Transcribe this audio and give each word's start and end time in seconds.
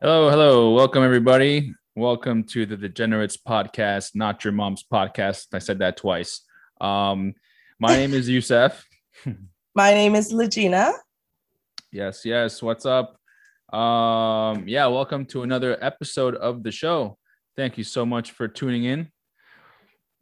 Hello, 0.00 0.30
hello. 0.30 0.74
Welcome, 0.74 1.02
everybody. 1.02 1.74
Welcome 1.96 2.44
to 2.50 2.66
the 2.66 2.76
Degenerates 2.76 3.36
podcast, 3.36 4.14
not 4.14 4.44
your 4.44 4.52
mom's 4.52 4.84
podcast. 4.84 5.46
I 5.52 5.58
said 5.58 5.80
that 5.80 5.96
twice. 5.96 6.42
Um, 6.80 7.34
my 7.80 7.96
name 7.96 8.14
is 8.14 8.28
Youssef. 8.28 8.86
My 9.74 9.94
name 9.94 10.14
is 10.14 10.32
Legina. 10.32 10.92
Yes, 11.90 12.24
yes. 12.24 12.62
What's 12.62 12.86
up? 12.86 13.18
Um, 13.74 14.68
yeah, 14.68 14.86
welcome 14.86 15.26
to 15.26 15.42
another 15.42 15.76
episode 15.82 16.36
of 16.36 16.62
the 16.62 16.70
show. 16.70 17.18
Thank 17.56 17.76
you 17.76 17.82
so 17.82 18.06
much 18.06 18.30
for 18.30 18.46
tuning 18.46 18.84
in. 18.84 19.08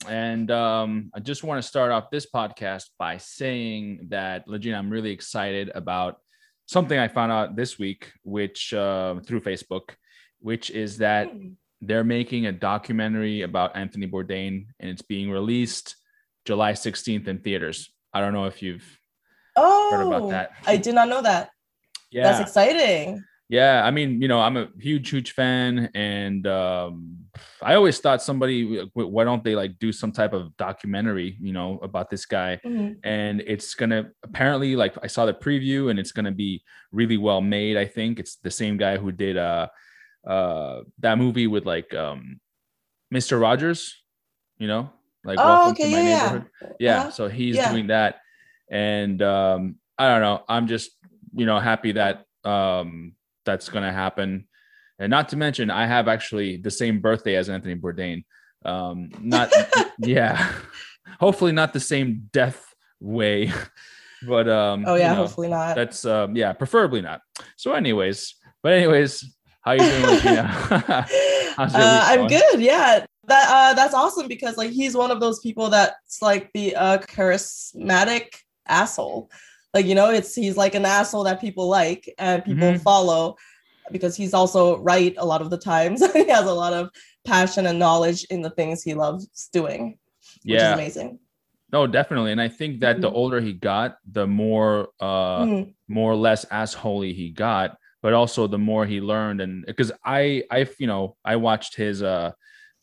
And 0.08 0.50
um, 0.50 1.10
I 1.14 1.20
just 1.20 1.44
want 1.44 1.60
to 1.60 1.68
start 1.68 1.92
off 1.92 2.08
this 2.10 2.26
podcast 2.34 2.84
by 2.98 3.18
saying 3.18 4.06
that, 4.08 4.48
Legina, 4.48 4.78
I'm 4.78 4.88
really 4.88 5.10
excited 5.10 5.70
about 5.74 6.16
something 6.66 6.98
I 6.98 7.08
found 7.08 7.32
out 7.32 7.56
this 7.56 7.78
week, 7.78 8.12
which 8.22 8.74
uh, 8.74 9.20
through 9.20 9.40
Facebook, 9.40 9.90
which 10.40 10.70
is 10.70 10.98
that 10.98 11.30
they're 11.80 12.04
making 12.04 12.46
a 12.46 12.52
documentary 12.52 13.42
about 13.42 13.76
Anthony 13.76 14.06
Bourdain 14.06 14.66
and 14.80 14.90
it's 14.90 15.02
being 15.02 15.30
released 15.30 15.96
July 16.44 16.72
16th 16.72 17.28
in 17.28 17.38
theaters. 17.38 17.92
I 18.12 18.20
don't 18.20 18.32
know 18.32 18.46
if 18.46 18.62
you've 18.62 18.84
Oh, 19.56 19.90
heard 19.90 20.06
about 20.06 20.30
that. 20.30 20.50
I 20.66 20.76
did 20.76 20.94
not 20.94 21.08
know 21.08 21.22
that. 21.22 21.50
Yeah. 22.10 22.24
That's 22.24 22.40
exciting. 22.40 23.24
Yeah, 23.48 23.84
I 23.84 23.90
mean, 23.90 24.20
you 24.20 24.28
know, 24.28 24.40
I'm 24.40 24.56
a 24.56 24.68
huge, 24.78 25.08
huge 25.08 25.32
fan, 25.32 25.90
and 25.94 26.46
um, 26.46 27.25
I 27.62 27.74
always 27.74 27.98
thought 28.00 28.22
somebody, 28.22 28.86
why 28.94 29.24
don't 29.24 29.42
they 29.42 29.54
like 29.56 29.78
do 29.78 29.90
some 29.92 30.12
type 30.12 30.32
of 30.32 30.56
documentary, 30.56 31.36
you 31.40 31.52
know, 31.52 31.78
about 31.82 32.10
this 32.10 32.26
guy? 32.26 32.60
Mhm. 32.64 32.98
And 33.02 33.40
it's 33.46 33.74
gonna 33.74 34.10
apparently, 34.22 34.76
like, 34.76 34.94
I 35.02 35.06
saw 35.06 35.26
the 35.26 35.34
preview, 35.34 35.90
and 35.90 35.98
it's 35.98 36.12
gonna 36.12 36.32
be 36.32 36.62
really 36.92 37.16
well 37.16 37.40
made. 37.40 37.76
I 37.76 37.86
think 37.86 38.18
it's 38.18 38.36
the 38.36 38.50
same 38.50 38.76
guy 38.76 38.96
who 38.98 39.10
did 39.12 39.36
uh, 39.36 39.68
uh, 40.26 40.82
that 40.98 41.18
movie 41.18 41.46
with 41.46 41.64
like 41.66 41.94
um, 41.94 42.40
Mr. 43.12 43.40
Rogers, 43.40 43.94
you 44.58 44.66
know, 44.66 44.90
like 45.24 45.38
Oh, 45.40 45.70
okay, 45.70 45.88
yeah, 45.88 46.00
yeah. 46.00 46.42
Yeah, 46.78 46.98
Uh-huh. 47.00 47.10
so 47.10 47.28
he's 47.28 47.56
Yeah. 47.56 47.70
doing 47.70 47.86
that, 47.88 48.20
and 48.70 49.22
um, 49.22 49.76
I 49.98 50.08
don't 50.08 50.20
know. 50.20 50.44
I'm 50.48 50.66
just 50.66 50.90
you 51.34 51.46
know 51.46 51.58
happy 51.58 51.92
that 51.92 52.24
um, 52.44 53.14
that's 53.44 53.68
to 53.84 53.92
happen, 53.92 54.48
and 54.98 55.10
not 55.10 55.28
to 55.30 55.36
mention 55.36 55.70
I 55.70 55.86
have 55.86 56.08
actually 56.08 56.56
the 56.56 56.70
same 56.70 57.00
birthday 57.00 57.36
as 57.36 57.48
Anthony 57.48 57.74
Bourdain. 57.76 58.24
Um, 58.64 59.10
not 59.20 59.50
yeah, 59.98 60.52
hopefully 61.20 61.52
not 61.52 61.72
the 61.72 61.80
same 61.80 62.28
death 62.32 62.74
way, 63.00 63.52
but 64.26 64.48
um, 64.48 64.84
Oh 64.86 64.94
yeah, 64.94 65.10
you 65.10 65.16
know, 65.16 65.22
hopefully 65.22 65.48
not. 65.48 65.76
that's 65.76 66.04
um, 66.04 66.36
yeah, 66.36 66.52
preferably 66.52 67.00
not. 67.02 67.20
So, 67.56 67.72
anyways, 67.72 68.34
but 68.62 68.72
anyways, 68.72 69.36
how 69.62 69.72
you 69.72 69.80
doing, 69.80 70.06
Legina? 70.06 71.06
Uh, 71.58 71.66
I'm 72.04 72.26
good. 72.28 72.60
Yeah, 72.60 73.04
that 73.28 73.48
uh, 73.48 73.74
that's 73.74 73.94
awesome 73.94 74.28
because 74.28 74.56
like 74.58 74.70
he's 74.70 74.94
one 74.94 75.10
of 75.10 75.20
those 75.20 75.40
people 75.40 75.70
that's 75.70 76.20
like 76.20 76.50
the 76.52 76.76
uh, 76.76 76.98
charismatic 76.98 78.26
asshole. 78.68 79.30
Like 79.74 79.86
you 79.86 79.94
know, 79.94 80.10
it's 80.10 80.34
he's 80.34 80.56
like 80.56 80.74
an 80.74 80.84
asshole 80.84 81.24
that 81.24 81.40
people 81.40 81.68
like 81.68 82.12
and 82.18 82.44
people 82.44 82.72
Mhm. 82.72 82.80
follow 82.82 83.36
because 83.92 84.16
he's 84.16 84.34
also 84.34 84.78
right 84.78 85.14
a 85.18 85.24
lot 85.26 85.40
of 85.42 85.50
the 85.50 85.58
times. 85.58 86.00
he 86.12 86.28
has 86.28 86.46
a 86.46 86.52
lot 86.52 86.72
of 86.72 86.90
passion 87.24 87.66
and 87.66 87.78
knowledge 87.78 88.24
in 88.30 88.42
the 88.42 88.50
things 88.50 88.82
he 88.82 88.94
loves 88.94 89.48
doing, 89.52 89.98
which 90.44 90.56
is 90.56 90.72
amazing. 90.72 91.18
no, 91.72 91.86
definitely, 91.86 92.30
and 92.32 92.40
I 92.40 92.48
think 92.48 92.80
that 92.80 93.00
the 93.00 93.10
Mhm. 93.10 93.14
older 93.14 93.40
he 93.40 93.52
got, 93.52 93.98
the 94.10 94.26
more 94.26 94.88
uh, 95.00 95.44
Mhm. 95.44 95.74
more 95.88 96.12
or 96.12 96.16
less 96.16 96.44
assholey 96.46 97.12
he 97.14 97.30
got, 97.30 97.76
but 98.02 98.12
also 98.12 98.46
the 98.46 98.58
more 98.58 98.86
he 98.86 99.00
learned. 99.00 99.40
And 99.40 99.64
because 99.66 99.90
I, 100.04 100.44
I, 100.50 100.66
you 100.78 100.86
know, 100.86 101.16
I 101.24 101.36
watched 101.36 101.74
his, 101.76 102.02
uh, 102.02 102.30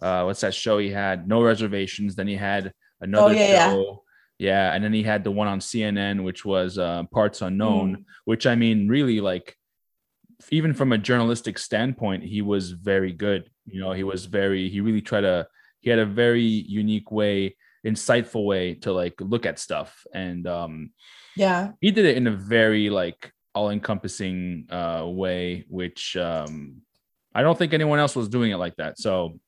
uh, 0.01 0.23
what's 0.25 0.41
that 0.41 0.53
show 0.53 0.77
he 0.79 0.89
had? 0.89 1.27
No 1.27 1.41
reservations. 1.41 2.15
Then 2.15 2.27
he 2.27 2.35
had 2.35 2.73
another 2.99 3.31
Oh, 3.31 3.33
yeah, 3.33 3.47
yeah. 3.53 3.69
show. 3.71 4.03
Yeah. 4.37 4.73
And 4.73 4.83
then 4.83 4.91
he 4.93 5.03
had 5.03 5.23
the 5.23 5.31
one 5.31 5.47
on 5.47 5.59
CNN, 5.61 6.23
which 6.23 6.43
was 6.43 6.77
uh, 6.77 7.03
Parts 7.11 7.41
Unknown, 7.41 7.89
Mm. 7.97 8.03
which 8.25 8.45
I 8.45 8.55
mean, 8.55 8.89
really 8.89 9.21
like, 9.21 9.55
even 10.51 10.73
from 10.73 10.91
a 10.91 10.97
journalistic 10.97 11.57
standpoint, 11.57 12.23
he 12.23 12.41
was 12.41 12.71
very 12.71 13.11
good. 13.11 13.49
You 13.65 13.79
know, 13.81 13.91
he 13.91 14.03
was 14.03 14.25
very, 14.25 14.69
he 14.69 14.81
really 14.81 15.01
tried 15.01 15.21
to, 15.21 15.47
he 15.81 15.89
had 15.89 15.99
a 15.99 16.05
very 16.05 16.41
unique 16.43 17.11
way, 17.11 17.55
insightful 17.85 18.45
way 18.45 18.75
to 18.75 18.93
like 18.93 19.15
look 19.19 19.45
at 19.45 19.59
stuff. 19.59 20.05
And, 20.13 20.47
um, 20.47 20.91
Yeah. 21.35 21.71
he 21.81 21.91
did 21.91 22.05
it 22.05 22.17
in 22.17 22.27
a 22.27 22.31
very 22.31 22.89
like 22.89 23.31
all-encompassing 23.55 24.65
uh 24.71 25.05
way 25.05 25.63
which 25.69 26.17
um 26.17 26.81
i 27.35 27.43
don't 27.43 27.55
think 27.55 27.71
anyone 27.71 27.99
else 27.99 28.15
was 28.15 28.27
doing 28.27 28.49
it 28.51 28.57
like 28.57 28.75
that 28.77 28.97
so 28.97 29.39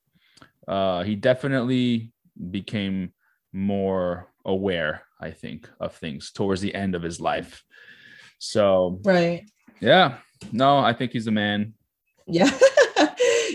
uh 0.68 1.02
he 1.04 1.16
definitely 1.16 2.12
became 2.52 3.12
more 3.52 4.28
aware 4.46 5.02
i 5.20 5.32
think 5.32 5.68
of 5.80 5.96
things 5.96 6.32
towards 6.32 6.62
the 6.62 6.76
end 6.76 6.94
of 6.94 7.02
his 7.02 7.20
life 7.20 7.64
so 8.38 9.00
Right. 9.04 9.50
yeah 9.82 10.18
no 10.52 10.78
i 10.80 10.94
think 10.94 11.12
he's 11.12 11.28
a 11.28 11.32
man 11.32 11.74
Yeah. 12.28 12.46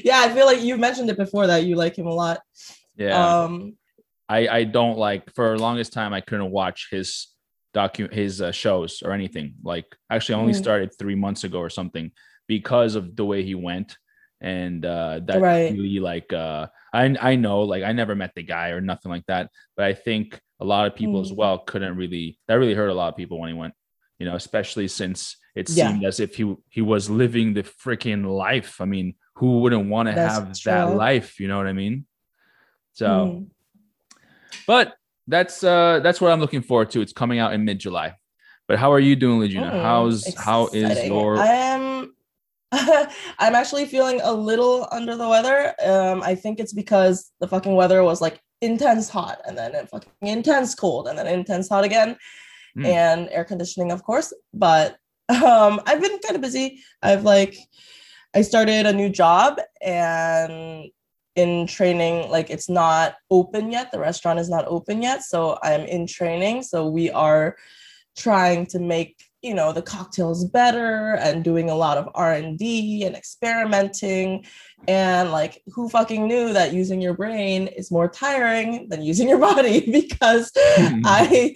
yeah, 0.04 0.20
I 0.20 0.30
feel 0.34 0.46
like 0.46 0.60
you 0.62 0.76
mentioned 0.76 1.10
it 1.10 1.16
before 1.16 1.46
that 1.48 1.64
you 1.64 1.74
like 1.76 1.96
him 1.98 2.06
a 2.06 2.14
lot. 2.14 2.40
yeah 2.96 3.26
Um 3.28 3.76
i 4.28 4.46
i 4.48 4.64
don't 4.64 4.98
like 4.98 5.32
for 5.34 5.56
the 5.56 5.62
longest 5.62 5.92
time 5.92 6.12
i 6.12 6.20
couldn't 6.20 6.50
watch 6.50 6.88
his 6.90 7.28
docu 7.74 8.12
his 8.12 8.40
uh, 8.40 8.52
shows 8.52 9.02
or 9.04 9.12
anything 9.12 9.54
like 9.62 9.86
actually 10.10 10.36
I 10.36 10.38
only 10.38 10.52
Mhm. 10.52 10.62
started 10.64 10.90
three 10.98 11.14
months 11.14 11.42
ago 11.44 11.58
or 11.58 11.70
something 11.70 12.10
because 12.46 12.94
of 12.96 13.14
the 13.16 13.24
way 13.24 13.42
he 13.42 13.54
went 13.54 13.96
and 14.40 14.84
uh 14.84 15.20
that 15.26 15.40
Right. 15.40 15.70
really 15.72 16.00
like 16.00 16.32
uh 16.32 16.66
i 16.92 17.02
i 17.30 17.36
know 17.36 17.60
like 17.62 17.82
i 17.84 17.92
never 17.92 18.14
met 18.14 18.32
the 18.34 18.42
guy 18.42 18.68
or 18.70 18.80
nothing 18.80 19.10
like 19.14 19.26
that 19.26 19.50
but 19.76 19.84
i 19.84 19.92
think 19.94 20.40
a 20.60 20.64
lot 20.64 20.86
of 20.86 20.94
people 20.94 21.20
as 21.20 21.30
Mhm. 21.32 21.36
well 21.40 21.58
couldn't 21.58 21.96
really 21.96 22.38
that 22.48 22.54
really 22.60 22.74
hurt 22.74 22.88
a 22.88 22.94
lot 22.94 23.08
of 23.12 23.16
people 23.16 23.38
when 23.38 23.50
he 23.52 23.58
went 23.62 23.74
you 24.18 24.26
know 24.26 24.34
especially 24.36 24.88
since 24.88 25.36
it 25.54 25.68
Yeah. 25.68 25.90
seemed 25.92 26.04
as 26.04 26.20
if 26.20 26.36
he 26.36 26.54
he 26.68 26.82
was 26.82 27.10
living 27.10 27.54
the 27.54 27.62
freaking 27.62 28.24
life 28.26 28.80
i 28.80 28.84
mean 28.84 29.14
who 29.34 29.60
wouldn't 29.60 29.88
want 29.88 30.08
to 30.08 30.14
That's 30.14 30.36
have 30.36 30.62
that 30.64 30.90
life 30.96 31.40
you 31.40 31.48
know 31.48 31.56
what 31.56 31.66
i 31.66 31.72
mean 31.72 32.06
so 32.92 33.06
mm, 33.06 33.46
but 34.66 34.94
that's 35.26 35.62
uh 35.62 36.00
that's 36.02 36.20
what 36.20 36.32
I'm 36.32 36.40
looking 36.40 36.62
forward 36.62 36.90
to. 36.90 37.00
It's 37.00 37.12
coming 37.12 37.38
out 37.38 37.52
in 37.52 37.64
mid 37.64 37.78
July. 37.78 38.16
But 38.66 38.78
how 38.78 38.92
are 38.92 38.98
you 39.00 39.14
doing, 39.16 39.38
Legina? 39.40 39.70
mm, 39.72 39.82
How's 39.82 40.34
how 40.34 40.66
is 40.72 41.04
your 41.04 41.36
I 41.38 41.46
am 41.46 42.14
I'm 43.38 43.54
actually 43.54 43.86
feeling 43.86 44.20
a 44.22 44.32
little 44.32 44.88
under 44.90 45.16
the 45.16 45.28
weather. 45.28 45.74
Um 45.84 46.22
I 46.22 46.34
think 46.34 46.58
it's 46.58 46.72
because 46.72 47.30
the 47.40 47.48
fucking 47.48 47.74
weather 47.74 48.02
was 48.02 48.20
like 48.20 48.40
intense 48.60 49.08
hot 49.08 49.40
and 49.46 49.56
then 49.56 49.86
fucking 49.86 50.10
intense 50.22 50.74
cold 50.74 51.06
and 51.08 51.16
then 51.18 51.26
intense 51.26 51.68
hot 51.68 51.84
again 51.84 52.16
Hmm. 52.74 52.84
and 52.86 53.28
air 53.30 53.44
conditioning 53.44 53.90
of 53.92 54.02
course. 54.02 54.32
But 54.54 54.96
um 55.30 55.80
I've 55.86 56.00
been 56.00 56.18
kind 56.18 56.36
of 56.36 56.42
busy. 56.42 56.82
I've 57.02 57.24
like 57.24 57.56
I 58.34 58.42
started 58.42 58.86
a 58.86 58.92
new 58.92 59.08
job 59.08 59.58
and 59.80 60.90
in 61.36 61.66
training 61.66 62.30
like 62.30 62.50
it's 62.50 62.68
not 62.68 63.14
open 63.30 63.70
yet. 63.70 63.92
The 63.92 63.98
restaurant 63.98 64.38
is 64.38 64.48
not 64.48 64.66
open 64.66 65.02
yet 65.02 65.22
so 65.22 65.58
i'm 65.62 65.82
in 65.82 66.06
training. 66.06 66.62
So 66.62 66.88
we 66.88 67.10
are 67.10 67.56
trying 68.16 68.66
to 68.66 68.78
make 68.78 69.16
you 69.42 69.54
know 69.54 69.72
the 69.72 69.80
cocktails 69.80 70.44
better 70.44 71.14
and 71.14 71.42
doing 71.42 71.70
a 71.70 71.74
lot 71.74 71.96
of 71.96 72.08
r&d 72.14 73.04
and 73.04 73.16
experimenting. 73.16 74.44
And 74.88 75.30
like 75.30 75.62
who 75.72 75.88
fucking 75.88 76.26
knew 76.26 76.52
that 76.52 76.74
using 76.74 77.00
your 77.00 77.14
brain 77.14 77.68
is 77.68 77.90
more 77.90 78.08
tiring 78.08 78.88
than 78.88 79.02
using 79.02 79.28
your 79.28 79.38
body? 79.50 79.90
Because 79.90 80.50
i 81.04 81.54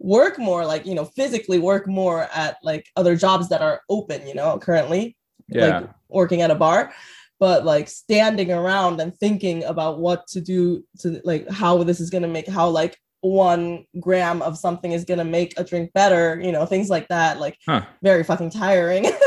work 0.00 0.38
more 0.38 0.64
like 0.64 0.86
you 0.86 0.94
know 0.94 1.04
physically 1.04 1.58
work 1.58 1.86
more 1.86 2.28
at 2.34 2.56
like 2.62 2.86
other 2.96 3.16
jobs 3.16 3.48
that 3.48 3.60
are 3.60 3.82
open 3.88 4.26
you 4.26 4.34
know 4.34 4.58
currently 4.58 5.16
yeah. 5.48 5.80
like 5.80 5.90
working 6.08 6.42
at 6.42 6.50
a 6.50 6.54
bar 6.54 6.92
but 7.40 7.64
like 7.64 7.88
standing 7.88 8.52
around 8.52 9.00
and 9.00 9.16
thinking 9.16 9.64
about 9.64 9.98
what 9.98 10.26
to 10.26 10.40
do 10.40 10.84
to 10.98 11.20
like 11.24 11.48
how 11.50 11.82
this 11.82 12.00
is 12.00 12.10
going 12.10 12.22
to 12.22 12.28
make 12.28 12.48
how 12.48 12.68
like 12.68 12.96
one 13.20 13.84
gram 14.00 14.42
of 14.42 14.56
something 14.56 14.92
is 14.92 15.04
going 15.04 15.18
to 15.18 15.24
make 15.24 15.58
a 15.58 15.64
drink 15.64 15.92
better 15.92 16.40
you 16.40 16.52
know 16.52 16.64
things 16.64 16.88
like 16.88 17.08
that 17.08 17.40
like 17.40 17.56
Huh. 17.66 17.82
very 18.02 18.24
fucking 18.24 18.50
tiring. 18.50 19.10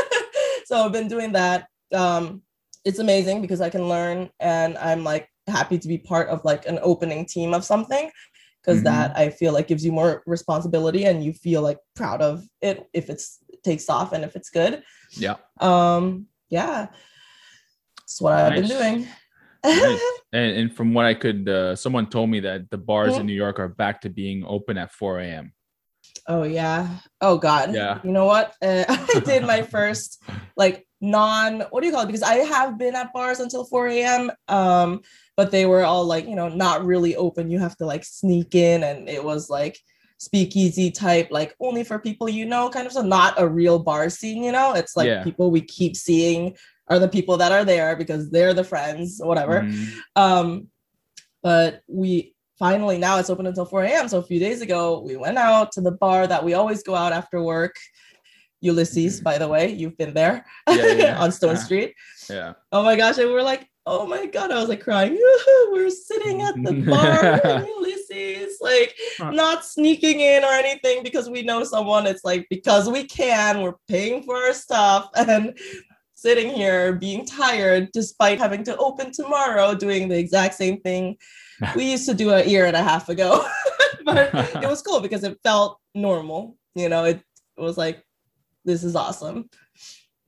So 0.64 0.86
i've 0.86 0.92
been 0.92 1.08
doing 1.08 1.32
that. 1.32 1.66
Um 1.92 2.40
it's 2.84 2.98
amazing 2.98 3.42
because 3.42 3.60
i 3.60 3.68
can 3.68 3.88
learn 3.88 4.30
and 4.40 4.78
i'm 4.78 5.04
like 5.04 5.28
happy 5.46 5.78
to 5.78 5.88
be 5.88 5.98
part 5.98 6.28
of 6.28 6.44
like 6.44 6.66
an 6.66 6.78
opening 6.82 7.26
team 7.26 7.52
of 7.52 7.64
something 7.64 8.10
because 8.62 8.80
Mhm. 8.80 8.84
that 8.84 9.16
i 9.16 9.28
feel 9.30 9.52
like 9.52 9.66
gives 9.68 9.84
you 9.84 9.92
more 9.92 10.22
responsibility 10.26 11.04
and 11.04 11.24
you 11.24 11.32
feel 11.32 11.62
like 11.62 11.78
proud 11.94 12.22
of 12.22 12.44
it 12.60 12.88
if 12.92 13.10
it's 13.10 13.38
takes 13.64 13.88
off 13.90 14.12
and 14.12 14.24
if 14.24 14.36
it's 14.36 14.50
good 14.50 14.82
yeah 15.12 15.36
um 15.60 16.26
yeah 16.48 16.86
that's 17.98 18.20
what 18.20 18.32
i've 18.32 18.54
been 18.54 18.68
doing 18.68 19.06
Nice. 19.64 20.02
and, 20.32 20.50
and 20.58 20.76
from 20.76 20.92
what 20.92 21.06
I 21.06 21.14
could 21.14 21.48
uh 21.48 21.76
someone 21.76 22.08
told 22.08 22.28
me 22.30 22.40
that 22.40 22.68
the 22.70 22.78
bars 22.78 23.14
Mhm. 23.14 23.20
in 23.20 23.26
New 23.26 23.32
York 23.44 23.60
are 23.60 23.68
back 23.68 24.00
to 24.00 24.10
being 24.10 24.42
open 24.44 24.76
at 24.76 24.90
4 24.90 25.20
a.m. 25.20 25.52
Oh 26.26 26.42
yeah. 26.42 26.98
Oh 27.20 27.38
god. 27.38 27.72
Yeah. 27.72 28.00
You 28.02 28.10
know 28.10 28.24
what? 28.26 28.54
Uh, 28.60 28.84
I 28.88 29.20
did 29.24 29.44
my 29.44 29.62
first 29.74 30.20
like 30.56 30.84
non 31.00 31.60
what 31.70 31.80
do 31.80 31.86
you 31.86 31.92
call 31.92 32.02
it? 32.02 32.06
Because 32.06 32.22
I 32.24 32.42
have 32.42 32.76
been 32.76 32.96
at 32.96 33.12
bars 33.12 33.38
until 33.38 33.64
4 33.64 33.86
a.m. 33.88 34.32
Um, 34.48 35.02
but 35.36 35.50
they 35.50 35.66
were 35.66 35.84
all 35.84 36.04
like, 36.04 36.26
you 36.26 36.36
know, 36.36 36.48
not 36.48 36.84
really 36.84 37.16
open. 37.16 37.50
You 37.50 37.58
have 37.58 37.76
to 37.78 37.86
like 37.86 38.04
sneak 38.04 38.54
in, 38.54 38.82
and 38.84 39.08
it 39.08 39.22
was 39.24 39.48
like 39.50 39.78
speakeasy 40.18 40.90
type, 40.90 41.28
like 41.30 41.54
only 41.60 41.82
for 41.84 41.98
people 41.98 42.28
you 42.28 42.44
know, 42.44 42.68
kind 42.70 42.86
of 42.86 42.92
so 42.92 43.02
not 43.02 43.34
a 43.38 43.48
real 43.48 43.78
bar 43.78 44.08
scene, 44.10 44.42
you 44.44 44.52
know. 44.52 44.72
It's 44.74 44.96
like 44.96 45.08
Yeah. 45.08 45.24
people 45.24 45.50
we 45.50 45.62
keep 45.62 45.96
seeing 45.96 46.56
are 46.88 46.98
the 46.98 47.08
people 47.08 47.36
that 47.38 47.50
are 47.52 47.64
there 47.64 47.96
because 47.96 48.30
they're 48.30 48.54
the 48.54 48.62
friends, 48.64 49.20
whatever. 49.22 49.62
Mhm. 49.62 49.86
Um, 50.16 50.68
but 51.42 51.80
we 51.88 52.34
finally 52.58 52.98
now 52.98 53.18
it's 53.18 53.30
open 53.30 53.46
until 53.46 53.64
4 53.64 53.82
a.m. 53.84 54.08
So 54.08 54.18
a 54.18 54.22
few 54.22 54.38
days 54.38 54.60
ago, 54.60 55.00
we 55.00 55.16
went 55.16 55.38
out 55.38 55.72
to 55.72 55.80
the 55.80 55.90
bar 55.92 56.26
that 56.28 56.44
we 56.44 56.54
always 56.54 56.82
go 56.84 56.94
out 56.94 57.12
after 57.12 57.42
work. 57.42 57.74
Ulysses, 58.60 59.20
by 59.20 59.38
the 59.38 59.48
way, 59.48 59.72
you've 59.72 59.96
been 59.96 60.14
there 60.14 60.44
Yeah, 60.68 60.76
yeah, 60.86 60.92
yeah. 61.06 61.18
on 61.18 61.32
Stone 61.32 61.54
Uh-huh. 61.56 61.64
Street. 61.64 61.94
Yeah. 62.30 62.52
Oh 62.70 62.84
my 62.84 62.94
gosh, 62.94 63.18
and 63.18 63.26
we 63.26 63.34
were 63.34 63.42
like, 63.42 63.66
oh 63.86 64.06
my 64.06 64.26
god, 64.26 64.50
I 64.50 64.60
was 64.60 64.68
like 64.68 64.82
crying. 64.82 65.14
we're 65.70 65.90
sitting 65.90 66.42
at 66.42 66.54
the 66.54 66.84
bar 66.88 67.64
Ulysses, 67.78 68.58
like 68.60 68.94
uh. 69.20 69.30
not 69.30 69.64
sneaking 69.64 70.20
in 70.20 70.44
or 70.44 70.52
anything 70.52 71.02
because 71.02 71.28
we 71.28 71.42
know 71.42 71.64
someone. 71.64 72.06
It's 72.06 72.24
like 72.24 72.46
because 72.50 72.88
we 72.88 73.04
can, 73.04 73.62
we're 73.62 73.76
paying 73.88 74.22
for 74.22 74.36
our 74.36 74.52
stuff 74.52 75.10
and 75.16 75.58
sitting 76.14 76.54
here 76.54 76.92
being 76.92 77.26
tired 77.26 77.88
despite 77.92 78.38
having 78.38 78.62
to 78.64 78.76
open 78.76 79.12
tomorrow, 79.12 79.74
doing 79.74 80.08
the 80.08 80.18
exact 80.18 80.54
same 80.54 80.80
thing 80.80 81.16
we 81.76 81.90
used 81.90 82.08
to 82.08 82.14
do 82.14 82.30
a 82.30 82.44
year 82.44 82.66
and 82.66 82.76
a 82.76 82.82
half 82.82 83.08
ago. 83.08 83.44
but 84.04 84.30
it 84.34 84.68
was 84.68 84.82
cool 84.82 85.00
because 85.00 85.24
it 85.24 85.38
felt 85.42 85.78
normal. 85.94 86.56
You 86.74 86.88
know, 86.88 87.04
it, 87.04 87.22
it 87.56 87.60
was 87.60 87.76
like, 87.76 88.04
this 88.64 88.84
is 88.84 88.96
awesome. 88.96 89.48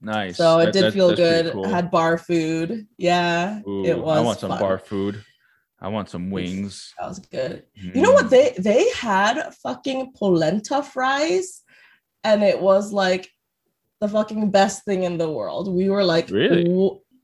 Nice. 0.05 0.37
So 0.37 0.59
it 0.59 0.65
That- 0.65 0.73
did 0.73 0.83
that- 0.85 0.93
feel 0.93 1.15
good. 1.15 1.51
cool. 1.53 1.67
Had 1.67 1.89
bar 1.91 2.17
food. 2.17 2.87
Yeah, 2.97 3.61
Ooh, 3.67 3.83
it 3.85 3.97
was. 3.97 4.17
I 4.17 4.21
want 4.21 4.39
some 4.39 4.51
fun. 4.51 4.59
bar 4.59 4.77
food. 4.77 5.23
I 5.81 5.87
want 5.89 6.09
some 6.09 6.31
wings. 6.31 6.93
That 6.99 7.09
was 7.09 7.19
good. 7.19 7.63
You 7.75 8.01
know 8.01 8.11
what? 8.13 8.25
Mm. 8.27 8.29
They 8.29 8.55
they 8.57 8.89
had 8.91 9.53
fucking 9.63 10.13
polenta 10.15 10.81
fries, 10.83 11.63
and 12.23 12.43
it 12.43 12.59
was 12.61 12.93
like 12.93 13.29
the 14.01 14.07
fucking 14.07 14.51
best 14.51 14.85
thing 14.85 15.03
in 15.03 15.17
the 15.17 15.29
world. 15.31 15.73
We 15.73 15.89
were 15.89 16.03
like, 16.03 16.29
Really? 16.29 16.63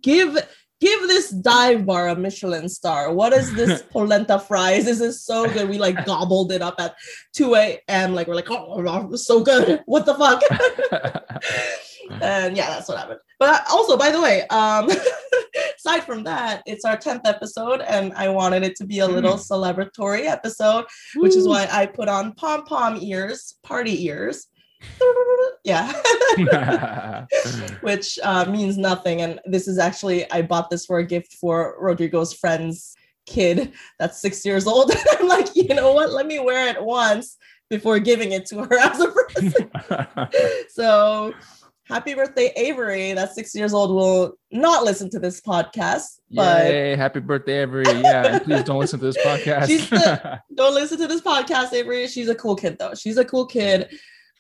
Give 0.02 0.38
give 0.80 1.02
this 1.08 1.30
dive 1.30 1.86
bar 1.86 2.10
a 2.10 2.16
Michelin 2.16 2.68
star. 2.68 3.14
What 3.14 3.34
is 3.34 3.54
this 3.54 3.84
polenta 3.92 4.40
fries? 4.40 4.86
This 4.86 5.00
is 5.02 5.24
so 5.24 5.48
good. 5.48 5.70
We 5.70 5.78
like 5.78 6.06
gobbled 6.06 6.52
it 6.52 6.62
up 6.64 6.76
at 6.80 6.96
2 7.34 7.54
a.m. 7.56 8.16
Like 8.16 8.28
we're 8.28 8.36
like, 8.42 8.50
oh, 8.50 9.16
so 9.16 9.44
good. 9.44 9.82
What 9.86 10.06
the 10.08 10.16
fuck? 10.16 10.42
and 12.22 12.56
yeah, 12.56 12.68
that's 12.68 12.88
what 12.88 12.98
happened. 12.98 13.20
But 13.40 13.64
also, 13.72 13.98
by 13.98 14.12
the 14.12 14.22
way, 14.22 14.48
um, 14.48 14.90
aside 15.78 16.04
from 16.04 16.24
that, 16.26 16.64
it's 16.66 16.86
our 16.86 16.98
10th 16.98 17.22
episode, 17.26 17.82
and 17.82 18.14
I 18.14 18.30
wanted 18.30 18.64
it 18.64 18.76
to 18.78 18.86
be 18.86 19.00
a 19.00 19.08
little 19.08 19.36
celebratory 19.36 20.26
episode, 20.26 20.86
which 21.16 21.36
is 21.36 21.48
why 21.48 21.68
I 21.72 21.86
put 21.86 22.08
on 22.08 22.34
pom 22.34 22.66
pom 22.66 22.98
ears, 23.02 23.58
party 23.64 24.06
ears. 24.06 24.48
yeah, 25.64 27.26
which 27.82 28.18
uh, 28.24 28.46
means 28.46 28.78
nothing. 28.78 29.22
And 29.22 29.40
this 29.46 29.68
is 29.68 29.78
actually, 29.78 30.30
I 30.32 30.42
bought 30.42 30.72
this 30.72 30.86
for 30.86 30.98
a 30.98 31.06
gift 31.06 31.34
for 31.34 31.76
Rodrigo's 31.80 32.34
friend's 32.34 32.96
kid 33.28 33.74
that's 34.00 34.20
six 34.20 34.46
years 34.46 34.68
old. 34.68 34.92
And 34.92 35.00
I'm 35.20 35.28
like, 35.28 35.56
you 35.56 35.74
know 35.76 35.94
what? 35.94 36.12
Let 36.12 36.26
me 36.26 36.40
wear 36.40 36.68
it 36.68 36.84
once 36.84 37.38
before 37.70 38.00
giving 38.00 38.32
it 38.34 38.46
to 38.48 38.64
her 38.64 38.78
as 38.78 39.00
a 39.00 39.08
present. 39.08 39.72
so 40.70 41.34
happy 41.92 42.14
birthday, 42.14 42.52
Avery. 42.56 43.14
That's 43.14 43.36
six 43.36 43.54
years 43.54 43.74
old. 43.74 43.92
Will 43.94 44.34
not 44.52 44.84
listen 44.84 45.10
to 45.12 45.20
this 45.20 45.42
podcast, 45.42 46.20
but 46.32 46.66
Yay, 46.68 46.96
happy 46.96 47.20
birthday, 47.20 47.62
Avery. 47.62 47.84
Yeah, 47.88 48.40
please 48.40 48.64
don't 48.64 48.80
listen 48.80 49.00
to 49.00 49.06
this 49.06 49.18
podcast. 49.18 49.68
She's 49.68 49.90
the- 49.90 50.42
don't 50.56 50.74
listen 50.74 50.98
to 51.00 51.08
this 51.08 51.22
podcast, 51.22 51.74
Avery. 51.74 52.08
She's 52.08 52.30
a 52.30 52.36
cool 52.36 52.56
kid 52.56 52.78
though. 52.80 52.94
She's 52.94 53.18
a 53.18 53.26
cool 53.26 53.46
kid. 53.46 53.90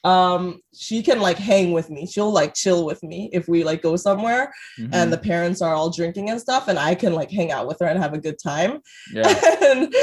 Um, 0.03 0.61
she 0.73 1.03
can 1.03 1.19
like 1.19 1.37
hang 1.37 1.73
with 1.73 1.91
me. 1.91 2.07
She'll 2.07 2.31
like 2.31 2.55
chill 2.55 2.85
with 2.85 3.03
me 3.03 3.29
if 3.33 3.47
we 3.47 3.63
like 3.63 3.83
go 3.83 3.95
somewhere 3.95 4.51
Mhm. 4.79 4.89
and 4.93 5.13
the 5.13 5.17
parents 5.17 5.61
are 5.61 5.75
all 5.75 5.91
drinking 5.91 6.31
and 6.31 6.41
stuff, 6.41 6.67
and 6.69 6.79
I 6.79 6.95
can 6.95 7.13
like 7.13 7.29
hang 7.29 7.51
out 7.51 7.67
with 7.67 7.77
her 7.81 7.85
and 7.85 7.99
have 8.01 8.13
a 8.13 8.17
good 8.17 8.39
time. 8.39 8.79
yeah. 9.13 9.27
and 9.63 9.93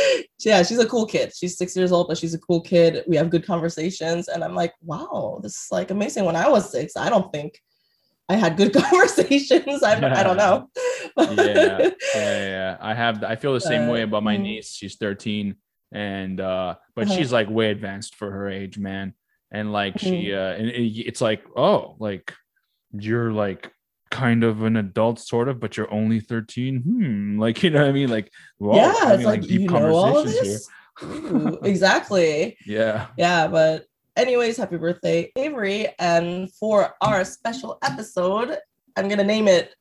yeah, 0.44 0.62
she's 0.62 0.78
a 0.78 0.86
cool 0.86 1.04
kid. 1.04 1.32
She's 1.36 1.58
six 1.58 1.76
years 1.76 1.90
old, 1.90 2.06
but 2.06 2.16
she's 2.16 2.32
a 2.34 2.38
cool 2.38 2.60
kid. 2.60 3.02
We 3.08 3.16
have 3.16 3.28
good 3.30 3.44
conversations, 3.44 4.28
and 4.28 4.44
I'm 4.44 4.54
like, 4.54 4.72
wow, 4.82 5.40
this 5.42 5.54
is 5.56 5.66
like 5.72 5.90
amazing. 5.90 6.24
When 6.24 6.36
I 6.36 6.48
was 6.48 6.70
six, 6.70 6.96
I 6.96 7.08
don't 7.10 7.32
think 7.32 7.58
I 8.28 8.36
had 8.36 8.56
good 8.56 8.72
conversations. 8.82 9.82
I, 9.82 9.94
I 9.94 10.22
don't 10.22 10.36
know. 10.36 10.68
yeah, 11.18 11.90
yeah, 12.14 12.46
yeah. 12.54 12.76
I 12.80 12.94
have. 12.94 13.24
I 13.24 13.34
feel 13.34 13.52
the 13.54 13.60
same 13.60 13.88
way 13.88 14.02
Uh, 14.02 14.04
about 14.04 14.22
my 14.22 14.36
mm. 14.36 14.42
niece. 14.42 14.70
She's 14.70 14.94
13, 14.96 15.56
and 15.92 16.40
uh, 16.40 16.76
but 16.94 17.06
Uh-huh. 17.08 17.16
she's 17.16 17.32
like 17.32 17.50
way 17.50 17.70
advanced 17.72 18.14
for 18.14 18.30
her 18.30 18.48
age, 18.48 18.78
man. 18.78 19.14
And 19.50 19.72
like 19.72 19.94
Mm-hmm. 19.94 20.08
she, 20.08 20.34
uh, 20.34 20.52
and 20.52 20.68
it, 20.68 21.06
it's 21.06 21.20
like, 21.20 21.42
oh, 21.56 21.96
like 21.98 22.34
you're 22.92 23.32
like 23.32 23.72
kind 24.10 24.44
of 24.44 24.62
an 24.62 24.76
adult, 24.76 25.18
sort 25.20 25.48
of, 25.48 25.60
but 25.60 25.76
you're 25.76 25.92
only 25.92 26.20
13. 26.20 26.80
Hmm, 26.82 27.38
like 27.40 27.62
you 27.62 27.70
know 27.70 27.80
what 27.80 27.88
I 27.88 27.92
mean? 27.92 28.08
Like, 28.10 28.30
whoa, 28.58 28.76
yeah, 28.76 29.12
it's 29.14 29.24
like, 29.24 29.48
you 29.48 29.60
know 29.68 29.92
all 29.94 30.04
of 30.18 30.24
conversations 30.26 30.42
this. 30.42 30.68
Ooh, 31.04 31.58
exactly. 31.62 32.56
Yeah. 32.66 33.06
Yeah, 33.16 33.46
but 33.48 33.84
anyways, 34.16 34.56
happy 34.56 34.76
birthday, 34.76 35.30
Avery. 35.36 35.88
And 35.98 36.52
for 36.54 36.94
our 37.00 37.24
special 37.24 37.78
episode, 37.82 38.56
I'm 38.96 39.08
gonna 39.08 39.24
name 39.24 39.46
it 39.48 39.74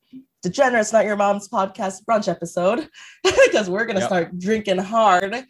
Degenerates 0.44 0.94
Not 0.94 1.06
Your 1.06 1.16
Mom's 1.16 1.50
Podcast 1.50 2.06
Brunch 2.06 2.28
episode 2.30 2.88
because 3.24 3.70
we're 3.70 3.86
gonna 3.86 4.00
Yep. 4.02 4.10
start 4.10 4.40
drinking 4.40 4.78
hard. 4.78 5.44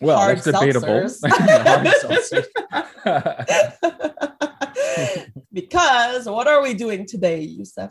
Well, 0.00 0.18
Hard 0.18 0.38
that's 0.38 0.44
debatable. 0.44 0.88
seltzers. 0.88 2.44
Because 5.52 6.26
what 6.26 6.46
are 6.46 6.62
we 6.62 6.74
doing 6.74 7.06
today, 7.06 7.40
Youssef? 7.40 7.90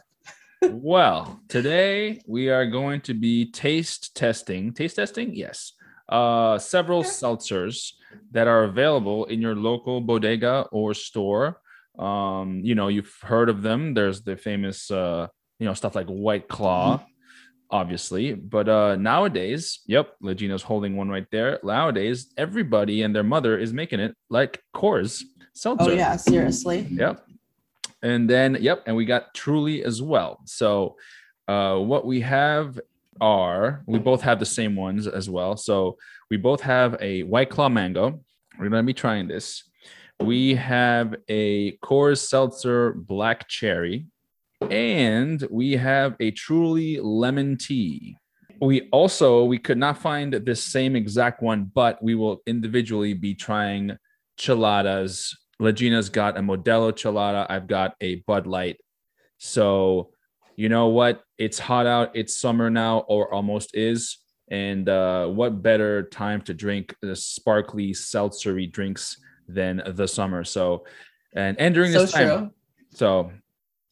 well, 0.69 1.39
today 1.48 2.21
we 2.27 2.50
are 2.50 2.65
going 2.65 3.01
to 3.01 3.13
be 3.13 3.51
taste 3.51 4.15
testing. 4.15 4.74
Taste 4.74 4.95
testing? 4.95 5.36
Yes. 5.36 5.74
Uh, 6.09 6.57
several 6.57 7.00
Okay. 7.00 7.09
seltzers 7.09 7.92
that 8.31 8.48
are 8.48 8.63
available 8.63 9.25
in 9.25 9.42
your 9.42 9.56
local 9.56 10.01
bodega 10.01 10.65
or 10.71 10.94
store. 10.94 11.59
Um, 12.00 12.62
you 12.63 12.75
know, 12.75 12.88
you've 12.88 13.13
heard 13.21 13.50
of 13.50 13.62
them. 13.62 13.94
There's 13.94 14.21
the 14.21 14.38
famous, 14.38 14.89
uh, 14.89 15.27
you 15.59 15.65
know, 15.65 15.74
stuff 15.74 15.95
like 15.95 16.07
White 16.07 16.48
Claw, 16.48 17.06
obviously. 17.69 18.33
But 18.33 18.69
uh, 18.69 18.95
nowadays, 18.95 19.80
yep, 19.87 20.15
Legina's 20.21 20.63
holding 20.63 20.95
one 20.95 21.09
right 21.09 21.27
there. 21.31 21.59
Nowadays, 21.63 22.33
everybody 22.37 23.03
and 23.03 23.15
their 23.15 23.23
mother 23.23 23.57
is 23.57 23.73
making 23.73 23.99
it 23.99 24.15
like 24.30 24.61
Coors 24.75 25.23
seltzer. 25.53 25.92
Oh 25.92 25.94
yeah, 25.94 26.15
seriously. 26.15 26.87
Yep. 26.89 27.25
And 28.01 28.30
then, 28.30 28.57
yep, 28.59 28.83
and 28.85 28.95
we 28.95 29.06
got 29.06 29.33
Truly 29.33 29.83
as 29.83 30.01
well. 30.01 30.39
So, 30.45 30.97
uh, 31.47 31.77
what 31.77 32.06
we 32.06 32.21
have 32.21 32.80
are 33.19 33.83
we 33.87 33.97
both 33.97 34.21
have 34.21 34.39
the 34.39 34.45
same 34.45 34.75
ones 34.75 35.07
as 35.07 35.30
well. 35.30 35.57
So, 35.57 35.97
we 36.30 36.37
both 36.37 36.61
have 36.61 36.95
a 37.01 37.23
White 37.23 37.49
Claw 37.49 37.69
mango. 37.69 38.21
We're 38.59 38.69
gonna 38.69 38.83
be 38.83 38.94
trying 38.94 39.27
this. 39.27 39.63
We 40.19 40.56
have 40.56 41.15
a 41.30 41.77
Coors 41.77 42.19
Seltzer 42.19 42.94
Black 42.94 43.47
Cherry, 43.47 44.07
and 44.69 45.45
we 45.49 45.73
have 45.73 46.16
a 46.19 46.31
Truly 46.31 46.99
Lemon 46.99 47.57
Tea. 47.57 48.18
We 48.59 48.90
also 48.92 49.44
we 49.44 49.59
could 49.59 49.78
not 49.78 49.99
find 49.99 50.33
this 50.33 50.64
same 50.64 50.95
exact 50.95 51.44
one, 51.44 51.71
but 51.73 52.02
we 52.02 52.16
will 52.16 52.42
individually 52.47 53.14
be 53.14 53.35
trying 53.35 53.97
cheladas. 54.40 55.35
Legina's 55.59 56.09
got 56.09 56.37
a 56.37 56.42
Modelo 56.42 56.92
Chelada. 56.92 57.45
I've 57.49 57.68
got 57.68 57.95
a 58.02 58.16
Bud 58.28 58.47
Light. 58.47 58.78
So, 59.37 60.11
you 60.56 60.69
know 60.69 60.87
what? 60.87 61.23
It's 61.37 61.59
hot 61.59 61.85
out. 61.85 62.16
It's 62.16 62.40
summer 62.40 62.69
now, 62.69 62.99
or 63.07 63.33
almost 63.33 63.76
is. 63.76 64.18
And 64.49 64.87
uh, 64.87 65.28
what 65.28 65.61
better 65.61 66.04
time 66.04 66.42
to 66.42 66.54
drink 66.54 66.95
the 67.02 67.16
sparkly, 67.16 67.92
seltzery 67.92 68.71
drinks 68.71 69.18
than 69.47 69.83
the 69.85 70.07
summer? 70.07 70.44
So, 70.44 70.85
and 71.35 71.59
and 71.59 71.76
during 71.76 71.92
So 71.92 72.02
this 72.02 72.11
time, 72.11 72.28
true. 72.28 72.52
so 72.92 73.31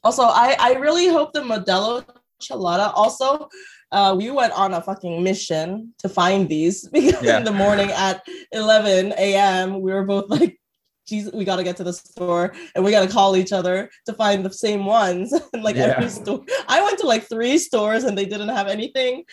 Also, 0.05 0.23
I 0.23 0.55
I 0.59 0.73
really 0.75 1.07
hope 1.09 1.33
the 1.33 1.41
Modelo 1.41 2.05
Chelada. 2.39 2.93
Also, 2.95 3.49
uh, 3.91 4.13
we 4.17 4.29
went 4.29 4.53
on 4.53 4.73
a 4.73 4.81
fucking 4.81 5.23
mission 5.23 5.93
to 5.99 6.07
find 6.07 6.47
these 6.47 6.87
because 6.93 7.23
Yeah. 7.23 7.37
in 7.39 7.43
the 7.43 7.51
morning 7.51 7.89
at 7.91 8.21
11 8.53 9.13
a.m. 9.17 9.81
we 9.81 9.91
were 9.91 10.05
both 10.05 10.29
like 10.29 10.59
Jesus, 11.07 11.33
we 11.33 11.45
gotta 11.45 11.63
get 11.63 11.77
to 11.77 11.83
the 11.83 11.93
store 11.93 12.53
and 12.73 12.83
we 12.83 12.91
gotta 12.91 13.11
call 13.11 13.37
each 13.37 13.51
other 13.51 13.89
to 14.05 14.13
find 14.13 14.43
the 14.45 14.51
same 14.51 14.85
ones. 14.85 15.33
and 15.53 15.63
like 15.63 15.75
Yeah. 15.75 15.95
every 15.97 16.09
store, 16.09 16.43
I 16.67 16.81
went 16.81 16.99
to 16.99 17.07
like 17.07 17.23
three 17.27 17.57
stores 17.57 18.03
and 18.03 18.17
they 18.17 18.25
didn't 18.25 18.49
have 18.49 18.67
anything. 18.67 19.23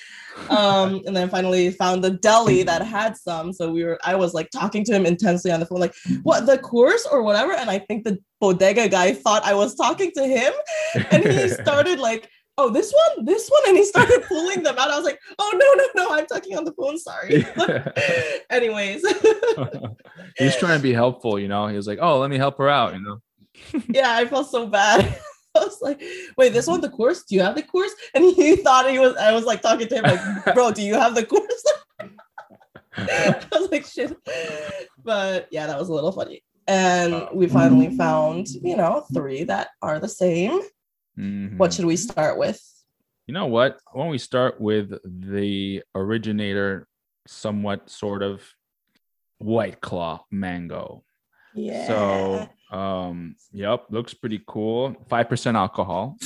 Um, 0.51 1.03
and 1.07 1.17
then 1.17 1.29
finally 1.29 1.71
found 1.71 2.05
the 2.05 2.11
deli 2.11 2.63
that 2.65 2.83
had 2.83 3.17
some. 3.17 3.53
So 3.53 3.71
we 3.71 3.85
were, 3.85 3.99
I 4.05 4.15
was 4.15 4.35
like 4.35 4.51
talking 4.51 4.85
to 4.85 4.93
him 4.93 5.07
intensely 5.07 5.51
on 5.51 5.61
the 5.61 5.67
phone, 5.67 5.81
like, 5.81 5.95
what 6.23 6.47
the 6.47 6.59
Coors 6.59 7.03
or 7.11 7.23
whatever. 7.23 7.53
And 7.53 7.71
I 7.71 7.79
think 7.79 8.05
the 8.05 8.19
bodega 8.41 8.89
guy 8.89 9.13
thought 9.15 9.45
I 9.45 9.55
was 9.55 9.75
talking 9.75 10.11
to 10.17 10.27
him 10.27 10.53
and 11.11 11.25
he 11.25 11.49
started 11.63 11.99
like, 11.99 12.29
oh, 12.59 12.71
this 12.71 12.93
one, 12.93 13.25
this 13.25 13.49
one, 13.49 13.63
and 13.69 13.77
he 13.77 13.85
started 13.85 14.23
pulling 14.29 14.63
them 14.63 14.77
out. 14.79 14.91
I 14.91 14.97
was 14.97 15.05
like, 15.05 15.21
oh 15.39 15.53
no, 15.55 16.03
no, 16.03 16.05
no, 16.05 16.15
I'm 16.15 16.27
talking 16.27 16.57
on 16.57 16.65
the 16.65 16.73
phone. 16.73 16.99
Sorry. 16.99 17.47
Anyways, 18.51 19.05
He's 20.37 20.57
trying 20.57 20.79
to 20.79 20.83
be 20.83 20.93
helpful, 20.93 21.39
you 21.39 21.49
know. 21.49 21.67
He 21.67 21.77
was 21.77 21.87
like, 21.87 21.99
"Oh, 22.01 22.19
let 22.19 22.31
me 22.31 22.39
help 22.39 22.59
her 22.59 22.69
out," 22.69 22.95
you 22.95 23.01
know. 23.03 23.21
yeah, 23.89 24.15
I 24.15 24.25
felt 24.27 24.51
so 24.51 24.67
bad. 24.67 25.19
I 25.55 25.59
was 25.59 25.79
like, 25.83 26.03
wait, 26.39 26.55
this 26.55 26.67
one 26.67 26.81
the 26.81 26.89
Coors? 26.89 27.27
Do 27.27 27.35
you 27.35 27.43
have 27.43 27.55
the 27.55 27.63
Coors? 27.63 27.91
And 28.15 28.25
he 28.25 28.57
thought 28.57 28.91
he 28.91 28.99
was. 28.99 29.15
I 29.17 29.33
was 29.33 29.45
like 29.45 29.61
talking 29.61 29.87
to 29.87 29.97
him 29.97 30.05
like, 30.05 30.55
bro, 30.55 30.73
do 30.73 30.81
you 30.83 30.95
have 30.95 31.15
the 31.15 31.25
Coors? 31.25 31.43
I 32.97 33.45
was 33.53 33.71
like, 33.71 33.85
shit. 33.85 34.17
But 35.05 35.49
yeah, 35.51 35.67
that 35.67 35.79
was 35.79 35.91
a 35.91 35.93
little 35.93 36.13
funny. 36.13 36.43
And 36.69 37.29
we 37.35 37.49
finally 37.49 37.95
found, 37.97 38.49
you 38.49 38.77
know, 38.77 39.05
three 39.13 39.45
that 39.45 39.69
are 39.83 39.99
the 39.99 40.09
same. 40.09 40.61
Mhm. 41.19 41.59
What 41.59 41.73
should 41.75 41.85
we 41.85 41.97
start 41.97 42.39
with? 42.39 42.61
You 43.27 43.35
know 43.35 43.47
what? 43.47 43.79
Why 43.93 44.03
don't 44.03 44.11
we 44.11 44.19
start 44.19 44.61
with 44.61 44.93
the 45.05 45.83
originator, 45.95 46.89
somewhat 47.27 47.89
sort 47.91 48.23
of 48.23 48.43
white 49.39 49.81
claw 49.81 50.25
mango. 50.31 51.05
Yeah. 51.55 51.87
So, 51.87 52.77
um, 52.77 53.37
yep, 53.53 53.87
looks 53.91 54.15
pretty 54.15 54.43
cool. 54.47 54.97
Five 55.09 55.29
percent 55.29 55.57
alcohol. 55.57 56.17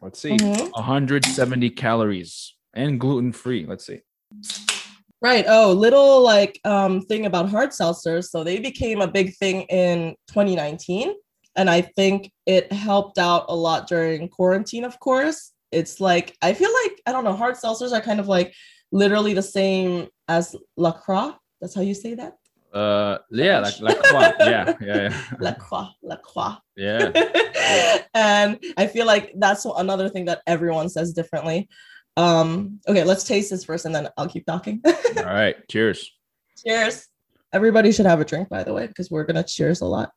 Let's 0.00 0.18
see, 0.18 0.30
Mhm. 0.30 0.70
170 0.72 1.68
calories 1.70 2.54
and 2.72 2.98
gluten 2.98 3.32
free. 3.32 3.66
Let's 3.66 3.84
see. 3.84 4.00
Right. 5.20 5.44
Oh, 5.46 5.72
little 5.72 6.22
like 6.22 6.58
um 6.64 7.02
thing 7.02 7.26
about 7.26 7.50
hard 7.50 7.70
seltzers. 7.70 8.30
So 8.30 8.42
they 8.42 8.58
became 8.58 9.02
a 9.02 9.06
big 9.08 9.36
thing 9.36 9.62
in 9.68 10.16
2019. 10.28 11.12
And 11.56 11.68
I 11.68 11.80
think 11.82 12.30
it 12.46 12.72
helped 12.72 13.18
out 13.18 13.46
a 13.48 13.56
lot 13.56 13.88
during 13.88 14.28
quarantine, 14.28 14.84
of 14.84 14.98
course. 15.00 15.52
It's 15.72 16.00
like 16.00 16.36
I 16.42 16.54
feel 16.54 16.70
like 16.84 17.00
I 17.06 17.12
don't 17.12 17.24
know, 17.24 17.34
hard 17.34 17.56
seltzers 17.56 17.92
are 17.92 18.00
kind 18.00 18.20
of 18.20 18.28
like 18.28 18.54
literally 18.92 19.34
the 19.34 19.42
same 19.42 20.08
as 20.28 20.56
La 20.76 20.92
Croix. 20.92 21.32
That's 21.60 21.74
how 21.74 21.82
you 21.82 21.94
say 21.94 22.14
that? 22.14 22.34
Uh, 22.72 23.18
yeah, 23.30 23.58
like 23.58 23.80
like 23.80 24.00
Croix. 24.02 24.30
yeah, 24.40 24.74
yeah, 24.80 25.22
La 25.40 25.50
yeah, 25.50 25.54
Croix, 25.58 25.88
La 26.02 26.16
Croix. 26.16 26.54
yeah. 26.76 27.10
and 28.14 28.62
I 28.76 28.86
feel 28.86 29.06
like 29.06 29.32
that's 29.36 29.64
another 29.64 30.08
thing 30.08 30.26
that 30.26 30.42
everyone 30.46 30.88
says 30.88 31.12
differently. 31.12 31.68
Um, 32.16 32.80
okay, 32.86 33.02
let's 33.04 33.24
taste 33.24 33.50
this 33.50 33.64
first 33.64 33.86
and 33.86 33.94
then 33.94 34.08
I'll 34.16 34.28
keep 34.28 34.46
talking. 34.46 34.82
All 35.16 35.24
right, 35.24 35.56
cheers. 35.68 36.12
cheers. 36.64 37.08
Everybody 37.52 37.90
should 37.90 38.06
have 38.06 38.20
a 38.20 38.24
drink, 38.24 38.48
by 38.48 38.62
the 38.62 38.72
way, 38.72 38.86
because 38.86 39.10
we're 39.10 39.24
gonna 39.24 39.42
cheers 39.42 39.80
a 39.80 39.86
lot. 39.86 40.12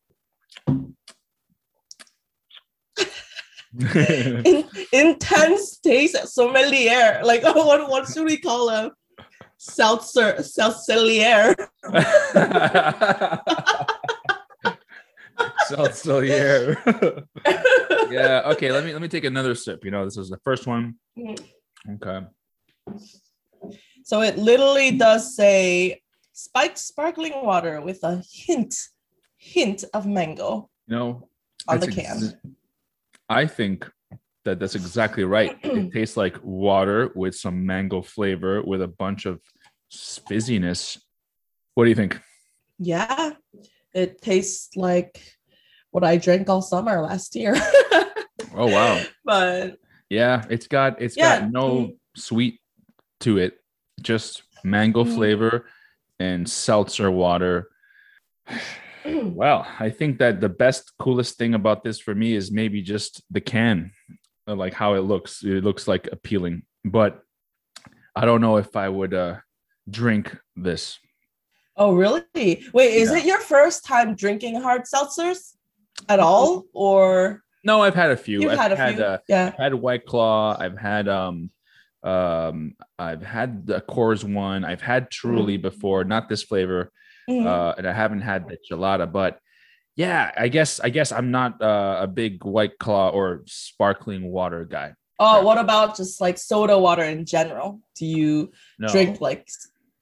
In- 3.95 4.69
intense 4.91 5.77
taste, 5.79 6.27
sommelier. 6.27 7.21
Like, 7.23 7.41
oh, 7.43 7.65
what 7.67 7.89
what 7.89 8.07
should 8.07 8.25
we 8.25 8.37
call 8.37 8.69
him? 8.69 8.91
Seltzer, 9.57 10.35
seltzelier. 10.39 11.55
Seltzer. 15.67 16.77
yeah. 18.11 18.41
Okay. 18.45 18.71
Let 18.71 18.83
me 18.85 18.93
let 18.93 19.01
me 19.01 19.07
take 19.07 19.23
another 19.23 19.55
sip. 19.55 19.83
You 19.85 19.91
know, 19.91 20.05
this 20.05 20.17
is 20.17 20.29
the 20.29 20.37
first 20.43 20.67
one. 20.67 20.95
Mm. 21.17 21.39
Okay. 21.95 22.27
So 24.03 24.21
it 24.21 24.37
literally 24.37 24.91
does 24.91 25.35
say 25.35 26.01
spiked 26.33 26.77
sparkling 26.77 27.33
water 27.43 27.81
with 27.81 28.03
a 28.03 28.21
hint, 28.31 28.75
hint 29.37 29.85
of 29.93 30.05
mango 30.05 30.69
You 30.87 30.95
know, 30.97 31.29
on 31.67 31.79
the 31.79 31.87
can. 31.87 32.05
ex- 32.05 32.35
I 33.33 33.47
think 33.47 33.89
that 34.45 34.59
that's 34.59 34.75
exactly 34.75 35.23
right. 35.23 35.57
it 35.63 35.91
tastes 35.93 36.17
like 36.17 36.37
water 36.43 37.11
with 37.15 37.35
some 37.35 37.65
mango 37.65 38.01
flavor 38.01 38.61
with 38.61 38.81
a 38.81 38.87
bunch 38.87 39.25
of 39.25 39.39
fizziness. 39.91 40.99
What 41.75 41.85
do 41.85 41.89
you 41.89 41.95
think? 41.95 42.19
Yeah, 42.79 43.31
it 43.93 44.21
tastes 44.21 44.75
like 44.75 45.21
what 45.91 46.03
I 46.03 46.17
drank 46.17 46.49
all 46.49 46.61
summer 46.61 47.01
last 47.01 47.35
year. 47.35 47.55
Oh 48.55 48.67
wow. 48.67 49.01
but 49.25 49.77
Yeah, 50.09 50.45
it's 50.47 50.67
got 50.67 51.01
it's 51.01 51.17
Yeah, 51.17 51.39
got 51.39 51.51
no 51.51 51.93
sweet 52.15 52.59
to 53.21 53.39
it, 53.39 53.57
just 54.01 54.43
mango 54.63 55.03
Mm. 55.03 55.15
flavor 55.15 55.65
and 56.19 56.47
seltzer 56.47 57.09
water. 57.09 57.69
Well, 59.35 59.65
I 59.79 59.89
think 59.89 60.19
that 60.19 60.39
the 60.41 60.49
best, 60.49 60.93
coolest 60.99 61.37
thing 61.37 61.53
about 61.53 61.83
this 61.83 61.99
for 61.99 62.13
me 62.15 62.35
is 62.35 62.51
maybe 62.51 62.81
just 62.81 63.21
the 63.31 63.41
can, 63.41 63.91
uh, 64.47 64.55
like 64.55 64.73
how 64.73 64.93
it 64.93 65.01
looks. 65.01 65.43
It 65.43 65.63
looks 65.63 65.87
like 65.87 66.07
appealing, 66.11 66.63
but 66.85 67.21
I 68.15 68.25
don't 68.25 68.41
know 68.41 68.57
if 68.57 68.75
I 68.75 68.89
would 68.89 69.13
uh, 69.13 69.37
drink 69.89 70.35
this. 70.55 70.99
oh, 71.75 71.93
really? 71.95 72.23
Wait, 72.73 72.93
is 72.93 73.09
Yeah. 73.11 73.17
it 73.17 73.25
your 73.25 73.39
first 73.39 73.83
time 73.85 74.15
drinking 74.15 74.61
hard 74.61 74.83
seltzers 74.83 75.55
at 76.07 76.19
all, 76.19 76.65
or 76.73 77.41
No, 77.63 77.81
I've 77.81 77.95
had 77.95 78.11
a 78.11 78.17
few. 78.17 78.41
you've 78.41 78.51
I've 78.51 78.59
had 78.59 78.71
a 78.73 78.93
few? 78.95 79.03
uh, 79.03 79.17
yeah. 79.27 79.47
I've 79.47 79.57
had 79.57 79.73
White 79.73 80.05
Claw. 80.05 80.55
I've 80.59 80.77
had 80.77 81.07
um, 81.07 81.49
um, 82.03 82.75
I've 82.99 83.23
had 83.23 83.65
the 83.65 83.81
Coors 83.81 84.23
one. 84.23 84.63
I've 84.63 84.81
had 84.81 85.09
Truly 85.09 85.57
before, 85.57 86.03
not 86.03 86.29
this 86.29 86.43
flavor. 86.43 86.91
Mhm. 87.29 87.45
uh, 87.45 87.73
and 87.77 87.87
I 87.87 87.93
haven't 87.93 88.21
had 88.21 88.47
the 88.47 88.57
chelada, 88.69 89.11
but 89.11 89.39
yeah, 89.95 90.31
I 90.37 90.47
guess 90.47 90.79
I 90.79 90.89
guess 90.89 91.11
I'm 91.11 91.31
not 91.31 91.61
uh, 91.61 91.97
a 92.01 92.07
big 92.07 92.43
white 92.43 92.77
claw 92.79 93.09
or 93.09 93.43
sparkling 93.45 94.31
water 94.31 94.65
guy. 94.65 94.93
oh, 95.19 95.43
what 95.45 95.57
about 95.57 95.95
just 95.95 96.19
like 96.19 96.37
soda 96.37 96.77
water 96.77 97.03
in 97.03 97.25
general? 97.25 97.79
Do 97.95 98.05
you 98.05 98.51
No, 98.79 98.87
drink 98.89 99.21
like 99.21 99.47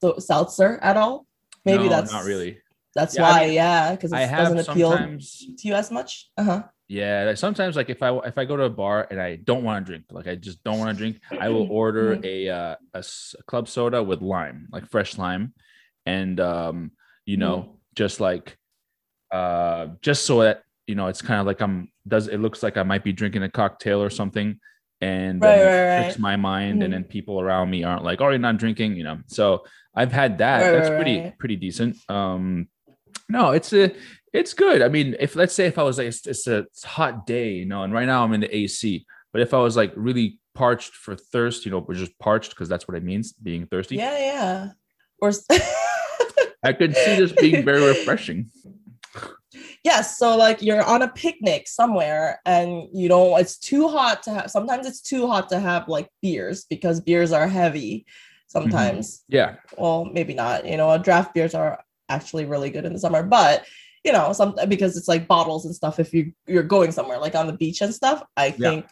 so- 0.01 0.17
seltzer 0.17 0.79
at 0.81 0.97
all? 0.97 1.27
Maybe 1.65 1.83
no, 1.83 1.89
that's 1.89 2.11
not 2.11 2.23
really. 2.25 2.57
That's 2.95 3.15
Yeah, 3.15 3.23
I 3.27 3.31
why, 3.31 3.45
mean, 3.45 3.53
yeah, 3.53 3.91
because 3.91 4.11
I 4.13 4.23
it 4.23 4.31
doesn't 4.31 4.67
appeal 4.69 4.91
to 4.97 5.67
you 5.67 5.75
as 5.75 5.91
much. 5.91 6.29
Uh 6.37 6.43
huh. 6.43 6.63
Yeah, 6.87 7.35
sometimes 7.35 7.75
like 7.75 7.89
if 7.89 8.01
I 8.03 8.09
if 8.25 8.37
I 8.37 8.43
go 8.45 8.55
to 8.57 8.63
a 8.63 8.69
bar 8.69 9.07
and 9.11 9.21
I 9.21 9.35
don't 9.37 9.63
want 9.63 9.85
to 9.85 9.89
drink, 9.91 10.05
like 10.11 10.27
I 10.27 10.35
just 10.35 10.63
don't 10.63 10.79
want 10.79 10.89
to 10.91 10.97
drink, 10.97 11.21
I 11.39 11.47
will 11.49 11.67
order 11.69 12.15
Mhm. 12.17 12.25
a 12.25 12.49
uh, 12.49 12.75
a 12.95 13.03
a 13.39 13.43
club 13.43 13.67
soda 13.67 14.01
with 14.03 14.21
lime, 14.21 14.67
like 14.71 14.89
fresh 14.89 15.17
lime, 15.17 15.53
and 16.05 16.39
um, 16.39 16.91
you 17.31 17.37
know, 17.43 17.57
Mm. 17.57 17.69
just 18.01 18.19
like 18.19 18.57
uh, 19.31 19.87
just 20.01 20.25
so 20.25 20.41
that 20.41 20.63
you 20.87 20.95
know, 20.95 21.07
it's 21.07 21.21
kind 21.21 21.39
of 21.39 21.45
like 21.47 21.61
I'm 21.61 21.75
does 22.07 22.27
it 22.27 22.39
looks 22.45 22.61
like 22.63 22.75
I 22.77 22.83
might 22.83 23.03
be 23.03 23.13
drinking 23.13 23.43
a 23.43 23.49
cocktail 23.49 23.99
or 24.01 24.09
something, 24.09 24.59
and 24.99 25.41
Right, 25.41 25.47
then 25.55 25.65
right, 25.65 25.73
it 25.73 25.87
right. 25.87 25.95
tricks 25.95 26.19
my 26.19 26.35
mind, 26.35 26.81
Mhm. 26.81 26.85
and 26.85 26.93
then 26.93 27.03
people 27.05 27.39
around 27.39 27.69
me 27.69 27.83
aren't 27.83 28.03
like, 28.03 28.19
oh, 28.21 28.29
you're 28.29 28.39
not 28.49 28.57
drinking, 28.57 28.95
you 28.97 29.03
know. 29.07 29.17
So 29.27 29.63
I've 29.95 30.11
had 30.21 30.31
that. 30.39 30.59
Right, 30.63 30.71
That's 30.73 30.89
right, 30.89 30.95
pretty 30.99 31.17
right. 31.21 31.37
pretty 31.41 31.55
decent. 31.55 31.95
Um, 32.09 32.67
no, 33.29 33.51
it's 33.51 33.71
a 33.73 33.93
it's 34.33 34.53
good. 34.53 34.81
I 34.81 34.89
mean, 34.89 35.15
if 35.19 35.35
let's 35.35 35.53
say 35.53 35.65
if 35.67 35.77
I 35.77 35.83
was 35.83 35.97
like 35.97 36.07
it's, 36.07 36.25
it's 36.27 36.47
a 36.47 36.57
it's 36.69 36.83
hot 36.83 37.25
day, 37.25 37.49
you 37.61 37.65
know, 37.71 37.83
and 37.83 37.93
right 37.93 38.05
now 38.13 38.23
I'm 38.23 38.33
in 38.33 38.41
the 38.41 38.53
AC, 38.53 39.05
but 39.31 39.41
if 39.41 39.53
I 39.53 39.59
was 39.59 39.75
like 39.81 39.93
really 39.95 40.39
parched 40.55 40.93
for 41.03 41.15
thirst, 41.15 41.63
you 41.65 41.71
know, 41.71 41.85
or 41.87 41.93
just 41.93 42.17
parched 42.19 42.49
because 42.51 42.67
that's 42.67 42.85
what 42.87 42.97
it 42.97 43.03
means 43.03 43.31
being 43.33 43.65
thirsty. 43.67 43.95
Yeah, 43.95 44.17
yeah. 44.31 44.67
Or 45.21 45.31
I 46.63 46.73
could 46.73 46.95
see 46.95 47.15
this 47.15 47.31
being 47.31 47.65
very 47.71 47.81
refreshing. 47.81 48.49
yes, 49.83 50.17
so 50.17 50.37
like 50.37 50.61
you're 50.61 50.83
on 50.83 51.01
a 51.01 51.07
picnic 51.09 51.67
somewhere 51.67 52.39
and 52.45 52.87
you 52.93 53.07
don't. 53.09 53.39
It's 53.39 53.57
too 53.57 53.87
hot 53.87 54.23
to 54.23 54.31
have. 54.31 54.51
Sometimes 54.51 54.85
it's 54.87 55.01
too 55.01 55.27
hot 55.27 55.49
to 55.49 55.59
have 55.59 55.87
like 55.87 56.09
beers 56.21 56.65
because 56.69 56.99
beers 57.01 57.31
are 57.31 57.47
heavy. 57.47 58.05
Sometimes, 58.47 59.23
Yeah, 59.29 59.55
well, 59.77 60.05
maybe 60.05 60.33
not. 60.33 60.65
You 60.65 60.75
know, 60.77 60.97
draft 60.97 61.33
beers 61.33 61.55
are 61.55 61.81
actually 62.09 62.45
really 62.45 62.69
good 62.69 62.83
in 62.85 62.91
the 62.93 62.99
summer, 62.99 63.23
but 63.23 63.65
you 64.03 64.11
know, 64.11 64.33
some 64.33 64.55
because 64.67 64.97
it's 64.97 65.07
like 65.07 65.27
bottles 65.27 65.65
and 65.65 65.73
stuff. 65.73 65.99
If 65.99 66.13
you 66.13 66.33
you're 66.47 66.63
going 66.63 66.91
somewhere 66.91 67.17
like 67.19 67.35
on 67.35 67.47
the 67.47 67.53
beach 67.53 67.81
and 67.81 67.93
stuff, 67.93 68.23
I 68.35 68.47
Yeah. 68.47 68.69
think 68.71 68.85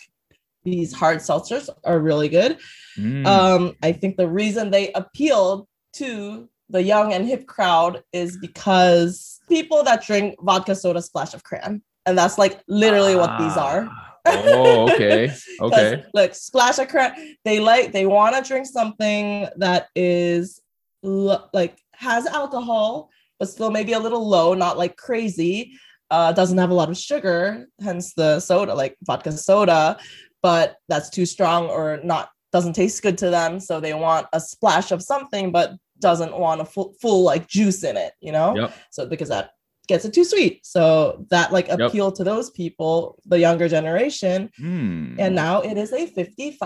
these 0.64 0.94
hard 0.94 1.18
seltzers 1.20 1.70
are 1.84 2.00
really 2.00 2.30
good. 2.30 2.58
Mm. 2.98 3.26
Um, 3.26 3.76
I 3.82 3.92
think 3.92 4.18
the 4.18 4.28
reason 4.28 4.72
they 4.72 4.92
appealed 4.94 5.68
to 5.94 6.48
the 6.70 6.84
young 6.84 7.14
and 7.14 7.28
hip 7.28 7.48
crowd 7.48 8.04
is 8.14 8.38
because 8.38 9.40
people 9.50 9.84
that 9.84 10.06
drink 10.06 10.36
vodka 10.42 10.76
soda 10.76 11.02
splash 11.02 11.34
of 11.34 11.44
cran. 11.44 11.82
And 12.06 12.18
that's 12.18 12.38
like 12.38 12.62
literally 12.68 13.16
what 13.16 13.38
these 13.40 13.58
are. 13.58 13.88
Ah. 13.90 14.16
oh, 14.26 14.92
okay, 14.92 15.34
okay. 15.62 16.04
Like 16.14 16.36
splash 16.36 16.80
of 16.80 16.88
cran, 16.88 17.36
they 17.46 17.60
like 17.60 17.92
they 17.92 18.06
want 18.06 18.36
to 18.36 18.48
drink 18.48 18.66
something 18.66 19.48
that 19.58 19.88
is 19.96 20.62
like 21.02 21.78
has 21.94 22.26
alcohol 22.26 23.10
but 23.40 23.50
still 23.50 23.72
maybe 23.72 23.94
a 23.94 24.00
little 24.00 24.28
low, 24.28 24.54
not 24.54 24.78
like 24.78 24.98
crazy. 24.98 25.80
Uh, 26.12 26.32
doesn't 26.32 26.58
have 26.58 26.72
a 26.72 26.74
lot 26.74 26.90
of 26.90 26.98
sugar, 26.98 27.68
hence 27.80 28.14
the 28.14 28.40
soda, 28.40 28.74
like 28.74 28.98
vodka 29.04 29.32
soda, 29.32 29.98
but 30.42 30.78
that's 30.90 31.10
too 31.10 31.26
strong 31.26 31.68
or 31.68 32.00
not 32.04 32.30
doesn't 32.52 32.74
taste 32.74 33.02
good 33.04 33.18
to 33.20 33.30
them. 33.30 33.60
So 33.60 33.80
they 33.80 33.94
want 33.94 34.28
a 34.34 34.40
splash 34.40 34.92
of 34.92 35.04
something, 35.04 35.52
but 35.52 35.74
doesn't 36.00 36.38
want 36.38 36.62
a 36.62 36.66
full, 36.66 36.94
full 37.02 37.24
like 37.24 37.48
juice 37.48 37.84
in 37.84 37.98
it, 37.98 38.14
you 38.22 38.32
know? 38.32 38.56
Yep. 38.56 38.74
So 38.92 39.06
because 39.06 39.30
that 39.30 39.52
gets 39.88 40.06
it 40.06 40.14
too 40.14 40.24
sweet. 40.24 40.66
So 40.66 41.26
that 41.30 41.52
like 41.52 41.68
Yep. 41.68 41.80
appeal 41.80 42.12
to 42.14 42.24
those 42.24 42.50
people, 42.52 43.18
the 43.26 43.40
younger 43.40 43.68
generation. 43.68 44.50
Hmm. 44.58 45.16
And 45.20 45.36
now 45.36 45.62
it 45.62 45.78
is 45.78 45.92
a 45.94 46.06
50, 46.06 46.58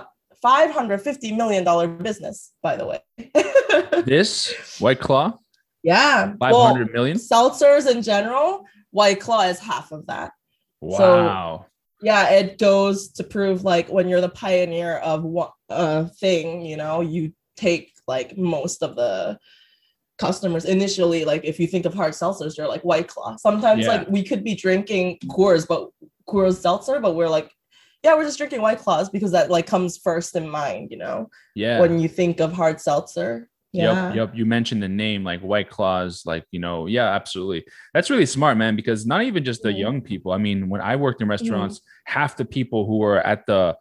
550 0.42 1.32
million 1.32 1.63
dollar 1.63 1.88
business, 1.88 2.52
by 2.62 2.75
the 2.75 2.86
way. 2.86 3.00
this 4.06 4.54
White 4.80 5.00
Claw, 5.00 5.38
yeah. 5.84 6.34
five 6.40 6.52
Well, 6.52 6.68
hundred 6.68 6.92
million. 6.94 7.18
seltzers 7.18 7.90
in 7.90 8.02
general, 8.02 8.66
White 8.92 9.20
Claw 9.22 9.44
is 9.44 9.60
half 9.60 9.92
of 9.92 10.06
that. 10.08 10.32
Wow. 10.82 11.68
Yeah, 12.02 12.30
it 12.32 12.58
goes 12.60 13.10
to 13.13 13.24
prove 13.24 13.63
like 13.63 13.88
when 13.88 14.10
you're 14.10 14.20
the 14.22 14.28
pioneer 14.28 14.98
of 14.98 15.24
one 15.24 15.50
uh, 15.70 16.06
thing, 16.20 16.66
you 16.66 16.75
know, 16.75 17.00
you 17.00 17.32
take 17.56 17.93
like 18.07 18.38
most 18.38 18.83
of 18.83 18.95
the 18.95 19.38
customers 20.17 20.65
initially. 20.65 21.25
Like 21.25 21.43
if 21.43 21.60
you 21.60 21.67
think 21.67 21.86
of 21.86 21.93
hard 21.93 22.13
seltzers, 22.13 22.57
you're 22.57 22.67
like 22.67 22.83
White 22.83 23.07
Claw. 23.07 23.36
Sometimes 23.38 23.86
Yeah. 23.86 23.88
like 23.89 24.10
we 24.10 24.24
could 24.24 24.43
be 24.43 24.55
drinking 24.55 25.17
Coors, 25.25 25.67
but 25.67 25.89
Coors 26.27 26.57
seltzer, 26.62 27.00
but 27.00 27.15
we're 27.15 27.29
like, 27.29 27.51
yeah, 28.03 28.15
we're 28.15 28.24
just 28.24 28.38
drinking 28.38 28.62
White 28.62 28.79
Claws 28.79 29.10
because 29.10 29.31
that 29.31 29.50
like 29.50 29.65
comes 29.65 29.98
first 29.98 30.36
in 30.36 30.48
mind, 30.48 30.89
you 30.91 30.98
know, 30.98 31.29
yeah. 31.55 31.79
when 31.79 32.00
you 32.00 32.07
think 32.10 32.39
of 32.39 32.53
hard 32.53 32.79
seltzer. 32.79 33.50
Yeah. 33.72 34.10
Yep, 34.10 34.15
yep. 34.15 34.31
You 34.36 34.45
mentioned 34.45 34.83
the 34.83 34.88
name 34.88 35.24
like 35.24 35.41
White 35.41 35.67
Claws, 35.69 36.24
like 36.27 36.45
you 36.51 36.60
know, 36.60 36.86
yeah, 36.86 37.10
absolutely. 37.10 37.65
That's 37.95 38.12
really 38.12 38.27
smart, 38.27 38.55
man. 38.55 38.75
Because 38.75 39.07
not 39.07 39.24
even 39.24 39.43
just 39.43 39.63
the 39.63 39.69
Mhm. 39.69 39.79
young 39.79 40.01
people. 40.01 40.31
I 40.31 40.38
mean, 40.38 40.69
when 40.69 40.79
I 40.79 40.95
worked 40.95 41.24
in 41.24 41.27
restaurants, 41.27 41.81
half 42.05 42.38
the 42.38 42.45
people 42.45 42.86
who 42.86 43.00
were 43.00 43.19
at 43.19 43.48
the 43.48 43.75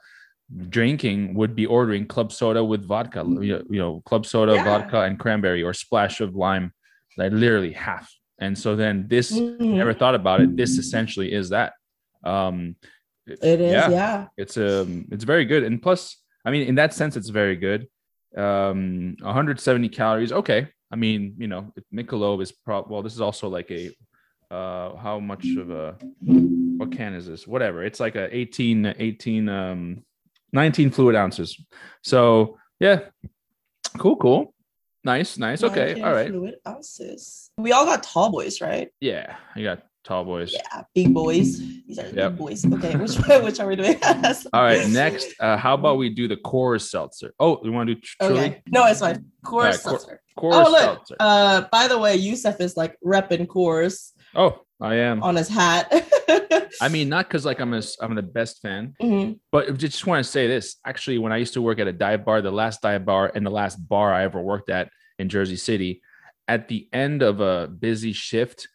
drinking 0.69 1.35
would 1.35 1.55
be 1.55 1.67
ordering 1.67 2.07
club 2.07 2.33
soda 2.33 2.63
with 2.65 2.85
vodka. 2.87 3.25
You 3.41 3.65
know, 3.71 4.03
club 4.05 4.27
soda, 4.27 4.55
Yeah. 4.55 4.65
vodka, 4.65 5.01
and 5.03 5.19
cranberry, 5.19 5.63
or 5.63 5.73
splash 5.75 6.21
of 6.21 6.35
lime. 6.35 6.73
Like 7.17 7.33
literally 7.33 7.73
half. 7.73 8.11
And 8.39 8.57
so 8.59 8.75
then 8.77 9.07
this, 9.09 9.33
Mhm. 9.33 9.75
never 9.77 9.95
thought 9.95 10.15
about 10.15 10.41
it. 10.41 10.57
This 10.57 10.79
essentially 10.79 11.33
is 11.33 11.51
that. 11.51 11.75
Um, 12.25 12.77
It 13.27 13.61
is, 13.61 13.73
yeah. 13.73 13.89
yeah. 13.91 14.27
it's 14.37 14.57
um 14.57 15.07
it's 15.13 15.23
very 15.25 15.45
good 15.45 15.63
and 15.63 15.81
plus 15.81 16.17
i 16.45 16.51
mean 16.51 16.67
in 16.67 16.75
that 16.75 16.93
sense 16.93 17.17
it's 17.17 17.29
very 17.29 17.55
good 17.55 17.87
um 18.37 19.15
170 19.23 19.89
calories 19.89 20.33
okay 20.33 20.67
i 20.91 20.97
mean 20.97 21.37
you 21.39 21.47
know 21.47 21.73
michelob 21.95 22.43
is 22.43 22.51
pro 22.51 22.85
well 22.91 23.01
this 23.01 23.15
is 23.15 23.21
also 23.21 23.49
like 23.49 23.71
a 23.71 23.91
uh 24.51 24.97
how 24.97 25.21
much 25.21 25.47
of 25.57 25.71
a 25.71 25.97
what 26.79 26.91
can 26.91 27.15
is 27.15 27.27
this 27.27 27.47
whatever 27.47 27.85
it's 27.85 28.01
like 28.01 28.17
a 28.17 28.27
18 28.37 28.93
18 28.99 29.49
um 29.49 30.03
19 30.53 30.91
fluid 30.91 31.17
ounces 31.17 31.59
so 32.03 32.59
yeah 32.81 33.01
cool 33.99 34.17
cool 34.17 34.55
nice 35.05 35.39
nice 35.39 35.63
okay 35.63 36.01
all 36.03 36.13
right 36.13 36.29
Fluid 36.29 36.57
ounces. 36.67 37.51
We 37.59 37.73
all 37.73 37.85
got 37.85 38.03
tall 38.03 38.31
boys, 38.31 38.61
right? 38.61 38.89
yeah 39.01 39.37
you 39.57 39.65
got 39.65 39.83
tall 40.05 40.25
boys 40.25 40.53
Yeah, 40.53 40.83
big 40.95 41.15
boys. 41.15 41.59
These 41.87 41.99
are 41.99 42.07
Yep. 42.07 42.15
big 42.15 42.39
boys. 42.39 42.65
Okay, 42.67 42.97
which 42.97 43.17
which 43.45 43.61
are 43.61 43.67
we 43.69 43.77
doing? 43.77 43.97
all 44.53 44.63
right 44.63 44.87
next 44.89 45.35
uh 45.41 45.57
how 45.57 45.75
about 45.75 45.97
we 45.97 46.09
do 46.11 46.27
the 46.29 46.37
Coors 46.37 46.83
seltzer 46.89 47.33
oh 47.41 47.61
you 47.65 47.73
want 47.73 47.89
to 47.89 47.95
do 47.95 48.01
tr- 48.01 48.17
truly 48.27 48.41
Okay. 48.41 48.63
No, 48.71 48.87
it's 48.87 49.01
fine. 49.01 49.25
Coors 49.45 49.55
Alright, 49.55 49.83
Cor- 49.83 49.99
seltzer. 49.99 50.21
Coors 50.39 50.53
Oh 50.67 50.71
look. 50.71 50.81
seltzer 50.81 51.17
Uh, 51.21 51.63
by 51.71 51.89
the 51.89 51.99
way, 51.99 52.17
Youssef 52.17 52.61
is 52.61 52.77
like 52.77 52.97
repping 53.05 53.47
Coors 53.47 54.13
oh 54.35 54.61
i 54.81 54.95
am 54.97 55.23
on 55.23 55.37
his 55.37 55.49
hat. 55.49 55.87
I 56.81 56.89
mean, 56.89 57.09
not 57.09 57.29
because 57.29 57.45
like 57.45 57.61
I'm 57.61 57.75
a, 57.75 57.83
I'm 58.01 58.15
the 58.15 58.23
best 58.23 58.61
fan, 58.63 58.95
Mhm. 59.01 59.39
but 59.51 59.77
just 59.79 60.07
want 60.07 60.25
to 60.25 60.31
say 60.31 60.47
this. 60.47 60.77
Actually, 60.85 61.19
when 61.19 61.33
I 61.33 61.37
used 61.37 61.55
to 61.55 61.63
work 61.63 61.79
at 61.79 61.87
a 61.87 61.93
dive 61.93 62.25
bar, 62.25 62.41
the 62.43 62.51
last 62.51 62.83
dive 62.83 63.05
bar 63.05 63.31
and 63.35 63.45
the 63.47 63.51
last 63.51 63.77
bar 63.89 64.13
I 64.13 64.25
ever 64.25 64.41
worked 64.41 64.71
at 64.71 64.91
in 65.19 65.29
Jersey 65.29 65.57
City, 65.57 66.03
at 66.49 66.69
the 66.69 66.89
end 66.93 67.23
of 67.23 67.41
a 67.41 67.69
busy 67.69 68.13
shift, 68.13 68.69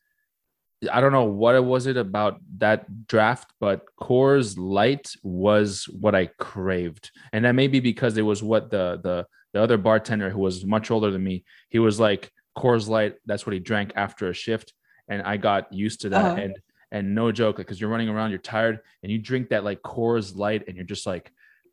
I 0.91 1.01
don't 1.01 1.11
know 1.11 1.25
what 1.25 1.55
it 1.55 1.63
was 1.65 1.87
it 1.87 1.97
about 1.97 2.39
that 2.59 3.07
draft, 3.07 3.51
but 3.59 3.81
Coors 3.99 4.55
Light 4.57 5.11
was 5.23 5.85
what 5.85 6.13
I 6.13 6.27
craved, 6.37 7.09
and 7.33 7.45
that 7.45 7.53
may 7.55 7.67
be 7.67 7.79
because 7.79 8.15
it 8.17 8.21
was 8.21 8.43
what 8.43 8.69
the 8.69 8.99
the 9.03 9.25
the 9.53 9.61
other 9.63 9.77
bartender 9.77 10.29
who 10.29 10.39
was 10.39 10.65
much 10.65 10.91
older 10.91 11.09
than 11.09 11.23
me, 11.23 11.43
he 11.69 11.79
was 11.79 11.99
like 11.99 12.31
Coors 12.55 12.87
Light. 12.87 13.15
That's 13.25 13.45
what 13.45 13.53
he 13.53 13.59
drank 13.59 13.93
after 13.95 14.29
a 14.29 14.33
shift, 14.33 14.73
and 15.07 15.21
I 15.23 15.37
got 15.37 15.73
used 15.73 16.01
to 16.01 16.09
that. 16.09 16.25
Uh-huh. 16.25 16.41
And 16.41 16.55
and 16.91 17.13
no 17.15 17.31
joke, 17.31 17.57
because 17.57 17.79
you're 17.79 17.89
running 17.89 18.09
around, 18.09 18.29
you're 18.31 18.39
tired, 18.39 18.79
and 19.03 19.11
you 19.11 19.17
drink 19.17 19.49
that 19.49 19.63
like 19.63 19.81
Coors 19.81 20.35
Light, 20.35 20.63
and 20.67 20.75
you're 20.75 20.85
just 20.85 21.05
like 21.05 21.31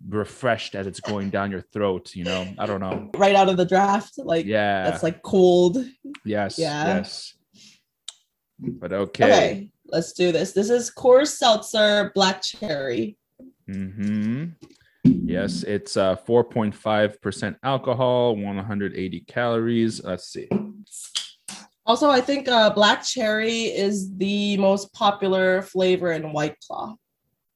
refreshed 0.08 0.74
as 0.74 0.86
it's 0.86 1.00
going 1.00 1.30
down 1.30 1.50
your 1.50 1.60
throat. 1.60 2.14
You 2.14 2.24
know, 2.24 2.46
I 2.58 2.66
don't 2.66 2.80
know. 2.80 3.10
Right 3.16 3.34
out 3.34 3.48
of 3.48 3.56
the 3.56 3.64
draft, 3.64 4.18
like 4.18 4.44
Yeah. 4.46 4.84
that's 4.90 5.02
like 5.02 5.22
cold. 5.22 5.78
yes. 6.24 6.58
yeah. 6.58 6.96
Yes. 6.96 7.34
But 8.58 8.92
okay. 8.92 9.24
Okay. 9.24 9.70
let's 9.86 10.12
do 10.12 10.32
this. 10.32 10.52
This 10.52 10.70
is 10.70 10.92
Coors 10.94 11.28
Seltzer 11.28 12.12
Black 12.14 12.42
Cherry. 12.42 13.16
hmm 13.66 14.46
Yes, 15.06 15.64
it's 15.64 15.96
uh 15.98 16.16
4.5% 16.16 17.56
alcohol, 17.62 18.36
180 18.36 19.20
calories. 19.28 20.02
Let's 20.02 20.28
see. 20.32 20.48
Also, 21.86 22.08
I 22.10 22.20
think 22.20 22.48
uh, 22.48 22.70
Black 22.70 23.04
Cherry 23.04 23.64
is 23.64 24.14
the 24.16 24.56
most 24.56 24.92
popular 24.94 25.60
flavor 25.62 26.12
in 26.12 26.32
White 26.32 26.56
Claw. 26.66 26.96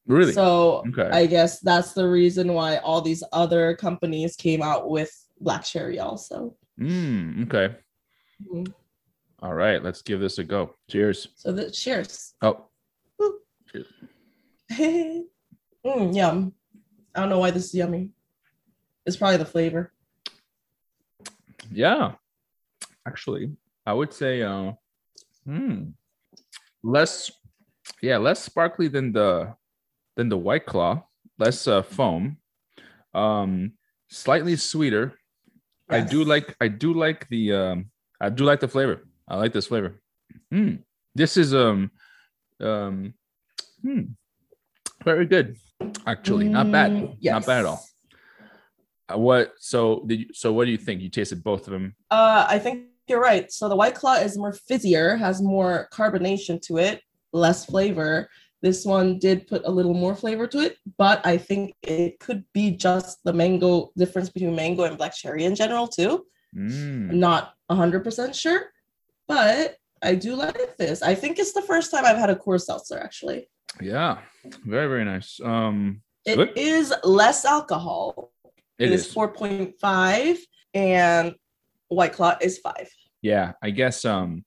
Really? 0.07 0.33
So 0.33 0.85
Okay. 0.89 1.09
I 1.11 1.27
guess 1.27 1.61
that's 1.61 1.93
the 1.95 2.07
reason 2.09 2.53
why 2.53 2.77
all 2.79 3.01
these 3.01 3.23
other 3.33 3.75
companies 3.77 4.37
came 4.37 4.63
out 4.63 4.91
with 4.91 5.11
Black 5.41 5.65
Cherry 5.65 5.99
also. 5.99 6.55
Mm, 6.79 7.47
okay. 7.47 7.77
Mhm. 8.43 8.73
All 9.41 9.55
right, 9.55 9.83
let's 9.83 10.03
give 10.03 10.21
this 10.21 10.39
a 10.39 10.45
go. 10.45 10.75
Cheers. 10.91 11.29
So 11.37 11.53
the 11.53 11.71
cheers. 11.71 12.35
Oh, 12.43 12.67
mm, 14.73 15.25
yum. 15.85 16.53
I 17.15 17.21
don't 17.21 17.29
know 17.29 17.39
why 17.39 17.51
this 17.51 17.67
is 17.67 17.75
yummy. 17.75 18.11
It's 19.07 19.17
probably 19.17 19.39
the 19.39 19.45
flavor. 19.47 19.93
yeah. 21.73 22.13
Actually, 23.07 23.57
I 23.89 23.93
would 23.95 24.13
say 24.13 24.43
uh 24.43 24.73
hmm, 25.49 25.97
less 26.83 27.33
yeah, 28.03 28.19
less 28.19 28.45
sparkly 28.45 28.89
than 28.89 29.13
the 29.13 29.55
than 30.15 30.29
the 30.29 30.37
white 30.37 30.67
claw, 30.67 31.05
less 31.39 31.67
uh, 31.67 31.81
foam. 31.81 32.37
Um 33.15 33.73
slightly 34.11 34.57
sweeter. 34.57 35.17
I 35.89 36.01
do 36.01 36.23
like 36.23 36.55
I 36.61 36.69
do 36.69 36.93
like 36.93 37.29
the 37.31 37.53
um 37.55 37.91
I 38.21 38.29
do 38.29 38.45
like 38.45 38.61
the 38.61 38.69
flavor. 38.69 39.09
I 39.27 39.37
like 39.41 39.55
this 39.55 39.69
flavor. 39.69 40.03
Mm. 40.53 40.85
This 41.15 41.39
is 41.39 41.55
um 41.55 41.91
um 42.61 43.15
hmm, 43.81 44.13
very 45.03 45.25
good. 45.25 45.57
Actually, 46.05 46.49
not 46.49 46.71
bad. 46.71 46.91
Mm, 46.93 47.17
Not 47.25 47.47
bad 47.47 47.61
at 47.61 47.65
all. 47.65 47.81
Uh, 49.09 49.17
What 49.17 49.55
so 49.57 50.05
did 50.07 50.21
you, 50.21 50.27
so 50.35 50.53
what 50.53 50.67
do 50.67 50.73
you 50.73 50.77
think? 50.77 51.01
You 51.01 51.09
tasted 51.09 51.43
both 51.43 51.65
of 51.67 51.73
them? 51.73 51.97
Uh, 52.11 52.45
I 52.49 52.59
think 52.59 52.98
you're 53.09 53.21
right. 53.21 53.51
So 53.53 53.69
the 53.69 53.77
White 53.77 53.95
Claw 53.95 54.15
is 54.15 54.37
more 54.39 54.53
fizzier, 54.53 55.19
has 55.19 55.41
more 55.43 55.89
carbonation 55.93 56.61
to 56.63 56.79
it, 56.79 57.03
less 57.33 57.65
flavor. 57.65 58.29
This 58.61 58.85
one 58.85 59.19
did 59.19 59.47
put 59.47 59.63
a 59.65 59.71
little 59.71 59.95
more 59.95 60.17
flavor 60.17 60.47
to 60.49 60.59
it, 60.59 60.77
but 60.97 61.25
I 61.25 61.37
think 61.39 61.75
it 61.83 62.19
could 62.19 62.45
be 62.53 62.73
just 62.73 63.19
the 63.25 63.33
mango 63.33 63.91
difference 63.97 64.31
between 64.31 64.57
mango 64.57 64.83
and 64.85 64.99
black 64.99 65.15
cherry 65.15 65.45
in 65.45 65.55
general 65.55 65.87
too. 65.87 66.27
Mm. 66.57 67.11
I'm 67.11 67.21
not 67.21 67.55
100% 67.71 68.35
sure, 68.35 68.73
but 69.29 69.77
I 70.03 70.15
do 70.17 70.35
like 70.35 70.77
this. 70.77 71.03
I 71.03 71.15
think 71.15 71.39
it's 71.39 71.53
the 71.53 71.63
first 71.63 71.91
time 71.91 72.05
I've 72.05 72.17
had 72.17 72.31
a 72.31 72.35
Coors 72.37 72.63
Seltzer 72.63 72.99
actually. 72.99 73.49
Yeah, 73.81 74.19
very 74.65 74.89
very 74.89 75.05
nice. 75.05 75.39
Um, 75.45 76.03
It 76.25 76.57
is 76.57 76.89
Good. 76.89 77.05
less 77.05 77.45
alcohol. 77.45 78.33
it 78.79 78.91
is 78.91 79.07
is. 79.07 79.15
4.5 79.15 80.39
and 80.75 81.35
White 81.89 82.13
Claw 82.13 82.37
is 82.41 82.59
5. 82.59 82.89
Yeah, 83.23 83.53
I 83.63 83.71
guess. 83.71 84.05
Um, 84.05 84.45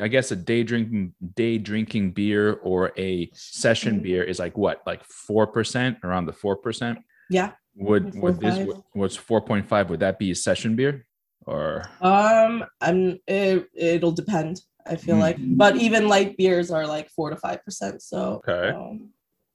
I 0.00 0.08
guess 0.08 0.30
a 0.32 0.36
day 0.36 0.62
drinking 0.64 1.14
day 1.34 1.56
drinking 1.58 2.12
beer 2.12 2.54
or 2.62 2.92
a 2.98 3.30
session 3.32 4.00
Mhm. 4.00 4.02
beer 4.02 4.22
is 4.24 4.38
like 4.38 4.56
what, 4.58 4.82
like 4.86 5.04
four 5.04 5.46
percent, 5.46 5.98
around 6.02 6.26
the 6.26 6.32
four 6.32 6.56
percent. 6.56 6.98
Yeah. 7.30 7.52
Would 7.76 8.14
would 8.14 8.40
this 8.40 8.58
five. 8.58 8.82
what's 8.92 9.16
four 9.16 9.40
point 9.40 9.66
five? 9.68 9.90
Would 9.90 10.00
that 10.00 10.18
be 10.18 10.30
a 10.30 10.34
session 10.34 10.74
beer 10.76 11.06
or? 11.46 11.82
Um, 12.00 12.64
I'm 12.80 13.18
it, 13.26 13.68
it'll 13.74 14.12
depend. 14.12 14.60
I 14.86 14.96
feel 14.96 15.16
Mm. 15.16 15.20
like, 15.20 15.36
but 15.40 15.76
even 15.76 16.08
light 16.08 16.36
beers 16.36 16.70
are 16.70 16.86
like 16.86 17.08
four 17.10 17.30
to 17.30 17.36
five 17.36 17.64
percent. 17.64 18.02
So 18.02 18.42
Okay. 18.46 18.70
um, 18.76 19.10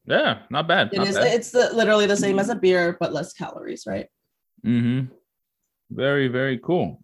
Yeah, 0.05 0.43
not 0.49 0.67
bad. 0.67 0.89
it 0.93 0.97
not 0.97 1.07
is. 1.07 1.15
bad. 1.15 1.33
It's 1.33 1.51
the, 1.51 1.69
literally 1.73 2.07
the 2.07 2.17
same 2.17 2.39
as 2.39 2.49
a 2.49 2.55
beer, 2.55 2.97
but 2.99 3.13
less 3.13 3.31
calories, 3.33 3.83
right? 3.85 4.07
Mm-hmm. 4.65 5.13
Very, 5.91 6.27
very 6.29 6.57
cool. 6.59 7.03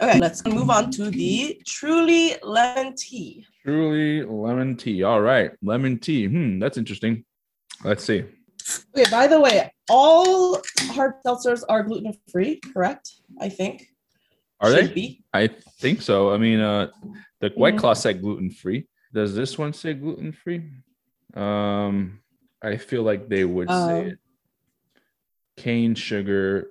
Okay, 0.00 0.18
let's 0.18 0.44
move 0.44 0.70
on 0.70 0.90
to 0.92 1.10
the 1.10 1.60
truly 1.66 2.34
lemon 2.42 2.94
tea. 2.96 3.46
Truly 3.62 4.22
lemon 4.22 4.76
tea. 4.76 5.02
All 5.04 5.20
right, 5.20 5.52
lemon 5.62 5.98
tea. 5.98 6.26
Hmm, 6.26 6.58
that's 6.58 6.76
interesting. 6.76 7.24
Let's 7.84 8.04
see. 8.04 8.24
Okay, 8.96 9.08
by 9.10 9.26
the 9.26 9.38
way, 9.40 9.72
all 9.88 10.60
hard 10.92 11.14
seltzers 11.24 11.62
are 11.68 11.82
gluten 11.82 12.12
free, 12.30 12.56
correct? 12.72 13.12
I 13.40 13.48
think. 13.48 13.88
Are 14.60 14.70
Should 14.74 14.88
they? 14.90 14.94
Be. 14.94 15.22
I 15.32 15.46
think 15.80 16.00
so. 16.02 16.32
I 16.32 16.38
mean, 16.38 16.60
uh, 16.60 16.90
the 17.40 17.50
White 17.50 17.74
Mhm. 17.74 17.78
Claw 17.78 17.94
said 17.94 18.20
gluten 18.20 18.50
free. 18.50 18.86
Does 19.12 19.34
this 19.34 19.58
one 19.58 19.72
say 19.72 19.94
gluten 19.94 20.32
free? 20.32 20.62
Um, 21.34 22.20
I 22.62 22.76
feel 22.78 23.02
like 23.02 23.28
they 23.28 23.44
would 23.44 23.68
say 23.68 23.74
Um, 24.00 24.06
it. 24.08 24.18
Cane 25.56 25.94
sugar, 25.94 26.70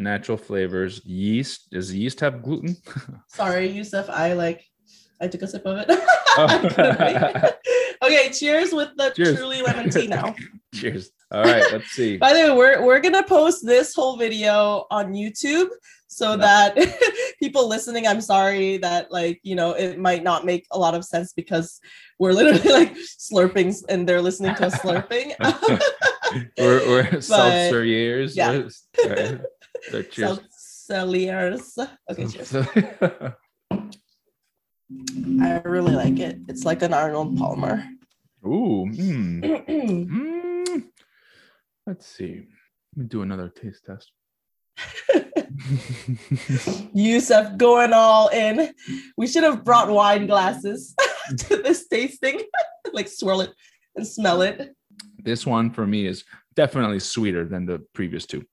natural 0.00 0.36
flavors, 0.38 1.00
yeast. 1.04 1.70
Does 1.70 1.94
yeast 1.94 2.20
have 2.20 2.42
gluten? 2.42 2.76
Sorry, 3.28 3.68
Youssef. 3.68 4.08
I 4.10 4.32
like. 4.32 4.64
I 5.20 5.28
took 5.28 5.42
a 5.42 5.46
sip 5.46 5.64
of 5.66 5.78
it. 5.78 6.00
Oh. 6.36 6.46
I 6.46 6.58
couldn't 6.68 7.00
wait. 7.00 7.16
okay, 8.04 8.30
cheers 8.30 8.72
with 8.72 8.90
the 8.96 9.10
Cheers. 9.10 9.34
truly 9.36 9.62
lemon 9.62 9.90
tea 9.90 10.06
now. 10.06 10.32
Cheers. 10.72 11.10
All 11.32 11.42
right, 11.42 11.64
let's 11.72 11.88
see. 11.90 12.18
By 12.18 12.32
the 12.32 12.38
way, 12.44 12.50
we're 12.56 12.86
we're 12.86 13.00
gonna 13.00 13.24
post 13.24 13.66
this 13.66 13.92
whole 13.96 14.16
video 14.16 14.86
on 14.92 15.12
YouTube 15.12 15.70
so 16.06 16.30
Yeah. 16.30 16.36
that 16.36 17.34
people 17.42 17.66
listening, 17.68 18.06
I'm 18.06 18.20
sorry 18.20 18.76
that 18.76 19.10
like 19.10 19.40
you 19.42 19.56
know 19.56 19.72
it 19.72 19.98
might 19.98 20.22
not 20.22 20.46
make 20.46 20.68
a 20.70 20.78
lot 20.78 20.94
of 20.94 21.04
sense 21.04 21.32
because 21.32 21.80
we're 22.20 22.32
literally 22.32 22.70
like 22.72 22.94
slurping 22.94 23.74
and 23.88 24.08
they're 24.08 24.22
listening 24.22 24.54
to 24.54 24.66
us 24.66 24.76
slurping. 24.76 25.34
we're 26.58 26.86
we're 26.88 27.20
seltzer 27.20 27.84
years. 27.84 28.36
yeah. 28.36 28.68
So 29.88 30.02
cheers. 30.02 30.40
Okay, 32.10 32.26
cheers. 32.26 32.54
I 35.40 35.60
really 35.64 35.94
like 35.94 36.18
it. 36.18 36.38
It's 36.48 36.64
like 36.64 36.82
an 36.82 36.92
Arnold 36.92 37.38
Palmer. 37.38 37.84
Ooh. 38.44 38.86
mm, 38.90 39.40
mm. 40.68 40.84
Let's 41.86 42.06
see. 42.06 42.46
Let 42.96 43.02
me 43.02 43.04
do 43.06 43.22
another 43.22 43.48
taste 43.48 43.84
test. 43.86 44.10
Youssef 46.94 47.56
going 47.56 47.92
all 47.92 48.28
in. 48.28 48.72
We 49.16 49.26
should 49.26 49.44
have 49.44 49.64
brought 49.64 49.88
wine 49.88 50.26
glasses 50.26 50.94
to 51.38 51.56
this 51.62 51.86
tasting. 51.88 52.40
like 52.92 53.08
swirl 53.08 53.42
it 53.42 53.50
and 53.94 54.06
smell 54.06 54.42
it. 54.42 54.74
this 55.22 55.46
one 55.46 55.70
for 55.70 55.86
me 55.86 56.06
is 56.06 56.24
definitely 56.54 56.98
sweeter 56.98 57.44
than 57.44 57.66
the 57.66 57.78
previous 57.94 58.26
two. 58.26 58.44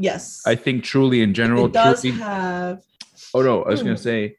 Yes. 0.00 0.42
I 0.46 0.54
think 0.54 0.82
truly 0.82 1.20
in 1.22 1.34
general, 1.34 1.66
it 1.66 1.72
does 1.72 2.00
truly, 2.00 2.16
have 2.18 2.82
oh 3.34 3.42
no, 3.42 3.62
I 3.62 3.68
was 3.70 3.80
Hmm. 3.80 3.86
gonna 3.88 3.98
say 3.98 4.36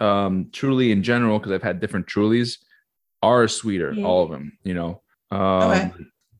um 0.00 0.50
truly 0.52 0.92
in 0.92 1.02
general, 1.02 1.38
because 1.38 1.52
I've 1.52 1.62
had 1.62 1.80
different 1.80 2.06
trulies, 2.06 2.58
are 3.22 3.48
sweeter, 3.48 3.94
all 4.04 4.24
of 4.24 4.30
them, 4.30 4.58
you 4.64 4.74
know. 4.74 5.02
Um 5.30 5.70
Okay. 5.70 5.90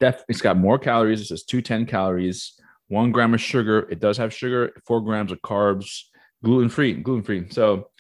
def- 0.01 0.25
it's 0.29 0.43
got 0.43 0.57
more 0.59 0.79
calories, 0.79 1.21
it 1.21 1.27
says 1.27 1.45
210 1.45 1.87
calories, 1.87 2.61
one 2.89 3.13
gram 3.13 3.33
of 3.35 3.41
sugar, 3.41 3.87
it 3.91 4.01
does 4.01 4.17
have 4.19 4.35
sugar, 4.35 4.73
four 4.85 5.01
grams 5.01 5.33
of 5.33 5.41
carbs, 5.41 6.03
gluten 6.45 6.69
free, 6.69 6.93
gluten 6.95 7.23
free. 7.25 7.49
So 7.51 7.91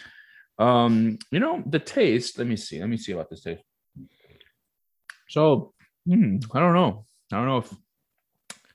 um, 0.58 1.18
you 1.30 1.38
know, 1.38 1.62
the 1.66 1.78
taste, 1.78 2.38
let 2.38 2.46
me 2.46 2.56
see, 2.56 2.80
let 2.80 2.88
me 2.88 2.96
see 2.96 3.12
about 3.12 3.28
this 3.30 3.42
taste. 3.42 3.62
So 5.28 5.74
hmm, 6.06 6.36
I 6.52 6.60
don't 6.60 6.74
know. 6.74 7.04
I 7.32 7.36
don't 7.36 7.46
know 7.46 7.58
if 7.58 7.70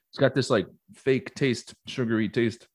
it's 0.10 0.20
got 0.20 0.36
this 0.36 0.50
like 0.50 0.68
fake 0.94 1.34
taste, 1.36 1.74
sugary 1.88 2.30
taste. 2.30 2.68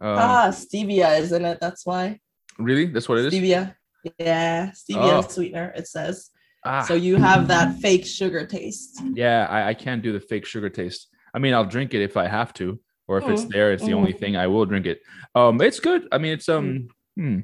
Um, 0.00 0.18
ah 0.18 0.48
stevia 0.50 1.18
isn't 1.20 1.44
it. 1.44 1.58
That's 1.60 1.86
why. 1.86 2.20
really? 2.58 2.86
That's 2.86 3.08
what 3.08 3.18
it 3.18 3.26
is? 3.26 3.34
Stevia. 3.34 3.74
Yeah, 4.18 4.70
stevia 4.72 5.18
Oh. 5.24 5.28
sweetener, 5.28 5.72
it 5.76 5.88
says. 5.88 6.30
Ah, 6.64 6.82
So 6.82 6.94
you 6.94 7.16
have 7.16 7.48
that 7.48 7.76
fake 7.80 8.04
sugar 8.06 8.46
taste. 8.46 9.00
yeah, 9.14 9.46
I, 9.50 9.68
I 9.70 9.74
can't 9.74 10.02
do 10.02 10.12
the 10.12 10.20
fake 10.20 10.46
sugar 10.46 10.68
taste. 10.70 11.08
I 11.34 11.38
mean, 11.38 11.52
I'll 11.54 11.64
drink 11.76 11.94
it 11.94 12.02
if 12.02 12.16
I 12.16 12.26
have 12.26 12.52
to, 12.54 12.78
or 13.08 13.18
if 13.18 13.28
it's 13.28 13.44
Mhm, 13.44 13.50
there, 13.52 13.72
it's 13.72 13.84
the 13.84 13.92
only 13.94 14.12
mhm. 14.12 14.18
thing 14.18 14.36
I 14.36 14.46
will 14.46 14.64
drink 14.66 14.86
it. 14.86 15.00
Um, 15.34 15.60
it's 15.60 15.80
good. 15.80 16.06
I 16.12 16.18
mean, 16.18 16.32
it's 16.32 16.48
um, 16.48 16.88
hmm. 17.16 17.40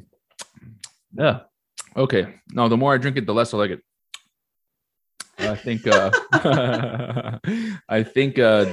yeah, 1.18 1.40
okay. 1.96 2.40
No, 2.52 2.68
the 2.68 2.76
more 2.76 2.94
I 2.94 2.98
drink 2.98 3.16
it, 3.16 3.26
the 3.26 3.35
less 3.35 3.52
I 3.54 3.59
like 3.59 3.70
it. 3.76 3.83
I 5.38 5.56
think. 5.56 5.87
uh 5.87 6.11
I 7.88 8.02
think 8.04 8.38
uh 8.38 8.66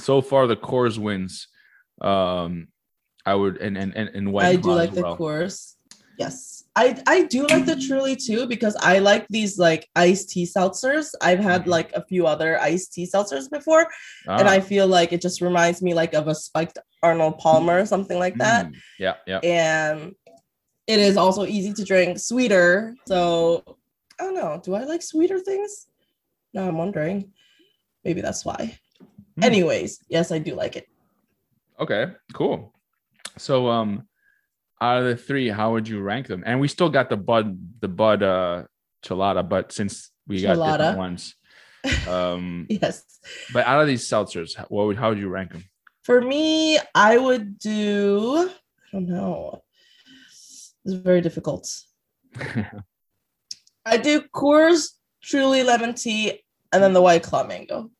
so 0.00 0.20
far 0.22 0.46
the 0.46 0.56
Coors 0.56 0.98
wins. 0.98 1.48
Um, 2.00 2.68
I 3.26 3.34
would 3.34 3.58
and 3.58 3.76
and 3.76 3.94
and, 3.94 4.08
and 4.14 4.32
White 4.32 4.46
I 4.46 4.56
do 4.56 4.72
like 4.72 4.90
as 4.90 4.94
the 4.96 5.02
well. 5.02 5.16
course. 5.16 5.76
Yes. 6.18 6.64
I, 6.76 7.02
I 7.06 7.24
do 7.24 7.46
like 7.46 7.66
the 7.66 7.76
truly 7.76 8.14
too 8.14 8.46
because 8.46 8.76
I 8.76 8.98
like 9.00 9.26
these 9.28 9.58
like 9.58 9.88
iced 9.96 10.30
tea 10.30 10.46
seltzers. 10.46 11.12
I've 11.20 11.40
had 11.40 11.64
Mhm. 11.64 11.66
like 11.76 11.92
a 11.94 12.04
few 12.04 12.26
other 12.26 12.60
iced 12.60 12.92
tea 12.92 13.06
seltzers 13.12 13.50
before, 13.50 13.88
and 14.26 14.46
Ah, 14.48 14.50
I 14.50 14.60
feel 14.60 14.86
like 14.86 15.12
it 15.12 15.20
just 15.20 15.40
reminds 15.40 15.82
me 15.82 15.94
like 15.94 16.14
of 16.14 16.28
a 16.28 16.34
spiked 16.34 16.78
Arnold 17.02 17.38
Palmer 17.38 17.80
or 17.80 17.86
something 17.86 18.18
like 18.18 18.36
that. 18.38 18.66
mm, 18.66 18.76
yeah, 18.98 19.16
yeah. 19.26 19.40
And 19.42 20.14
it 20.86 21.00
is 21.00 21.16
also 21.16 21.44
easy 21.44 21.72
to 21.74 21.84
drink, 21.84 22.18
sweeter. 22.18 22.94
So 23.06 23.64
I 24.18 24.24
don't 24.24 24.34
know. 24.34 24.60
Do 24.62 24.74
I 24.74 24.84
like 24.84 25.02
sweeter 25.02 25.38
things? 25.40 25.86
No, 26.54 26.66
I'm 26.68 26.76
wondering. 26.78 27.32
Maybe 28.04 28.20
that's 28.20 28.44
why. 28.44 28.78
Hmm. 29.40 29.44
Anyways, 29.46 29.98
yes, 30.08 30.30
I 30.32 30.38
do 30.38 30.54
like 30.54 30.76
it. 30.76 30.86
Okay, 31.78 32.12
cool. 32.34 32.74
So 33.38 33.68
um 33.68 34.06
out 34.80 34.98
of 34.98 35.04
the 35.04 35.16
three, 35.16 35.48
how 35.48 35.72
would 35.72 35.88
you 35.88 36.00
rank 36.00 36.26
them? 36.26 36.42
And 36.46 36.60
we 36.60 36.68
still 36.68 36.90
got 36.90 37.08
the 37.10 37.16
bud 37.16 37.58
the 37.80 37.88
bud 37.88 38.22
uh 38.22 38.64
chelada, 39.02 39.46
but 39.48 39.72
since 39.72 40.10
we 40.26 40.42
got 40.42 40.58
Chelada. 40.58 40.78
different 40.78 40.98
ones. 40.98 41.34
Um 42.08 42.66
Yes. 42.68 43.04
but 43.52 43.66
out 43.66 43.80
of 43.80 43.86
these 43.86 44.06
seltzers, 44.06 44.58
what 44.68 44.86
would 44.86 44.98
how 44.98 45.08
would 45.08 45.18
you 45.18 45.28
rank 45.28 45.52
them? 45.52 45.64
For 46.04 46.20
me, 46.20 46.78
I 46.94 47.16
would 47.18 47.58
do, 47.58 48.50
I 48.88 48.92
don't 48.92 49.08
know. 49.08 49.62
It's 50.84 50.94
very 50.94 51.20
difficult. 51.20 51.68
I 53.86 53.96
do 53.96 54.22
Coors 54.34 54.88
Truly 55.22 55.62
Lemon 55.62 55.94
Tea 55.94 56.42
and 56.72 56.82
then 56.82 56.92
the 56.92 57.02
White 57.02 57.22
Claw 57.22 57.46
Mango. 57.46 57.90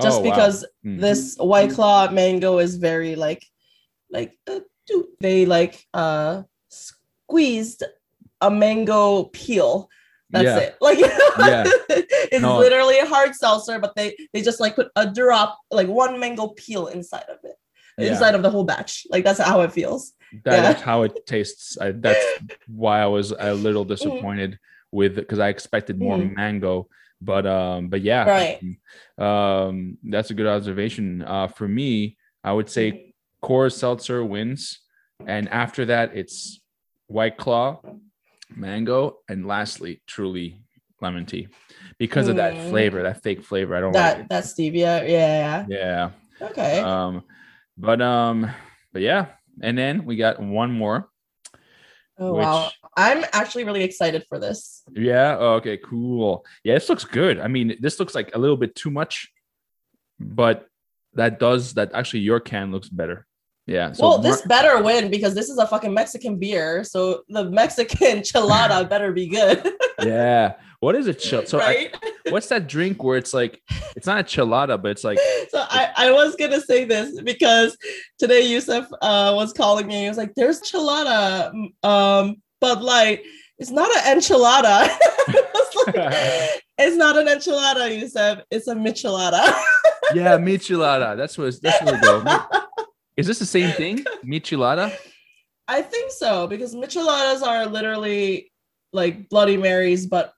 Just 0.00 0.20
Oh, 0.20 0.24
wow. 0.24 0.30
because 0.30 0.64
Mm. 0.84 1.00
this 1.00 1.36
White 1.38 1.70
Claw 1.72 2.10
Mango 2.10 2.58
is 2.58 2.76
very 2.76 3.14
like, 3.14 3.44
like 4.10 4.38
uh, 4.48 4.60
they 5.20 5.46
like 5.46 5.86
uh 5.94 6.42
squeezed 6.68 7.82
a 8.40 8.50
mango 8.50 9.24
peel. 9.24 9.88
That's 10.30 10.44
Yeah. 10.44 10.58
it. 10.58 10.76
Like 10.80 10.98
Yeah. 10.98 11.64
it's 12.32 12.42
No. 12.42 12.58
literally 12.58 12.98
a 12.98 13.06
hard 13.06 13.34
seltzer, 13.34 13.78
but 13.78 13.94
they 13.94 14.16
they 14.32 14.40
just 14.42 14.60
like 14.60 14.74
put 14.76 14.88
a 14.96 15.10
drop, 15.10 15.58
like 15.70 15.88
one 15.88 16.18
mango 16.18 16.48
peel 16.48 16.86
inside 16.86 17.28
of 17.28 17.38
it, 17.44 17.56
Yeah. 17.98 18.08
inside 18.12 18.34
of 18.34 18.42
the 18.42 18.50
whole 18.50 18.64
batch. 18.64 19.06
Like 19.10 19.24
that's 19.24 19.40
how 19.40 19.60
it 19.60 19.72
feels. 19.72 20.12
That's 20.44 20.80
how 20.80 21.02
it 21.02 21.26
tastes. 21.26 21.76
I, 21.78 21.92
that's 21.92 22.24
why 22.66 23.02
I 23.02 23.06
was 23.06 23.32
a 23.32 23.36
Mm-hmm. 23.36 23.62
little 23.62 23.84
disappointed 23.84 24.58
with 24.90 25.16
because 25.16 25.38
I 25.38 25.48
expected 25.48 25.98
more 26.00 26.16
Mhm. 26.16 26.34
mango. 26.34 26.88
But 27.24 27.46
um, 27.46 27.88
but 27.88 28.00
yeah, 28.02 28.24
Right. 28.28 28.60
Um, 29.18 29.98
that's 30.02 30.30
a 30.30 30.34
good 30.34 30.46
observation. 30.48 31.22
Uh, 31.22 31.46
for 31.46 31.68
me, 31.68 32.16
I 32.42 32.52
would 32.52 32.68
say 32.68 33.14
Coors 33.42 33.74
Seltzer 33.74 34.24
wins, 34.24 34.80
and 35.24 35.48
after 35.48 35.84
that, 35.86 36.16
it's 36.16 36.60
White 37.06 37.36
Claw, 37.36 37.80
Mango, 38.56 39.18
and 39.28 39.46
lastly, 39.46 40.02
Truly 40.06 40.60
Lemon 41.00 41.26
Tea, 41.26 41.48
because 41.98 42.26
of 42.28 42.36
that 42.36 42.54
Mm. 42.56 42.70
flavor, 42.70 43.02
that 43.04 43.22
fake 43.22 43.42
flavor. 43.44 43.76
I 43.76 43.80
don't 43.80 43.92
like 43.92 44.02
That 44.14 44.20
it. 44.20 44.28
that 44.30 44.44
stevia, 44.44 45.08
yeah. 45.08 45.64
Yeah. 45.68 46.10
Okay. 46.40 46.80
Um, 46.80 47.22
but 47.78 48.02
um, 48.02 48.50
but 48.92 49.02
yeah, 49.02 49.26
and 49.62 49.78
then 49.78 50.04
we 50.04 50.16
got 50.16 50.40
one 50.42 50.72
more. 50.72 51.08
Oh 52.18 52.34
wow. 52.34 52.70
I'm 52.96 53.24
actually 53.32 53.64
really 53.64 53.82
excited 53.84 54.24
for 54.28 54.38
this. 54.38 54.82
Yeah. 54.92 55.36
oh, 55.38 55.54
Okay. 55.54 55.78
Cool. 55.78 56.44
Yeah, 56.64 56.74
this 56.74 56.88
looks 56.88 57.04
good. 57.04 57.40
I 57.40 57.48
mean, 57.48 57.76
this 57.80 57.98
looks 57.98 58.14
like 58.14 58.34
a 58.34 58.38
little 58.38 58.56
bit 58.56 58.74
too 58.74 58.90
much, 58.90 59.32
but 60.20 60.66
that 61.14 61.38
does 61.38 61.74
that. 61.74 61.92
Actually, 61.94 62.20
your 62.20 62.40
can 62.40 62.70
looks 62.70 62.88
better. 62.88 63.26
Yeah. 63.66 63.92
So 63.92 64.02
well, 64.02 64.18
Mar- 64.18 64.30
this 64.30 64.42
better 64.42 64.82
win 64.82 65.10
because 65.10 65.34
this 65.34 65.48
is 65.48 65.58
a 65.58 65.66
fucking 65.66 65.94
Mexican 65.94 66.38
beer, 66.38 66.82
so 66.84 67.22
the 67.28 67.44
Mexican 67.50 68.18
chelada 68.20 68.88
better 68.88 69.12
be 69.12 69.28
good, 69.28 69.72
yeah. 70.02 70.54
What 70.80 70.96
is 70.96 71.06
a 71.06 71.14
chill? 71.14 71.46
So, 71.46 71.60
I, 71.60 71.92
what's 72.30 72.48
that 72.48 72.66
drink 72.66 73.04
where 73.04 73.16
it's 73.16 73.32
like 73.32 73.62
it's 73.94 74.06
not 74.06 74.18
a 74.18 74.24
chilada, 74.24 74.82
but 74.82 74.90
it's 74.90 75.04
like 75.04 75.16
so 75.50 75.64
I, 75.68 75.90
I 75.96 76.10
was 76.10 76.34
gonna 76.34 76.60
say 76.60 76.84
this 76.84 77.20
because 77.22 77.76
today 78.18 78.40
Youssef 78.40 78.86
uh, 79.00 79.32
was 79.32 79.52
calling 79.52 79.86
me. 79.86 80.02
He 80.02 80.08
was 80.08 80.18
like, 80.18 80.34
"There's 80.34 80.60
chelada, 80.60 81.52
um, 81.84 82.42
Bud 82.60 82.82
Light. 82.82 83.22
It's 83.58 83.70
not 83.70 83.96
an 83.96 84.18
enchilada." 84.18 84.88
Like, 85.84 86.62
it's 86.78 86.96
not 86.96 87.16
an 87.16 87.26
enchilada, 87.26 88.00
Youssef. 88.00 88.40
It's 88.50 88.66
a 88.66 88.74
michelada. 88.74 89.54
yeah, 90.14 90.36
michelada. 90.36 91.16
That's 91.16 91.38
what. 91.38 91.46
It's, 91.48 91.60
that's 91.60 91.80
what 91.82 91.94
we 91.94 92.00
go. 92.00 92.24
Is 93.16 93.26
this 93.26 93.38
the 93.38 93.46
same 93.46 93.70
thing? 93.76 94.04
Michelada? 94.24 94.92
I 95.68 95.82
think 95.82 96.10
so 96.12 96.46
because 96.46 96.74
micheladas 96.74 97.42
are 97.42 97.66
literally 97.66 98.52
like 98.92 99.28
Bloody 99.28 99.56
Marys, 99.56 100.06
but 100.06 100.32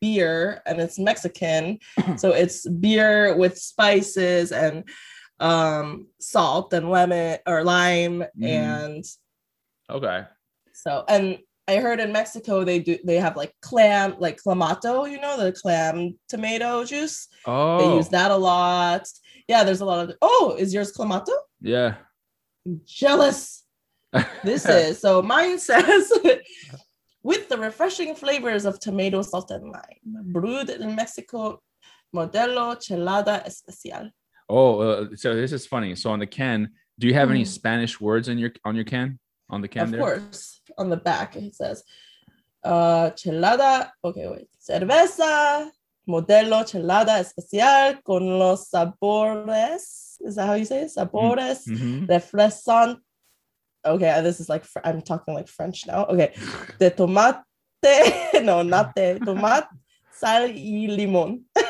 beer 0.00 0.62
and 0.66 0.80
it's 0.80 0.98
Mexican. 0.98 1.78
so 2.16 2.30
it's 2.32 2.68
beer 2.68 3.36
with 3.36 3.58
spices 3.58 4.52
and 4.52 4.84
um 5.40 6.06
salt 6.18 6.72
and 6.72 6.90
lemon 6.90 7.38
or 7.46 7.62
lime 7.62 8.24
Mhm. 8.38 8.46
and 8.48 9.04
Okay. 9.90 10.24
so 10.72 11.04
and 11.08 11.38
I 11.68 11.76
heard 11.76 12.00
in 12.00 12.12
Mexico 12.12 12.64
they 12.64 12.78
do 12.78 12.96
they 13.04 13.16
have 13.16 13.36
like 13.36 13.52
clam 13.60 14.14
like 14.18 14.38
clamato, 14.42 15.10
you 15.10 15.20
know, 15.20 15.36
the 15.36 15.52
clam 15.52 16.16
tomato 16.28 16.84
juice. 16.84 17.28
Oh. 17.44 17.78
They 17.78 17.96
use 17.96 18.08
that 18.10 18.30
a 18.30 18.36
lot. 18.36 19.06
Yeah, 19.48 19.62
there's 19.64 19.80
a 19.80 19.84
lot 19.84 20.08
of 20.08 20.16
oh, 20.22 20.56
is 20.58 20.72
yours 20.72 20.92
clamato? 20.96 21.32
Yeah. 21.60 21.96
Jealous. 22.84 23.64
This 24.44 24.66
is 24.68 25.00
so 25.00 25.22
mine 25.22 25.58
says 25.58 26.12
with 27.22 27.48
the 27.48 27.58
refreshing 27.58 28.14
flavors 28.14 28.64
of 28.64 28.78
tomato, 28.80 29.22
salt, 29.22 29.50
and 29.50 29.64
lime, 29.70 30.00
brewed 30.32 30.70
in 30.70 30.94
Mexico, 30.94 31.60
Modelo 32.14 32.76
Chelada 32.76 33.44
Especial. 33.44 34.10
Oh, 34.48 34.80
uh, 34.80 35.06
so 35.16 35.34
this 35.34 35.52
is 35.52 35.66
funny. 35.66 35.94
So 35.96 36.10
on 36.10 36.20
the 36.20 36.26
can, 36.26 36.70
do 36.98 37.06
you 37.06 37.14
have 37.14 37.30
any 37.30 37.42
Mhm. 37.42 37.48
Spanish 37.48 38.00
words 38.00 38.28
in 38.28 38.38
your 38.38 38.52
on 38.64 38.74
your 38.76 38.84
can? 38.84 39.18
On 39.50 39.60
the 39.60 39.68
can 39.68 39.82
of 39.84 39.90
there? 39.90 40.00
course, 40.00 40.60
on 40.78 40.88
the 40.90 40.96
back 40.96 41.36
it 41.36 41.54
says, 41.54 41.82
uh, 42.64 43.10
Chelada. 43.10 43.90
Okay, 44.04 44.26
wait, 44.28 44.48
cerveza. 44.60 45.70
Modelo 46.08 46.64
Chelada 46.64 47.18
Especial 47.20 48.00
con 48.04 48.38
los 48.38 48.68
sabores. 48.70 50.16
Is 50.20 50.36
that 50.36 50.46
how 50.46 50.54
you 50.54 50.64
say 50.64 50.82
it? 50.82 50.90
Sabores 50.96 51.66
Mhm. 51.68 52.06
refrescan. 52.08 52.96
Okay, 53.84 54.20
this 54.22 54.40
is 54.40 54.48
like 54.48 54.64
I'm 54.84 55.00
talking 55.02 55.34
like 55.34 55.48
French 55.48 55.86
now. 55.86 56.06
Okay, 56.06 56.32
de 56.80 56.90
tomate, 56.90 57.42
no, 58.42 58.62
not 58.62 58.94
de 58.94 59.18
tomate, 59.20 59.68
sal 60.12 60.48
y 60.48 60.86
limón. 60.90 61.42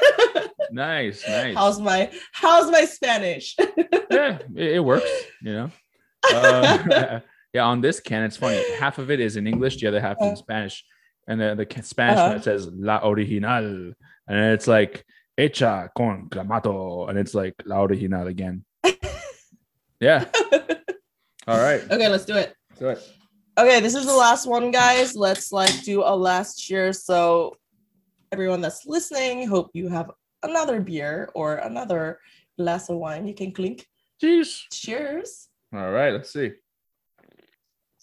Nice, 0.72 1.22
nice. 1.28 1.54
How's 1.54 1.78
my 1.78 2.10
How's 2.32 2.70
my 2.72 2.84
Spanish? 2.86 3.54
yeah, 4.10 4.38
it, 4.56 4.72
it 4.76 4.80
works. 4.84 5.08
You 5.40 5.52
know. 5.52 5.70
Uh, 6.32 7.20
yeah, 7.52 7.62
on 7.64 7.80
this 7.80 8.00
can, 8.00 8.24
it's 8.24 8.36
funny. 8.36 8.60
Half 8.80 8.98
of 8.98 9.10
it 9.12 9.20
is 9.20 9.36
in 9.36 9.46
English, 9.46 9.76
the 9.76 9.86
other 9.86 10.00
half 10.00 10.16
in 10.20 10.30
Uh. 10.32 10.34
Spanish, 10.34 10.84
and 11.28 11.40
the, 11.40 11.54
the 11.54 11.82
Spanish 11.82 12.18
Uh-huh. 12.18 12.30
one 12.32 12.42
says 12.42 12.68
"la 12.72 13.00
original," 13.08 13.92
and 14.28 14.38
it's 14.54 14.66
like 14.66 15.04
"hecha 15.38 15.88
con 15.96 16.28
clamato," 16.30 17.08
and 17.08 17.18
it's 17.18 17.34
like 17.34 17.54
"la 17.64 17.82
original" 17.84 18.26
again. 18.26 18.64
Yeah. 20.00 20.26
All 21.48 21.56
right. 21.58 21.80
okay, 21.90 22.08
let's 22.08 22.26
do 22.26 22.36
it. 22.36 22.54
Do 22.78 22.88
it. 22.90 23.00
Okay, 23.56 23.80
this 23.80 23.94
is 23.94 24.04
the 24.04 24.14
last 24.14 24.46
one, 24.46 24.70
guys. 24.70 25.16
Let's 25.16 25.52
like 25.52 25.72
do 25.84 26.02
a 26.02 26.14
last 26.14 26.60
cheer. 26.60 26.92
So, 26.92 27.56
everyone 28.30 28.60
that's 28.60 28.84
listening, 28.84 29.48
hope 29.48 29.70
you 29.72 29.88
have 29.88 30.10
another 30.42 30.80
beer 30.82 31.30
or 31.34 31.56
another 31.64 32.20
glass 32.58 32.90
of 32.90 32.98
wine. 32.98 33.26
You 33.26 33.32
can 33.32 33.52
clink. 33.52 33.86
Cheers. 34.20 34.66
Cheers. 34.70 35.48
All 35.72 35.90
right. 35.90 36.12
Let's 36.12 36.30
see. 36.30 36.52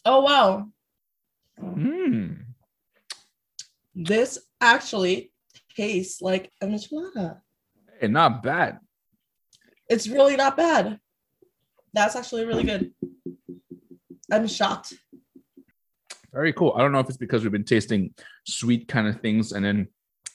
Oh 0.05 0.21
wow, 0.21 0.67
Mm. 1.61 2.52
This 3.95 4.39
actually 4.61 5.31
tastes 5.75 6.21
like 6.21 6.51
a 6.61 6.65
michelada. 6.67 7.39
Hey, 7.99 8.07
not 8.07 8.43
bad. 8.43 8.79
It's 9.89 10.07
really 10.07 10.35
not 10.35 10.57
bad. 10.57 10.99
That's 11.93 12.15
actually 12.15 12.45
really 12.45 12.63
good. 12.63 12.91
I'm 14.31 14.47
shocked. 14.47 14.93
Very 16.31 16.53
cool. 16.53 16.73
I 16.75 16.79
don't 16.79 16.91
know 16.91 16.99
if 16.99 17.07
it's 17.07 17.17
because 17.17 17.43
we've 17.43 17.51
been 17.51 17.63
tasting 17.63 18.13
sweet 18.47 18.87
kind 18.87 19.07
of 19.07 19.21
things, 19.21 19.51
and 19.51 19.63
then 19.63 19.87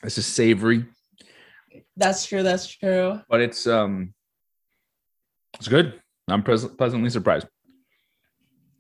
this 0.03 0.19
is 0.19 0.27
savory, 0.27 0.87
That's 1.97 2.25
true. 2.25 2.45
That's 2.45 2.69
true. 2.69 3.21
but 3.29 3.41
it's 3.41 3.67
um, 3.67 4.15
it's 5.55 5.67
good. 5.67 6.01
I'm 6.29 6.45
pres- 6.45 6.67
pleasantly 6.67 7.11
surprised. 7.11 7.49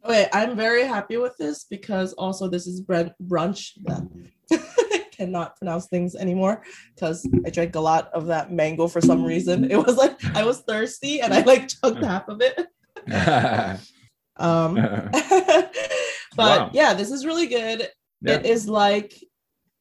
Okay, 0.04 0.28
I'm 0.32 0.54
very 0.56 0.84
happy 0.84 1.16
with 1.16 1.36
this 1.38 1.64
because 1.64 2.12
also 2.12 2.48
this 2.48 2.68
is 2.68 2.80
brun- 2.80 3.14
Cannot 5.12 5.56
pronounce 5.56 5.86
things 5.86 6.14
anymore 6.14 6.62
because 6.94 7.28
I 7.44 7.50
drank 7.50 7.74
a 7.74 7.80
lot 7.80 8.08
of 8.12 8.26
that 8.26 8.52
mango 8.52 8.86
for 8.88 9.00
some 9.00 9.24
reason. 9.24 9.70
It 9.70 9.76
was 9.76 9.96
like 9.96 10.24
I 10.36 10.44
was 10.44 10.60
thirsty 10.60 11.20
and 11.20 11.34
I 11.34 11.40
like 11.42 11.68
chugged 11.68 12.04
half 12.04 12.28
of 12.28 12.40
it. 12.40 12.66
Um, 14.40 14.74
but 15.14 15.72
Wow. 16.36 16.70
yeah, 16.72 16.94
this 16.94 17.10
is 17.10 17.26
really 17.26 17.48
good. 17.48 17.88
yeah, 18.22 18.34
It 18.34 18.46
is 18.46 18.68
like 18.68 19.12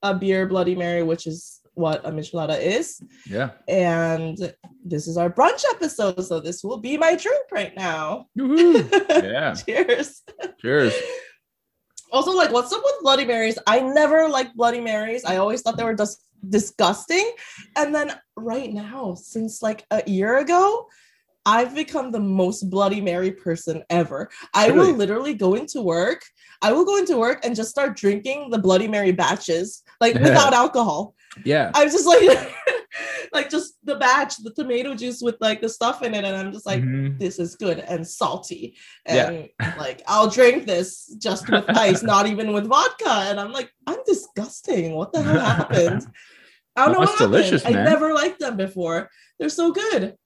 a 0.01 0.15
beer 0.15 0.47
Bloody 0.47 0.73
Mary, 0.75 1.03
which 1.03 1.27
is 1.27 1.60
what 1.75 2.03
a 2.06 2.10
michelada 2.12 2.60
is. 2.60 2.99
yeah. 3.30 3.51
And 3.67 4.51
this 4.84 5.08
is 5.08 5.15
our 5.15 5.30
brunch 5.30 5.63
episode, 5.75 6.19
so 6.25 6.39
this 6.39 6.63
will 6.63 6.80
be 6.80 6.97
my 6.97 7.13
drink 7.15 7.43
right 7.51 7.73
now. 7.77 8.25
Yeah. 8.36 9.53
Cheers. 9.53 10.23
Cheers. 10.60 10.93
Also, 12.17 12.32
like, 12.32 12.51
what's 12.51 12.73
up 12.73 12.82
with 12.84 12.95
Bloody 13.03 13.25
Marys? 13.25 13.60
I 13.67 13.80
never 13.80 14.27
liked 14.27 14.56
Bloody 14.58 14.82
Marys. 14.82 15.23
I 15.23 15.38
always 15.38 15.62
thought 15.62 15.77
they 15.77 15.84
were 15.84 15.93
just 15.93 16.23
disgusting. 16.49 17.32
And 17.75 17.93
then 17.93 18.12
right 18.36 18.73
now, 18.73 19.13
since 19.13 19.62
like 19.62 19.86
a 19.91 20.01
year 20.10 20.39
ago, 20.39 20.88
I've 21.45 21.75
become 21.75 22.12
the 22.12 22.19
most 22.19 22.71
Bloody 22.71 23.01
Mary 23.01 23.30
person 23.32 23.84
ever. 23.91 24.32
I 24.56 24.69
Really? 24.69 24.93
will 24.93 24.97
literally 24.97 25.36
go 25.36 25.53
into 25.53 25.84
work. 25.84 26.23
I 26.63 26.71
will 26.71 26.86
go 26.86 26.97
into 26.97 27.17
work 27.17 27.45
and 27.45 27.56
just 27.56 27.69
start 27.69 27.95
drinking 27.95 28.49
the 28.49 28.58
Bloody 28.58 28.88
Mary 28.88 29.12
batches, 29.12 29.84
like 30.01 30.15
Yeah. 30.15 30.23
without 30.23 30.53
alcohol. 30.63 31.13
Yeah. 31.45 31.71
I'm 31.75 31.89
just 31.89 32.05
like, 32.07 32.55
like 33.33 33.49
just 33.49 33.73
the 33.83 33.95
batch, 33.95 34.37
the 34.37 34.51
tomato 34.53 34.95
juice 34.95 35.21
with 35.21 35.35
like 35.39 35.61
the 35.61 35.69
stuff 35.69 36.01
in 36.03 36.13
it, 36.13 36.23
and 36.25 36.35
I'm 36.35 36.51
just 36.51 36.65
like, 36.65 36.81
Mhm. 36.81 37.19
this 37.19 37.37
is 37.39 37.55
good 37.55 37.79
and 37.79 38.07
salty 38.07 38.75
Yeah. 39.07 39.29
and 39.29 39.49
like 39.77 40.01
i'll 40.07 40.29
drink 40.29 40.65
this 40.65 41.13
just 41.19 41.49
with 41.49 41.65
ice 41.69 42.03
not 42.03 42.27
even 42.31 42.53
with 42.53 42.67
vodka 42.67 43.09
and 43.29 43.39
i'm 43.39 43.51
like 43.51 43.69
i'm 43.87 43.97
disgusting 44.05 44.93
what 44.93 45.11
the 45.13 45.21
hell 45.21 45.39
happened 45.39 46.05
i 46.75 46.85
don't 46.85 46.93
No, 46.93 46.99
know 47.03 47.11
what 47.11 47.19
happened. 47.33 47.77
i 47.77 47.83
never 47.83 48.13
liked 48.13 48.39
them 48.39 48.57
before 48.57 49.09
they're 49.39 49.49
so 49.49 49.71
good 49.71 50.15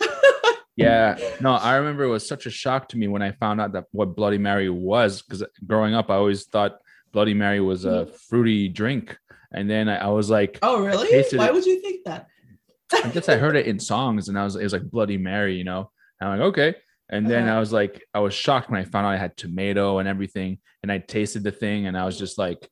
Yeah. 0.78 1.18
No, 1.42 1.52
I 1.52 1.76
remember 1.76 2.04
it 2.06 2.08
was 2.10 2.28
such 2.28 2.46
a 2.46 2.50
shock 2.50 2.88
to 2.90 2.98
me 2.98 3.08
when 3.08 3.22
I 3.22 3.34
found 3.34 3.60
out 3.62 3.74
that 3.74 3.86
what 3.92 4.16
Bloody 4.16 4.38
Mary 4.38 4.70
was, 4.70 5.22
because 5.22 5.44
growing 5.68 5.94
up, 5.94 6.10
I 6.10 6.16
always 6.16 6.46
thought 6.46 6.80
Bloody 7.12 7.34
Mary 7.36 7.60
was 7.60 7.84
a 7.86 8.08
fruity 8.08 8.68
drink. 8.70 9.16
And 9.54 9.70
then 9.70 9.90
I, 9.90 9.98
I 9.98 10.08
was 10.08 10.30
like, 10.30 10.60
oh 10.62 10.86
really 10.86 11.10
why 11.38 11.48
it. 11.48 11.54
would 11.54 11.66
you 11.66 11.82
think 11.82 12.06
that 12.06 12.28
I 12.94 13.10
guess 13.10 13.30
I 13.30 13.38
heard 13.38 13.56
it 13.56 13.68
in 13.68 13.80
songs 13.80 14.28
and 14.30 14.38
I 14.38 14.44
was 14.44 14.56
it 14.56 14.64
was 14.64 14.74
like 14.74 14.84
Bloody 14.84 15.18
Mary, 15.18 15.56
you 15.56 15.64
know. 15.64 15.92
And 16.20 16.30
I'm 16.30 16.40
like, 16.40 16.48
okay. 16.50 16.76
And 17.10 17.30
then 17.30 17.44
Uh-huh. 17.48 17.58
I 17.58 17.60
was 17.60 17.74
like, 17.74 18.04
I 18.14 18.20
was 18.20 18.34
shocked 18.34 18.70
when 18.70 18.80
I 18.80 18.86
found 18.86 19.06
out 19.06 19.14
I 19.14 19.18
had 19.18 19.36
tomato 19.36 20.00
and 20.00 20.08
everything. 20.08 20.60
And 20.84 20.92
I 20.92 20.98
tasted 21.00 21.44
the 21.44 21.52
thing 21.52 21.86
and 21.88 21.98
I 21.98 22.06
was 22.06 22.18
just 22.18 22.38
like, 22.38 22.70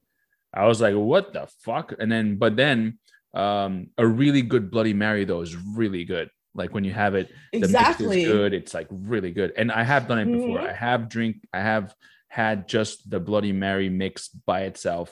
I 0.54 0.66
was 0.66 0.80
like, 0.82 0.96
what 0.96 1.34
the 1.34 1.48
fuck? 1.64 1.94
And 2.00 2.12
then, 2.12 2.38
but 2.38 2.56
then 2.56 3.00
um 3.34 3.88
a 3.98 4.06
really 4.08 4.42
good 4.42 4.72
Bloody 4.72 4.94
Mary 4.94 5.24
though 5.26 5.42
is 5.42 5.56
really 5.56 6.04
good. 6.06 6.30
Like 6.56 6.74
when 6.74 6.84
you 6.84 6.92
have 6.94 7.14
it, 7.16 7.30
the 7.52 7.60
exactly 7.60 8.24
good. 8.26 8.54
It's 8.54 8.74
like 8.74 8.88
really 8.90 9.32
good. 9.32 9.54
And 9.56 9.72
I 9.72 9.84
have 9.84 10.08
done 10.08 10.20
it 10.20 10.26
before. 10.32 10.60
Mhm. 10.60 10.70
I 10.70 10.74
have 10.74 11.08
drink, 11.10 11.38
I 11.54 11.60
have 11.62 11.94
had 12.28 12.68
just 12.68 13.10
the 13.10 13.20
Bloody 13.20 13.52
Mary 13.52 13.90
mix 13.90 14.30
by 14.30 14.62
itself, 14.62 15.10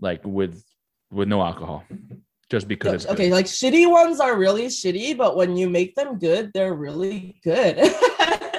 like 0.00 0.22
with 0.24 0.62
with 1.10 1.28
no 1.28 1.42
alcohol. 1.42 1.84
Just 2.48 2.68
because 2.68 2.94
it's 2.94 3.04
good. 3.06 3.14
okay 3.14 3.32
like 3.32 3.46
shitty 3.46 3.90
ones 3.90 4.20
are 4.20 4.36
really 4.36 4.66
shitty 4.66 5.16
but 5.16 5.34
when 5.36 5.56
you 5.56 5.68
make 5.68 5.96
them 5.96 6.16
good 6.18 6.52
they're 6.52 6.74
really 6.74 7.40
good. 7.42 7.76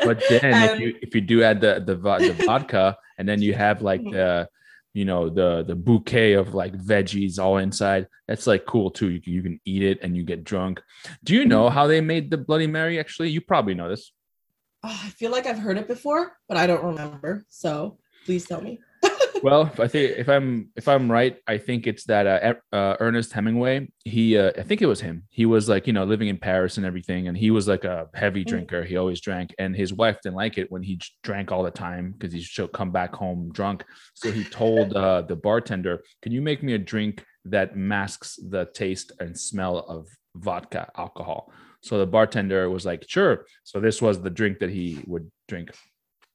But 0.06 0.24
then 0.30 0.70
if 0.70 0.80
you 0.80 0.96
if 1.02 1.16
you 1.16 1.22
do 1.22 1.44
add 1.44 1.60
the 1.60 1.84
the, 1.86 1.96
the 1.96 2.44
vodka 2.46 2.98
and 3.18 3.28
then 3.28 3.42
you 3.42 3.54
have 3.54 3.82
like 3.82 4.04
the 4.04 4.48
you 4.94 5.06
know 5.06 5.30
the 5.30 5.64
the 5.64 5.76
bouquet 5.76 6.34
of 6.34 6.54
like 6.54 6.74
veggies 6.78 7.40
all 7.40 7.58
inside 7.58 8.08
that's 8.28 8.48
like 8.48 8.66
cool 8.66 8.90
too. 8.90 9.10
You 9.10 9.22
can, 9.22 9.34
you 9.34 9.42
can 9.42 9.60
eat 9.66 9.84
it 9.84 10.00
and 10.02 10.16
you 10.16 10.24
get 10.24 10.44
drunk. 10.44 10.82
Do 11.24 11.34
you 11.34 11.46
know 11.46 11.70
how 11.70 11.88
they 11.88 12.02
made 12.02 12.32
the 12.32 12.38
bloody 12.38 12.68
mary 12.68 13.00
actually? 13.00 13.30
You 13.32 13.42
probably 13.42 13.74
know 13.74 13.90
this. 13.90 14.12
Oh, 14.84 15.02
i 15.04 15.10
feel 15.10 15.32
like 15.32 15.48
i've 15.48 15.58
heard 15.58 15.80
it 15.80 15.88
before 15.88 16.34
but 16.48 16.56
i 16.56 16.68
don't 16.68 16.84
remember. 16.84 17.46
So 17.50 17.98
please 18.26 18.46
tell 18.46 18.62
me 18.62 18.80
well 19.44 19.72
i 19.80 19.88
think 19.88 20.18
if 20.18 20.28
i'm 20.30 20.70
if 20.76 20.88
i'm 20.88 21.12
right 21.12 21.38
i 21.48 21.58
think 21.58 21.86
it's 21.88 22.06
that 22.06 22.26
uh, 22.28 22.76
uh 22.76 22.96
ernest 23.00 23.34
hemingway 23.34 23.88
he 24.04 24.38
uh, 24.38 24.52
i 24.58 24.64
think 24.64 24.82
it 24.82 24.86
was 24.86 25.02
him. 25.02 25.24
He 25.30 25.46
was 25.46 25.68
like 25.70 25.86
you 25.88 25.94
know 25.94 26.06
living 26.06 26.28
in 26.30 26.38
paris 26.38 26.78
and 26.78 26.86
everything 26.86 27.28
and 27.28 27.38
he 27.38 27.52
was 27.52 27.68
like 27.68 27.84
a 27.84 28.08
heavy 28.14 28.44
Mhm. 28.44 28.48
drinker. 28.48 28.84
He 28.84 28.98
always 28.98 29.22
drank 29.22 29.54
and 29.60 29.76
his 29.76 29.94
wife 29.94 30.18
didn't 30.22 30.36
like 30.36 30.58
it 30.58 30.72
when 30.72 30.84
he 30.84 31.00
drank 31.24 31.52
all 31.52 31.64
the 31.64 31.72
time 31.72 32.14
because 32.14 32.34
he 32.34 32.42
should 32.42 32.72
come 32.72 32.92
back 32.92 33.14
home 33.14 33.52
drunk. 33.52 33.84
So 34.14 34.32
he 34.32 34.44
told 34.44 34.94
uh 34.94 35.22
the 35.22 35.36
bartender 35.36 36.04
can 36.22 36.32
you 36.32 36.42
make 36.42 36.64
me 36.64 36.74
a 36.74 36.78
drink 36.94 37.24
that 37.46 37.76
masks 37.76 38.40
the 38.50 38.66
taste 38.74 39.12
and 39.20 39.38
smell 39.38 39.80
of 39.80 40.08
vodka 40.36 40.90
alcohol? 40.98 41.52
So 41.82 41.98
the 42.00 42.08
bartender 42.08 42.70
was 42.70 42.86
like 42.86 43.04
sure. 43.08 43.46
So 43.64 43.80
this 43.80 44.02
was 44.02 44.22
the 44.22 44.30
drink 44.40 44.60
that 44.60 44.70
he 44.70 45.04
would 45.06 45.30
drink. 45.48 45.72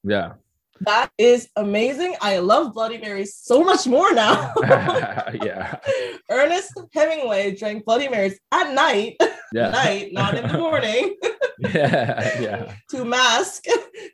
Yeah 0.05 0.35
That 0.81 1.11
is 1.17 1.49
amazing. 1.57 2.17
I 2.21 2.39
love 2.39 2.75
Bloody 2.75 2.99
Marys 2.99 3.37
so 3.37 3.63
much 3.63 3.87
more 3.87 4.13
now. 4.13 4.53
yeah. 4.63 5.77
Ernest 6.31 6.73
Hemingway 6.93 7.55
drank 7.55 7.85
Bloody 7.85 8.09
Marys 8.09 8.41
at 8.51 8.75
night, 8.75 9.17
Yeah. 9.53 9.71
night, 9.83 10.13
not 10.13 10.35
in 10.35 10.49
the 10.51 10.59
morning, 10.59 11.17
yeah. 11.61 12.41
Yeah. 12.41 12.75
to 12.91 13.05
mask 13.05 13.65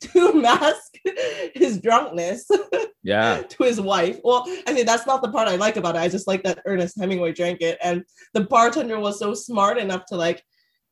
to 0.01 0.33
mask 0.35 0.94
his 1.55 1.81
drunkenness 1.81 2.47
Yeah. 3.03 3.42
to 3.49 3.62
his 3.64 3.81
wife. 3.81 4.18
Well, 4.23 4.44
I 4.66 4.73
mean 4.75 4.85
that's 4.85 5.07
not 5.07 5.23
the 5.23 5.31
part 5.31 5.49
I 5.49 5.57
like 5.57 5.77
about 5.77 5.94
it. 5.97 6.01
I 6.01 6.09
just 6.09 6.27
like 6.27 6.42
that 6.42 6.61
Ernest 6.66 6.99
Hemingway 7.01 7.33
drank 7.33 7.62
it, 7.62 7.79
and 7.83 8.05
the 8.35 8.42
bartender 8.42 8.99
was 9.01 9.18
so 9.18 9.33
smart 9.33 9.79
enough 9.79 10.05
to 10.07 10.16
like, 10.16 10.42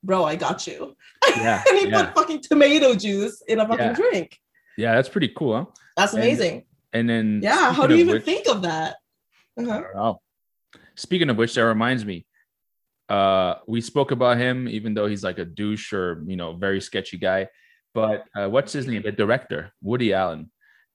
bro, 0.02 0.24
I 0.24 0.36
got 0.36 0.66
you, 0.66 0.96
Yeah. 1.36 1.62
and 1.68 1.78
he 1.78 1.88
Yeah. 1.88 2.06
put 2.06 2.14
fucking 2.14 2.40
tomato 2.42 2.94
juice 2.94 3.42
in 3.46 3.60
a 3.60 3.66
fucking 3.68 3.86
Yeah. 3.88 3.92
drink. 3.92 4.38
Yeah. 4.76 4.94
That's 4.94 5.08
pretty 5.08 5.28
cool, 5.28 5.56
huh? 5.56 5.64
That's 5.96 6.12
amazing. 6.14 6.64
And 6.92 7.08
then 7.08 7.40
yeah, 7.42 7.72
how 7.72 7.86
do 7.86 7.94
you 7.94 8.00
even 8.00 8.14
which- 8.14 8.24
think 8.24 8.48
of 8.48 8.62
that? 8.62 8.96
Uh-huh. 9.58 10.14
Speaking 10.96 11.30
of 11.30 11.36
which, 11.36 11.54
that 11.54 11.62
reminds 11.64 12.04
me. 12.04 12.26
Uh, 13.08 13.54
we 13.66 13.80
spoke 13.80 14.10
about 14.10 14.36
him, 14.38 14.68
even 14.68 14.92
though 14.94 15.06
he's 15.06 15.22
like 15.22 15.38
a 15.38 15.44
douche 15.44 15.92
or 15.92 16.22
you 16.26 16.36
know, 16.36 16.54
very 16.54 16.80
sketchy 16.80 17.16
guy. 17.18 17.48
But 17.94 18.24
uh, 18.36 18.48
what's 18.48 18.72
his 18.72 18.86
name? 18.86 19.02
The 19.02 19.12
director, 19.12 19.72
Woody 19.80 20.12
Allen. 20.12 20.50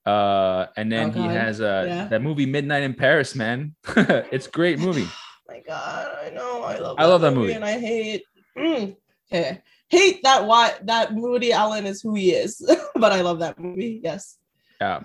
Uh, 0.05 0.65
and 0.77 0.91
then 0.91 1.09
Oh, 1.15 1.21
he 1.21 1.27
has 1.27 1.61
uh 1.61 1.85
Yeah. 1.87 2.07
that 2.07 2.21
movie 2.21 2.45
Midnight 2.45 2.83
in 2.83 2.93
Paris, 2.93 3.35
man. 3.35 3.75
it's 3.95 4.47
a 4.47 4.51
great 4.51 4.79
movie. 4.85 5.07
my 5.47 5.61
god, 5.65 6.17
I 6.25 6.29
know. 6.31 6.63
I 6.63 6.77
love. 6.77 6.95
I 6.99 7.05
love 7.05 7.21
that 7.21 7.33
movie. 7.33 7.53
and 7.53 7.63
I 7.65 7.79
hate. 7.79 8.23
Mm, 8.57 8.95
okay, 9.31 9.61
hate 9.91 10.23
that. 10.23 10.47
Why 10.47 10.73
that 10.83 11.13
Woody 11.13 11.51
Allen 11.51 11.85
is 11.85 12.01
who 12.01 12.15
he 12.15 12.31
is, 12.31 12.65
but 12.95 13.11
I 13.11 13.21
love 13.21 13.39
that 13.39 13.59
movie. 13.59 13.99
Yes. 14.03 14.37
Yeah. 14.79 15.01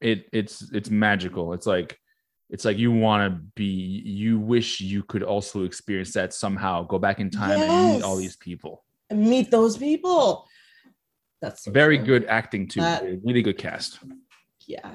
It 0.00 0.26
it's 0.32 0.70
it's 0.72 0.88
magical. 0.88 1.52
It's 1.52 1.66
like 1.66 1.98
it's 2.48 2.64
like 2.64 2.78
you 2.78 2.92
want 2.92 3.32
to 3.32 3.40
be 3.54 3.64
you 4.04 4.38
wish 4.38 4.80
you 4.80 5.02
could 5.02 5.22
also 5.22 5.64
experience 5.64 6.12
that 6.12 6.32
somehow 6.32 6.84
go 6.84 6.98
back 6.98 7.18
in 7.18 7.30
time 7.30 7.60
and 7.60 7.94
meet 7.94 8.02
all 8.02 8.16
these 8.16 8.36
people 8.36 8.84
And 9.10 9.26
meet 9.28 9.50
those 9.50 9.76
people. 9.76 10.46
That's 11.40 11.64
so 11.64 11.72
very 11.72 11.98
true. 11.98 12.06
good 12.06 12.24
acting 12.26 12.68
too 12.68 12.80
That- 12.80 13.04
really 13.24 13.42
good 13.42 13.58
cast 13.58 13.98
Yeah, 14.66 14.92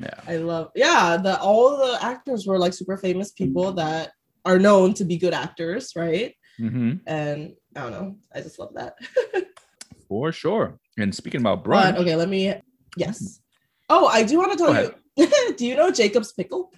yeah 0.00 0.20
I 0.26 0.36
love. 0.36 0.70
Yeah, 0.74 1.16
the 1.16 1.40
all 1.40 1.76
the 1.78 1.98
actors 2.02 2.46
were 2.46 2.58
like 2.58 2.74
super 2.74 2.96
famous 2.96 3.32
people 3.32 3.66
mm-hmm. 3.66 3.76
that 3.76 4.12
are 4.44 4.58
known 4.58 4.94
to 4.94 5.04
be 5.04 5.18
good 5.18 5.34
actors, 5.34 5.92
right? 5.96 6.34
Hmm 6.68 6.92
And 7.06 7.54
I 7.74 7.80
don't 7.80 7.92
know. 7.92 8.16
I 8.34 8.40
just 8.40 8.58
love 8.58 8.74
that. 8.74 8.94
For 10.08 10.32
sure. 10.32 10.78
And 10.98 11.14
speaking 11.14 11.40
about 11.40 11.64
But 11.64 11.94
brunch, 11.94 11.98
okay, 11.98 12.16
let 12.16 12.28
me. 12.28 12.54
Yes. 12.96 13.40
Oh, 13.88 14.06
I 14.06 14.22
do 14.24 14.38
want 14.38 14.52
to 14.52 14.58
tell 14.58 14.74
you. 15.16 15.54
do 15.56 15.66
you 15.66 15.74
know 15.76 15.90
Jacob's 15.90 16.32
Pickle? 16.32 16.72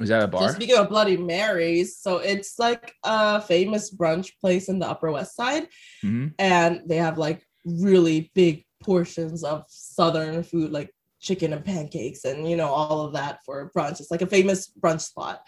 is 0.00 0.10
that 0.10 0.20
a 0.20 0.24
So 0.26 0.30
bar? 0.30 0.48
speaking 0.50 0.76
of 0.76 0.88
Bloody 0.90 1.16
Marys, 1.16 1.96
so 1.98 2.18
it's 2.18 2.58
like 2.58 2.92
a 3.02 3.40
famous 3.40 3.94
brunch 3.94 4.32
place 4.40 4.68
in 4.68 4.78
the 4.78 4.86
Upper 4.88 5.10
West 5.10 5.34
Side, 5.36 5.68
Mhm. 6.04 6.34
and 6.38 6.82
they 6.86 6.96
have 6.96 7.16
like 7.16 7.46
really 7.64 8.30
big 8.34 8.64
portions 8.80 9.42
of 9.42 9.64
Southern 9.68 10.42
food, 10.42 10.70
like 10.70 10.90
chicken 11.20 11.52
and 11.54 11.64
pancakes, 11.64 12.24
and 12.24 12.48
you 12.48 12.56
know 12.56 12.68
all 12.68 13.00
of 13.06 13.14
that 13.14 13.38
for 13.46 13.70
brunch. 13.74 14.00
It's 14.00 14.10
like 14.10 14.22
a 14.22 14.26
famous 14.26 14.70
brunch 14.78 15.00
spot. 15.02 15.40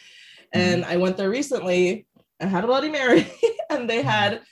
And 0.54 0.82
I 0.86 0.96
went 0.96 1.18
there 1.18 1.28
recently 1.28 2.06
and 2.40 2.50
had 2.50 2.64
a 2.64 2.66
Bloody 2.66 2.88
Mary, 2.90 3.26
and 3.70 3.88
they 3.88 4.02
had 4.02 4.42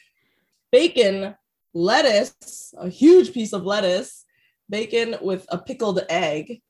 bacon, 0.73 1.35
lettuce, 1.75 2.75
a 2.79 2.89
huge 2.89 3.33
piece 3.33 3.53
of 3.53 3.65
lettuce, 3.65 4.25
bacon 4.69 5.17
with 5.21 5.47
a 5.51 5.59
pickled 5.59 6.01
egg, 6.09 6.61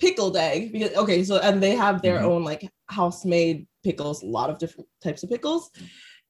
pickled 0.00 0.36
egg. 0.36 0.72
Because 0.72 0.94
okay, 0.96 1.22
so 1.24 1.38
and 1.38 1.62
they 1.62 1.74
have 1.76 2.02
their 2.02 2.18
Mhm. 2.18 2.24
own 2.24 2.44
like 2.44 2.68
house 2.88 3.24
made 3.24 3.66
pickles, 3.82 4.22
a 4.22 4.26
lot 4.26 4.50
of 4.50 4.58
different 4.58 4.88
types 5.02 5.22
of 5.22 5.30
pickles, 5.30 5.70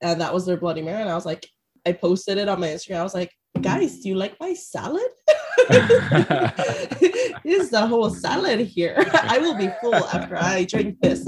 and 0.01 0.21
that 0.21 0.35
was 0.35 0.45
their 0.47 0.57
Bloody 0.57 0.83
Mary. 0.83 1.01
And 1.01 1.11
I 1.11 1.14
was 1.14 1.27
like, 1.27 1.47
I 1.87 1.93
posted 1.93 2.38
it 2.38 2.49
on 2.49 2.61
my 2.61 2.69
Instagram. 2.69 2.97
I 3.01 3.03
was 3.03 3.14
like, 3.14 3.31
guys, 3.61 4.01
do 4.01 4.09
you 4.09 4.14
like 4.17 4.35
my 4.40 4.55
salad? 4.55 5.11
Here's 7.45 7.71
the 7.71 7.87
whole 7.87 8.11
salad 8.11 8.61
here. 8.61 8.97
I 9.12 9.38
will 9.38 9.55
be 9.57 9.71
full 9.81 9.95
after 9.95 10.37
I 10.37 10.64
drink 10.64 10.99
this. 11.01 11.25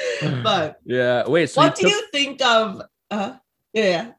but 0.42 0.78
yeah. 0.84 1.26
Wait. 1.26 1.50
So 1.50 1.62
what 1.62 1.74
do 1.74 1.82
you 1.86 1.88
took- 1.90 2.00
you 2.00 2.08
think 2.12 2.42
of? 2.42 2.82
Uh, 3.10 3.34
yeah, 3.72 3.84
yeah. 3.84 4.10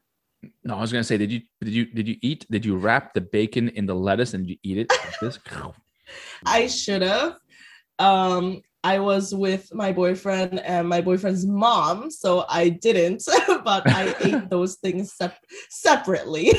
No, 0.62 0.76
I 0.76 0.80
was 0.80 0.92
gonna 0.92 1.04
say, 1.04 1.16
did 1.16 1.32
you 1.32 1.40
did 1.60 1.72
you 1.72 1.86
did 1.86 2.06
you 2.08 2.16
eat? 2.22 2.46
Did 2.50 2.64
you 2.64 2.76
wrap 2.76 3.14
the 3.14 3.20
bacon 3.20 3.68
in 3.70 3.86
the 3.86 3.94
lettuce 3.94 4.34
and 4.34 4.48
you 4.48 4.56
eat 4.62 4.78
it? 4.78 4.90
like 4.90 5.18
this? 5.20 5.38
I 6.44 6.66
should 6.66 7.02
have. 7.02 7.36
Um, 7.98 8.60
I 8.82 8.98
was 8.98 9.34
with 9.34 9.72
my 9.72 9.92
boyfriend 9.92 10.60
and 10.60 10.86
my 10.86 11.00
boyfriend's 11.00 11.46
mom, 11.46 12.10
so 12.10 12.44
I 12.50 12.68
didn't, 12.68 13.22
but 13.64 13.88
I 13.88 14.14
ate 14.20 14.50
those 14.50 14.74
things 14.74 15.14
sep- 15.14 15.38
separately. 15.70 16.52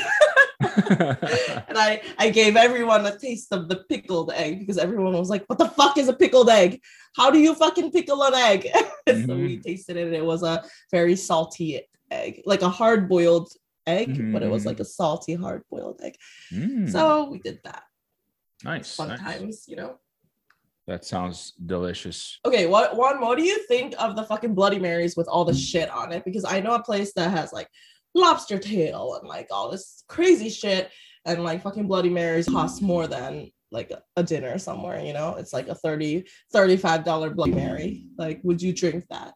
And 0.75 1.77
I, 1.77 2.01
I 2.17 2.29
gave 2.29 2.55
everyone 2.55 3.05
a 3.05 3.17
taste 3.17 3.51
of 3.51 3.69
the 3.69 3.83
pickled 3.89 4.31
egg 4.31 4.59
because 4.59 4.77
everyone 4.77 5.13
was 5.13 5.29
like, 5.29 5.45
What 5.47 5.59
the 5.59 5.69
fuck 5.69 5.97
is 5.97 6.07
a 6.07 6.13
pickled 6.13 6.49
egg? 6.49 6.81
How 7.15 7.31
do 7.31 7.39
you 7.39 7.55
fucking 7.55 7.91
pickle 7.91 8.23
an 8.23 8.33
egg? 8.33 8.67
so 8.73 8.85
we 9.07 9.13
mm-hmm. 9.13 9.61
tasted 9.61 9.97
it. 9.97 10.07
and 10.07 10.15
It 10.15 10.25
was 10.25 10.43
a 10.43 10.63
very 10.91 11.15
salty 11.15 11.81
egg, 12.11 12.41
like 12.45 12.61
a 12.61 12.69
hard 12.69 13.07
boiled 13.07 13.51
egg, 13.87 14.09
mm-hmm, 14.09 14.33
but 14.33 14.43
it 14.43 14.49
was 14.49 14.65
like 14.65 14.75
mm-hmm. 14.75 14.83
a 14.83 14.85
salty, 14.85 15.35
hard 15.35 15.63
boiled 15.69 15.99
egg. 16.03 16.15
Mm, 16.51 16.91
So 16.91 17.29
we 17.29 17.39
did 17.39 17.59
that. 17.63 17.83
nice. 18.63 18.95
Fun 18.95 19.09
nice. 19.09 19.19
times, 19.19 19.65
you 19.67 19.75
know. 19.75 19.99
That 20.87 21.03
sounds 21.03 21.53
delicious. 21.65 22.39
Okay, 22.45 22.67
what 22.67 22.95
one? 22.95 23.19
What 23.19 23.39
do 23.39 23.43
you 23.43 23.65
think 23.67 23.95
of 23.97 24.15
the 24.15 24.23
fucking 24.23 24.53
Bloody 24.53 24.77
Marys 24.77 25.17
with 25.17 25.27
all 25.27 25.43
the 25.43 25.53
shit 25.53 25.89
on 25.89 26.11
it? 26.11 26.23
Because 26.23 26.45
I 26.45 26.59
know 26.59 26.75
a 26.75 26.83
place 26.83 27.11
that 27.13 27.31
has 27.31 27.51
like 27.51 27.67
lobster 28.15 28.57
tail 28.57 29.17
and 29.19 29.27
like 29.29 29.47
all 29.51 29.69
this 29.69 30.03
crazy 30.07 30.49
shit, 30.49 30.89
and 31.25 31.43
like 31.43 31.61
fucking 31.61 31.87
Bloody 31.87 32.09
Marys 32.09 32.47
cost 32.47 32.81
more 32.81 33.05
than 33.07 33.51
like 33.71 33.91
a, 34.15 34.23
dinner 34.23 34.57
somewhere. 34.57 35.03
You 35.03 35.13
know, 35.13 35.35
it's 35.35 35.53
like 35.53 35.67
a 35.67 35.75
30 35.75 36.25
35 36.51 37.03
dollar 37.03 37.29
Bloody 37.29 37.51
Mary. 37.53 38.05
Like, 38.17 38.39
would 38.43 38.61
you 38.61 38.73
drink 38.73 39.05
that? 39.09 39.33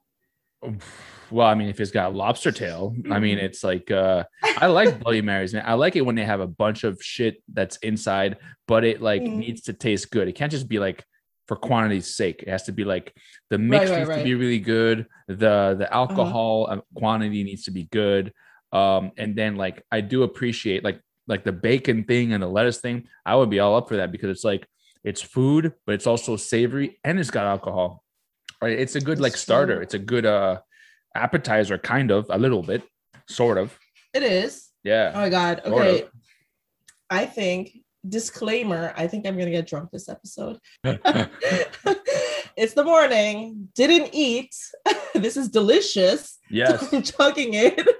Well, 1.31 1.47
I 1.47 1.53
mean, 1.55 1.69
if 1.69 1.79
it's 1.79 1.91
got 1.91 2.15
lobster 2.15 2.51
tail, 2.51 2.95
I 3.11 3.19
mean, 3.19 3.37
Mhm. 3.37 3.43
it's 3.43 3.63
like 3.63 3.91
uh 3.91 4.23
I 4.57 4.67
like 4.67 4.99
Bloody 4.99 5.21
Marys, 5.21 5.53
man. 5.53 5.63
I 5.65 5.73
like 5.73 5.95
it 5.95 6.01
when 6.01 6.15
they 6.15 6.25
have 6.25 6.39
a 6.39 6.47
bunch 6.47 6.83
of 6.83 7.01
shit 7.01 7.41
that's 7.53 7.77
inside, 7.77 8.37
but 8.67 8.83
it 8.83 9.01
like 9.01 9.21
Mhm. 9.21 9.35
needs 9.35 9.61
to 9.63 9.73
taste 9.73 10.09
good. 10.11 10.27
It 10.27 10.33
can't 10.33 10.51
just 10.51 10.67
be 10.67 10.79
like 10.79 11.03
for 11.47 11.55
quantity's 11.55 12.15
sake. 12.15 12.43
It 12.43 12.49
has 12.49 12.63
to 12.63 12.71
be 12.71 12.83
like 12.83 13.15
the 13.49 13.57
mix 13.57 13.89
right, 13.89 13.99
needs 13.99 14.09
to 14.09 14.15
right. 14.15 14.23
be 14.23 14.35
really 14.35 14.59
good. 14.59 15.07
The 15.27 15.75
the 15.77 15.87
alcohol 15.91 16.67
uh, 16.69 16.81
quantity 16.95 17.43
needs 17.43 17.63
to 17.63 17.71
be 17.71 17.85
good. 17.85 18.33
Um, 18.71 19.11
and 19.17 19.35
then 19.35 19.55
like 19.55 19.83
I 19.91 20.01
do 20.01 20.23
appreciate 20.23 20.83
like 20.83 21.01
like 21.27 21.43
the 21.43 21.51
bacon 21.51 22.03
thing 22.03 22.33
and 22.33 22.41
the 22.43 22.47
lettuce 22.47 22.79
thing. 22.79 23.07
I 23.25 23.35
would 23.35 23.49
be 23.49 23.59
all 23.59 23.75
up 23.75 23.87
for 23.89 23.97
that 23.97 24.11
because 24.11 24.29
it's 24.29 24.43
like 24.43 24.67
it's 25.03 25.21
food, 25.21 25.73
but 25.85 25.95
it's 25.95 26.07
also 26.07 26.35
savory 26.35 26.99
and 27.03 27.19
it's 27.19 27.31
got 27.31 27.45
alcohol. 27.45 28.03
Right? 28.61 28.77
It's 28.77 28.95
a 28.95 29.01
good 29.01 29.19
like 29.19 29.33
It's 29.33 29.41
starter. 29.41 29.81
It's 29.81 29.93
a 29.93 29.99
good 29.99 30.25
uh 30.25 30.59
appetizer, 31.15 31.77
kind 31.77 32.11
of, 32.11 32.25
a 32.29 32.37
little 32.37 32.61
bit, 32.63 32.83
sort 33.27 33.57
of. 33.57 33.77
It 34.13 34.23
is. 34.23 34.69
Yeah. 34.83 35.11
Oh 35.15 35.19
my 35.19 35.29
god. 35.29 35.61
Sort 35.65 35.81
Okay. 35.81 36.01
of. 36.03 36.09
I 37.09 37.25
think 37.25 37.77
disclaimer. 38.07 38.93
I 38.95 39.07
think 39.07 39.25
I'm 39.25 39.37
gonna 39.37 39.51
get 39.51 39.67
drunk 39.67 39.91
this 39.91 40.09
episode. 40.09 40.59
it's 42.59 42.73
the 42.73 42.83
morning. 42.83 43.69
Didn't 43.75 44.09
eat. 44.13 44.53
this 45.13 45.37
is 45.37 45.47
delicious. 45.49 46.37
yes. 46.49 46.91
I'm 46.93 47.01
chugging 47.03 47.53
it. 47.53 47.79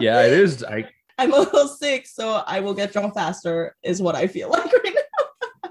Yeah, 0.00 0.22
it 0.26 0.32
is. 0.32 0.64
I 0.64 0.84
I'm 1.18 1.32
a 1.32 1.38
little 1.38 1.68
sick, 1.68 2.06
so 2.06 2.42
I 2.46 2.60
will 2.60 2.74
get 2.74 2.92
drunk 2.92 3.14
faster, 3.14 3.76
is 3.82 4.02
what 4.02 4.14
I 4.16 4.26
feel 4.26 4.50
like 4.50 4.70
right 4.72 4.94
now. 5.64 5.70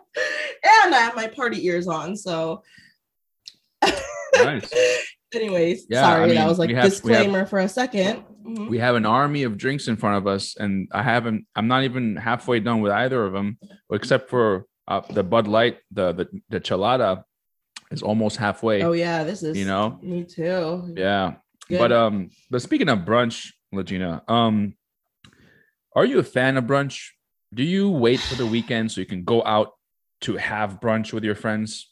and 0.86 0.96
I 0.96 1.00
have 1.00 1.16
my 1.16 1.28
party 1.28 1.66
ears 1.68 1.88
on. 1.88 2.16
So, 2.16 2.64
nice. 4.36 4.72
anyways, 5.34 5.88
Yeah, 5.90 6.02
sorry, 6.04 6.24
I 6.24 6.26
mean, 6.28 6.36
that 6.36 6.48
was 6.48 6.58
like 6.60 6.70
have- 6.70 6.76
we 6.76 6.82
have- 6.82 6.90
disclaimer 6.90 7.46
for 7.46 7.60
a 7.60 7.66
2nd 7.68 8.24
Mhm. 8.46 8.70
We 8.70 8.78
have 8.80 8.96
an 8.96 9.06
army 9.06 9.44
of 9.44 9.58
drinks 9.58 9.88
in 9.90 9.98
front 9.98 10.16
of 10.18 10.26
us, 10.26 10.56
and 10.58 10.88
I 10.94 11.04
haven't. 11.04 11.46
I'm 11.56 11.68
not 11.68 11.84
even 11.84 12.16
halfway 12.16 12.62
done 12.62 12.80
with 12.80 12.94
either 12.94 13.26
of 13.26 13.34
them, 13.34 13.58
except 13.92 14.30
for 14.30 14.66
uh, 14.88 15.02
the 15.10 15.22
Bud 15.24 15.48
Light. 15.48 15.80
The 15.92 16.14
the 16.14 16.26
the 16.48 16.60
Chelada 16.62 17.24
is 17.92 18.02
almost 18.02 18.38
halfway. 18.38 18.84
Oh 18.84 18.94
yeah, 18.94 19.24
this 19.24 19.44
is 19.44 19.58
You 19.58 19.66
know. 19.66 20.00
me 20.02 20.24
too. 20.24 20.94
Yeah. 20.96 21.36
Good. 21.68 21.80
But 21.80 21.92
um, 21.92 22.30
but 22.50 22.62
speaking 22.62 22.90
of 22.90 23.00
brunch, 23.00 23.52
Legina, 23.74 24.22
um, 24.30 24.76
are 25.96 26.06
you 26.06 26.20
a 26.20 26.24
fan 26.24 26.58
of 26.58 26.66
brunch? 26.66 27.10
Do 27.54 27.64
you 27.64 27.90
wait 27.90 28.20
for 28.20 28.36
the 28.36 28.46
weekend 28.46 28.92
so 28.92 29.02
you 29.02 29.06
can 29.06 29.24
go 29.24 29.44
out 29.44 29.74
to 30.22 30.38
have 30.38 30.80
brunch 30.80 31.14
with 31.14 31.24
your 31.24 31.36
friends? 31.36 31.92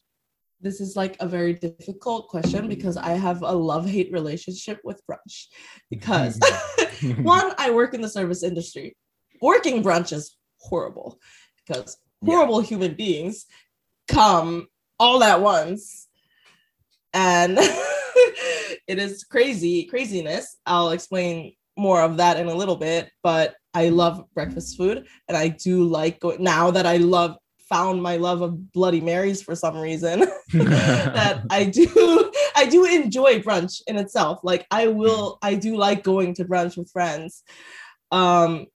this 0.66 0.82
is 0.82 0.96
like 0.96 1.16
a 1.20 1.28
very 1.28 1.54
difficult 1.54 2.28
question 2.28 2.68
because 2.68 2.98
I 2.98 3.12
have 3.12 3.43
a 3.43 3.52
love-hate 3.52 4.12
relationship 4.12 4.80
with 4.84 5.00
brunch. 5.10 5.46
Because 5.89 6.39
one, 7.22 7.54
I 7.58 7.70
work 7.72 7.93
in 7.93 8.02
the 8.02 8.10
service 8.10 8.43
industry. 8.43 8.98
Working 9.41 9.84
brunch 9.84 10.12
is 10.12 10.36
horrible 10.60 11.20
because 11.66 11.98
horrible 12.26 12.62
human 12.62 12.96
beings 12.96 13.46
come 14.08 14.68
all 15.00 15.24
at 15.24 15.41
once. 15.41 16.08
And 17.14 17.58
it 18.88 19.00
is 19.00 19.24
crazy 19.24 19.86
craziness. 19.86 20.58
I'll 20.66 20.91
explain 20.91 21.54
more 21.78 22.02
of 22.02 22.18
that 22.18 22.38
in 22.38 22.48
a 22.48 22.56
little 22.56 22.78
bit 22.78 23.10
but 23.22 23.56
i 23.74 23.89
love 23.89 24.24
breakfast 24.34 24.78
food 24.78 25.06
and 25.28 25.36
i 25.36 25.50
do 25.50 25.84
like 25.84 26.22
going 26.22 26.41
now 26.41 26.72
that 26.72 26.86
i 26.86 26.96
love 26.96 27.36
found 27.68 28.02
my 28.02 28.16
love 28.16 28.41
of 28.41 28.72
bloody 28.72 29.02
marys 29.02 29.41
for 29.41 29.56
some 29.56 29.78
reason 29.78 30.20
that 30.54 31.43
i 31.50 31.66
do 31.66 32.32
i 32.56 32.66
do 32.66 32.86
enjoy 32.86 33.39
brunch 33.39 33.82
in 33.88 33.98
itself. 33.98 34.39
Like 34.43 34.66
i 34.72 34.88
will 34.88 35.38
i 35.41 35.56
do 35.56 35.76
like 35.76 36.04
going 36.04 36.34
to 36.36 36.46
brunch 36.46 36.78
with 36.78 36.91
friends. 36.91 37.43
Um 38.12 38.68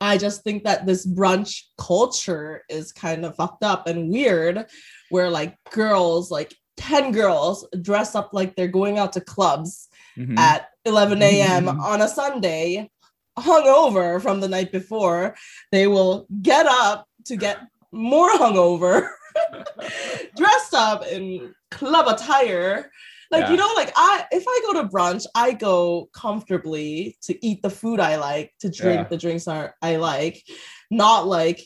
i 0.00 0.16
just 0.16 0.44
think 0.44 0.64
that 0.64 0.86
this 0.86 1.06
brunch 1.06 1.62
culture 1.78 2.62
is 2.68 2.92
kind 2.92 3.24
of 3.24 3.34
fucked 3.34 3.64
up 3.64 3.86
and 3.86 4.10
weird 4.10 4.66
where 5.10 5.30
like 5.30 5.56
girls 5.70 6.30
like 6.30 6.54
10 6.76 7.12
girls 7.12 7.66
dress 7.82 8.14
up 8.14 8.30
like 8.32 8.54
they're 8.56 8.68
going 8.68 8.98
out 8.98 9.12
to 9.14 9.20
clubs 9.20 9.88
Mhm. 10.18 10.38
at 10.38 10.68
11 10.84 11.20
a.m. 11.22 11.66
Mhm. 11.66 11.80
on 11.80 12.00
a 12.02 12.08
Sunday, 12.08 12.90
hungover 13.38 14.20
from 14.20 14.40
the 14.40 14.48
night 14.48 14.72
before. 14.72 15.34
They 15.72 15.86
will 15.86 16.26
get 16.42 16.66
up 16.66 17.06
to 17.26 17.36
get 17.36 17.58
more 17.92 18.30
hungover, 18.32 19.08
dressed 20.36 20.74
up 20.74 21.06
in 21.06 21.54
club 21.70 22.06
attire. 22.08 22.90
Like, 23.30 23.44
Yeah. 23.44 23.50
you 23.52 23.56
know, 23.56 23.72
like 23.74 23.92
I 23.96 24.24
if 24.30 24.44
I 24.46 24.60
go 24.66 24.80
to 24.82 24.88
brunch, 24.88 25.26
I 25.34 25.52
go 25.52 26.08
comfortably 26.12 27.16
to 27.22 27.46
eat 27.46 27.60
the 27.62 27.70
food 27.70 28.00
I 28.00 28.16
like, 28.16 28.54
to 28.60 28.70
drink 28.70 29.00
Yeah. 29.02 29.08
the 29.08 29.16
drinks 29.16 29.48
I 29.48 29.96
like, 29.96 30.42
not 30.90 31.26
like 31.26 31.60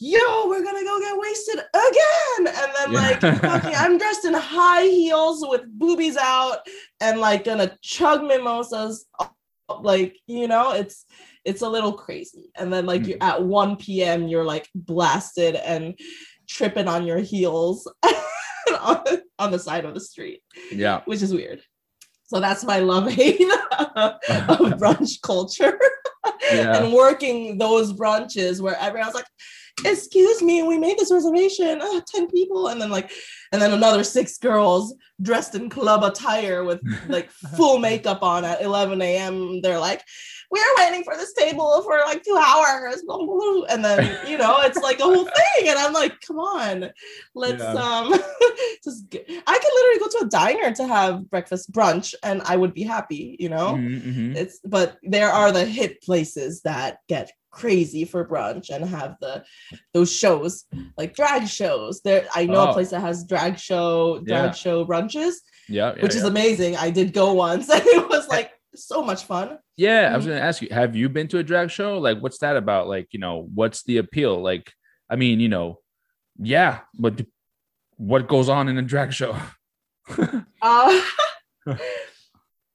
Yo, 0.00 0.48
we're 0.48 0.62
gonna 0.62 0.84
go 0.84 1.00
get 1.00 1.18
wasted 1.18 1.58
again. 1.58 2.54
And 2.54 2.72
then 2.76 2.92
like 2.92 3.22
Yeah. 3.22 3.38
fucking, 3.38 3.74
I'm 3.74 3.98
dressed 3.98 4.24
in 4.24 4.34
high 4.34 4.84
heels 4.84 5.44
with 5.48 5.62
boobies 5.66 6.16
out 6.16 6.58
and 7.00 7.20
like 7.20 7.44
gonna 7.44 7.76
chug 7.82 8.22
mimosas 8.24 9.06
like 9.80 10.16
you 10.26 10.48
know 10.48 10.72
it's 10.72 11.04
it's 11.44 11.62
a 11.62 11.68
little 11.68 11.92
crazy 11.92 12.50
and 12.56 12.72
then 12.72 12.86
like 12.86 13.02
hmm. 13.02 13.10
you're 13.10 13.22
at 13.22 13.42
1 13.42 13.76
p.m 13.76 14.28
you're 14.28 14.44
like 14.44 14.68
blasted 14.74 15.54
and 15.56 15.98
tripping 16.48 16.88
on 16.88 17.06
your 17.06 17.18
heels 17.18 17.90
on, 18.80 19.02
on 19.38 19.50
the 19.50 19.58
side 19.58 19.84
of 19.84 19.94
the 19.94 20.00
street 20.00 20.40
yeah 20.72 21.02
which 21.04 21.22
is 21.22 21.34
weird 21.34 21.60
so 22.24 22.40
that's 22.40 22.64
my 22.64 22.78
love 22.78 23.10
hate 23.10 23.40
of 23.96 24.14
brunch 24.78 25.20
culture 25.22 25.78
Yeah. 26.50 26.78
and 26.82 26.92
working 26.92 27.58
those 27.58 27.92
brunches 27.92 28.60
where 28.60 28.78
everyone's 28.78 29.14
like 29.14 29.26
excuse 29.84 30.42
me 30.42 30.62
we 30.62 30.78
made 30.78 30.98
this 30.98 31.12
reservation. 31.12 31.78
Oh, 31.82 32.00
10 32.06 32.28
people. 32.28 32.68
And 32.68 32.80
then 32.80 32.90
like 32.90 33.10
and 33.52 33.60
then 33.62 33.72
another 33.72 34.04
six 34.04 34.38
girls 34.38 34.94
dressed 35.22 35.54
in 35.54 35.68
club 35.70 36.04
attire 36.04 36.64
with 36.64 36.80
like 37.08 37.30
full 37.30 37.78
makeup 37.78 38.22
on 38.22 38.44
at 38.44 38.62
11 38.62 39.00
a.m 39.02 39.60
they're 39.62 39.78
like 39.80 40.02
we're 40.50 40.62
waiting 40.78 41.04
for 41.04 41.14
this 41.14 41.34
table 41.34 41.82
for 41.82 41.98
like 42.06 42.22
two 42.22 42.34
hours. 42.36 43.02
Blah, 43.06 43.18
blah, 43.18 43.26
blah. 43.26 43.62
and 43.68 43.84
then 43.84 44.18
you 44.26 44.38
know 44.38 44.56
it's 44.60 44.78
like 44.82 44.98
a 45.00 45.02
whole 45.02 45.24
thing. 45.58 45.68
And 45.68 45.78
i'm 45.78 45.92
like 45.92 46.18
come 46.26 46.38
on. 46.38 46.90
Let's 47.34 47.62
Yeah. 47.62 47.72
um 47.74 48.14
just 48.84 49.08
get, 49.10 49.26
i 49.28 49.58
could 49.58 49.74
literally 49.74 49.98
go 50.00 50.08
to 50.18 50.24
a 50.26 50.28
diner 50.28 50.74
to 50.74 50.86
have 50.86 51.28
breakfast 51.30 51.70
brunch 51.72 52.14
and 52.22 52.40
i 52.42 52.56
would 52.56 52.72
be 52.74 52.82
happy 52.82 53.36
you 53.38 53.48
know? 53.48 53.74
Mhm, 53.74 54.02
mhm. 54.02 54.36
it's 54.36 54.60
but 54.64 54.96
there 55.02 55.30
are 55.30 55.52
the 55.52 55.64
hip 55.64 56.00
places 56.02 56.62
that 56.62 56.98
get 57.08 57.30
crazy 57.50 58.04
for 58.04 58.26
brunch 58.28 58.70
and 58.70 58.84
have 58.84 59.16
the 59.20 59.42
those 59.94 60.12
shows 60.12 60.64
like 60.96 61.14
drag 61.14 61.48
shows 61.48 62.00
there 62.02 62.26
i 62.34 62.44
know 62.46 62.66
Oh. 62.66 62.70
a 62.70 62.72
place 62.74 62.90
that 62.90 63.00
has 63.00 63.24
drag 63.24 63.58
show 63.58 64.20
drag 64.20 64.50
Yeah. 64.50 64.52
show 64.52 64.84
brunches 64.86 65.34
yeah 65.68 65.94
yeah, 65.96 66.02
which 66.02 66.14
is 66.14 66.24
amazing 66.24 66.76
i 66.76 66.90
did 66.90 67.12
go 67.12 67.32
once 67.32 67.68
and 67.74 67.82
it 67.86 68.08
was 68.08 68.28
like 68.28 68.50
so 68.74 69.02
much 69.02 69.24
fun 69.24 69.58
Yeah, 69.76 70.10
I 70.12 70.16
was 70.16 70.24
Mhm. 70.26 70.28
gonna 70.30 70.40
ask 70.50 70.60
you, 70.62 70.68
have 70.70 70.94
you 70.94 71.08
been 71.08 71.26
to 71.28 71.38
a 71.38 71.42
drag 71.42 71.70
show? 71.70 71.98
Like, 71.98 72.18
what's 72.22 72.38
that 72.38 72.56
about? 72.56 72.86
Like, 72.88 73.08
you 73.14 73.18
know, 73.20 73.48
what's 73.54 73.82
the 73.84 73.96
appeal? 73.98 74.40
Like, 74.42 74.66
I 75.08 75.14
mean, 75.16 75.40
you 75.40 75.48
know, 75.48 75.80
yeah, 76.38 76.80
but 76.98 77.14
what 77.96 78.28
goes 78.28 78.48
on 78.48 78.68
in 78.68 78.76
a 78.78 78.82
drag 78.82 79.12
show? 79.12 79.34
uh 80.62 81.00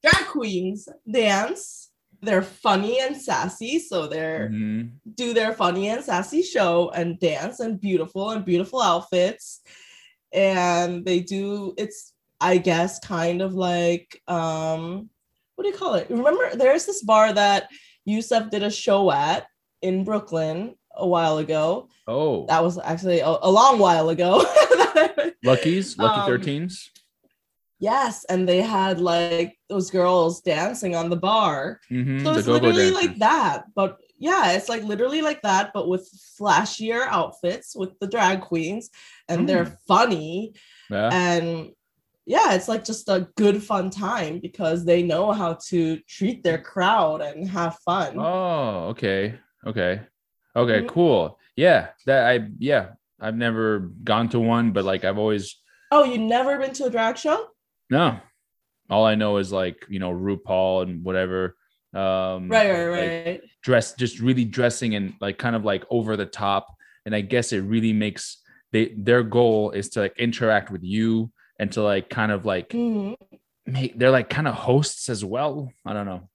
drag 0.03 0.25
queens 0.31 0.87
dance 1.09 1.82
they're 2.23 2.41
funny 2.41 2.99
and 2.99 3.15
sassy 3.15 3.79
so 3.79 4.07
they're 4.07 4.49
Mhm. 4.51 4.91
do 5.15 5.33
their 5.33 5.53
funny 5.53 5.89
and 5.89 6.03
sassy 6.03 6.41
show 6.41 6.89
and 6.95 7.19
dance 7.19 7.59
and 7.59 7.79
beautiful 7.79 8.29
and 8.31 8.45
beautiful 8.45 8.81
outfits. 8.81 9.61
And 10.31 11.05
they 11.05 11.19
do 11.19 11.73
it's 11.77 12.13
i 12.41 12.57
guess 12.57 12.99
kind 12.99 13.41
of 13.41 13.53
like 13.53 14.21
um 14.27 15.09
what 15.55 15.63
do 15.63 15.69
you 15.69 15.77
call 15.77 15.93
it? 15.95 16.07
Remember 16.09 16.55
there's 16.55 16.85
this 16.85 17.03
bar 17.03 17.31
that 17.33 17.69
Youssef 18.05 18.49
did 18.49 18.63
a 18.63 18.71
show 18.71 19.11
at 19.11 19.45
in 19.81 20.03
brooklyn 20.03 20.75
a 20.95 21.07
while 21.07 21.37
ago. 21.37 21.89
Oh, 22.07 22.45
that 22.47 22.63
was 22.63 22.77
actually 22.79 23.19
a, 23.19 23.27
a 23.41 23.51
long 23.51 23.77
while 23.79 24.09
ago. 24.09 24.43
Lucky's, 25.43 25.97
Lucky 25.97 26.21
Um, 26.21 26.27
13s. 26.29 26.89
yes 27.79 28.25
and 28.29 28.47
they 28.47 28.61
had 28.61 28.99
like 28.99 29.57
those 29.73 29.89
girls 29.89 30.41
dancing 30.41 30.93
on 30.95 31.09
the 31.09 31.15
bar 31.29 31.79
Mhm, 31.91 32.21
So 32.23 32.35
it's 32.35 32.47
literally 32.47 32.91
dancers. 32.91 33.01
like 33.01 33.15
that, 33.19 33.57
but 33.75 33.97
yeah, 34.19 34.51
it's 34.55 34.69
like 34.69 34.83
literally 34.83 35.21
like 35.29 35.41
that, 35.41 35.71
but 35.73 35.89
with 35.89 36.05
flashier 36.39 37.01
outfits 37.19 37.75
with 37.75 37.91
the 37.99 38.07
drag 38.07 38.41
queens, 38.41 38.89
and 39.27 39.49
they're 39.49 39.65
Mm. 39.65 39.77
funny, 39.87 40.53
Yeah. 40.89 41.09
and 41.11 41.71
yeah, 42.25 42.53
it's 42.55 42.69
like 42.69 42.85
just 42.85 43.09
a 43.09 43.27
good 43.35 43.61
fun 43.63 43.89
time 43.89 44.39
because 44.39 44.85
they 44.85 45.01
know 45.11 45.31
how 45.33 45.51
to 45.69 45.97
treat 46.07 46.43
their 46.43 46.61
crowd 46.71 47.19
and 47.21 47.49
have 47.49 47.75
fun. 47.83 48.11
Oh, 48.17 48.89
okay. 48.93 49.21
Okay. 49.65 49.93
Okay, 50.55 50.81
Mhm. 50.83 50.87
cool. 50.95 51.21
Yeah. 51.57 51.81
That 52.05 52.21
I 52.31 52.47
yeah, 52.59 52.85
I've 53.19 53.35
never 53.35 53.65
gone 54.11 54.29
to 54.29 54.39
one, 54.39 54.71
but 54.71 54.85
like 54.85 55.03
I've 55.03 55.17
always 55.17 55.45
Oh, 55.91 56.03
you 56.11 56.17
never 56.17 56.57
been 56.61 56.73
to 56.79 56.85
a 56.85 56.89
drag 56.89 57.17
show? 57.17 57.39
no. 57.89 58.19
All 58.89 59.05
I 59.05 59.15
know 59.15 59.37
is 59.37 59.51
like, 59.51 59.85
you 59.89 59.99
know, 59.99 60.11
RuPaul 60.11 60.83
and 60.83 61.03
whatever. 61.03 61.55
Um 61.93 62.49
Right, 62.49 62.69
right, 62.71 62.89
like, 62.89 63.25
right. 63.25 63.41
dress 63.61 63.93
just 63.93 64.19
really 64.19 64.45
dressing 64.45 64.95
and 64.95 65.13
like 65.21 65.37
kind 65.37 65.55
of 65.55 65.63
like 65.63 65.83
over 65.89 66.17
the 66.17 66.25
top. 66.25 66.67
And 67.05 67.15
I 67.15 67.21
guess 67.21 67.53
it 67.53 67.61
really 67.61 67.93
makes 67.93 68.37
they 68.71 68.93
their 68.97 69.23
goal 69.23 69.71
is 69.71 69.89
to 69.89 69.99
like 70.01 70.17
interact 70.17 70.71
with 70.71 70.83
you 70.83 71.31
and 71.59 71.71
to 71.73 71.83
like 71.83 72.09
kind 72.09 72.31
of 72.31 72.45
like 72.45 72.69
Mhm. 72.69 73.15
make 73.67 73.97
they're 73.97 74.11
like 74.11 74.29
kind 74.29 74.47
of 74.47 74.55
hosts 74.55 75.09
as 75.09 75.23
well. 75.23 75.71
I 75.85 75.93
don't 75.93 76.05
know. 76.07 76.29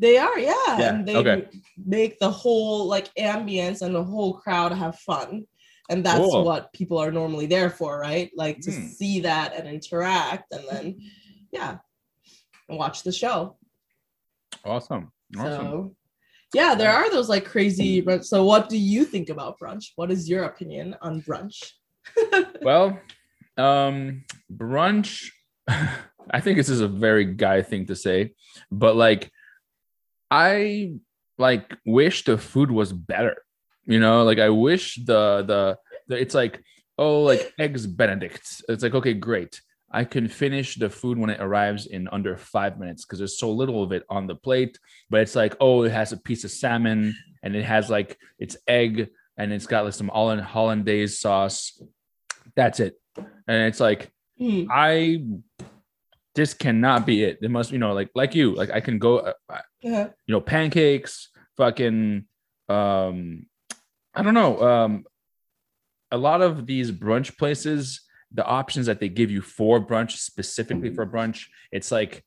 They 0.00 0.16
are, 0.16 0.38
yeah, 0.38 0.78
Yeah, 0.78 0.94
and 0.94 1.08
they 1.08 1.16
okay. 1.16 1.48
make 1.84 2.20
the 2.20 2.30
whole 2.30 2.86
like 2.86 3.12
ambience 3.16 3.82
and 3.82 3.92
the 3.92 4.04
whole 4.04 4.34
crowd 4.34 4.70
have 4.72 4.96
fun. 5.00 5.44
And 5.90 6.04
that's 6.06 6.20
Cool. 6.20 6.44
what 6.44 6.72
people 6.72 6.98
are 6.98 7.10
normally 7.10 7.46
there 7.46 7.68
for, 7.70 7.98
right? 7.98 8.30
Like 8.36 8.60
to 8.60 8.70
Hmm. 8.70 8.86
see 8.86 9.20
that 9.20 9.56
and 9.56 9.66
interact 9.66 10.52
and 10.52 10.62
then 10.70 11.00
yeah, 11.52 11.78
watch 12.68 13.02
the 13.02 13.12
show. 13.12 13.56
Awesome. 14.64 15.12
Awesome. 15.36 15.66
So 15.66 15.94
yeah, 16.54 16.74
there 16.74 16.92
are 16.92 17.10
those 17.10 17.28
like 17.28 17.44
crazy 17.44 18.02
brunch. 18.02 18.24
So 18.24 18.44
what 18.44 18.68
do 18.68 18.78
you 18.78 19.04
think 19.04 19.28
about 19.28 19.58
brunch? 19.58 19.92
What 19.96 20.10
is 20.10 20.28
your 20.28 20.44
opinion 20.44 20.96
on 21.02 21.22
brunch? 21.22 21.72
well 22.62 22.98
um 23.56 24.24
brunch 24.52 25.30
i 26.30 26.40
think 26.40 26.56
this 26.56 26.68
is 26.68 26.80
a 26.80 26.88
very 26.88 27.24
guy 27.24 27.62
thing 27.62 27.86
to 27.86 27.96
say 27.96 28.32
but 28.70 28.96
like 28.96 29.30
i 30.30 30.92
like 31.38 31.76
wish 31.84 32.24
the 32.24 32.38
food 32.38 32.70
was 32.70 32.92
better 32.92 33.36
you 33.84 33.98
know 33.98 34.24
like 34.24 34.38
i 34.38 34.48
wish 34.48 34.96
the 35.04 35.42
the, 35.46 35.76
the 36.08 36.20
it's 36.20 36.34
like 36.34 36.62
oh 36.98 37.22
like 37.22 37.52
eggs 37.58 37.86
benedict 37.86 38.62
it's 38.68 38.82
like 38.82 38.94
okay 38.94 39.14
great 39.14 39.60
i 39.90 40.04
can 40.04 40.28
finish 40.28 40.76
the 40.76 40.90
food 40.90 41.16
when 41.18 41.30
it 41.30 41.40
arrives 41.40 41.86
in 41.86 42.08
under 42.12 42.36
five 42.36 42.78
minutes 42.78 43.04
because 43.04 43.18
there's 43.18 43.38
so 43.38 43.50
little 43.50 43.82
of 43.82 43.92
it 43.92 44.04
on 44.10 44.26
the 44.26 44.34
plate 44.34 44.78
but 45.10 45.20
it's 45.20 45.34
like 45.34 45.56
oh 45.60 45.82
it 45.84 45.92
has 45.92 46.12
a 46.12 46.16
piece 46.16 46.44
of 46.44 46.50
salmon 46.50 47.14
and 47.42 47.56
it 47.56 47.64
has 47.64 47.88
like 47.90 48.18
its 48.38 48.56
egg 48.66 49.08
and 49.36 49.52
it's 49.52 49.66
got 49.66 49.84
like 49.84 49.94
some 49.94 50.08
holland 50.08 50.40
hollandaise 50.42 51.18
sauce 51.18 51.80
that's 52.54 52.80
it 52.80 52.94
and 53.16 53.62
it's 53.68 53.80
like 53.80 54.10
Hmm. 54.38 54.64
i 54.70 55.20
this 56.36 56.54
cannot 56.54 57.04
be 57.04 57.24
it 57.24 57.38
it 57.42 57.50
must 57.50 57.72
you 57.72 57.78
know 57.78 57.92
like 57.92 58.10
like 58.14 58.34
you 58.36 58.54
like 58.54 58.70
i 58.70 58.80
can 58.80 58.98
go 58.98 59.18
uh, 59.18 59.32
Uh-huh. 59.50 60.08
you 60.26 60.32
know 60.32 60.40
pancakes 60.40 61.30
fucking 61.56 62.24
um 62.68 63.46
i 64.14 64.22
don't 64.22 64.34
know 64.34 64.60
um 64.62 65.04
a 66.12 66.16
lot 66.18 66.40
of 66.40 66.66
these 66.66 66.92
brunch 66.92 67.36
places 67.36 68.02
the 68.32 68.44
options 68.44 68.86
that 68.86 69.00
they 69.00 69.08
give 69.08 69.30
you 69.30 69.40
for 69.40 69.84
brunch 69.84 70.12
specifically 70.12 70.88
mm-hmm. 70.90 70.96
for 70.96 71.06
brunch 71.06 71.46
it's 71.72 71.90
like 71.90 72.24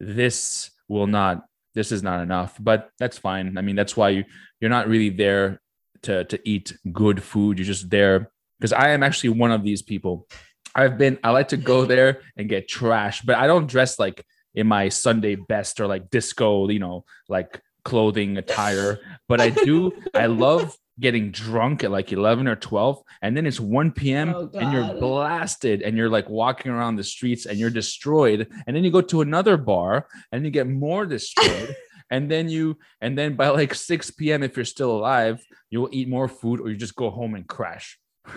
this 0.00 0.70
will 0.88 1.06
not 1.06 1.44
this 1.74 1.92
is 1.92 2.02
not 2.02 2.20
enough 2.20 2.56
but 2.60 2.90
that's 2.98 3.18
fine 3.18 3.56
i 3.58 3.60
mean 3.60 3.76
that's 3.76 3.96
why 3.96 4.08
you 4.08 4.24
you're 4.60 4.70
not 4.70 4.88
really 4.88 5.10
there 5.10 5.60
to 6.02 6.24
to 6.24 6.40
eat 6.48 6.76
good 6.92 7.22
food. 7.22 7.58
You're 7.58 7.66
just 7.66 7.90
there 7.90 8.30
because 8.58 8.72
I 8.72 8.90
am 8.90 9.02
actually 9.02 9.30
one 9.30 9.50
of 9.50 9.64
these 9.64 9.82
people. 9.82 10.28
I've 10.74 10.98
been 10.98 11.18
I 11.24 11.30
like 11.30 11.48
to 11.48 11.56
go 11.56 11.84
there 11.84 12.20
and 12.36 12.48
get 12.48 12.68
trash, 12.68 13.22
but 13.22 13.36
I 13.36 13.46
don't 13.46 13.66
dress 13.66 13.98
like 13.98 14.24
in 14.54 14.66
my 14.66 14.88
Sunday 14.88 15.34
best 15.34 15.80
or 15.80 15.86
like 15.86 16.10
disco, 16.10 16.68
you 16.68 16.78
know, 16.78 17.04
like 17.28 17.60
clothing 17.84 18.36
attire. 18.36 19.00
But 19.28 19.40
I 19.40 19.50
do 19.50 19.92
I 20.14 20.26
love 20.26 20.76
getting 21.00 21.30
drunk 21.30 21.84
at 21.84 21.90
like 21.90 22.12
11 22.12 22.46
or 22.46 22.56
12 22.56 23.02
and 23.22 23.36
then 23.36 23.46
it's 23.46 23.58
1 23.58 23.92
p.m 23.92 24.34
Oh, 24.34 24.50
and 24.54 24.72
you're 24.72 24.94
blasted 25.00 25.80
and 25.82 25.96
you're 25.96 26.10
like 26.10 26.28
walking 26.28 26.70
around 26.70 26.96
the 26.96 27.04
streets 27.04 27.46
and 27.46 27.58
you're 27.58 27.70
destroyed 27.70 28.46
and 28.66 28.76
then 28.76 28.84
you 28.84 28.90
go 28.90 29.00
to 29.00 29.22
another 29.22 29.56
bar 29.56 30.06
and 30.32 30.44
you 30.44 30.50
get 30.50 30.68
more 30.68 31.06
destroyed 31.06 31.74
and 32.10 32.30
then 32.30 32.48
you 32.48 32.76
and 33.00 33.16
then 33.16 33.36
by 33.36 33.48
like 33.48 33.74
6 33.74 34.10
p.m 34.12 34.42
if 34.42 34.54
you're 34.56 34.64
still 34.66 34.90
alive 34.90 35.42
you'll 35.70 35.88
eat 35.92 36.08
more 36.08 36.28
food 36.28 36.60
or 36.60 36.68
you 36.68 36.76
just 36.76 36.94
go 36.94 37.08
home 37.10 37.34
and 37.34 37.48
crash 37.48 37.98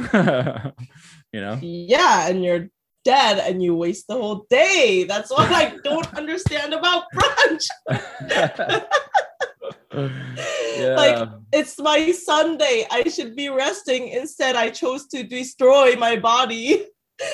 you 1.33 1.41
know 1.41 1.59
Yeah, 1.61 2.27
and 2.29 2.43
you're 2.43 2.69
dead 3.03 3.37
and 3.47 3.61
you 3.61 3.75
waste 3.75 4.07
the 4.07 4.15
whole 4.15 4.47
day. 4.49 5.03
That's 5.07 5.29
what 5.29 5.51
I 5.51 5.75
don't 5.83 6.11
understand 6.17 6.73
about 6.73 7.03
brunch. 7.13 7.67
Um, 9.95 10.35
yeah 10.77 10.95
Like 10.95 11.29
it's 11.53 11.79
my 11.79 12.11
Sunday. 12.11 12.85
I 12.91 13.07
should 13.09 13.35
be 13.35 13.49
resting. 13.49 14.09
Instead, 14.09 14.55
I 14.55 14.69
chose 14.69 15.07
to 15.07 15.23
destroy 15.23 15.95
my 15.95 16.15
body 16.17 16.85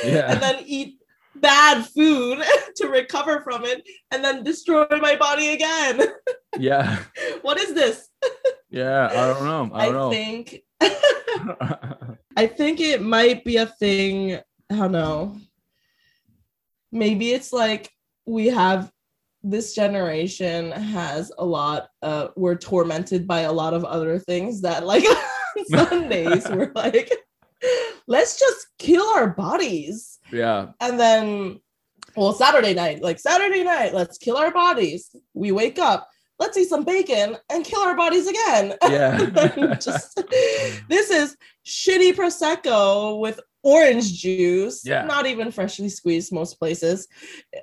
yeah 0.06 0.32
and 0.32 0.42
then 0.42 0.64
eat 0.66 1.00
bad 1.36 1.84
food 1.88 2.38
to 2.76 2.88
recover 2.88 3.42
from 3.42 3.66
it 3.66 3.82
and 4.12 4.24
then 4.24 4.44
destroy 4.44 4.86
my 5.02 5.16
body 5.16 5.54
again. 5.54 6.02
yeah 6.60 7.00
what 7.42 7.60
is 7.60 7.74
this? 7.74 8.08
yeah 8.70 9.08
i 9.12 9.28
don't 9.34 9.44
know 9.44 9.70
i 9.74 9.86
don't 9.86 9.94
know 9.96 10.12
think 10.12 10.62
I 12.38 12.48
think 12.48 12.80
it 12.80 13.02
might 13.02 13.44
be 13.44 13.58
a 13.58 13.66
thing. 13.66 14.40
I 14.72 14.76
don't 14.76 14.92
know. 14.92 15.38
Maybe 16.92 17.32
it's 17.32 17.52
like 17.54 17.92
we 18.26 18.48
have 18.48 18.92
this 19.44 19.74
generation 19.74 20.72
has 20.72 21.32
a 21.38 21.46
lot 21.46 21.90
uh 22.02 22.28
we're 22.36 22.56
tormented 22.56 23.28
by 23.28 23.42
a 23.42 23.52
lot 23.52 23.74
of 23.74 23.84
other 23.86 24.20
things 24.20 24.62
that 24.62 24.86
like 24.86 25.04
Sundays 25.68 26.48
we're 26.50 26.72
like 26.76 27.12
let's 28.08 28.40
just 28.40 28.68
kill 28.80 29.08
our 29.10 29.28
bodies. 29.28 30.20
Yeah. 30.32 30.72
And 30.80 31.00
then 31.00 31.60
well 32.16 32.34
Saturday 32.34 32.74
night 32.74 33.02
like 33.02 33.20
Saturday 33.20 33.64
night 33.64 33.94
let's 33.94 34.18
kill 34.18 34.38
our 34.38 34.52
bodies. 34.52 35.16
We 35.34 35.52
wake 35.52 35.80
up 35.80 36.10
let's 36.40 36.58
eat 36.58 36.68
some 36.68 36.84
bacon 36.84 37.38
and 37.52 37.64
kill 37.64 37.82
our 37.82 37.96
bodies 37.96 38.28
again. 38.28 38.74
Yeah. 38.90 39.76
Just 39.76 40.22
this 40.90 41.10
is 41.10 41.38
shitty 41.66 42.14
prosecco 42.14 43.20
with 43.20 43.40
orange 43.64 44.14
juice 44.22 44.86
Yeah. 44.86 45.06
not 45.06 45.26
even 45.28 45.52
freshly 45.52 45.90
squeezed 45.90 46.32
most 46.34 46.58
places 46.60 47.08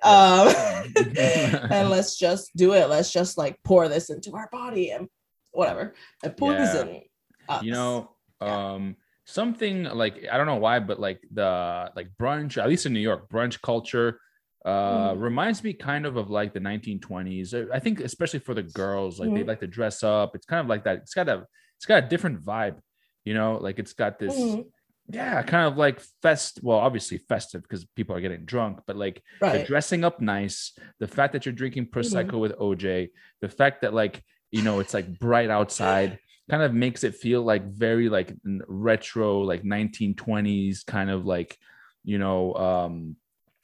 um 0.02 0.48
and 1.18 1.90
let's 1.90 2.16
just 2.16 2.54
do 2.56 2.72
it 2.74 2.88
let's 2.88 3.12
just 3.12 3.36
like 3.38 3.58
pour 3.64 3.88
this 3.88 4.10
into 4.10 4.34
our 4.36 4.48
body 4.52 4.90
and 4.90 5.08
whatever 5.50 5.94
and 6.22 6.36
poison 6.36 7.00
us. 7.48 7.62
you 7.62 7.72
know 7.72 8.10
Yeah. 8.40 8.74
um 8.74 8.96
something 9.24 9.84
like 9.84 10.24
i 10.30 10.36
don't 10.36 10.46
know 10.46 10.56
why 10.56 10.78
but 10.78 11.00
like 11.00 11.20
the 11.32 11.90
like 11.96 12.08
brunch 12.20 12.56
at 12.62 12.68
least 12.68 12.86
in 12.86 12.92
new 12.92 13.00
york 13.00 13.28
brunch 13.28 13.60
culture 13.60 14.20
uh 14.64 15.12
Mhm. 15.14 15.20
reminds 15.20 15.62
me 15.64 15.72
kind 15.72 16.06
of 16.06 16.16
of 16.16 16.30
like 16.30 16.52
the 16.52 16.60
1920s 16.60 17.54
Uh, 17.54 17.66
i 17.72 17.78
think 17.78 18.00
especially 18.00 18.40
for 18.40 18.54
the 18.54 18.62
girls 18.62 19.18
like 19.20 19.32
they 19.34 19.42
Mhm. 19.42 19.48
like 19.48 19.60
to 19.60 19.66
dress 19.66 20.02
up 20.02 20.34
it's 20.34 20.46
kind 20.46 20.60
of 20.60 20.66
like 20.68 20.84
that 20.84 20.98
it's 20.98 21.14
got 21.14 21.28
a 21.28 21.44
it's 21.76 21.86
got 21.86 22.04
a 22.04 22.06
different 22.08 22.40
vibe 22.44 22.76
you 23.24 23.34
know 23.34 23.58
like 23.60 23.78
it's 23.78 23.92
got 23.92 24.18
this 24.18 24.34
Mhm. 24.36 24.64
Yeah 25.10 25.42
kind 25.42 25.66
of 25.66 25.78
like 25.78 26.00
fest 26.22 26.60
well 26.62 26.78
obviously 26.78 27.18
festive 27.18 27.62
because 27.62 27.84
people 27.96 28.14
are 28.14 28.20
getting 28.20 28.44
drunk 28.44 28.80
but 28.86 28.96
like 28.96 29.22
the 29.40 29.46
right. 29.46 29.66
dressing 29.66 30.04
up 30.04 30.20
nice 30.20 30.72
the 31.00 31.08
fact 31.08 31.32
that 31.32 31.46
you're 31.46 31.52
drinking 31.52 31.86
prosecco 31.86 32.38
with 32.38 32.52
oj 32.58 33.08
the 33.40 33.48
fact 33.48 33.82
that 33.82 33.94
like 33.94 34.22
you 34.50 34.62
know 34.62 34.80
it's 34.80 34.92
like 34.92 35.18
bright 35.18 35.50
outside 35.50 36.18
kind 36.50 36.62
of 36.62 36.74
makes 36.74 37.04
it 37.04 37.14
feel 37.14 37.42
like 37.42 37.64
very 37.64 38.08
like 38.08 38.34
retro 38.68 39.40
like 39.40 39.62
1920s 39.62 40.84
kind 40.84 41.10
of 41.10 41.24
like 41.24 41.56
you 42.04 42.18
know 42.18 42.54
um 42.54 43.16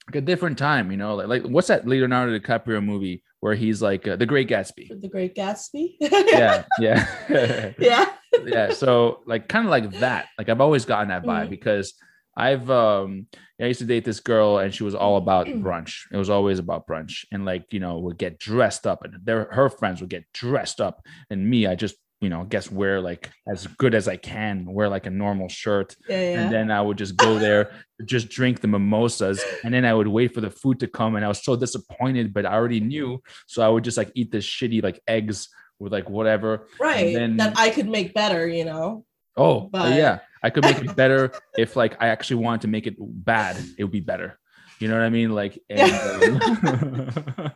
like 0.08 0.16
a 0.16 0.20
different 0.20 0.58
time 0.58 0.90
you 0.90 0.96
know 0.96 1.14
like, 1.16 1.28
like 1.28 1.42
what's 1.44 1.68
that 1.68 1.86
leonardo 1.86 2.38
dicaprio 2.38 2.84
movie 2.84 3.22
where 3.40 3.54
he's 3.54 3.80
like 3.82 4.08
uh, 4.08 4.16
the 4.16 4.24
great 4.26 4.48
gatsby? 4.48 4.88
The 5.00 5.08
great 5.08 5.34
gatsby? 5.34 5.96
Yeah 6.00 6.64
yeah. 6.78 7.06
Yeah. 7.78 8.06
Yeah 8.44 8.72
so 8.72 9.20
like 9.26 9.48
kind 9.48 9.64
of 9.66 9.70
like 9.70 9.90
that. 10.00 10.26
Like 10.38 10.48
i've 10.48 10.60
always 10.60 10.84
gotten 10.84 11.08
that 11.08 11.24
vibe 11.24 11.46
Mhm. 11.46 11.50
because 11.50 11.94
i've 12.36 12.68
um 12.70 13.26
i 13.60 13.66
used 13.66 13.78
to 13.78 13.86
date 13.86 14.04
this 14.04 14.18
girl 14.20 14.58
and 14.58 14.74
she 14.74 14.82
was 14.82 14.94
all 14.94 15.16
about 15.18 15.46
brunch. 15.46 16.00
It 16.12 16.16
was 16.16 16.30
always 16.30 16.58
about 16.58 16.86
brunch 16.86 17.24
and 17.32 17.44
like 17.44 17.66
you 17.70 17.80
know 17.80 17.98
would 18.00 18.18
get 18.18 18.38
dressed 18.38 18.86
up 18.86 19.04
and 19.04 19.14
their 19.24 19.44
her 19.52 19.68
friends 19.68 20.00
would 20.00 20.10
get 20.10 20.24
dressed 20.32 20.80
up 20.80 21.02
and 21.30 21.48
me 21.48 21.66
i 21.66 21.74
just 21.74 21.94
you 22.24 22.30
know 22.30 22.42
guess 22.54 22.66
wear 22.80 23.00
like 23.00 23.30
as 23.46 23.66
good 23.82 23.94
as 23.94 24.06
i 24.08 24.16
can 24.16 24.54
wear 24.76 24.88
like 24.88 25.06
a 25.06 25.10
normal 25.24 25.48
shirt 25.48 25.94
yeah 26.08 26.20
yeah 26.20 26.40
and 26.40 26.52
then 26.54 26.66
i 26.70 26.80
would 26.86 26.98
just 26.98 27.14
go 27.16 27.38
there 27.38 27.62
just 28.06 28.26
drink 28.38 28.60
the 28.60 28.68
mimosas 28.68 29.38
and 29.62 29.72
then 29.74 29.84
i 29.84 29.92
would 29.98 30.08
wait 30.08 30.30
for 30.34 30.40
the 30.40 30.50
food 30.50 30.80
to 30.80 30.88
come 30.98 31.16
and 31.16 31.24
i 31.24 31.28
was 31.28 31.42
so 31.44 31.54
disappointed 31.54 32.32
but 32.34 32.44
i 32.46 32.52
already 32.52 32.80
knew 32.80 33.22
so 33.46 33.62
i 33.62 33.68
would 33.68 33.84
just 33.84 33.98
like 34.00 34.10
eat 34.14 34.30
this 34.32 34.46
shitty 34.56 34.82
like 34.82 34.98
eggs 35.06 35.48
with 35.78 35.92
like 35.92 36.08
whatever 36.08 36.66
right 36.80 37.14
then- 37.14 37.36
that 37.36 37.52
i 37.58 37.68
could 37.70 37.88
make 37.88 38.08
better 38.14 38.42
you 38.48 38.64
know 38.64 39.04
Oh, 39.36 39.68
But- 39.72 39.94
yeah. 39.94 40.20
I 40.44 40.50
could 40.50 40.62
make 40.62 40.78
it 40.78 40.94
better 40.94 41.32
if 41.58 41.74
like 41.74 42.00
I 42.00 42.06
actually 42.14 42.44
wanted 42.44 42.60
to 42.60 42.68
make 42.68 42.86
it 42.86 42.94
bad, 43.00 43.56
it 43.78 43.82
would 43.82 43.90
be 43.90 43.98
better. 44.12 44.38
You 44.78 44.86
know 44.88 44.94
what 44.94 45.02
I 45.02 45.08
mean? 45.08 45.30
Like 45.34 45.58
and, 45.70 45.90
um, 45.90 47.50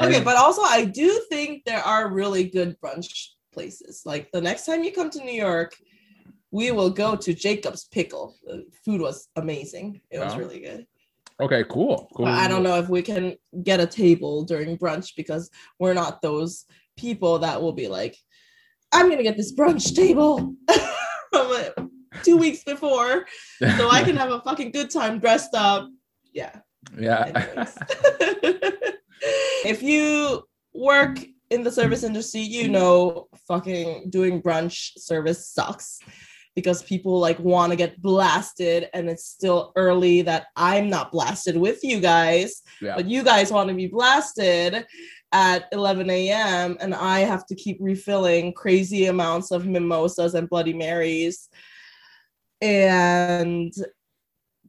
okay 0.00 0.20
but 0.28 0.36
also 0.36 0.62
i 0.62 0.84
do 0.84 1.08
think 1.28 1.64
there 1.64 1.82
are 1.82 2.10
really 2.10 2.44
good 2.48 2.76
brunch 2.80 3.28
places. 3.56 4.02
Like 4.04 4.30
the 4.32 4.40
next 4.40 4.66
time 4.66 4.84
you 4.84 4.92
come 4.92 5.10
to 5.10 5.24
new 5.24 5.40
york 5.48 5.72
we 6.52 6.70
will 6.70 6.90
go 6.90 7.16
to 7.16 7.34
jacob's 7.34 7.84
pickle. 7.96 8.36
The 8.44 8.64
food 8.84 9.00
was 9.00 9.28
amazing. 9.36 10.00
It 10.10 10.20
was 10.20 10.36
really 10.36 10.60
good. 10.60 10.86
Okay, 11.40 11.64
cool. 11.68 12.08
Cool. 12.14 12.26
but 12.26 12.34
i 12.34 12.46
don't 12.48 12.62
know 12.62 12.78
if 12.78 12.88
we 12.88 13.02
can 13.02 13.24
get 13.62 13.80
a 13.86 13.86
table 13.86 14.34
during 14.44 14.78
brunch 14.78 15.08
because 15.16 15.50
we're 15.78 15.98
not 16.02 16.22
those 16.22 16.64
people 16.96 17.38
that 17.40 17.60
will 17.60 17.76
be 17.82 17.88
like 17.88 18.16
i'm 18.94 19.10
gonna 19.10 19.28
get 19.30 19.36
this 19.36 19.54
brunch 19.58 19.94
table 19.94 20.54
from 21.30 21.90
two 22.22 22.38
weeks 22.44 22.62
before 22.64 23.26
so 23.76 23.84
i 23.90 24.00
can 24.02 24.16
have 24.16 24.30
a 24.30 24.40
fucking 24.40 24.70
good 24.70 24.90
time 24.90 25.18
dressed 25.18 25.54
up. 25.54 25.88
Yeah. 26.32 26.54
Yeah. 26.98 27.66
If 29.64 29.82
you 29.82 30.42
work 30.74 31.18
in 31.50 31.62
the 31.62 31.70
service 31.70 32.02
industry, 32.02 32.40
you 32.40 32.68
know 32.68 33.28
fucking 33.46 34.10
doing 34.10 34.42
brunch 34.42 34.98
service 34.98 35.48
sucks 35.48 36.00
because 36.54 36.82
people 36.82 37.20
like 37.20 37.38
want 37.38 37.70
to 37.70 37.76
get 37.76 38.00
blasted 38.00 38.88
and 38.94 39.10
it's 39.10 39.26
still 39.26 39.72
early 39.76 40.22
that 40.22 40.46
I'm 40.56 40.88
not 40.88 41.12
blasted 41.12 41.56
with 41.56 41.84
you 41.84 42.00
guys, 42.00 42.62
yeah. 42.80 42.96
but 42.96 43.06
you 43.06 43.22
guys 43.22 43.52
want 43.52 43.68
to 43.68 43.74
be 43.74 43.86
blasted 43.86 44.86
at 45.32 45.66
11 45.72 46.08
a.m. 46.08 46.78
and 46.80 46.94
I 46.94 47.20
have 47.20 47.46
to 47.46 47.54
keep 47.54 47.76
refilling 47.78 48.54
crazy 48.54 49.06
amounts 49.06 49.50
of 49.50 49.66
mimosas 49.66 50.34
and 50.34 50.48
Bloody 50.48 50.72
Marys. 50.72 51.48
And 52.62 53.72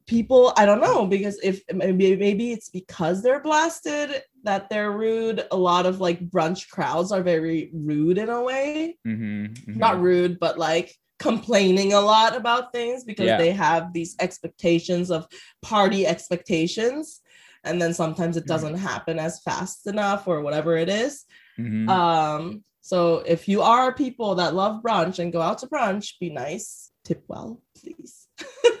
people 0.08 0.54
i 0.56 0.64
don't 0.64 0.80
know 0.80 1.06
because 1.06 1.38
if 1.42 1.62
maybe 1.72 2.16
maybe 2.16 2.50
it's 2.50 2.70
because 2.70 3.22
they're 3.22 3.42
blasted 3.42 4.22
that 4.48 4.70
they're 4.70 4.90
rude. 4.90 5.46
A 5.50 5.56
lot 5.56 5.84
of 5.84 6.00
like 6.00 6.20
brunch 6.30 6.70
crowds 6.70 7.12
are 7.12 7.22
very 7.22 7.70
rude 7.74 8.16
in 8.16 8.30
a 8.30 8.42
way. 8.42 8.96
Mhm, 9.06 9.54
mhm. 9.54 9.76
not 9.76 10.00
rude 10.00 10.40
but 10.40 10.58
like 10.58 10.94
complaining 11.18 11.92
a 11.92 12.00
lot 12.00 12.34
about 12.34 12.72
things 12.72 13.04
because 13.04 13.26
Yeah. 13.26 13.36
they 13.36 13.50
have 13.50 13.92
these 13.92 14.16
expectations 14.18 15.10
of 15.10 15.26
party 15.60 16.06
expectations. 16.06 17.20
And 17.62 17.82
then 17.82 17.92
sometimes 17.92 18.38
it 18.38 18.46
doesn't 18.46 18.78
happen 18.78 19.18
as 19.18 19.40
fast 19.40 19.86
enough 19.86 20.26
or 20.26 20.40
whatever 20.40 20.76
it 20.76 20.88
is. 20.88 21.24
Mhm. 21.58 21.88
um 21.90 22.64
so 22.80 22.98
if 23.34 23.48
you 23.48 23.60
are 23.60 23.92
people 23.92 24.36
that 24.36 24.54
love 24.54 24.80
brunch 24.82 25.18
and 25.18 25.30
go 25.36 25.42
out 25.42 25.58
to 25.58 25.66
brunch 25.66 26.06
be 26.20 26.30
nice. 26.30 26.90
Tip 27.04 27.22
well 27.28 27.60
please 27.78 28.27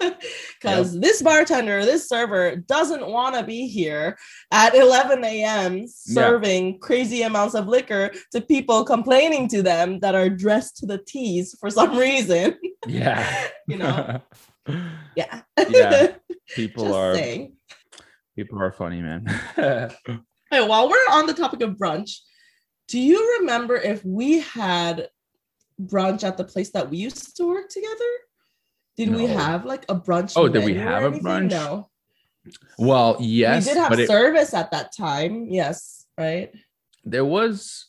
because 0.60 0.98
this 1.00 1.22
bartender 1.22 1.84
this 1.84 2.08
server 2.08 2.56
doesn't 2.56 3.06
want 3.06 3.34
to 3.34 3.42
be 3.42 3.66
here 3.66 4.16
at 4.52 4.74
11 4.74 5.24
a.m 5.24 5.86
serving 5.88 6.78
crazy 6.78 7.22
amounts 7.22 7.54
of 7.54 7.66
liquor 7.66 8.10
to 8.32 8.40
people 8.40 8.84
complaining 8.84 9.48
to 9.48 9.62
them 9.62 9.98
that 10.00 10.14
are 10.14 10.28
dressed 10.28 10.76
to 10.76 10.86
the 10.86 10.98
t's 10.98 11.56
for 11.58 11.70
some 11.70 11.96
reason 11.96 12.54
yeah. 12.86 13.48
you 13.66 13.76
know 13.76 14.20
yeah 15.16 15.42
Yeah, 15.70 16.14
people 16.54 16.84
Just 16.84 16.94
are 16.96 17.14
saying. 17.14 17.56
people 18.36 18.60
are 18.60 18.72
funny, 18.72 19.00
man. 19.02 19.26
Hey, 19.56 20.66
while 20.66 20.88
we're 20.88 21.10
on 21.10 21.26
the 21.26 21.34
topic 21.34 21.60
of 21.62 21.76
brunch, 21.76 22.20
do 22.86 22.98
you 22.98 23.38
remember 23.40 23.76
if 23.76 24.04
we 24.04 24.40
had 24.40 25.08
brunch 25.82 26.24
at 26.24 26.36
the 26.36 26.44
place 26.44 26.70
that 26.70 26.88
we 26.88 26.98
used 26.98 27.36
to 27.36 27.46
work 27.46 27.68
together? 27.68 28.10
Did 28.98 29.14
we 29.14 29.26
have 29.26 29.64
like 29.64 29.84
a 29.88 29.94
brunch? 29.94 30.32
Oh, 30.34 30.48
did 30.48 30.64
we 30.64 30.74
have 30.74 31.04
a 31.04 31.16
brunch? 31.16 31.50
No. 31.52 31.88
Well, 32.78 33.16
yes, 33.20 33.64
we 33.64 33.72
did 33.72 33.78
have 33.78 33.90
but 33.90 34.00
it, 34.00 34.08
service 34.08 34.52
at 34.54 34.72
that 34.72 34.90
time. 34.92 35.46
Yes, 35.48 36.04
right. 36.18 36.50
there 37.04 37.24
was. 37.24 37.86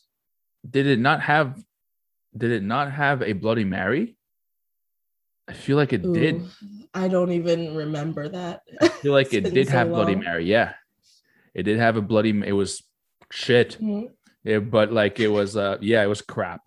Did 0.68 0.86
it 0.86 1.00
not 1.00 1.20
have? 1.22 1.60
Did 2.36 2.52
it 2.52 2.62
not 2.62 2.92
have 2.92 3.22
a 3.22 3.32
Bloody 3.32 3.64
Mary? 3.64 4.16
I 5.48 5.52
feel 5.52 5.76
like 5.76 5.92
it 5.92 6.02
did. 6.12 6.44
I 6.94 7.08
don't 7.08 7.32
even 7.32 7.74
remember 7.74 8.28
that. 8.28 8.62
I 8.80 8.86
feel 8.88 9.12
like 9.12 9.34
it 9.34 9.52
did 9.52 9.66
so 9.66 9.72
have 9.72 9.88
Bloody. 9.88 10.14
Mary. 10.14 10.44
Yeah, 10.44 10.74
it 11.54 11.64
did 11.64 11.78
have 11.80 11.96
a 11.96 12.02
Bloody. 12.02 12.30
It 12.46 12.52
was 12.52 12.84
shit. 13.32 13.78
Mhm. 13.80 14.10
Yeah, 14.44 14.60
but 14.60 14.92
like 14.92 15.18
it 15.18 15.28
was. 15.28 15.56
Uh, 15.56 15.78
yeah, 15.80 16.04
it 16.04 16.08
was 16.08 16.22
crap. 16.22 16.60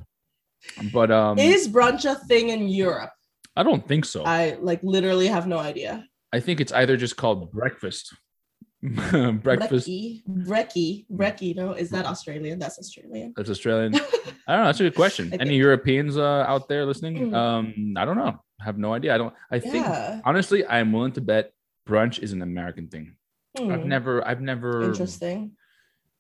But 0.92 1.12
um, 1.12 1.40
Is 1.40 1.70
brunch 1.70 2.04
a 2.04 2.16
thing 2.16 2.50
in 2.50 2.68
Europe? 2.68 3.12
I 3.56 3.64
don't 3.64 3.88
think 3.88 4.06
so. 4.06 4.24
I, 4.24 4.52
I 4.54 4.58
like 4.60 4.82
literally 4.84 5.28
have 5.28 5.48
no 5.48 5.58
idea. 5.60 6.08
I 6.32 6.40
think 6.40 6.60
it's 6.60 6.72
either 6.72 6.98
just 6.98 7.16
called 7.18 7.52
breakfast. 7.52 8.16
breakfast. 8.82 9.88
Brekkie, 9.88 10.24
brekkie, 10.28 11.06
brekkie. 11.12 11.56
No, 11.56 11.74
is 11.74 11.90
that 11.92 12.06
Australian? 12.06 12.60
That's 12.60 12.80
Australian. 12.80 13.34
That's 13.38 13.50
Australian. 13.50 13.96
I 14.48 14.56
don't 14.56 14.62
know. 14.62 14.66
That's 14.66 14.80
a 14.80 14.84
good 14.84 14.96
question. 14.96 15.30
I 15.32 15.36
Any 15.38 15.52
think- 15.52 15.60
Europeans 15.60 16.18
uh, 16.18 16.46
out 16.48 16.68
there 16.68 16.86
listening? 16.86 17.32
Mm. 17.32 17.36
Um, 17.36 17.94
I 17.98 18.06
don't 18.06 18.18
know. 18.18 18.42
I 18.60 18.64
have 18.66 18.78
no 18.78 18.94
idea. 18.94 19.14
I 19.16 19.18
don't. 19.18 19.34
I 19.52 19.60
think 19.60 19.86
Yeah. 19.86 20.22
honestly, 20.26 20.66
I'm 20.66 20.92
willing 20.92 21.14
to 21.14 21.22
bet 21.22 21.54
brunch 21.88 22.20
is 22.20 22.34
an 22.34 22.42
American 22.42 22.88
thing. 22.88 23.16
I've 23.58 23.82
Hmm, 23.84 23.88
never. 23.88 24.28
I've 24.28 24.42
never 24.42 24.84
Interesting. 24.84 25.52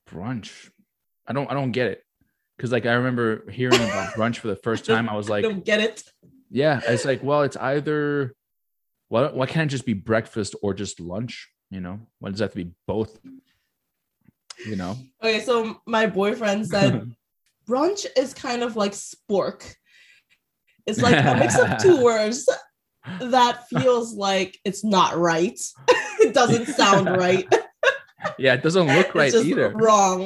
brunch. 0.10 0.70
I 1.28 1.34
don't. 1.34 1.50
I 1.50 1.54
don't 1.54 1.72
get 1.72 1.88
it. 1.88 2.04
Because 2.58 2.72
like 2.72 2.86
I 2.86 2.94
remember 2.94 3.50
hearing 3.50 3.76
about 3.82 4.14
brunch 4.14 4.38
for 4.38 4.48
the 4.48 4.56
first 4.56 4.86
time. 4.92 5.10
I 5.10 5.16
was 5.16 5.30
like, 5.30 5.44
don't 5.44 5.66
get 5.66 5.80
it. 5.82 6.04
Yeah. 6.54 6.80
It's 6.88 7.04
like, 7.04 7.24
well, 7.24 7.42
it's 7.42 7.58
either. 7.58 8.34
Why, 9.10 9.28
why 9.32 9.46
can't 9.46 9.70
it 9.70 9.74
just 9.76 9.86
be 9.86 9.94
breakfast 9.94 10.56
or 10.62 10.74
just 10.74 11.00
lunch? 11.00 11.50
You 11.70 11.82
know, 11.82 12.00
why 12.20 12.30
does 12.30 12.40
that 12.40 12.46
have 12.46 12.52
to 12.54 12.64
be 12.64 12.72
both? 12.88 13.20
You 14.66 14.76
know, 14.76 14.98
Okay, 15.22 15.42
so 15.42 15.82
my 15.88 16.06
boyfriend 16.06 16.68
said 16.68 17.12
brunch 17.68 18.06
is 18.16 18.34
kind 18.34 18.64
of 18.64 18.76
like 18.76 18.94
spork. 18.94 19.76
It's 20.86 21.02
like 21.02 21.16
a 21.16 21.38
mix 21.38 21.58
of 21.58 21.80
two 21.80 22.04
words 22.04 22.48
that 23.20 23.68
feels 23.68 24.14
like 24.14 24.58
it's 24.64 24.84
not 24.84 25.18
right. 25.18 25.60
it 26.20 26.34
doesn't 26.34 26.68
sound 26.68 27.08
right. 27.10 27.52
yeah, 28.38 28.54
it 28.54 28.64
doesn't 28.64 28.88
look 28.88 29.16
right 29.16 29.28
it's 29.28 29.36
just 29.36 29.48
either. 29.48 29.72
wrong. 29.72 30.22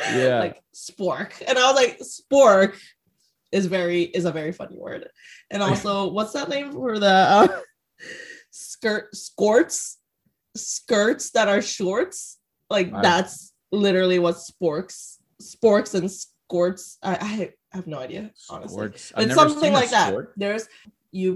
Yeah, 0.00 0.40
like 0.40 0.62
spork. 0.74 1.42
And 1.46 1.58
I 1.58 1.72
was 1.72 1.74
like, 1.74 1.98
spork 2.00 2.78
is 3.56 3.66
very 3.66 4.02
is 4.02 4.24
a 4.26 4.32
very 4.40 4.52
funny 4.52 4.76
word. 4.76 5.08
And 5.50 5.62
also, 5.62 6.10
what's 6.16 6.32
that 6.34 6.48
name 6.50 6.72
for 6.72 6.98
the 6.98 7.16
uh, 7.36 7.48
skirt 8.50 9.14
skirts? 9.14 9.98
Skirts 10.54 11.30
that 11.30 11.48
are 11.48 11.62
shorts. 11.62 12.38
Like 12.70 12.92
I- 12.92 13.02
that's 13.02 13.52
literally 13.72 14.18
what 14.18 14.36
sporks, 14.36 15.16
sporks 15.42 15.94
and 15.94 16.10
skirts. 16.10 16.98
I, 17.02 17.14
I 17.20 17.52
have 17.76 17.86
no 17.86 17.98
idea, 17.98 18.30
honestly. 18.50 18.76
Sports. 18.76 19.12
I've 19.14 19.26
It's 19.26 19.34
something 19.34 19.72
like 19.72 19.90
that. 19.90 20.08
sport. 20.08 20.32
There's 20.36 20.68
you 21.12 21.28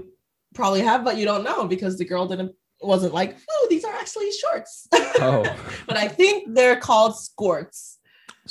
probably 0.53 0.81
have, 0.81 1.03
but 1.03 1.17
you 1.17 1.25
don't 1.25 1.43
know 1.43 1.67
because 1.67 1.97
the 1.97 2.05
girl 2.05 2.27
didn't 2.27 2.53
wasn't 2.81 3.13
like, 3.13 3.37
oh, 3.49 3.67
these 3.69 3.83
are 3.85 3.93
actually 3.93 4.31
shorts. 4.31 4.87
Oh, 5.21 5.43
but 5.87 5.97
I 5.97 6.07
think 6.07 6.53
they're 6.55 6.77
called 6.77 7.15
skirts 7.17 7.99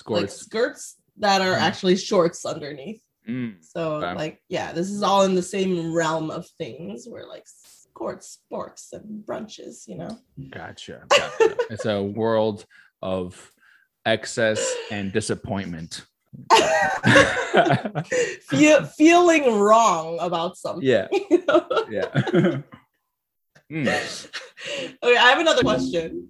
like 0.07 0.31
skirts 0.31 0.97
that 1.19 1.41
are 1.43 1.55
Mhm. 1.57 1.61
actually 1.69 1.97
shorts 1.97 2.47
underneath. 2.47 3.03
Mm, 3.31 3.55
So 3.61 3.95
Okay. 3.97 4.15
like 4.15 4.43
yeah, 4.49 4.73
this 4.73 4.91
is 4.91 5.03
all 5.03 5.23
in 5.23 5.35
the 5.35 5.43
same 5.43 5.93
realm 5.93 6.31
of 6.31 6.47
things 6.59 7.07
where 7.09 7.27
like 7.27 7.45
skirts, 7.47 8.39
sporks, 8.51 8.93
and 8.93 9.25
brunches, 9.25 9.87
you 9.87 9.97
know. 9.97 10.19
gotcha. 10.51 11.05
gotcha. 11.09 11.57
it's 11.71 11.85
a 11.87 12.03
world 12.03 12.67
of 13.03 13.53
excess 14.05 14.61
and 14.91 15.13
disappointment. 15.13 16.05
Feel, 18.49 18.85
feeling 18.85 19.59
wrong 19.59 20.19
about 20.21 20.57
something. 20.57 20.87
yeah, 20.87 21.09
you 21.31 21.45
know? 21.47 21.67
yeah. 21.91 22.61
Mm. 23.71 24.29
okay, 25.03 25.17
I 25.17 25.31
have 25.31 25.39
another 25.39 25.63
question. 25.63 26.29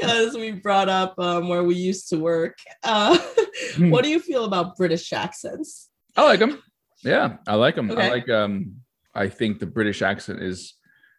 Because 0.00 0.34
we 0.34 0.52
brought 0.52 0.88
up 0.88 1.14
um, 1.18 1.48
where 1.48 1.62
we 1.62 1.74
used 1.74 2.08
to 2.10 2.18
work. 2.18 2.56
Uh, 2.82 3.18
Hmm. 3.76 3.90
what 3.90 4.04
do 4.04 4.10
you 4.10 4.20
feel 4.20 4.44
about 4.46 4.76
British 4.76 5.12
accents? 5.12 5.90
I 6.16 6.24
like 6.24 6.40
them. 6.40 6.62
Yeah, 7.04 7.36
I 7.46 7.56
like 7.56 7.74
them. 7.76 7.90
I 7.90 8.08
like 8.08 8.28
um 8.30 8.76
I 9.14 9.28
think 9.28 9.58
the 9.58 9.66
British 9.66 10.00
accent 10.02 10.40
is 10.42 10.74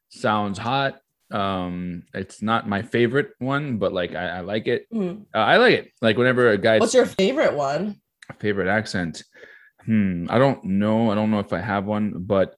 sounds 0.09 0.57
hot. 0.57 0.99
Um 1.29 2.03
it's 2.13 2.41
not 2.41 2.67
my 2.67 2.81
favorite 2.81 3.31
one, 3.39 3.77
but 3.77 3.93
like 3.93 4.15
I, 4.15 4.37
I 4.37 4.39
like 4.41 4.67
it. 4.67 4.87
Hmm. 4.91 5.23
Uh, 5.35 5.37
I 5.37 5.57
like 5.57 5.73
it. 5.75 5.91
Like 6.01 6.17
whenever 6.17 6.49
a 6.49 6.57
guy 6.57 6.79
What's 6.79 6.93
your 6.95 7.05
favorite 7.05 7.53
one? 7.53 8.01
favorite 8.39 8.67
accent. 8.69 9.23
Hmm, 9.85 10.25
I 10.29 10.39
don't 10.39 10.63
know. 10.63 11.11
I 11.11 11.15
don't 11.15 11.31
know 11.31 11.39
if 11.39 11.53
I 11.53 11.59
have 11.59 11.85
one, 11.85 12.13
but 12.17 12.55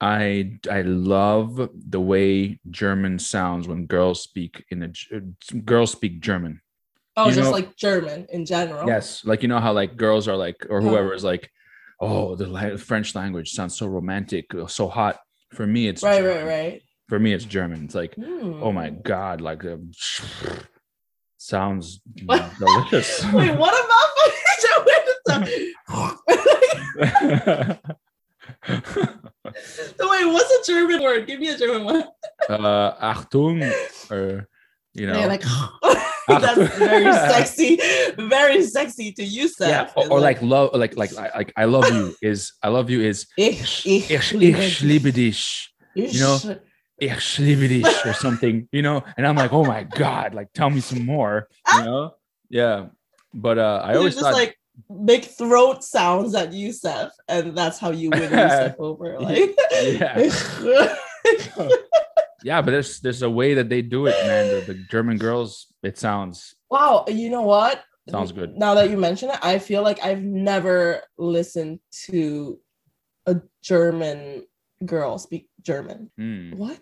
I 0.00 0.58
I 0.70 0.82
love 0.82 1.70
the 1.88 2.00
way 2.00 2.60
German 2.70 3.18
sounds 3.18 3.66
when 3.66 3.86
girls 3.86 4.22
speak 4.22 4.64
in 4.70 4.82
a 4.82 4.90
girls 5.64 5.92
speak 5.92 6.20
German. 6.20 6.60
Oh, 7.16 7.28
You 7.28 7.34
just 7.34 7.46
know- 7.46 7.50
like 7.52 7.76
German 7.76 8.26
in 8.30 8.44
general. 8.44 8.86
Yes, 8.86 9.24
like 9.24 9.42
you 9.42 9.48
know 9.48 9.58
how 9.60 9.72
like 9.72 9.96
girls 9.96 10.28
are 10.28 10.36
like 10.36 10.66
or 10.68 10.82
whoever 10.82 11.14
is 11.14 11.24
like, 11.24 11.50
oh, 11.98 12.34
the 12.36 12.46
la- 12.46 12.76
French 12.76 13.14
language 13.14 13.52
sounds 13.52 13.76
so 13.78 13.86
romantic, 13.86 14.54
uh, 14.54 14.66
so 14.66 14.86
hot. 14.88 15.18
For 15.54 15.66
me, 15.66 15.88
it's 15.88 16.02
Right, 16.02 16.22
right, 16.22 16.34
German. 16.34 16.46
right. 16.46 16.82
For 17.08 17.18
me, 17.18 17.32
it's 17.32 17.44
German. 17.46 17.84
It's 17.84 17.94
like, 17.94 18.14
oh 18.18 18.72
my 18.72 18.90
Hmm. 18.90 19.00
god, 19.02 19.40
like 19.40 19.64
uh, 19.64 19.76
sounds 21.38 22.00
delicious. 22.58 23.24
Wait, 23.32 23.56
what 23.56 23.72
about 23.72 24.10
No, 28.68 28.80
wait, 30.10 30.26
what's 30.26 30.68
a 30.68 30.72
German 30.72 31.02
word? 31.02 31.26
Give 31.26 31.40
me 31.40 31.48
a 31.48 31.56
German 31.56 31.84
one. 31.84 32.04
uh, 32.48 32.94
Achtung, 33.00 33.62
or 34.10 34.48
you 34.94 35.06
know, 35.06 35.18
Yeah, 35.18 35.26
like 35.26 35.42
that's 36.28 36.76
very 36.76 37.12
sexy, 37.12 37.78
very 38.18 38.62
sexy 38.62 39.12
to 39.12 39.24
use 39.24 39.54
that. 39.56 39.68
yeah, 39.68 39.92
or, 39.96 40.12
or 40.14 40.20
like 40.20 40.42
love, 40.42 40.74
like 40.74 40.96
like 40.96 41.12
like 41.12 41.34
like 41.34 41.52
I 41.56 41.66
love 41.66 41.88
you 41.92 42.14
is 42.22 42.52
I 42.62 42.68
love 42.68 42.90
you 42.90 43.00
is 43.02 43.26
ich, 43.36 43.86
ich, 43.86 44.10
ich, 44.10 44.32
ich 44.34 44.82
liebe 44.82 45.12
dich, 45.12 45.72
you 45.94 46.18
know, 46.18 46.38
ich. 46.98 47.12
ich 47.12 47.38
liebe 47.38 47.68
dich 47.68 48.06
or 48.06 48.14
something, 48.14 48.68
you 48.72 48.82
know, 48.82 49.04
and 49.16 49.26
I'm 49.26 49.36
like, 49.36 49.52
oh 49.52 49.64
my 49.64 49.84
god, 49.84 50.34
like 50.34 50.52
tell 50.52 50.70
me 50.70 50.80
some 50.80 51.04
more, 51.06 51.48
you 51.74 51.84
know, 51.84 52.14
yeah. 52.48 52.86
But 53.32 53.58
uh, 53.58 53.82
I 53.84 53.96
always 53.96 54.18
thought, 54.18 54.32
like 54.32 54.56
big 55.04 55.24
throat 55.24 55.82
sounds 55.84 56.34
at 56.34 56.52
Youssef, 56.52 57.12
and 57.28 57.56
that's 57.56 57.78
how 57.78 57.90
you 57.90 58.10
win 58.10 58.30
Youssef 58.30 58.74
over. 58.78 59.18
Like, 59.20 59.56
Yeah. 59.72 60.30
yeah, 62.42 62.62
but 62.62 62.70
there's 62.70 63.00
there's 63.00 63.22
a 63.22 63.30
way 63.30 63.54
that 63.54 63.68
they 63.68 63.82
do 63.82 64.06
it, 64.06 64.14
man. 64.26 64.48
The, 64.66 64.72
the 64.74 64.80
German 64.90 65.18
girls, 65.18 65.66
it 65.82 65.98
sounds 65.98 66.54
wow, 66.70 67.04
you 67.08 67.30
know 67.30 67.42
what? 67.42 67.82
Sounds 68.08 68.30
good. 68.32 68.56
Now 68.56 68.74
that 68.74 68.88
you 68.90 68.96
mention 68.96 69.30
it, 69.30 69.38
I 69.42 69.58
feel 69.58 69.82
like 69.82 70.04
I've 70.04 70.22
never 70.22 71.02
listened 71.18 71.80
to 72.06 72.60
a 73.26 73.40
German 73.62 74.46
girl 74.84 75.18
speak 75.18 75.48
German. 75.62 76.10
hmm, 76.16 76.52
What? 76.52 76.80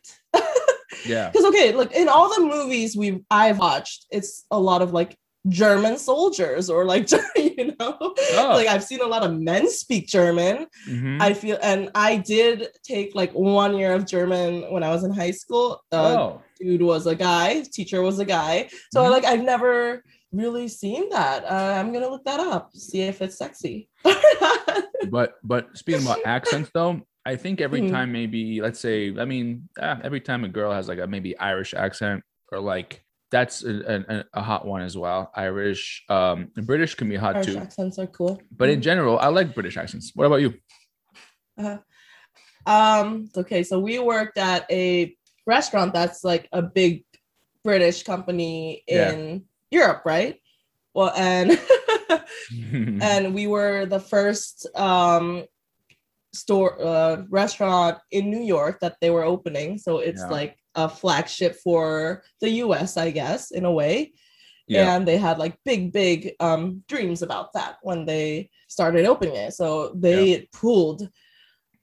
yeah, 1.07 1.31
Because 1.33 1.47
okay, 1.47 1.73
look, 1.73 1.93
in 1.93 2.09
all 2.11 2.29
the 2.35 2.43
movies 2.43 2.95
we 2.97 3.25
I've 3.31 3.59
watched, 3.59 4.05
it's 4.11 4.45
a 4.51 4.59
lot 4.59 4.83
of 4.83 4.93
like 4.93 5.17
German 5.49 5.97
soldiers 5.99 6.69
or 6.69 6.85
like 6.85 7.11
you 7.37 7.44
know, 7.79 7.97
Oh. 8.01 8.51
like 8.55 8.67
I've 8.69 8.85
seen 8.85 9.01
a 9.01 9.07
lot 9.07 9.23
of 9.25 9.33
men 9.39 9.69
speak 9.71 10.07
German. 10.09 10.67
Mhm. 10.89 11.21
I 11.21 11.35
feel, 11.35 11.59
and 11.63 11.91
I 11.95 12.17
did 12.17 12.69
take 12.83 13.15
like 13.15 13.33
one 13.33 13.77
year 13.77 13.93
of 13.93 14.07
German 14.07 14.71
when 14.73 14.83
I 14.83 14.91
was 14.91 15.05
in 15.05 15.13
high 15.13 15.31
school. 15.33 15.83
Uh, 15.93 16.17
oh, 16.19 16.43
Dude 16.61 16.83
was 16.83 17.07
a 17.07 17.15
guy, 17.15 17.63
teacher 17.73 18.01
was 18.03 18.19
a 18.19 18.25
guy. 18.25 18.69
So 18.93 19.03
Mhm. 19.03 19.11
like 19.11 19.25
I've 19.25 19.43
never 19.43 20.03
really 20.33 20.67
seen 20.69 21.09
that. 21.11 21.45
Uh, 21.45 21.75
I'm 21.79 21.93
gonna 21.93 22.09
look 22.09 22.25
that 22.25 22.41
up, 22.41 22.71
see 22.75 23.03
if 23.03 23.23
it's 23.23 23.37
sexy. 23.39 23.89
but 25.11 25.35
but 25.45 25.77
speaking 25.77 26.03
about 26.03 26.19
accents 26.25 26.71
though 26.73 27.01
i 27.27 27.37
think 27.37 27.61
every 27.61 27.83
Mhm. 27.83 27.91
time 27.91 28.11
maybe 28.13 28.61
let's 28.63 28.81
say 28.81 29.15
i 29.19 29.25
mean 29.25 29.69
ah, 29.81 29.99
every 30.03 30.21
time 30.21 30.45
a 30.45 30.49
girl 30.49 30.73
has 30.73 30.89
like 30.89 30.99
a 30.99 31.07
maybe 31.07 31.37
irish 31.39 31.75
accent 31.75 32.23
or 32.51 32.59
like 32.61 33.04
that's 33.35 33.57
a, 33.65 33.75
a, 34.13 34.25
a 34.41 34.43
hot 34.49 34.63
one 34.75 34.83
as 34.89 34.95
well 35.05 35.21
irish 35.47 36.05
um 36.09 36.39
british 36.71 36.93
can 36.99 37.09
be 37.09 37.19
hot 37.25 37.35
Irish 37.37 37.47
too 37.49 37.59
accents 37.67 37.99
are 37.99 38.07
cool. 38.19 38.35
but 38.61 38.69
in 38.75 38.81
general 38.89 39.19
i 39.19 39.29
like 39.39 39.49
british 39.59 39.77
accents 39.83 40.07
what 40.15 40.27
about 40.31 40.41
you 40.45 40.51
Uh, 41.65 41.79
um, 42.67 43.07
okay, 43.37 43.63
so 43.63 43.79
we 43.79 43.95
worked 43.99 44.39
at 44.39 44.63
a 44.71 45.15
restaurant 45.47 45.93
that's 45.95 46.25
like 46.25 46.49
a 46.53 46.63
big 46.63 47.05
British 47.63 48.03
company 48.03 48.83
Yeah. 48.89 49.13
in 49.13 49.45
Europe, 49.71 50.03
right? 50.05 50.35
Well, 50.95 51.13
and 51.17 51.49
and 53.11 53.35
we 53.39 53.47
were 53.47 53.87
the 53.87 54.01
first 54.01 54.67
um 54.75 55.45
store 56.33 56.73
uh 56.83 57.23
restaurant 57.31 57.99
in 58.11 58.31
New 58.35 58.43
York 58.57 58.81
that 58.81 58.97
they 59.01 59.11
were 59.11 59.25
opening. 59.35 59.79
So 59.79 59.99
it's 59.99 60.25
Yeah. 60.27 60.37
like 60.39 60.53
a 60.75 60.89
flagship 60.89 61.57
for 61.63 62.23
the 62.41 62.51
US, 62.65 62.97
I 62.97 63.11
guess, 63.11 63.51
in 63.51 63.65
a 63.65 63.73
way. 63.73 64.13
yeah. 64.67 64.97
And 64.97 65.07
they 65.07 65.19
had 65.19 65.39
like 65.39 65.57
big, 65.65 65.93
big 65.93 66.35
um 66.41 66.83
dreams 66.89 67.23
about 67.23 67.53
that 67.53 67.77
when 67.83 68.07
they 68.07 68.51
started 68.69 69.07
opening 69.07 69.37
it. 69.37 69.55
So 69.55 69.93
they 69.95 70.49
pulled 70.53 71.09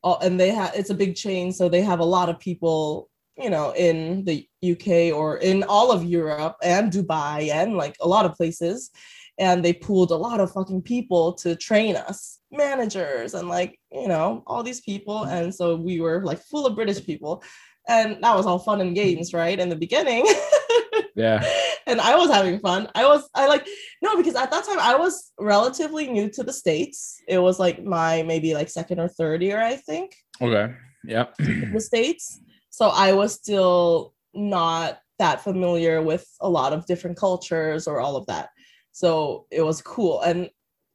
all, 0.04 0.20
and 0.20 0.40
they 0.40 0.50
had 0.50 0.72
it's 0.76 0.90
a 0.90 0.96
big 0.96 1.16
chain, 1.16 1.52
so 1.52 1.70
they 1.70 1.82
have 1.82 2.00
a 2.00 2.14
lot 2.18 2.30
of 2.30 2.40
people, 2.40 3.10
you 3.38 3.50
know, 3.50 3.74
in 3.76 4.26
the 4.26 4.48
UK 4.64 5.14
or 5.14 5.38
in 5.38 5.64
all 5.64 5.92
of 5.92 6.04
Europe 6.04 6.56
and 6.64 6.92
Dubai 6.92 7.52
and 7.52 7.78
like 7.78 7.96
a 8.02 8.08
lot 8.08 8.26
of 8.26 8.36
places. 8.36 8.90
And 9.38 9.64
they 9.64 9.74
pooled 9.74 10.12
a 10.12 10.16
lot 10.16 10.40
of 10.40 10.52
fucking 10.52 10.84
people 10.84 11.34
to 11.42 11.56
train 11.56 11.96
us, 11.96 12.40
managers 12.52 13.34
and 13.34 13.48
like, 13.48 13.80
you 13.92 14.08
know, 14.08 14.44
all 14.46 14.62
these 14.62 14.82
people. 14.82 15.24
And 15.24 15.56
so 15.56 15.76
we 15.76 16.00
were 16.02 16.24
like 16.24 16.40
full 16.40 16.66
of 16.66 16.76
British 16.76 17.04
people. 17.06 17.44
And 17.92 18.24
that 18.24 18.36
was 18.36 18.46
all 18.46 18.58
fun 18.60 18.80
and 18.82 18.96
games, 18.96 19.34
right? 19.34 19.60
In 19.60 19.68
the 19.70 19.76
beginning. 19.76 20.26
yeah. 21.16 21.44
and 21.86 22.00
I 22.00 22.16
was 22.16 22.30
having 22.32 22.60
fun. 22.60 22.88
I 22.96 23.06
was 23.06 23.30
I 23.36 23.48
like 23.48 23.68
no 24.02 24.16
because 24.16 24.36
at 24.36 24.50
that 24.52 24.64
time 24.64 24.80
I 24.80 24.96
was 24.96 25.32
relatively 25.40 26.08
new 26.08 26.30
to 26.32 26.44
the 26.44 26.54
states. 26.54 27.22
It 27.28 27.40
was 27.40 27.60
like 27.60 27.84
my 27.84 28.24
maybe 28.24 28.54
like 28.54 28.70
second 28.70 29.00
or 29.00 29.10
third 29.10 29.42
year 29.44 29.62
I 29.62 29.76
think 29.76 30.16
Okay. 30.42 30.74
Yeah. 31.06 31.26
the 31.38 31.80
states. 31.92 32.40
So 32.70 32.88
I 32.90 33.12
was 33.14 33.34
still 33.34 34.14
not 34.34 35.00
that 35.20 35.44
familiar 35.44 36.02
with 36.02 36.26
a 36.40 36.50
lot 36.50 36.72
of 36.74 36.86
different 36.86 37.18
cultures 37.18 37.88
or 37.88 38.00
all 38.00 38.16
of 38.16 38.26
that. 38.28 38.50
So 38.94 39.46
it 39.52 39.62
was 39.62 39.82
cool 39.82 40.22
and 40.22 40.50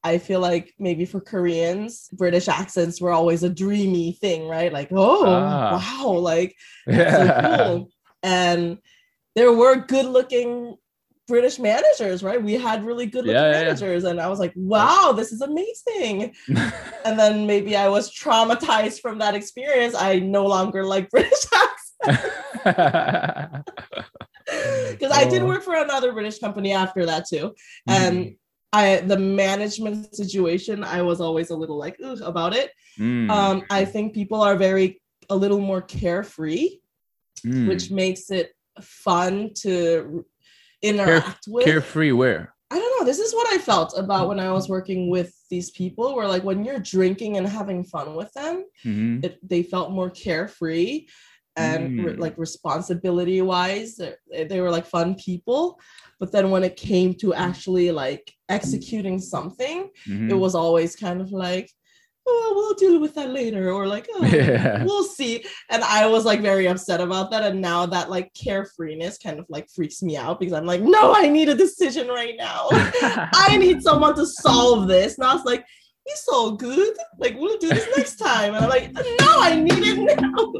I 0.06 0.18
feel 0.18 0.40
like 0.40 0.72
maybe 0.78 1.04
for 1.04 1.20
Koreans, 1.20 2.08
British 2.12 2.46
accents 2.48 3.00
were 3.00 3.10
always 3.12 3.42
a 3.42 3.48
dreamy 3.48 4.12
thing, 4.12 4.46
right? 4.48 4.72
Like, 4.72 4.88
oh, 4.92 5.24
Ah. 5.26 5.72
wow, 6.02 6.10
like 6.12 6.54
so 6.88 7.24
cool. 7.42 7.88
And 8.22 8.78
there 9.34 9.52
were 9.52 9.76
good 9.76 10.06
looking 10.06 10.76
British 11.28 11.58
managers, 11.58 12.22
right? 12.22 12.40
We 12.42 12.54
had 12.54 12.84
really 12.86 13.06
good 13.06 13.24
looking 13.26 13.34
Yeah, 13.34 13.50
yeah, 13.50 13.58
yeah. 13.58 13.64
managers. 13.64 14.04
And 14.04 14.20
I 14.20 14.28
was 14.28 14.38
like, 14.38 14.52
wow, 14.54 15.12
this 15.16 15.32
is 15.32 15.40
amazing. 15.40 16.34
And 17.06 17.16
then 17.18 17.46
maybe 17.46 17.76
I 17.76 17.88
was 17.88 18.12
traumatized 18.12 19.00
from 19.00 19.18
that 19.18 19.34
experience. 19.36 19.94
I 19.94 20.18
no 20.18 20.44
longer 20.46 20.84
like 20.84 21.08
British 21.14 21.44
accents 21.54 22.24
because 24.92 25.12
I 25.12 25.24
did 25.28 25.42
Oh. 25.42 25.46
work 25.46 25.62
for 25.62 25.74
another 25.74 26.12
British 26.12 26.38
company 26.40 26.72
after 26.72 27.06
that 27.06 27.26
too. 27.28 27.54
And 27.86 28.36
I 28.80 28.82
the 29.12 29.18
management 29.44 30.14
situation, 30.22 30.76
I 30.98 31.00
was 31.10 31.18
always 31.26 31.48
a 31.50 31.56
little 31.62 31.78
like 31.84 31.96
Ugh, 32.08 32.20
about 32.32 32.52
it. 32.60 32.68
Mm, 32.98 33.30
Um, 33.38 33.56
I 33.80 33.82
think 33.92 34.04
people 34.20 34.40
are 34.48 34.56
very 34.68 34.88
a 35.34 35.36
little 35.44 35.62
more 35.70 35.82
carefree 36.00 36.68
mm. 37.44 37.66
which 37.70 37.84
makes 38.02 38.24
it 38.38 38.48
fun 39.06 39.32
to 39.62 40.24
interact 40.82 41.44
with. 41.48 41.64
carefree 41.64 42.12
where? 42.12 42.42
I 42.70 42.76
don't 42.80 42.92
know. 42.98 43.06
This 43.10 43.20
is 43.26 43.32
what 43.38 43.48
I 43.54 43.58
felt 43.58 43.90
about 43.96 44.28
when 44.30 44.40
I 44.40 44.50
was 44.52 44.68
working 44.68 45.08
with 45.16 45.30
these 45.52 45.70
people, 45.70 46.06
where 46.16 46.26
like 46.34 46.42
when 46.42 46.64
you're 46.64 46.80
drinking 46.96 47.36
and 47.36 47.46
having 47.46 47.84
fun 47.84 48.08
with 48.20 48.32
them, 48.32 48.64
Mhm. 48.84 49.24
it, 49.24 49.38
they 49.52 49.62
felt 49.62 49.92
more 49.98 50.10
carefree 50.10 51.06
and 51.56 52.04
re- 52.04 52.12
Mm. 52.14 52.18
like 52.18 52.36
responsibility 52.38 53.40
wise, 53.42 53.96
they, 53.96 54.44
they 54.44 54.60
were 54.60 54.70
like 54.70 54.86
fun 54.86 55.14
people. 55.14 55.80
But 56.20 56.32
then 56.32 56.50
when 56.50 56.64
it 56.64 56.76
came 56.76 57.14
to 57.14 57.34
actually 57.34 57.90
like 57.92 58.32
executing 58.48 59.18
something, 59.18 59.90
Mhm. 60.08 60.30
it 60.30 60.34
was 60.34 60.54
always 60.54 60.96
kind 60.96 61.20
of 61.20 61.30
like, 61.32 61.70
oh, 62.28 62.52
we'll 62.56 62.74
deal 62.74 63.00
with 63.00 63.14
that 63.14 63.30
later, 63.30 63.70
or 63.70 63.86
like, 63.86 64.08
oh, 64.14 64.24
Yeah. 64.24 64.82
we'll 64.84 65.04
see. 65.04 65.44
And 65.70 65.84
I 65.84 66.06
was 66.08 66.24
like 66.24 66.40
very 66.42 66.66
upset 66.66 67.00
about 67.00 67.30
that. 67.30 67.44
And 67.44 67.60
now 67.60 67.86
that 67.86 68.10
like 68.10 68.32
carefreeness 68.34 69.22
kind 69.22 69.38
of 69.38 69.46
like 69.48 69.68
freaks 69.74 70.02
me 70.02 70.16
out 70.16 70.40
because 70.40 70.52
I'm 70.54 70.66
like, 70.66 70.82
no, 70.82 71.14
I 71.14 71.28
need 71.28 71.48
a 71.48 71.54
decision 71.54 72.08
right 72.08 72.34
now. 72.36 72.66
I 72.70 73.56
need 73.58 73.80
someone 73.82 74.14
to 74.16 74.26
solve 74.26 74.88
this. 74.88 75.16
And 75.18 75.24
I 75.26 75.34
was 75.34 75.44
like, 75.44 75.64
it's 76.06 76.28
all 76.28 76.52
good. 76.52 76.96
Like, 77.18 77.36
we'll 77.36 77.58
do 77.58 77.68
this 77.68 77.88
next 77.96 78.16
time. 78.16 78.54
And 78.54 78.64
I'm 78.64 78.70
like, 78.70 78.92
no, 78.92 79.02
I 79.20 79.60
need 79.60 79.72
it 79.72 80.20
now. 80.20 80.52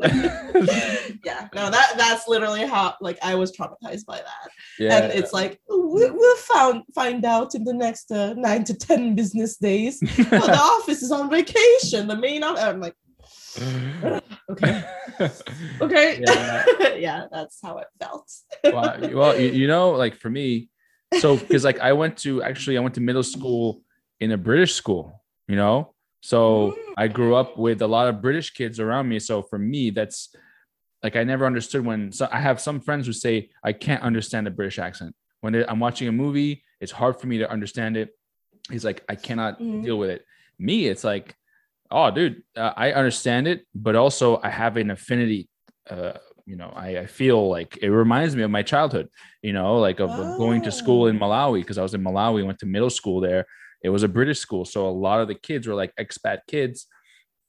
yeah, 1.24 1.48
no, 1.54 1.70
that 1.70 1.94
that's 1.96 2.26
literally 2.28 2.66
how 2.66 2.94
like 3.00 3.18
I 3.22 3.34
was 3.34 3.56
traumatized 3.56 4.06
by 4.06 4.18
that. 4.18 4.50
yeah. 4.78 4.98
And 4.98 5.12
it's 5.12 5.32
like, 5.32 5.60
we, 5.68 6.10
we'll 6.10 6.36
found, 6.36 6.82
find 6.94 7.24
out 7.24 7.54
in 7.54 7.64
the 7.64 7.72
next 7.72 8.10
uh, 8.10 8.34
nine 8.34 8.64
to 8.64 8.74
10 8.74 9.14
business 9.14 9.56
days. 9.56 10.02
Well, 10.30 10.46
the 10.46 10.58
office 10.58 11.02
is 11.02 11.12
on 11.12 11.30
vacation. 11.30 12.08
The 12.08 12.16
main 12.16 12.42
office. 12.42 12.62
I'm 12.62 12.80
like, 12.80 12.94
okay, 14.50 14.84
okay. 15.80 16.22
Yeah. 16.26 16.64
Yeah. 16.96 17.26
that's 17.30 17.58
how 17.62 17.78
it 17.78 17.86
felt. 18.00 18.30
well, 18.64 18.98
well 19.14 19.40
you, 19.40 19.50
you 19.50 19.66
know, 19.66 19.90
like 19.90 20.16
for 20.16 20.28
me, 20.28 20.68
so 21.20 21.36
because 21.36 21.64
like 21.64 21.78
I 21.80 21.92
went 21.92 22.18
to 22.18 22.42
actually 22.42 22.76
I 22.76 22.80
went 22.80 22.94
to 22.94 23.00
middle 23.00 23.22
school 23.22 23.82
in 24.20 24.32
a 24.32 24.36
British 24.36 24.74
school, 24.74 25.22
you 25.48 25.56
know, 25.56 25.94
so 26.20 26.72
Mm. 26.72 26.94
I 26.96 27.08
grew 27.08 27.34
up 27.36 27.56
with 27.58 27.82
a 27.82 27.86
lot 27.86 28.08
of 28.08 28.20
British 28.22 28.50
kids 28.50 28.80
around 28.80 29.08
me. 29.08 29.18
So 29.18 29.42
for 29.42 29.58
me, 29.58 29.90
that's 29.90 30.34
like 31.02 31.14
I 31.14 31.24
never 31.24 31.46
understood 31.46 31.84
when 31.84 32.10
so 32.12 32.28
I 32.32 32.40
have 32.40 32.60
some 32.60 32.80
friends 32.80 33.06
who 33.06 33.12
say 33.12 33.50
I 33.62 33.72
can't 33.72 34.02
understand 34.02 34.46
the 34.46 34.50
British 34.50 34.78
accent 34.78 35.14
when 35.40 35.54
I'm 35.68 35.78
watching 35.78 36.08
a 36.08 36.12
movie. 36.12 36.62
It's 36.80 36.92
hard 36.92 37.20
for 37.20 37.26
me 37.26 37.38
to 37.38 37.50
understand 37.50 37.96
it. 37.96 38.08
He's 38.70 38.84
like 38.84 39.04
I 39.08 39.14
cannot 39.14 39.60
Mhm. 39.60 39.84
deal 39.84 39.98
with 39.98 40.10
it. 40.10 40.24
Me, 40.58 40.86
it's 40.86 41.04
like, 41.04 41.36
oh, 41.90 42.10
dude, 42.10 42.42
uh, 42.56 42.72
I 42.76 42.92
understand 42.92 43.46
it, 43.46 43.66
but 43.74 43.94
also 43.94 44.40
I 44.42 44.48
have 44.50 44.76
an 44.78 44.90
affinity. 44.90 45.48
Uh, 45.88 46.14
you 46.46 46.56
know, 46.56 46.72
I, 46.74 46.98
I 46.98 47.06
feel 47.06 47.48
like 47.48 47.76
it 47.82 47.90
reminds 47.90 48.34
me 48.34 48.42
of 48.42 48.50
my 48.50 48.62
childhood. 48.62 49.08
You 49.42 49.52
know, 49.52 49.78
like 49.78 50.00
of 50.00 50.10
of 50.10 50.36
going 50.38 50.62
to 50.62 50.72
school 50.72 51.06
in 51.08 51.16
Oh. 51.16 51.20
Malawi 51.20 51.60
because 51.60 51.78
I 51.78 51.82
was 51.82 51.94
in 51.94 52.02
Malawi, 52.02 52.44
went 52.44 52.58
to 52.60 52.66
middle 52.66 52.90
school 52.90 53.20
there. 53.20 53.44
It 53.86 53.90
was 53.90 54.02
a 54.02 54.08
British 54.08 54.40
school, 54.40 54.64
so 54.64 54.88
a 54.88 54.90
lot 55.06 55.20
of 55.20 55.28
the 55.28 55.36
kids 55.36 55.68
were 55.68 55.76
like 55.76 55.94
expat 55.94 56.38
kids 56.48 56.88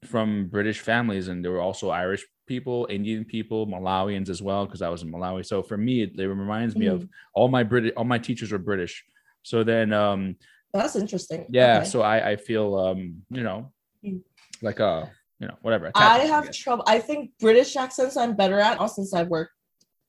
from 0.06 0.50
British 0.50 0.80
families, 0.82 1.30
and 1.30 1.44
there 1.44 1.52
were 1.52 1.62
also 1.62 1.90
Irish 1.90 2.24
people, 2.46 2.86
Indian 2.92 3.26
people, 3.26 3.66
Malawians 3.66 4.30
as 4.30 4.40
well, 4.40 4.64
because 4.68 4.84
I 4.84 4.90
was 4.90 5.02
in 5.02 5.12
Malawi. 5.12 5.44
So 5.44 5.64
for 5.64 5.78
me, 5.78 6.04
it, 6.04 6.12
it 6.20 6.28
reminds 6.28 6.76
me 6.76 6.86
of 6.86 7.08
all 7.34 7.48
my 7.48 7.64
British, 7.64 7.94
all 7.98 8.04
my 8.04 8.20
teachers 8.20 8.52
were 8.52 8.60
British. 8.60 9.04
So 9.42 9.64
then, 9.64 9.92
um, 9.94 10.36
That's 10.74 10.96
interesting. 10.96 11.48
yeah, 11.50 11.80
Okay. 11.80 11.90
so 11.90 12.02
I 12.04 12.32
I 12.32 12.36
feel 12.36 12.76
um, 12.86 13.24
you 13.32 13.42
know, 13.42 13.74
Mm. 14.06 14.22
like 14.62 14.80
a 14.80 15.10
you 15.40 15.48
know 15.48 15.58
whatever. 15.64 15.92
I 15.96 16.20
have 16.34 16.52
trouble. 16.54 16.84
I 16.86 17.00
think 17.00 17.32
British 17.40 17.76
accents 17.76 18.16
I'm 18.16 18.36
better 18.36 18.60
at, 18.60 18.78
also 18.78 19.02
since 19.02 19.12
I've 19.16 19.30
worked 19.38 19.57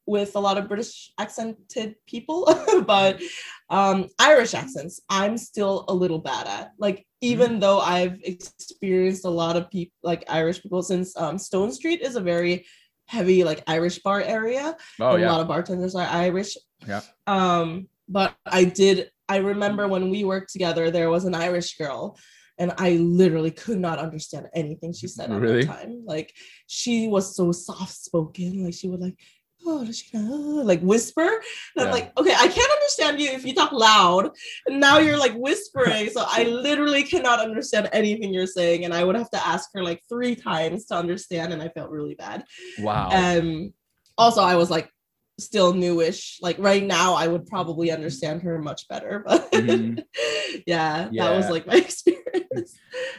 with 0.09 0.35
a 0.37 0.41
lot 0.41 0.57
of 0.57 0.69
British 0.69 1.13
accented 1.19 1.95
people, 2.07 2.49
but 2.87 3.21
um, 3.69 4.09
Irish 4.19 4.55
accents 4.55 5.01
I'm 5.11 5.37
still 5.37 5.85
a 5.89 5.95
little 5.95 6.19
bad 6.19 6.47
at. 6.47 6.73
Like 6.79 7.07
even 7.21 7.61
though 7.61 7.79
I've 7.81 8.19
experienced 8.23 9.27
a 9.27 9.31
lot 9.31 9.57
of 9.57 9.71
people, 9.71 9.93
like 10.03 10.25
Irish 10.29 10.63
people, 10.63 10.83
since 10.83 11.15
um, 11.17 11.37
Stone 11.37 11.73
Street 11.73 12.01
is 12.01 12.17
a 12.17 12.23
very 12.23 12.65
heavy 13.05 13.45
like 13.45 13.63
Irish 13.67 13.99
bar 13.99 14.21
area. 14.23 14.77
Oh 14.99 15.17
a 15.17 15.19
lot 15.19 15.41
of 15.43 15.49
bartenders 15.49 15.95
are 15.95 16.07
Irish. 16.07 16.57
Yeah. 16.87 17.03
Um, 17.27 17.89
but 18.09 18.35
I 18.47 18.65
did. 18.65 19.11
I 19.29 19.37
remember 19.37 19.87
when 19.89 20.09
we 20.09 20.25
worked 20.25 20.51
together, 20.53 20.91
there 20.91 21.11
was 21.11 21.27
an 21.27 21.35
Irish 21.35 21.77
girl, 21.77 22.17
and 22.57 22.73
I 22.79 22.93
literally 22.97 23.51
could 23.51 23.79
not 23.79 23.99
understand 23.99 24.47
anything 24.55 24.95
she 24.95 25.07
said 25.07 25.31
at 25.31 25.39
Really? 25.39 25.61
the 25.61 25.67
time. 25.67 26.03
Like 26.07 26.33
she 26.67 27.09
was 27.09 27.37
so 27.37 27.53
soft 27.53 27.93
spoken. 27.93 28.65
Like 28.65 28.75
she 28.75 28.89
would 28.89 29.01
like. 29.01 29.19
Oh, 29.67 29.87
know?" 30.15 30.63
like 30.65 30.81
whisper. 30.81 31.23
And 31.27 31.41
Yeah. 31.77 31.85
I'm 31.85 31.91
like, 31.91 32.19
okay, 32.19 32.35
I 32.35 32.49
can't 32.49 32.73
understand 32.73 33.21
you 33.21 33.31
if 33.31 33.45
you 33.45 33.55
talk 33.55 33.73
loud. 33.73 34.31
And 34.67 34.81
now 34.81 34.99
you're 34.99 35.19
like 35.19 35.35
whispering. 35.35 36.11
so 36.11 36.25
I 36.27 36.45
literally 36.49 37.03
cannot 37.03 37.41
understand 37.41 37.89
anything 37.93 38.33
you're 38.33 38.47
saying. 38.47 38.85
And 38.85 38.95
I 38.95 39.05
would 39.05 39.17
have 39.17 39.31
to 39.31 39.47
ask 39.47 39.71
her 39.75 39.83
like 39.83 40.03
three 40.09 40.35
times 40.35 40.87
to 40.87 40.95
understand. 40.97 41.53
And 41.53 41.63
I 41.63 41.69
felt 41.69 41.91
really 41.91 42.15
bad. 42.15 42.45
wow. 42.79 43.09
Um, 43.11 43.73
also, 44.17 44.43
I 44.43 44.57
was 44.57 44.71
like 44.71 44.91
still 45.39 45.73
newish. 45.73 46.39
Like 46.43 46.57
right 46.59 46.85
now, 46.85 47.15
I 47.15 47.29
would 47.29 47.47
probably 47.47 47.91
understand 47.91 48.43
her 48.43 48.59
much 48.59 48.89
better. 48.89 49.23
But 49.27 49.51
Mhm. 49.53 50.03
yeah, 50.67 51.09
that 51.13 51.37
was 51.37 51.49
like 51.51 51.67
my 51.67 51.75
experience. 51.85 52.18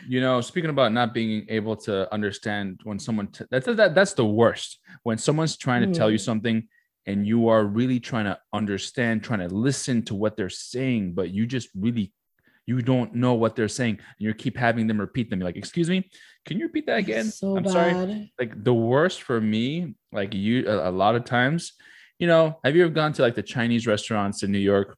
You 0.07 0.21
know 0.21 0.41
speaking 0.41 0.69
about 0.69 0.91
not 0.91 1.13
being 1.13 1.45
able 1.49 1.75
to 1.75 2.11
understand 2.13 2.79
when 2.83 2.99
someone 2.99 3.27
t- 3.27 3.45
that's 3.51 3.65
that 3.67 3.95
that's 3.95 4.13
the 4.13 4.25
worst 4.25 4.79
when 5.03 5.17
someone's 5.17 5.57
trying 5.57 5.81
to 5.81 5.97
tell 5.97 6.09
you 6.11 6.17
Mm. 6.17 6.21
something 6.31 6.67
and 7.05 7.25
you 7.25 7.47
are 7.47 7.63
really 7.65 7.99
trying 7.99 8.25
to 8.25 8.37
understand 8.53 9.23
trying 9.23 9.39
to 9.39 9.47
listen 9.47 10.01
to 10.03 10.15
what 10.15 10.35
they're 10.37 10.49
saying 10.49 11.13
but 11.13 11.29
you 11.31 11.45
just 11.45 11.69
really 11.75 12.11
you 12.65 12.81
don't 12.81 13.15
know 13.15 13.33
what 13.33 13.55
they're 13.55 13.67
saying 13.81 13.95
and 13.97 14.19
you 14.19 14.33
keep 14.33 14.55
having 14.57 14.85
them 14.87 14.99
repeat 14.99 15.29
them 15.29 15.39
You're 15.39 15.47
like 15.49 15.57
excuse 15.57 15.89
me 15.89 16.09
can 16.45 16.57
you 16.59 16.65
repeat 16.65 16.85
that 16.87 16.99
again 16.99 17.25
So 17.25 17.55
i'm 17.57 17.63
bad. 17.63 17.71
sorry 17.71 18.31
like 18.39 18.63
the 18.63 18.73
worst 18.73 19.21
for 19.23 19.39
me 19.41 19.95
like 20.11 20.33
you 20.33 20.67
a, 20.67 20.89
a 20.89 20.93
lot 21.03 21.15
of 21.15 21.23
times 21.25 21.73
you 22.19 22.27
know 22.27 22.59
have 22.63 22.75
you 22.75 22.83
ever 22.83 22.91
gone 22.93 23.13
to 23.13 23.21
like 23.21 23.35
the 23.35 23.43
chinese 23.55 23.87
restaurants 23.87 24.43
in 24.43 24.51
new 24.51 24.59
york 24.73 24.97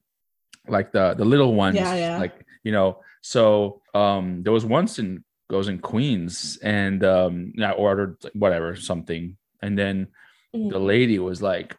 like 0.68 0.92
the 0.92 1.14
the 1.16 1.26
little 1.26 1.54
ones 1.56 1.76
Yeah, 1.76 1.96
yeah. 1.96 2.18
like 2.20 2.36
you 2.64 2.72
know. 2.72 3.00
So 3.22 3.82
um, 3.94 4.44
there 4.44 4.54
was 4.54 4.66
once 4.66 5.00
in 5.00 5.24
goes 5.50 5.68
in 5.68 5.80
Queens, 5.80 6.58
and 6.64 7.04
um, 7.04 7.54
I 7.62 7.72
ordered 7.72 8.18
whatever 8.34 8.76
something, 8.76 9.38
and 9.62 9.78
then 9.78 10.08
the 10.54 10.60
Mhm. 10.80 10.86
lady 10.86 11.20
was 11.20 11.42
like, 11.42 11.76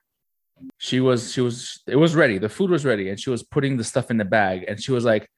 she 0.78 1.00
was 1.00 1.32
she 1.32 1.40
was 1.40 1.80
it 1.86 1.96
was 1.96 2.14
ready, 2.14 2.38
the 2.38 2.48
food 2.48 2.70
was 2.70 2.84
ready, 2.84 3.08
and 3.08 3.18
she 3.18 3.30
was 3.30 3.42
putting 3.42 3.76
the 3.76 3.84
stuff 3.84 4.10
in 4.10 4.16
the 4.18 4.24
bag, 4.24 4.64
and 4.68 4.80
she 4.82 4.92
was 4.92 5.04
like, 5.04 5.28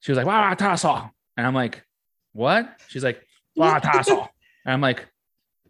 she 0.00 0.12
was 0.12 0.16
like, 0.16 0.26
wow, 0.26 0.54
and 1.36 1.46
I'm 1.46 1.54
like, 1.54 1.84
what? 2.32 2.80
She's 2.88 3.04
like, 3.04 3.22
wow, 3.56 3.78
and 4.64 4.72
I'm 4.74 4.80
like, 4.80 5.06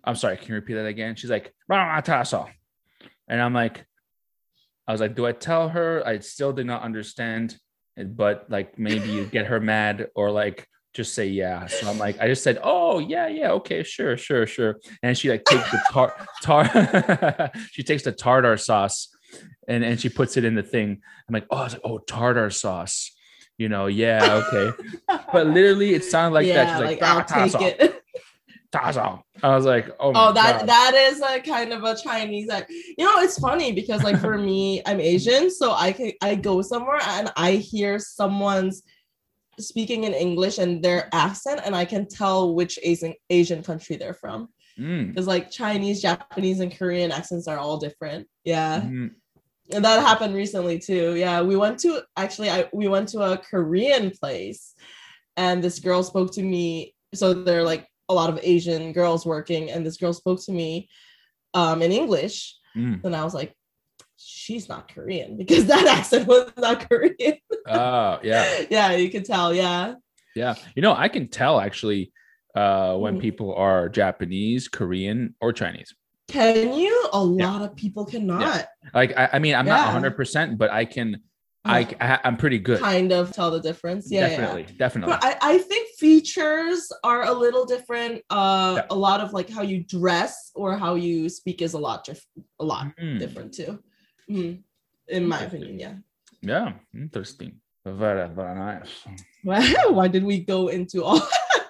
I'm 0.05 0.15
sorry, 0.15 0.37
can 0.37 0.49
you 0.49 0.55
repeat 0.55 0.75
that 0.75 0.87
again? 0.87 1.17
She's 1.17 1.31
like, 1.31 1.55
wow, 1.69 2.01
and 3.29 3.43
I'm 3.43 3.53
like, 3.55 3.85
I 4.87 4.93
was 4.93 5.01
like, 5.01 5.15
do 5.15 5.27
I 5.27 5.33
tell 5.33 5.69
her? 5.71 6.03
I 6.07 6.19
still 6.21 6.53
did 6.53 6.67
not 6.67 6.83
understand, 6.83 7.57
but 8.07 8.47
like 8.49 8.79
maybe 8.79 9.09
you 9.09 9.25
get 9.27 9.47
her 9.47 9.61
mad 9.61 10.09
or 10.15 10.31
like 10.31 10.67
just 10.95 11.15
say 11.15 11.27
yeah. 11.29 11.67
So 11.67 11.89
I'm 11.89 11.99
like, 11.99 12.19
I 12.21 12.27
just 12.29 12.43
said, 12.43 12.59
oh 12.63 12.99
yeah, 12.99 13.29
yeah, 13.29 13.53
okay, 13.53 13.83
sure, 13.83 14.17
sure, 14.17 14.47
sure. 14.47 14.77
And 15.03 15.17
she 15.17 15.31
like 15.31 15.45
takes 15.45 15.71
the 15.71 15.81
tar 15.91 16.15
tar 16.43 17.51
she 17.73 17.83
takes 17.83 18.03
the 18.03 18.13
tartar 18.13 18.57
sauce 18.57 19.09
and 19.69 19.85
and 19.85 20.01
she 20.01 20.09
puts 20.09 20.37
it 20.37 20.45
in 20.45 20.55
the 20.55 20.63
thing. 20.63 21.01
I'm 21.29 21.33
like, 21.33 21.47
oh, 21.51 21.57
like, 21.57 21.81
oh, 21.85 21.99
tartar 21.99 22.51
sauce. 22.51 23.13
You 23.59 23.69
know, 23.69 23.87
yeah, 23.87 24.43
okay. 24.47 24.71
But 25.33 25.49
literally, 25.49 25.93
it 25.95 26.05
sounded 26.05 26.35
like 26.35 26.47
that. 26.47 26.79
She's 26.79 26.85
like, 26.85 27.03
I'll 27.03 27.19
"Ah, 27.19 27.23
take 27.23 27.53
taso, 27.53 27.63
it. 27.81 27.98
Taso." 28.73 29.23
I 29.43 29.55
was 29.55 29.65
like, 29.65 29.89
oh, 30.01 30.13
my 30.13 30.29
Oh, 30.29 30.33
that 30.33 30.61
God. 30.61 30.69
that 30.69 30.95
is 30.95 31.21
a 31.23 31.41
kind 31.41 31.73
of 31.73 31.85
a 31.85 31.95
Chinese. 31.97 32.49
You 32.99 33.05
know, 33.05 33.19
it's 33.21 33.39
funny 33.39 33.73
because 33.73 34.03
like 34.03 34.19
for 34.21 34.37
me, 34.39 34.83
I'm 34.87 35.01
Asian, 35.01 35.51
so 35.51 35.73
I 35.73 35.93
can 35.93 36.13
I 36.23 36.35
go 36.35 36.63
somewhere 36.63 37.01
and 37.03 37.33
I 37.37 37.53
hear 37.53 37.99
someone's 37.99 38.83
speaking 39.61 40.05
in 40.05 40.13
English 40.15 40.59
and 40.59 40.83
their 40.83 41.09
accent, 41.13 41.61
and 41.65 41.75
I 41.75 41.85
can 41.85 42.07
tell 42.09 42.55
which 42.55 42.79
Asian 42.83 43.15
Asian 43.31 43.63
country 43.63 43.97
they're 43.97 44.15
from. 44.15 44.49
Mm, 44.79 45.09
Because 45.09 45.27
like 45.27 45.51
Chinese, 45.51 46.01
Japanese, 46.01 46.61
and 46.61 46.77
Korean 46.77 47.11
accents 47.11 47.49
are 47.49 47.59
all 47.59 47.79
different. 47.79 48.29
Yeah. 48.45 48.83
mm, 48.83 49.11
and 49.73 49.85
that 49.85 50.01
happened 50.01 50.35
recently 50.35 50.79
too 50.79 51.15
yeah 51.15 51.43
we 51.43 51.55
went 51.55 51.79
to 51.79 52.01
actually 52.17 52.49
i 52.49 52.65
we 52.73 52.89
went 52.89 53.07
to 53.07 53.19
a 53.21 53.37
korean 53.37 54.11
place 54.11 54.73
and 55.37 55.63
this 55.63 55.79
girl 55.79 56.03
spoke 56.03 56.33
to 56.33 56.43
me 56.43 56.95
so 57.13 57.35
they're 57.35 57.63
like 57.63 57.87
a 58.09 58.15
lot 58.15 58.31
of 58.31 58.39
asian 58.43 58.93
girls 58.93 59.27
working 59.27 59.71
and 59.71 59.85
this 59.85 59.97
girl 59.97 60.13
spoke 60.13 60.41
to 60.45 60.53
me 60.53 60.89
um 61.55 61.83
in 61.83 61.93
english 61.93 62.57
mm. 62.77 63.03
and 63.05 63.15
i 63.17 63.23
was 63.25 63.35
like 63.35 63.55
she's 64.17 64.69
not 64.69 64.93
korean 64.93 65.37
because 65.37 65.67
that 65.73 65.87
accent 65.87 66.27
was 66.27 66.51
not 66.57 66.89
korean 66.89 67.37
Oh, 67.67 68.19
yeah. 68.23 68.63
yeah 68.71 68.93
you 68.93 69.11
can 69.11 69.25
tell 69.25 69.53
yeah 69.55 69.95
Yeah. 70.35 70.55
You 70.77 70.83
know, 70.83 70.95
I 70.97 71.09
can 71.09 71.29
tell 71.29 71.61
actually 71.61 72.13
uh, 72.55 72.97
when 72.97 73.17
Mhm. 73.17 73.21
people 73.21 73.55
are 73.55 73.89
Japanese, 73.89 74.69
Korean, 74.69 75.35
or 75.41 75.53
Chinese. 75.53 75.95
can 76.29 76.73
you 76.73 76.95
a 77.13 77.23
Yeah. 77.25 77.51
lot 77.51 77.61
of 77.63 77.77
people 77.77 78.05
cannot 78.07 78.67
Like, 78.95 79.13
I, 79.17 79.25
I 79.35 79.39
mean, 79.39 79.55
I'm 79.55 79.67
Yeah. 79.67 79.77
not 79.77 79.87
100%, 79.93 80.57
but 80.57 80.71
I 80.71 80.85
can, 80.87 81.21
I, 81.69 81.81
I, 82.01 82.19
I'm 82.25 82.37
pretty 82.37 82.59
good. 82.59 82.81
kind 82.81 83.13
of 83.13 83.33
tell 83.33 83.51
the 83.51 83.61
difference 83.61 84.11
yeah 84.11 84.21
yeah. 84.21 84.29
definitely. 84.29 84.67
Definitely. 84.79 85.15
But 85.15 85.25
I, 85.25 85.55
I 85.55 85.59
think 85.59 85.85
features 85.99 86.91
are 87.05 87.25
a 87.25 87.33
little 87.33 87.65
different. 87.65 88.23
Uh, 88.31 88.75
Yeah. 88.77 88.87
a 88.91 88.95
lot 88.97 89.21
of 89.21 89.33
like 89.33 89.49
how 89.51 89.63
you 89.63 89.85
dress 89.85 90.51
or 90.55 90.77
how 90.77 90.95
you 90.95 91.29
speak 91.29 91.63
is 91.63 91.73
a 91.75 91.79
lot 91.79 92.05
diff- 92.05 92.27
a 92.61 92.65
lot 92.65 92.87
Mm, 93.01 93.19
different 93.19 93.53
too. 93.55 93.79
Mhm. 94.31 94.63
In 95.09 95.27
my 95.29 95.41
opinion, 95.43 95.79
yeah. 95.79 95.95
Yeah. 96.43 96.73
Interesting. 96.95 97.61
Very, 97.85 98.29
very 98.29 98.55
nice. 98.55 98.91
Why, 99.43 99.63
why 99.89 100.09
did 100.09 100.25
we 100.25 100.41
go 100.45 100.69
into 100.69 101.03
all? 101.05 101.23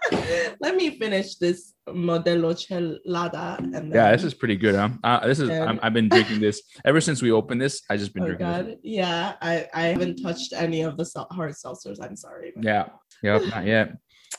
Let 0.61 0.75
me 0.75 0.99
finish 0.99 1.37
this 1.37 1.75
modelo 1.95 2.53
chelada 2.55 3.59
and 3.59 3.93
Yeah, 3.95 4.13
this 4.13 4.25
is 4.25 4.35
pretty 4.35 4.57
good, 4.57 4.75
huh? 4.75 4.91
Uh, 5.05 5.27
this 5.27 5.39
is, 5.41 5.51
I'm, 5.51 5.69
And- 5.71 5.81
I've 5.83 5.93
been 5.93 6.09
drinking 6.09 6.41
this 6.41 6.63
ever 6.85 7.01
since 7.01 7.23
we 7.23 7.31
opened 7.31 7.61
this. 7.61 7.83
I 7.91 7.97
just 7.97 8.13
been 8.15 8.23
Oh 8.25 8.27
drinking 8.27 8.67
this. 8.67 8.77
yeah. 8.83 9.35
I 9.41 9.67
I 9.75 9.83
haven't 9.89 10.23
touched 10.23 10.53
any 10.53 10.83
of 10.83 10.97
the 10.97 11.05
hard 11.31 11.53
seltzers. 11.53 11.99
I'm 12.03 12.17
sorry. 12.17 12.53
but- 12.55 12.65
Yeah. 12.65 12.89
Yep. 13.23 13.43
Not 13.51 13.67
yet. 13.67 13.97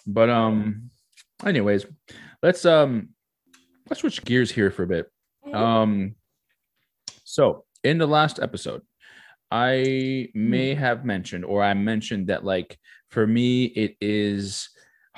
But 0.08 0.30
um, 0.30 0.90
anyways, 1.46 1.86
let's 2.44 2.66
um, 2.66 3.10
let's 3.90 4.02
switch 4.02 4.24
gears 4.24 4.52
here 4.52 4.72
for 4.72 4.84
a 4.84 4.88
bit. 4.88 5.08
Um, 5.54 6.16
so 7.24 7.66
in 7.84 7.98
the 7.98 8.08
last 8.08 8.40
episode, 8.40 8.82
I 9.52 10.30
may 10.36 10.76
have 10.76 11.06
mentioned, 11.06 11.44
or 11.46 11.64
I 11.64 11.74
mentioned 11.74 12.28
that, 12.28 12.44
like, 12.46 12.78
for 13.10 13.26
me, 13.26 13.66
it 13.66 13.96
is 14.00 14.70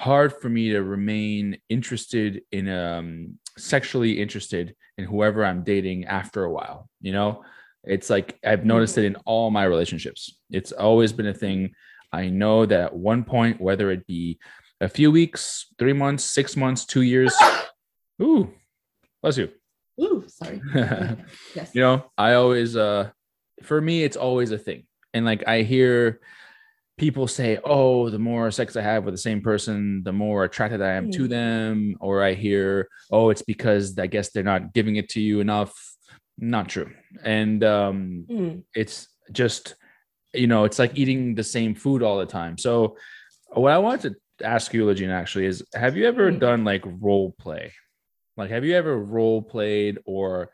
hard 0.02 0.34
for 0.41 0.49
me 0.49 0.72
to 0.72 0.82
remain 0.82 1.58
interested 1.70 2.41
in, 2.52 2.68
um, 2.68 3.38
sexually 3.58 4.20
interested 4.20 4.76
in 4.97 5.06
whoever 5.06 5.45
I'm 5.45 5.64
dating 5.64 6.06
after 6.06 6.43
a 6.43 6.52
while. 6.52 6.89
You 7.02 7.14
know, 7.14 7.43
it's 7.84 8.10
like 8.10 8.39
I've 8.43 8.66
noticed 8.66 8.97
it 8.97 9.06
in 9.06 9.16
all 9.26 9.52
my 9.52 9.66
relationships. 9.66 10.22
It's 10.49 10.72
always 10.72 11.14
been 11.14 11.28
a 11.28 11.34
thing. 11.34 11.74
I 12.12 12.30
know 12.30 12.66
that 12.66 12.80
at 12.88 12.95
one 12.95 13.24
point, 13.24 13.62
whether 13.62 13.91
it 13.91 14.08
be 14.08 14.39
a 14.80 14.89
few 14.89 15.12
weeks, 15.12 15.68
three 15.78 15.93
months, 15.93 16.24
six 16.26 16.58
months, 16.58 16.86
two 16.86 17.04
years, 17.04 17.34
ooh, 18.22 18.52
bless 19.22 19.38
you. 19.38 19.49
Ooh, 20.02 20.24
sorry. 20.28 20.62
Yes. 21.56 21.72
you 21.76 21.82
know 21.82 22.06
i 22.18 22.34
always 22.34 22.78
uh 22.78 23.10
for 23.62 23.80
me 23.82 24.04
it's 24.04 24.16
always 24.18 24.52
a 24.52 24.58
thing 24.58 24.88
and 25.14 25.26
like 25.26 25.45
i 25.47 25.62
hear 25.64 26.22
people 27.02 27.28
say 27.28 27.58
oh 27.64 28.12
the 28.12 28.20
more 28.20 28.52
sex 28.52 28.76
i 28.76 28.82
have 28.91 29.04
with 29.06 29.14
the 29.16 29.26
same 29.30 29.41
person 29.41 30.04
the 30.04 30.14
more 30.14 30.43
attracted 30.43 30.84
i 30.84 30.91
am 30.99 31.10
to 31.10 31.24
Mm. 31.26 31.30
them 31.38 31.95
or 31.99 32.24
i 32.24 32.36
hear 32.36 32.88
oh 33.10 33.32
it's 33.32 33.41
because 33.54 33.97
i 33.97 34.06
guess 34.06 34.30
they're 34.30 34.52
not 34.54 34.72
giving 34.78 34.95
it 35.02 35.10
to 35.14 35.20
you 35.20 35.39
enough 35.39 35.74
not 36.38 36.70
true 36.70 36.89
and 37.24 37.64
um 37.64 38.26
Mm. 38.30 38.62
it's 38.76 38.97
just 39.32 39.64
you 40.41 40.45
know 40.52 40.64
it's 40.68 40.78
like 40.84 40.93
eating 41.02 41.34
the 41.34 41.43
same 41.58 41.74
food 41.74 42.04
all 42.04 42.20
the 42.20 42.32
time 42.41 42.56
so 42.66 42.95
what 43.64 43.74
i 43.74 43.80
wanted 43.80 44.14
to 44.38 44.45
ask 44.56 44.72
you 44.76 44.86
Legina, 44.86 45.14
actually 45.22 45.47
is 45.47 45.58
have 45.74 45.97
you 45.97 46.06
ever 46.08 46.32
Mm. 46.32 46.39
done 46.47 46.64
like 46.72 46.84
role 47.08 47.32
play 47.43 47.66
like 48.38 48.52
have 48.52 48.64
you 48.68 48.76
ever 48.82 48.95
role 49.18 49.41
played 49.41 49.95
or 50.06 50.52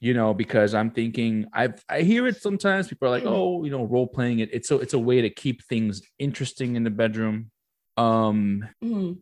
you 0.00 0.14
know 0.14 0.32
because 0.34 0.74
i'm 0.74 0.90
thinking 0.90 1.46
i 1.52 1.68
i 1.88 2.00
hear 2.02 2.26
it 2.26 2.40
sometimes 2.40 2.88
people 2.88 3.08
are 3.08 3.10
like 3.10 3.24
Mm. 3.24 3.32
oh 3.32 3.64
you 3.64 3.70
know 3.70 3.84
role 3.84 4.06
playing 4.06 4.38
it 4.38 4.48
it's 4.52 4.70
a 4.70 4.76
it's 4.76 4.94
a 4.94 4.98
way 4.98 5.20
to 5.22 5.30
keep 5.30 5.64
things 5.64 6.02
interesting 6.18 6.76
in 6.76 6.84
the 6.84 6.90
bedroom 6.90 7.50
um 7.96 8.64
Mm. 8.82 9.18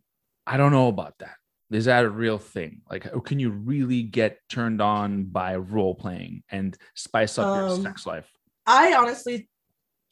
i 0.46 0.56
don't 0.56 0.72
know 0.72 0.88
about 0.88 1.14
that 1.18 1.36
is 1.70 1.86
that 1.86 2.04
a 2.04 2.10
real 2.10 2.38
thing 2.38 2.82
like 2.90 3.06
can 3.24 3.38
you 3.40 3.50
really 3.50 4.02
get 4.02 4.38
turned 4.48 4.80
on 4.82 5.24
by 5.24 5.56
role 5.56 5.94
playing 5.94 6.42
and 6.50 6.76
spice 6.94 7.38
up 7.38 7.46
your 7.56 7.68
Um, 7.68 7.82
sex 7.82 8.06
life 8.06 8.30
I 8.68 8.94
honestly, 8.94 9.48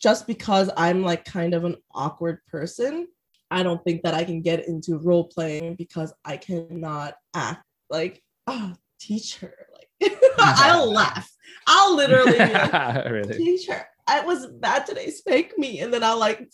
just 0.00 0.28
because 0.28 0.70
I'm 0.76 1.02
like 1.02 1.24
kind 1.24 1.54
of 1.54 1.64
an 1.64 1.74
awkward 1.92 2.38
person, 2.46 3.08
I 3.50 3.64
don't 3.64 3.82
think 3.82 4.02
that 4.04 4.14
I 4.14 4.22
can 4.22 4.42
get 4.42 4.68
into 4.68 4.96
role 4.98 5.24
playing 5.26 5.74
because 5.74 6.12
I 6.24 6.36
cannot 6.36 7.16
act 7.34 7.64
like, 7.90 8.22
oh, 8.46 8.74
teacher. 9.00 9.54
I'll 10.38 10.90
laugh. 11.00 11.30
I'll 11.66 11.94
literally 11.96 12.32
be 12.32 12.52
like, 12.52 13.04
really 13.10 13.36
teacher, 13.38 13.86
I 14.06 14.20
was 14.20 14.46
bad 14.46 14.84
today. 14.86 15.10
Spank 15.10 15.56
me. 15.56 15.80
And 15.80 15.92
then 15.92 16.02
I'll 16.04 16.18
like, 16.18 16.46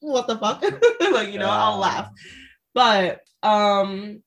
what 0.00 0.26
the 0.26 0.36
fuck? 0.38 0.62
like, 1.12 1.32
you 1.32 1.38
know, 1.38 1.50
I'll 1.50 1.78
laugh. 1.78 2.10
But 2.74 3.20
um 3.42 4.22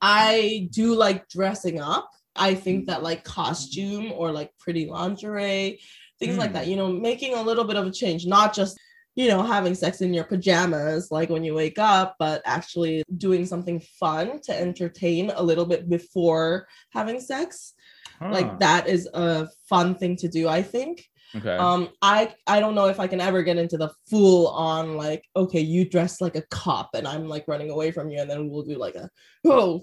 I 0.00 0.68
do 0.72 0.94
like 0.94 1.28
dressing 1.28 1.80
up. 1.80 2.10
I 2.34 2.54
think 2.54 2.86
that 2.86 3.02
like 3.02 3.24
costume 3.24 4.12
or 4.12 4.30
like 4.30 4.50
pretty 4.58 4.86
lingerie, 4.86 5.80
things 6.18 6.36
like 6.36 6.50
Mm. 6.50 6.54
that, 6.54 6.66
you 6.66 6.76
know, 6.76 6.88
making 6.92 7.34
a 7.34 7.42
little 7.42 7.64
bit 7.64 7.76
of 7.76 7.86
a 7.86 7.90
change, 7.92 8.26
not 8.26 8.54
just, 8.54 8.78
you 9.16 9.28
know, 9.28 9.42
having 9.42 9.74
sex 9.74 10.02
in 10.02 10.12
your 10.12 10.24
pajamas 10.24 11.10
like 11.10 11.30
when 11.30 11.42
you 11.42 11.54
wake 11.54 11.78
up, 11.78 12.16
but 12.18 12.42
actually 12.44 13.02
doing 13.16 13.46
something 13.46 13.80
fun 13.98 14.40
to 14.42 14.54
entertain 14.54 15.32
a 15.34 15.42
little 15.42 15.64
bit 15.64 15.88
before 15.88 16.68
having 16.90 17.18
sex. 17.18 17.72
Huh. 18.20 18.28
Like 18.30 18.60
that 18.60 18.86
is 18.86 19.08
a 19.14 19.48
fun 19.68 19.94
thing 19.94 20.16
to 20.16 20.28
do, 20.28 20.48
I 20.48 20.62
think. 20.62 21.04
Okay. 21.34 21.56
Um 21.56 21.88
i 22.00 22.32
i 22.46 22.60
don't 22.60 22.76
know 22.76 22.86
if 22.86 23.00
i 23.00 23.08
can 23.08 23.20
ever 23.20 23.42
get 23.42 23.58
into 23.58 23.76
the 23.76 23.90
full 24.08 24.46
on 24.48 24.96
like 24.96 25.24
okay 25.34 25.60
you 25.60 25.84
dress 25.84 26.20
like 26.20 26.36
a 26.36 26.46
cop 26.50 26.90
and 26.94 27.06
i'm 27.06 27.28
like 27.28 27.48
running 27.48 27.68
away 27.68 27.90
from 27.90 28.08
you 28.08 28.20
and 28.20 28.30
then 28.30 28.48
we'll 28.48 28.62
do 28.62 28.78
like 28.78 28.94
a 28.94 29.10
oh 29.44 29.82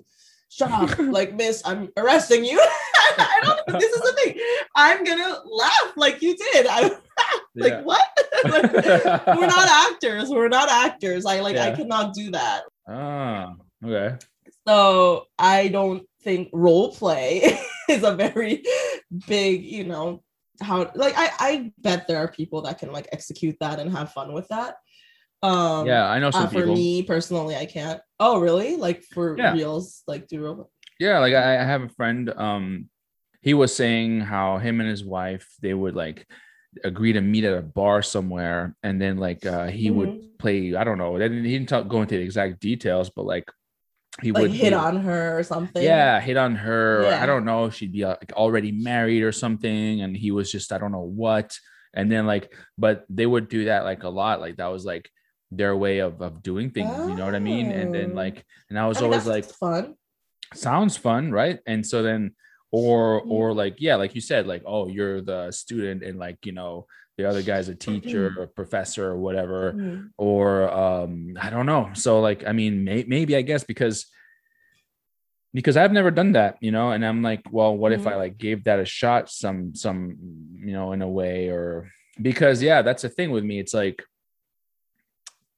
shut 0.50 0.72
up. 0.72 0.98
Like 1.00 1.36
miss 1.36 1.62
i'm 1.66 1.90
arresting 1.98 2.46
you. 2.46 2.58
I 3.18 3.40
don't 3.44 3.68
know 3.68 3.80
this 3.80 3.92
is 3.92 4.02
the 4.02 4.14
thing. 4.24 4.40
I'm 4.76 5.04
gonna 5.04 5.40
laugh 5.46 5.94
like 5.98 6.22
you 6.22 6.36
did. 6.36 6.66
I 6.68 6.92
like 7.56 7.74
Yeah. 7.74 7.82
what 7.82 8.02
Like, 8.44 8.64
we're 9.36 9.48
not 9.48 9.70
actors 9.92 10.30
we're 10.30 10.50
not 10.50 10.70
actors 10.70 11.26
i 11.26 11.40
like 11.40 11.56
i 11.58 11.72
cannot 11.72 12.14
do 12.14 12.32
that 12.32 12.64
ah 12.90 13.54
okay 13.86 14.18
so 14.68 15.26
i 15.40 15.70
don't 15.70 16.04
think 16.24 16.50
role 16.52 16.92
play 16.94 17.58
is 17.90 18.04
a 18.04 18.16
very 18.16 18.64
big 19.28 19.64
you 19.64 19.84
know 19.86 20.24
how 20.62 20.92
like 20.96 21.14
I, 21.18 21.30
I 21.40 21.72
bet 21.80 22.08
there 22.08 22.18
are 22.18 22.28
people 22.28 22.62
that 22.64 22.80
can 22.80 22.92
like 22.92 23.08
execute 23.12 23.56
that 23.60 23.80
and 23.80 23.92
have 23.92 24.12
fun 24.12 24.34
with 24.34 24.48
that 24.50 24.76
Um, 25.44 25.88
yeah, 25.88 26.08
I 26.08 26.20
know 26.20 26.32
some 26.32 26.44
uh, 26.44 26.48
for 26.48 26.60
people. 26.64 26.76
me 26.76 27.04
personally, 27.04 27.56
I 27.56 27.66
can't. 27.66 28.00
Oh, 28.18 28.40
really? 28.40 28.78
Like 28.78 29.04
for 29.04 29.36
Yeah. 29.36 29.52
reals, 29.54 30.04
like 30.08 30.28
do 30.32 30.40
role. 30.40 30.72
Yeah, 31.00 31.20
like 31.20 31.34
I, 31.34 31.60
I 31.60 31.66
have 31.66 31.84
a 31.84 31.90
friend. 31.90 32.30
Um, 32.32 32.88
he 33.42 33.54
was 33.54 33.76
saying 33.76 34.22
how 34.22 34.58
him 34.60 34.80
and 34.80 34.88
his 34.90 35.04
wife 35.04 35.48
they 35.60 35.74
would 35.74 35.96
like 36.00 36.24
agree 36.84 37.14
to 37.14 37.22
meet 37.22 37.44
at 37.44 37.58
a 37.58 37.62
bar 37.62 38.02
somewhere, 38.02 38.76
and 38.84 39.02
then 39.02 39.18
like 39.18 39.46
uh, 39.46 39.68
he 39.68 39.88
Mm-hmm. 39.90 39.98
would 39.98 40.38
play. 40.40 40.76
I 40.76 40.84
don't 40.84 40.98
know. 40.98 41.16
He 41.18 41.28
didn't 41.30 41.70
talk, 41.70 41.88
go 41.88 42.02
into 42.02 42.16
the 42.16 42.22
exact 42.24 42.60
details, 42.60 43.10
but 43.10 43.26
like 43.26 43.50
he 44.22 44.32
Like 44.32 44.42
would 44.44 44.52
hit 44.52 44.70
he- 44.74 44.74
on 44.74 44.98
her 45.04 45.38
or 45.40 45.44
something. 45.44 45.82
Yeah, 45.84 46.20
hit 46.20 46.38
on 46.38 46.56
her. 46.56 47.04
Yeah. 47.10 47.24
I 47.24 47.26
don't 47.26 47.46
know. 47.46 47.70
She'd 47.70 47.92
be 47.94 48.06
like 48.06 48.34
already 48.34 48.72
married 48.72 49.24
or 49.24 49.32
something, 49.32 50.02
and 50.02 50.16
he 50.16 50.32
was 50.32 50.52
just 50.52 50.72
I 50.72 50.78
don't 50.78 50.92
know 50.92 51.02
what. 51.26 51.58
And 51.94 52.12
then 52.12 52.26
like, 52.26 52.52
but 52.78 53.06
they 53.10 53.26
would 53.26 53.50
do 53.50 53.66
that 53.66 53.84
like 53.84 54.04
a 54.04 54.10
lot. 54.10 54.40
Like 54.42 54.58
that 54.58 54.68
was 54.68 54.84
like 54.86 55.10
their 55.52 55.76
way 55.78 56.00
of 56.00 56.22
of 56.22 56.42
doing 56.44 56.72
things. 56.72 56.90
You 57.10 57.16
know 57.16 57.26
what 57.26 57.36
I 57.36 57.40
mean? 57.40 57.72
And 57.72 57.94
then 57.94 58.12
Oh. 58.14 58.16
like, 58.16 58.44
and 58.70 58.78
I 58.80 58.88
was 58.88 58.98
I 58.98 59.02
mean, 59.02 59.12
always 59.14 59.28
like, 59.28 59.46
fun. 59.46 59.96
sounds 60.54 60.96
fun 60.98 61.32
right 61.32 61.60
and 61.66 61.82
so 61.86 62.04
then 62.04 62.36
or 62.74 63.22
or 63.22 63.54
like 63.54 63.76
yeah 63.80 63.96
like 63.96 64.16
you 64.16 64.22
said 64.22 64.48
like 64.48 64.64
oh 64.66 64.88
you're 64.88 65.22
the 65.22 65.52
student 65.52 66.02
and 66.04 66.18
like 66.18 66.44
you 66.44 66.52
know 66.52 66.88
the 67.18 67.24
other 67.30 67.44
guy's 67.44 67.70
a 67.70 67.76
teacher 67.76 68.34
or 68.40 68.48
professor 68.48 69.06
or 69.12 69.18
whatever. 69.26 69.74
Mhm. 69.74 70.10
or 70.18 70.46
um 70.74 71.12
i 71.40 71.52
don't 71.54 71.68
know. 71.68 71.92
So 71.94 72.20
like 72.20 72.42
i 72.48 72.52
mean 72.52 72.84
may- 72.84 73.06
maybe 73.16 73.36
i 73.36 73.44
guess 73.44 73.64
because 73.64 73.98
because 75.54 75.78
i've 75.78 75.92
never 76.00 76.10
done 76.10 76.32
that 76.34 76.58
you 76.66 76.72
know 76.72 76.90
and 76.94 77.06
i'm 77.06 77.22
like 77.22 77.42
well 77.52 77.78
what 77.78 77.92
if 77.94 78.08
i 78.08 78.14
Mhm. 78.14 78.18
like 78.24 78.36
gave 78.40 78.64
that 78.64 78.80
a 78.80 78.86
shot 79.00 79.30
some 79.30 79.76
some 79.84 80.00
you 80.68 80.74
know 80.78 80.94
in 80.96 81.02
a 81.04 81.12
way 81.20 81.50
or 81.50 81.92
because 82.28 82.58
yeah 82.70 82.82
that's 82.82 83.04
the 83.04 83.10
thing 83.18 83.30
with 83.36 83.44
me. 83.44 83.60
It's 83.60 83.74
like 83.84 84.00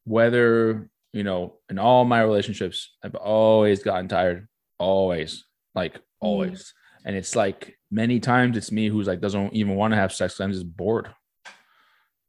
whether 0.04 0.90
you 1.14 1.24
know 1.24 1.56
in 1.70 1.80
all 1.80 2.04
my 2.06 2.22
relationships 2.22 2.78
i've 3.04 3.16
always 3.16 3.84
gotten 3.84 4.08
tired. 4.08 4.48
Always. 4.78 5.46
Like 5.74 5.96
always 6.20 6.74
and 7.06 7.16
it's 7.16 7.36
like 7.36 7.78
many 7.92 8.20
times 8.20 8.58
it's 8.58 8.72
me 8.72 8.90
who's 8.90 9.08
like 9.08 9.22
doesn't 9.22 9.54
even 9.54 9.76
want 9.76 9.94
to 9.94 9.98
have 9.98 10.12
sex 10.12 10.40
i'm 10.42 10.52
just 10.52 10.66
bored 10.76 11.08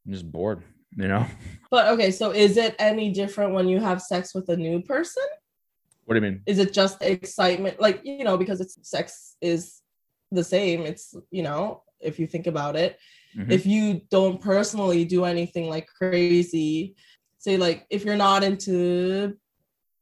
i'm 0.05 0.13
just 0.13 0.31
bored 0.31 0.63
you 0.95 1.07
know 1.07 1.25
But 1.69 1.87
okay, 1.89 2.11
so 2.11 2.31
is 2.31 2.55
it 2.55 2.75
any 2.79 3.11
different 3.11 3.53
when 3.53 3.67
you 3.67 3.79
have 3.81 4.01
sex 4.01 4.33
with 4.33 4.47
a 4.47 4.55
new 4.55 4.81
person? 4.81 5.23
what 6.05 6.13
do 6.13 6.19
you 6.25 6.31
mean 6.31 6.41
Is 6.45 6.59
it 6.59 6.71
just 6.71 7.01
excitement? 7.03 7.81
Like, 7.81 7.99
you 8.05 8.23
know, 8.23 8.37
because 8.37 8.61
it's 8.61 8.77
sex 8.89 9.35
is 9.41 9.81
the 10.31 10.43
same. 10.45 10.83
It's, 10.83 11.13
you 11.29 11.43
know, 11.43 11.83
if 11.99 12.19
you 12.19 12.25
think 12.27 12.47
about 12.47 12.77
it, 12.77 12.97
Mhm. 13.37 13.51
if 13.51 13.65
you 13.65 14.01
don't 14.09 14.39
personally 14.39 15.03
do 15.03 15.25
anything 15.25 15.67
like 15.67 15.87
crazy, 15.99 16.95
say 17.39 17.57
like 17.57 17.85
if 17.89 18.05
you're 18.05 18.15
not 18.15 18.43
into 18.45 19.35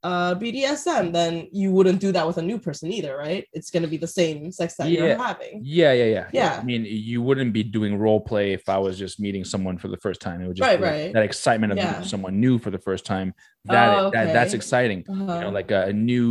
uh 0.10 0.32
BDSM, 0.42 1.06
then 1.18 1.34
you 1.52 1.70
wouldn't 1.76 2.00
do 2.06 2.12
that 2.16 2.26
with 2.30 2.38
a 2.38 2.46
new 2.52 2.60
person 2.68 2.88
either, 2.98 3.14
right? 3.28 3.44
It's 3.58 3.70
gonna 3.74 3.88
be 3.96 3.98
the 4.06 4.14
same 4.22 4.52
sex 4.60 4.70
that 4.78 4.88
you're 4.92 5.18
having. 5.28 5.54
yeah 5.80 5.94
yeah 6.02 6.10
yeah 6.18 6.28
Yeah. 6.40 6.54
i 6.62 6.64
mean 6.70 6.82
you 7.12 7.20
wouldn't 7.28 7.54
be 7.60 7.64
doing 7.78 7.92
role 8.06 8.22
play 8.30 8.48
if 8.60 8.64
i 8.76 8.78
was 8.86 8.96
just 9.04 9.16
meeting 9.26 9.44
someone 9.54 9.76
for 9.82 9.90
the 9.94 10.02
first 10.06 10.20
time 10.26 10.38
it 10.42 10.48
would 10.48 10.60
just 10.62 10.70
Right, 10.70 10.80
be 10.84 10.90
right. 10.92 11.10
that 11.16 11.24
excitement 11.32 11.72
of 11.74 11.78
Yeah. 11.80 12.02
someone 12.14 12.34
new 12.46 12.56
for 12.64 12.72
the 12.76 12.84
first 12.88 13.04
time 13.14 13.30
that, 13.74 13.90
Oh, 14.00 14.10
that 14.16 14.26
that's 14.36 14.54
okay. 14.54 14.60
exciting 14.62 15.00
you 15.08 15.16
know 15.42 15.50
Uh-huh. 15.50 15.60
like 15.60 15.72
a, 15.72 15.94
new 16.12 16.28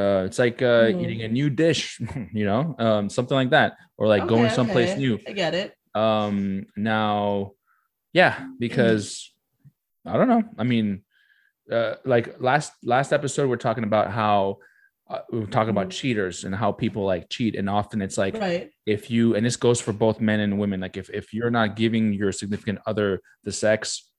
uh 0.00 0.20
it's 0.26 0.38
like 0.44 0.58
uh 0.62 0.86
Mhm. 0.88 1.00
eating 1.02 1.20
a 1.28 1.30
new 1.38 1.48
dish 1.64 1.82
you 2.38 2.46
know 2.50 2.62
um 2.86 3.02
something 3.16 3.36
like 3.42 3.52
that 3.58 3.70
or 3.98 4.04
like 4.14 4.24
going 4.34 4.48
someplace 4.58 4.92
okay. 4.94 5.02
new 5.04 5.14
I 5.28 5.32
get 5.42 5.52
it. 5.62 5.68
um 6.04 6.36
now 6.94 7.52
yeah 8.20 8.34
because 8.64 9.02
i 10.10 10.12
don't 10.18 10.30
know 10.34 10.44
i 10.62 10.64
mean 10.72 10.88
uh 11.70 11.94
like 12.04 12.40
last 12.40 12.72
last 12.82 13.12
episode 13.12 13.48
we're 13.48 13.56
talking 13.56 13.84
about 13.84 14.10
how 14.10 14.58
uh, 15.10 15.18
we 15.32 15.40
were 15.40 15.46
talking 15.46 15.70
about 15.70 15.88
Mhm. 15.88 15.92
cheaters 15.92 16.44
and 16.44 16.54
how 16.54 16.72
people 16.72 17.04
like 17.04 17.28
cheat 17.28 17.54
and 17.56 17.68
often 17.68 18.00
it's 18.02 18.16
like 18.18 18.34
Right. 18.38 18.70
if 18.86 19.10
you 19.10 19.34
and 19.34 19.44
this 19.46 19.56
goes 19.56 19.80
for 19.80 19.92
both 19.92 20.20
men 20.20 20.40
and 20.40 20.58
women 20.58 20.80
like 20.80 20.96
if, 20.96 21.08
if 21.10 21.32
you're 21.34 21.50
not 21.50 21.76
giving 21.76 22.12
your 22.12 22.32
significant 22.32 22.78
other 22.86 23.20
the 23.44 23.52
sex 23.52 24.10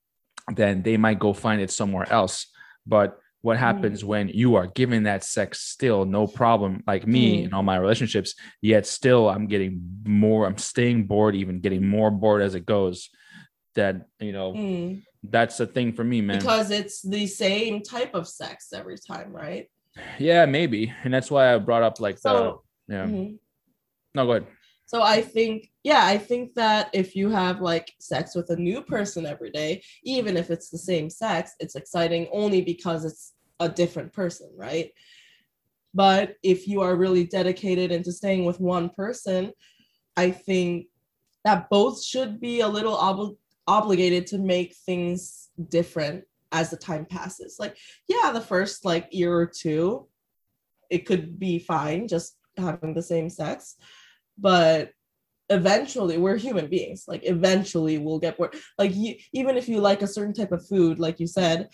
then 0.54 0.82
they 0.82 0.96
might 0.96 1.18
go 1.18 1.32
find 1.32 1.60
it 1.60 1.70
somewhere 1.70 2.10
else 2.12 2.46
but 2.86 3.18
what 3.42 3.56
happens 3.58 4.04
when 4.04 4.28
you 4.28 4.56
are 4.56 4.66
giving 4.66 5.04
that 5.04 5.22
sex 5.22 5.60
still 5.60 6.04
no 6.04 6.26
problem 6.26 6.82
like 6.86 7.06
me 7.06 7.42
Mm. 7.42 7.44
in 7.46 7.52
all 7.54 7.62
my 7.62 7.76
relationships 7.76 8.34
yet 8.60 8.86
still 8.86 9.28
i'm 9.28 9.46
getting 9.46 9.72
more 10.04 10.46
i'm 10.46 10.58
staying 10.58 11.04
bored 11.06 11.34
even 11.36 11.60
getting 11.60 11.86
more 11.86 12.10
bored 12.10 12.42
as 12.42 12.54
it 12.56 12.66
goes 12.66 13.08
that 13.74 14.06
you 14.20 14.32
know 14.32 14.52
Mm. 14.52 15.02
That's 15.30 15.56
the 15.58 15.66
thing 15.66 15.92
for 15.92 16.04
me 16.04 16.20
man 16.20 16.38
Because 16.38 16.70
it's 16.70 17.02
the 17.02 17.26
same 17.26 17.82
type 17.82 18.14
of 18.14 18.28
sex 18.28 18.72
every 18.72 18.96
time, 18.98 19.32
right? 19.32 19.68
yeah 20.18 20.44
maybe 20.44 20.92
and 21.04 21.14
that's 21.14 21.30
why 21.30 21.54
i 21.54 21.58
brought 21.58 21.82
up 21.82 22.00
like 22.00 22.18
So 22.18 22.62
the 22.88 22.94
yeah 22.94 23.06
mhm. 23.06 23.38
no 24.14 24.26
go 24.26 24.32
ahead 24.32 24.46
So 24.92 25.02
I 25.02 25.20
think, 25.20 25.56
yeah, 25.82 26.04
I 26.14 26.16
think 26.16 26.54
that 26.54 26.90
if 26.92 27.16
you 27.16 27.26
have 27.30 27.60
like 27.60 27.88
sex 27.98 28.34
with 28.36 28.50
a 28.50 28.56
new 28.68 28.82
person 28.94 29.26
every 29.26 29.50
day, 29.50 29.82
even 30.04 30.36
if 30.36 30.46
it's 30.54 30.68
the 30.70 30.78
same 30.78 31.10
sex, 31.10 31.42
it's 31.58 31.74
exciting 31.74 32.28
only 32.30 32.60
because 32.62 33.04
it's 33.04 33.34
a 33.58 33.68
different 33.68 34.12
person, 34.12 34.48
right? 34.56 34.88
But 35.92 36.36
if 36.42 36.68
you 36.68 36.82
are 36.82 36.94
really 37.04 37.24
dedicated 37.24 37.90
into 37.90 38.12
staying 38.12 38.44
with 38.44 38.60
one 38.60 38.90
person, 38.90 39.52
I 40.16 40.30
think 40.30 40.86
that 41.44 41.68
both 41.70 41.96
should 42.10 42.38
be 42.40 42.60
a 42.60 42.68
little 42.68 42.96
obli- 42.96 43.38
obligated 43.66 44.26
to 44.28 44.38
make 44.38 44.74
things 44.74 45.48
different 45.68 46.24
as 46.52 46.70
the 46.70 46.76
time 46.76 47.04
passes. 47.04 47.56
Like, 47.58 47.76
yeah, 48.08 48.30
the 48.32 48.40
first 48.40 48.84
like 48.84 49.08
year 49.10 49.34
or 49.34 49.46
two, 49.46 50.08
it 50.90 51.06
could 51.06 51.38
be 51.38 51.58
fine 51.58 52.08
just 52.08 52.36
having 52.56 52.94
the 52.94 53.02
same 53.02 53.28
sex 53.28 53.76
but 54.38 54.90
eventually 55.48 56.18
we're 56.18 56.36
human 56.36 56.68
beings. 56.68 57.04
Like 57.06 57.22
eventually 57.24 57.98
we'll 57.98 58.18
get 58.18 58.36
bored. 58.36 58.54
Like 58.78 58.94
you, 58.94 59.14
even 59.32 59.56
if 59.56 59.68
you 59.68 59.80
like 59.80 60.02
a 60.02 60.06
certain 60.06 60.34
type 60.34 60.52
of 60.52 60.66
food 60.66 60.98
like 60.98 61.20
you 61.20 61.26
said 61.26 61.68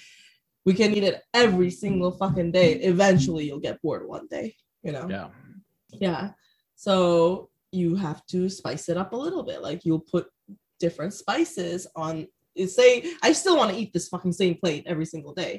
we 0.65 0.75
can 0.75 0.95
eat 0.95 1.03
it 1.03 1.23
every 1.35 1.71
single 1.71 2.13
fucking 2.13 2.53
day. 2.53 2.75
Eventually 2.75 3.47
you'll 3.47 3.59
get 3.59 3.83
bored 3.83 4.07
one 4.07 4.27
day 4.29 4.55
you 4.83 4.93
know? 4.93 5.07
Yeah. 5.09 5.29
Yeah. 5.93 6.31
So 6.75 7.51
you 7.71 7.97
have 7.97 8.27
to 8.27 8.49
spice 8.49 8.89
it 8.89 8.97
up 8.97 9.13
a 9.13 9.17
little 9.17 9.43
bit. 9.43 9.63
Like 9.63 9.85
you'll 9.85 10.01
put 10.01 10.27
different 10.83 11.15
spices 11.23 11.81
on 12.05 12.15
say 12.67 12.91
i 13.23 13.31
still 13.41 13.57
want 13.57 13.71
to 13.71 13.79
eat 13.81 13.91
this 13.93 14.09
fucking 14.13 14.37
same 14.43 14.55
plate 14.63 14.85
every 14.93 15.07
single 15.15 15.35
day. 15.45 15.55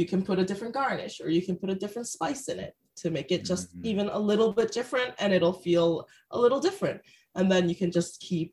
You 0.00 0.06
can 0.12 0.20
put 0.28 0.38
a 0.42 0.48
different 0.50 0.72
garnish 0.80 1.16
or 1.22 1.28
you 1.36 1.42
can 1.48 1.56
put 1.60 1.74
a 1.74 1.80
different 1.82 2.08
spice 2.16 2.44
in 2.52 2.58
it 2.66 2.72
to 3.00 3.10
make 3.16 3.30
it 3.36 3.42
just 3.52 3.66
Mhm. 3.68 3.84
even 3.90 4.06
a 4.08 4.24
little 4.30 4.52
bit 4.60 4.70
different 4.78 5.12
and 5.20 5.30
it'll 5.36 5.60
feel 5.68 5.88
a 6.36 6.38
little 6.44 6.60
different. 6.68 7.00
And 7.36 7.46
then 7.52 7.68
you 7.70 7.76
can 7.82 7.90
just 7.98 8.12
keep 8.28 8.50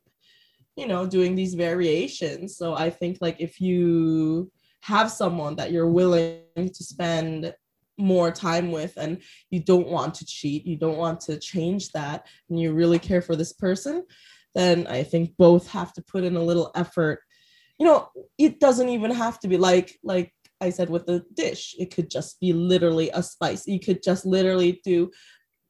you 0.79 0.87
know 0.91 1.01
doing 1.15 1.33
these 1.35 1.55
variations. 1.67 2.45
So 2.59 2.67
i 2.85 2.89
think 2.99 3.13
like 3.25 3.37
if 3.47 3.53
you 3.67 3.81
have 4.93 5.09
someone 5.21 5.55
that 5.57 5.71
you're 5.73 5.93
willing 6.01 6.69
to 6.77 6.83
spend 6.93 7.39
more 8.15 8.31
time 8.47 8.67
with 8.77 8.93
and 9.03 9.13
you 9.53 9.59
don't 9.71 9.89
want 9.95 10.11
to 10.17 10.25
cheat 10.35 10.61
you 10.71 10.77
don't 10.85 11.01
want 11.05 11.19
to 11.27 11.33
change 11.51 11.83
that 11.99 12.17
and 12.47 12.55
you 12.61 12.67
really 12.81 13.01
care 13.09 13.23
for 13.27 13.35
this 13.37 13.53
person 13.65 13.95
then 14.55 14.87
i 14.87 15.03
think 15.03 15.35
both 15.37 15.67
have 15.69 15.93
to 15.93 16.01
put 16.01 16.23
in 16.23 16.35
a 16.35 16.43
little 16.43 16.71
effort. 16.75 17.19
You 17.77 17.85
know 17.85 18.09
it 18.37 18.59
doesn't 18.59 18.89
even 18.89 19.11
have 19.11 19.39
to 19.39 19.47
be 19.47 19.57
like 19.57 19.97
like 20.03 20.33
i 20.59 20.69
said 20.69 20.89
with 20.89 21.05
the 21.05 21.23
dish. 21.33 21.75
It 21.79 21.93
could 21.93 22.09
just 22.09 22.39
be 22.39 22.53
literally 22.53 23.09
a 23.13 23.23
spice. 23.23 23.67
You 23.67 23.79
could 23.79 24.03
just 24.03 24.25
literally 24.25 24.81
do 24.83 25.11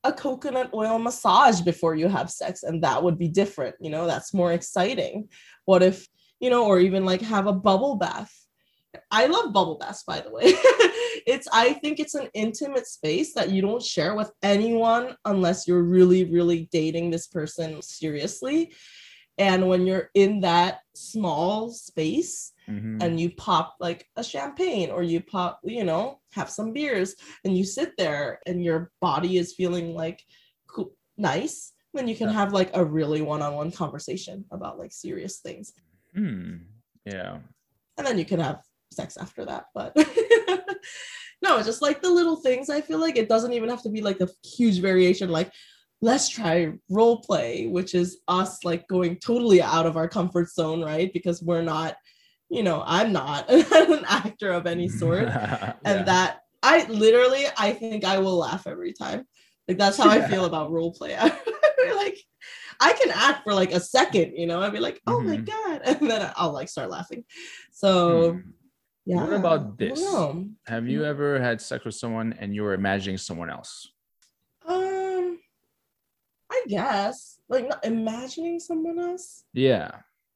a 0.03 0.13
coconut 0.13 0.71
oil 0.73 0.97
massage 0.97 1.61
before 1.61 1.93
you 1.93 2.07
have 2.07 2.32
sex 2.32 2.63
and 2.63 2.84
that 2.84 3.03
would 3.03 3.19
be 3.19 3.27
different. 3.27 3.75
You 3.80 3.91
know 3.91 4.07
that's 4.07 4.34
more 4.34 4.53
exciting. 4.53 5.30
What 5.65 5.84
if 5.84 6.07
you 6.39 6.49
know 6.49 6.65
or 6.65 6.80
even 6.80 7.05
like 7.05 7.21
have 7.21 7.47
a 7.47 7.53
bubble 7.53 7.95
bath 7.95 8.34
i 9.12 9.26
love 9.28 9.54
bubble 9.54 9.78
baths 9.78 10.04
by 10.04 10.20
the 10.20 10.32
way 10.32 10.44
it's 11.28 11.48
i 11.54 11.74
think 11.74 12.00
it's 12.00 12.16
an 12.16 12.28
intimate 12.34 12.88
space 12.88 13.34
that 13.34 13.50
you 13.50 13.62
don't 13.62 13.84
share 13.84 14.16
with 14.16 14.32
anyone 14.42 15.16
unless 15.26 15.68
you're 15.68 15.84
really 15.84 16.26
really 16.26 16.68
dating 16.72 17.10
this 17.12 17.28
person 17.28 17.82
seriously 17.82 18.74
and 19.38 19.68
when 19.68 19.86
you're 19.88 20.10
in 20.16 20.42
that 20.42 20.80
small 20.96 21.70
space 21.72 22.52
Mhm. 22.70 23.02
and 23.04 23.20
you 23.20 23.32
pop 23.32 23.76
like 23.80 24.06
a 24.16 24.24
champagne 24.24 24.92
or 24.92 25.02
you 25.02 25.22
pop 25.22 25.60
you 25.64 25.84
know 25.84 26.20
have 26.34 26.52
some 26.52 26.72
beers 26.72 27.16
and 27.44 27.58
you 27.58 27.64
sit 27.64 27.94
there 27.98 28.40
and 28.46 28.64
your 28.64 28.92
body 29.02 29.38
is 29.40 29.56
feeling 29.56 29.96
like 29.96 30.22
cool, 30.68 30.94
nice 31.18 31.74
then 31.96 32.08
you 32.08 32.16
can 32.16 32.28
Yeah. 32.30 32.36
have 32.36 32.54
like 32.54 32.70
a 32.76 32.86
really 32.86 33.22
one-on-one 33.24 33.72
conversation 33.72 34.46
about 34.52 34.78
like 34.78 34.92
serious 34.92 35.40
things 35.40 35.74
Hmm. 36.14 36.58
yeah 37.06 37.40
and 37.98 38.06
then 38.06 38.20
you 38.20 38.26
can 38.26 38.40
have 38.40 38.62
sex 38.92 39.18
after 39.18 39.46
that 39.46 39.66
but 39.74 39.96
no 41.42 41.62
just 41.62 41.82
like 41.82 42.02
the 42.02 42.10
little 42.10 42.36
things 42.36 42.70
i 42.70 42.82
feel 42.82 43.00
like 43.00 43.18
it 43.18 43.30
doesn't 43.30 43.54
even 43.54 43.70
have 43.70 43.84
to 43.84 43.90
be 43.90 44.02
like 44.02 44.20
a 44.22 44.30
huge 44.44 44.80
variation 44.80 45.30
like 45.30 45.52
let's 46.02 46.30
try 46.30 46.72
role 46.90 47.22
play 47.22 47.68
which 47.68 47.94
is 47.94 48.20
us 48.28 48.64
like 48.64 48.88
going 48.88 49.16
totally 49.18 49.62
out 49.62 49.86
of 49.86 49.98
our 49.98 50.08
comfort 50.08 50.50
zone 50.50 50.82
right 50.84 51.12
because 51.14 51.42
we're 51.42 51.62
not 51.62 51.96
you 52.52 52.64
know, 52.64 52.82
I'm 52.84 53.14
not 53.14 53.48
an 53.50 54.06
actor 54.08 54.52
of 54.52 54.66
any 54.66 54.90
sort. 54.90 55.30
Yeah. 55.30 55.74
And 55.86 56.08
that 56.08 56.40
I 56.64 56.86
literally 56.88 57.46
I 57.58 57.74
think 57.74 58.04
I 58.04 58.18
will 58.18 58.38
laugh 58.38 58.66
every 58.66 58.92
time. 58.92 59.28
Like 59.68 59.78
that's 59.78 59.98
how 59.98 60.10
I 60.10 60.20
feel 60.20 60.46
about 60.46 60.72
role 60.72 60.92
play. 60.92 61.16
Like 61.16 62.18
I 62.80 62.94
can 62.94 63.12
act 63.14 63.44
for 63.44 63.54
like 63.54 63.72
a 63.72 63.80
second, 63.80 64.34
you 64.36 64.48
know. 64.48 64.62
I'd 64.62 64.74
be 64.74 64.80
like, 64.80 65.00
oh 65.06 65.22
my 65.22 65.38
Mhm. 65.38 65.46
god, 65.46 65.82
and 65.86 66.10
then 66.10 66.32
I'll 66.36 66.54
like 66.54 66.70
start 66.70 66.90
laughing. 66.90 67.24
So 67.72 68.32
Hmm. 68.32 68.40
Yeah. 69.10 69.24
What 69.24 69.34
about 69.34 69.78
this? 69.80 70.05
Have 70.68 70.88
you 70.88 71.03
ever 71.03 71.41
had 71.41 71.60
sex 71.60 71.84
with 71.84 71.95
someone 71.95 72.36
and 72.38 72.53
you 72.53 72.62
were 72.62 72.76
imagining 72.76 73.18
someone 73.18 73.49
else? 73.49 73.89
Um, 74.68 75.39
I 76.51 76.62
guess 76.68 77.39
like 77.49 77.68
not 77.68 77.84
imagining 77.84 78.60
someone 78.60 78.99
else. 78.99 79.45
Yeah. 79.51 79.89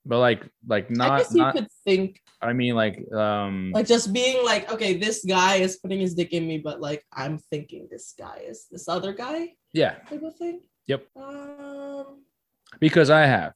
But 0.08 0.18
like 0.20 0.50
like 0.68 0.90
not. 0.90 1.12
I 1.12 1.18
guess 1.20 1.34
you 1.36 1.42
not 1.42 1.54
could 1.54 1.68
think 1.86 2.20
I 2.42 2.54
mean 2.54 2.74
like 2.74 2.98
um 3.14 3.72
like 3.76 3.86
just 3.86 4.12
being 4.12 4.44
like, 4.44 4.72
okay, 4.74 4.98
this 4.98 5.24
guy 5.24 5.58
is 5.58 5.78
putting 5.78 6.00
his 6.00 6.16
dick 6.16 6.34
in 6.34 6.48
me, 6.48 6.58
but 6.58 6.82
like 6.82 7.06
I'm 7.14 7.38
thinking 7.38 7.88
this 7.92 8.16
guy 8.18 8.42
is 8.44 8.66
this 8.72 8.90
other 8.90 9.14
guy 9.14 9.54
yeah, 9.72 10.02
type 10.10 10.24
of 10.24 10.36
thing. 10.36 10.62
Yep. 10.88 11.06
Um. 11.16 12.26
because 12.80 13.12
I 13.12 13.28
have. 13.28 13.54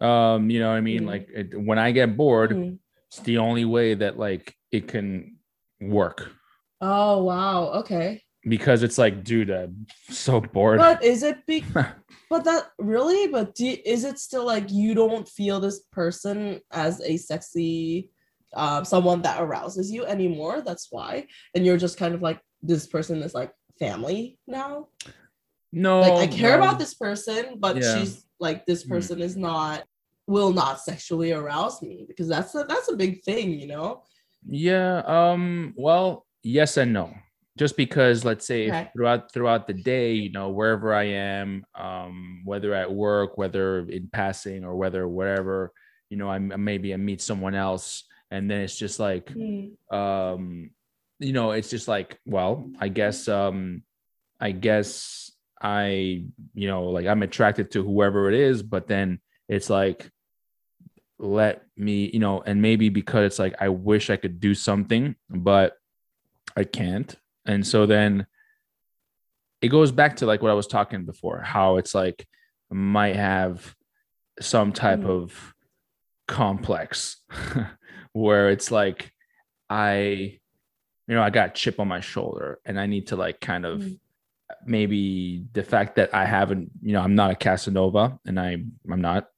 Um, 0.00 0.48
you 0.48 0.60
know 0.60 0.70
what 0.70 0.76
I 0.76 0.80
mean? 0.80 1.02
Mhm. 1.02 1.06
Like 1.06 1.28
it, 1.28 1.60
when 1.60 1.78
I 1.78 1.92
get 1.92 2.16
bored, 2.16 2.52
hmm. 2.52 2.74
It's 3.14 3.24
the 3.24 3.38
only 3.38 3.64
way 3.64 3.94
that 3.94 4.18
like 4.18 4.56
it 4.72 4.88
can 4.88 5.36
work. 5.80 6.32
Oh 6.80 7.22
wow. 7.22 7.66
Okay. 7.80 8.22
Because 8.42 8.82
it's 8.82 8.98
like, 8.98 9.22
dude, 9.24 9.50
I'm 9.50 9.86
so 10.10 10.40
bored. 10.40 10.78
But 10.78 11.02
is 11.02 11.22
it 11.22 11.46
be? 11.46 11.64
but 12.30 12.44
that 12.44 12.64
really? 12.78 13.28
But 13.28 13.54
do, 13.54 13.76
is 13.86 14.04
it 14.04 14.18
still 14.18 14.44
like 14.44 14.70
you 14.70 14.94
don't 14.94 15.28
feel 15.28 15.60
this 15.60 15.80
person 15.92 16.60
as 16.72 17.00
a 17.00 17.16
sexy, 17.16 18.10
um, 18.54 18.84
someone 18.84 19.22
that 19.22 19.40
arouses 19.40 19.90
you 19.92 20.04
anymore? 20.04 20.60
That's 20.60 20.88
why, 20.90 21.26
and 21.54 21.64
you're 21.64 21.78
just 21.78 21.96
kind 21.96 22.14
of 22.14 22.20
like 22.20 22.40
this 22.62 22.86
person 22.86 23.22
is 23.22 23.32
like 23.32 23.52
family 23.78 24.38
now. 24.46 24.88
no, 25.72 26.00
like 26.00 26.14
I 26.14 26.26
care 26.26 26.58
no. 26.58 26.64
about 26.64 26.78
this 26.80 26.94
person, 26.94 27.56
but 27.58 27.76
Yeah. 27.76 27.94
she's 27.94 28.26
like 28.40 28.66
this 28.66 28.82
Hmm. 28.82 28.90
person 28.90 29.22
is 29.22 29.36
not 29.36 29.84
will 30.26 30.52
not 30.52 30.80
sexually 30.80 31.32
arouse 31.32 31.82
me 31.82 32.04
because 32.08 32.28
that's 32.28 32.54
a 32.54 32.64
that's 32.68 32.90
a 32.90 32.96
big 32.96 33.22
thing, 33.22 33.58
you 33.58 33.66
know. 33.66 34.02
Yeah. 34.46 35.02
Um. 35.06 35.74
Well, 35.76 36.26
yes 36.42 36.76
and 36.76 36.92
no. 36.92 37.14
Just 37.56 37.76
because, 37.76 38.24
let's 38.24 38.44
say, 38.44 38.66
Okay. 38.68 38.90
throughout 38.92 39.32
throughout 39.32 39.66
the 39.68 39.74
day, 39.74 40.12
you 40.12 40.32
know, 40.32 40.50
wherever 40.50 40.92
I 40.92 41.04
am, 41.04 41.64
um, 41.76 42.42
whether 42.44 42.74
at 42.74 42.92
work, 42.92 43.38
whether 43.38 43.80
in 43.88 44.08
passing, 44.12 44.64
or 44.64 44.74
whether 44.74 45.06
whatever, 45.06 45.72
you 46.10 46.16
know, 46.16 46.28
I'm 46.28 46.52
maybe 46.64 46.92
I 46.92 46.96
meet 46.96 47.20
someone 47.20 47.54
else, 47.54 48.04
and 48.32 48.50
then 48.50 48.62
it's 48.62 48.76
just 48.76 48.98
like, 48.98 49.30
um, 49.90 50.70
you 51.20 51.32
know, 51.32 51.52
it's 51.52 51.70
just 51.70 51.86
like, 51.86 52.18
well, 52.26 52.68
I 52.80 52.88
guess, 52.88 53.28
um, 53.28 53.84
I 54.40 54.50
guess 54.50 55.30
I, 55.62 56.24
you 56.54 56.66
know, 56.66 56.86
like 56.86 57.06
I'm 57.06 57.22
attracted 57.22 57.70
to 57.72 57.84
whoever 57.84 58.28
it 58.28 58.34
is, 58.34 58.64
but 58.64 58.88
then 58.88 59.20
it's 59.48 59.70
like, 59.70 60.10
let 61.18 61.62
me, 61.76 62.10
you 62.12 62.18
know, 62.18 62.42
and 62.42 62.60
maybe 62.60 62.88
because 62.88 63.24
it's 63.26 63.38
like 63.38 63.54
I 63.60 63.68
wish 63.68 64.10
I 64.10 64.16
could 64.16 64.40
do 64.40 64.54
something, 64.54 65.14
but 65.30 65.76
I 66.56 66.64
can't. 66.64 67.14
And 67.46 67.66
so 67.66 67.86
then 67.86 68.26
it 69.60 69.68
goes 69.68 69.92
back 69.92 70.16
to 70.16 70.26
like 70.26 70.42
what 70.42 70.50
I 70.50 70.54
was 70.54 70.66
talking 70.66 71.04
before, 71.04 71.40
how 71.40 71.76
it's 71.76 71.94
like 71.94 72.26
might 72.70 73.16
have 73.16 73.74
some 74.40 74.72
type 74.72 75.00
Mhm. 75.00 75.06
of 75.06 75.54
complex 76.26 77.18
where 78.12 78.50
it's 78.50 78.70
like 78.70 79.12
I, 79.70 80.38
you 81.06 81.14
know, 81.14 81.22
I 81.22 81.30
got 81.30 81.50
a 81.50 81.52
chip 81.52 81.78
on 81.80 81.88
my 81.88 82.00
shoulder 82.00 82.58
and 82.64 82.78
I 82.78 82.86
need 82.86 83.08
to 83.08 83.16
like 83.16 83.40
kind 83.40 83.64
of 83.64 83.80
Mhm. 83.82 83.98
maybe 84.66 85.46
the 85.52 85.62
fact 85.62 85.96
that 85.96 86.14
I 86.14 86.24
haven't, 86.26 86.70
you 86.82 86.92
know, 86.92 87.00
I'm 87.00 87.14
not 87.14 87.30
a 87.30 87.34
Casanova 87.34 88.18
and 88.26 88.38
I 88.38 88.58
I'm 88.90 89.00
not 89.00 89.28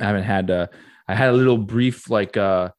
I 0.00 0.04
haven't 0.04 0.24
had 0.24 0.50
a 0.50 0.70
I 1.06 1.14
had 1.14 1.30
a 1.30 1.32
little 1.32 1.58
brief 1.58 2.08
like 2.10 2.36
uh 2.36 2.70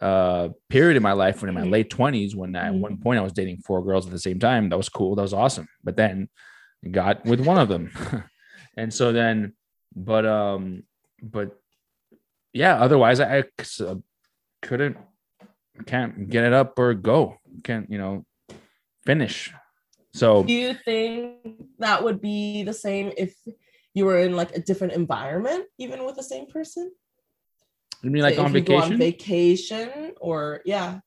uh 0.00 0.48
period 0.68 0.96
in 0.96 1.02
my 1.02 1.12
life 1.12 1.40
when 1.40 1.48
in 1.48 1.54
my 1.54 1.62
Mhm. 1.62 1.70
late 1.72 1.90
20s 1.90 2.34
when 2.36 2.54
at 2.54 2.72
Mhm. 2.72 2.80
one 2.80 2.96
point 2.98 3.18
I 3.18 3.22
was 3.22 3.32
dating 3.32 3.58
four 3.58 3.82
girls 3.84 4.06
at 4.06 4.12
the 4.12 4.18
same 4.18 4.38
time. 4.38 4.68
That 4.68 4.76
was 4.76 4.88
cool. 4.88 5.14
That 5.14 5.22
was 5.22 5.32
awesome. 5.32 5.68
But 5.82 5.96
then 5.96 6.28
got 6.90 7.24
with 7.24 7.40
one 7.40 7.58
of 7.58 7.68
them. 7.68 7.90
and 8.76 8.92
so 8.92 9.12
then 9.12 9.54
but 9.94 10.26
um 10.26 10.82
but 11.22 11.58
yeah, 12.52 12.76
otherwise 12.80 13.20
I, 13.20 13.44
uh, 13.80 13.94
couldn't 14.62 14.96
can't 15.84 16.28
get 16.30 16.44
it 16.44 16.52
up 16.52 16.78
or 16.78 16.94
go. 16.94 17.36
Can't, 17.64 17.90
you 17.90 17.98
know, 17.98 18.24
finish. 19.04 19.52
So 20.14 20.42
Do 20.44 20.52
you 20.54 20.72
think 20.72 21.44
that 21.78 22.02
would 22.02 22.20
be 22.20 22.62
the 22.62 22.72
same 22.72 23.12
if 23.16 23.34
you 23.92 24.04
were 24.06 24.18
in 24.20 24.36
like 24.36 24.56
a 24.56 24.60
different 24.60 24.94
environment, 24.94 25.66
even 25.78 26.04
with 26.04 26.16
the 26.16 26.22
same 26.22 26.46
person? 26.46 26.90
You 28.02 28.10
mean 28.10 28.22
like 28.22 28.34
Say 28.34 28.40
on 28.40 28.46
if 28.48 28.54
you 28.54 28.60
go 28.62 28.74
vacation? 28.76 28.92
on 28.92 28.98
vacation, 28.98 30.12
or 30.20 30.60
yeah, 30.64 31.00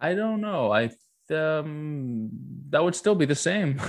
I 0.00 0.14
don't 0.14 0.40
know. 0.40 0.72
I 0.72 0.90
um 1.34 2.28
that 2.70 2.82
would 2.82 2.94
still 2.94 3.14
be 3.14 3.24
the 3.26 3.34
same. 3.34 3.80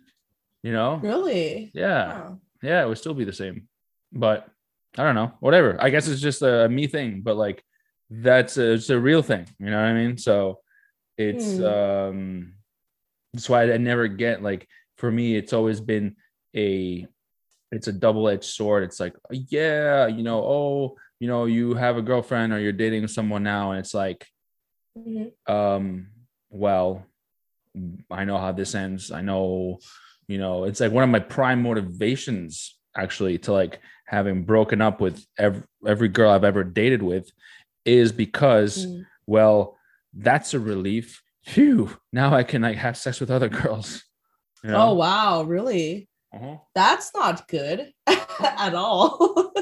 you 0.62 0.72
know? 0.72 0.96
really? 1.02 1.70
Yeah. 1.74 2.32
Yeah, 2.62 2.82
it 2.84 2.88
would 2.88 2.98
still 2.98 3.14
be 3.14 3.24
the 3.24 3.32
same. 3.32 3.68
But 4.12 4.48
I 4.98 5.04
don't 5.04 5.14
know. 5.14 5.32
Whatever. 5.40 5.76
I 5.80 5.90
guess 5.90 6.06
it's 6.08 6.20
just 6.20 6.42
a 6.42 6.68
me 6.68 6.86
thing, 6.86 7.22
but 7.22 7.36
like 7.36 7.64
that's 8.10 8.58
a, 8.58 8.72
it's 8.72 8.90
a 8.90 8.98
real 8.98 9.22
thing. 9.22 9.46
You 9.58 9.66
know 9.70 9.76
what 9.80 9.86
I 9.88 9.94
mean? 9.94 10.18
So 10.18 10.60
it's 11.16 11.56
Hmm. 11.56 11.64
um 11.64 12.54
that's 13.32 13.48
why 13.48 13.72
I 13.72 13.76
never 13.78 14.08
get 14.08 14.42
like 14.42 14.68
for 14.96 15.10
me 15.10 15.36
it's 15.36 15.52
always 15.52 15.80
been 15.80 16.16
a 16.54 17.06
it's 17.72 17.88
a 17.88 17.92
double-edged 17.92 18.44
sword. 18.44 18.84
It's 18.84 19.00
like, 19.00 19.14
yeah, 19.30 20.06
you 20.06 20.22
know, 20.22 20.40
oh, 20.44 20.96
you 21.18 21.26
know, 21.26 21.46
you 21.46 21.74
have 21.74 21.96
a 21.96 22.02
girlfriend 22.02 22.52
or 22.52 22.60
you're 22.60 22.72
dating 22.72 23.08
someone 23.08 23.42
now, 23.42 23.72
and 23.72 23.80
it's 23.80 23.94
like 23.94 24.26
Mhm. 24.96 25.32
um 25.48 26.08
well 26.50 27.06
i 28.10 28.26
know 28.26 28.36
how 28.36 28.52
this 28.52 28.74
ends 28.74 29.10
i 29.10 29.22
know 29.22 29.78
you 30.28 30.36
know 30.36 30.64
it's 30.64 30.80
like 30.80 30.92
one 30.92 31.02
of 31.02 31.08
my 31.08 31.18
prime 31.18 31.62
motivations 31.62 32.76
actually 32.94 33.38
to 33.38 33.52
like 33.54 33.80
having 34.06 34.44
broken 34.44 34.82
up 34.82 35.00
with 35.00 35.24
every, 35.38 35.62
every 35.86 36.08
girl 36.08 36.30
i've 36.30 36.44
ever 36.44 36.62
dated 36.62 37.02
with 37.02 37.30
is 37.86 38.12
because 38.12 38.86
Mm. 38.86 39.06
well 39.26 39.78
that's 40.12 40.52
a 40.52 40.60
relief 40.60 41.22
phew 41.46 41.96
now 42.12 42.34
i 42.34 42.42
can 42.42 42.60
like 42.60 42.76
have 42.76 42.98
sex 42.98 43.18
with 43.18 43.30
other 43.30 43.48
girls 43.62 44.02
you 44.62 44.70
know? 44.70 44.90
Oh 44.90 44.94
wow, 44.94 45.42
really? 45.42 46.06
Uh-huh. 46.34 46.56
That's 46.74 47.12
not 47.14 47.46
good 47.48 47.92
at 48.06 48.74
all. 48.74 49.52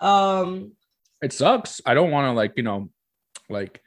um, 0.00 0.72
it 1.22 1.32
sucks 1.32 1.80
i 1.86 1.94
don't 1.94 2.10
want 2.10 2.26
to 2.26 2.32
like 2.32 2.52
you 2.56 2.62
know 2.62 2.90
like 3.48 3.80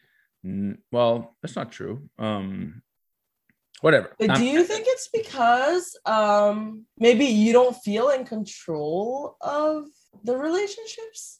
n- 0.43 0.79
well 0.91 1.35
that's 1.41 1.55
not 1.55 1.71
true 1.71 2.09
um 2.17 2.81
whatever 3.81 4.11
I'm- 4.19 4.39
do 4.39 4.45
you 4.45 4.63
think 4.63 4.85
it's 4.87 5.09
because 5.13 5.97
um 6.05 6.85
maybe 6.97 7.25
you 7.25 7.53
don't 7.53 7.75
feel 7.75 8.09
in 8.09 8.25
control 8.25 9.37
of 9.41 9.85
the 10.23 10.35
relationships? 10.35 11.39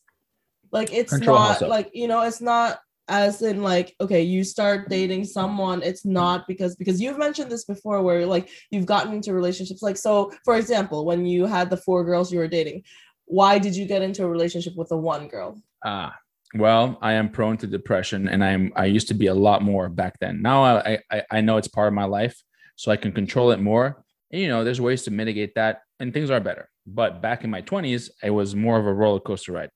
Like 0.71 0.93
it's 0.93 1.11
Control 1.11 1.39
not 1.39 1.61
like 1.67 1.89
you 1.93 2.07
know, 2.07 2.21
it's 2.21 2.41
not 2.41 2.79
as 3.09 3.41
in 3.41 3.63
like 3.63 3.95
okay, 4.01 4.21
you 4.21 4.43
start 4.43 4.89
dating 4.89 5.25
someone, 5.25 5.81
it's 5.83 6.05
not 6.05 6.47
because 6.47 6.75
because 6.75 7.01
you've 7.01 7.17
mentioned 7.17 7.51
this 7.51 7.65
before 7.65 8.01
where 8.01 8.25
like 8.25 8.49
you've 8.71 8.85
gotten 8.85 9.13
into 9.13 9.33
relationships. 9.33 9.81
Like 9.81 9.97
so, 9.97 10.31
for 10.43 10.55
example, 10.57 11.05
when 11.05 11.25
you 11.25 11.45
had 11.45 11.69
the 11.69 11.77
four 11.77 12.03
girls 12.03 12.31
you 12.31 12.39
were 12.39 12.47
dating, 12.47 12.83
why 13.25 13.59
did 13.59 13.75
you 13.75 13.85
get 13.85 14.01
into 14.01 14.23
a 14.23 14.29
relationship 14.29 14.75
with 14.75 14.89
the 14.89 14.97
one 14.97 15.27
girl? 15.27 15.61
Ah, 15.85 16.15
well, 16.55 16.97
I 17.01 17.13
am 17.13 17.29
prone 17.29 17.57
to 17.57 17.67
depression, 17.67 18.27
and 18.27 18.43
I'm 18.43 18.71
I 18.75 18.85
used 18.85 19.07
to 19.09 19.13
be 19.13 19.27
a 19.27 19.33
lot 19.33 19.61
more 19.61 19.89
back 19.89 20.19
then. 20.19 20.41
Now 20.41 20.63
I 20.63 20.99
I, 21.11 21.23
I 21.31 21.41
know 21.41 21.57
it's 21.57 21.67
part 21.67 21.87
of 21.87 21.93
my 21.93 22.05
life, 22.05 22.41
so 22.75 22.91
I 22.91 22.97
can 22.97 23.11
control 23.11 23.51
it 23.51 23.59
more. 23.59 24.03
And, 24.31 24.41
you 24.41 24.49
know, 24.49 24.65
there's 24.65 24.81
ways 24.81 25.03
to 25.03 25.11
mitigate 25.11 25.55
that, 25.55 25.81
and 25.99 26.13
things 26.13 26.29
are 26.29 26.41
better. 26.41 26.69
But 26.85 27.21
back 27.21 27.43
in 27.45 27.49
my 27.49 27.61
20s, 27.61 28.09
it 28.21 28.29
was 28.29 28.55
more 28.55 28.77
of 28.77 28.85
a 28.85 28.93
roller 28.93 29.21
coaster 29.21 29.53
ride. 29.53 29.69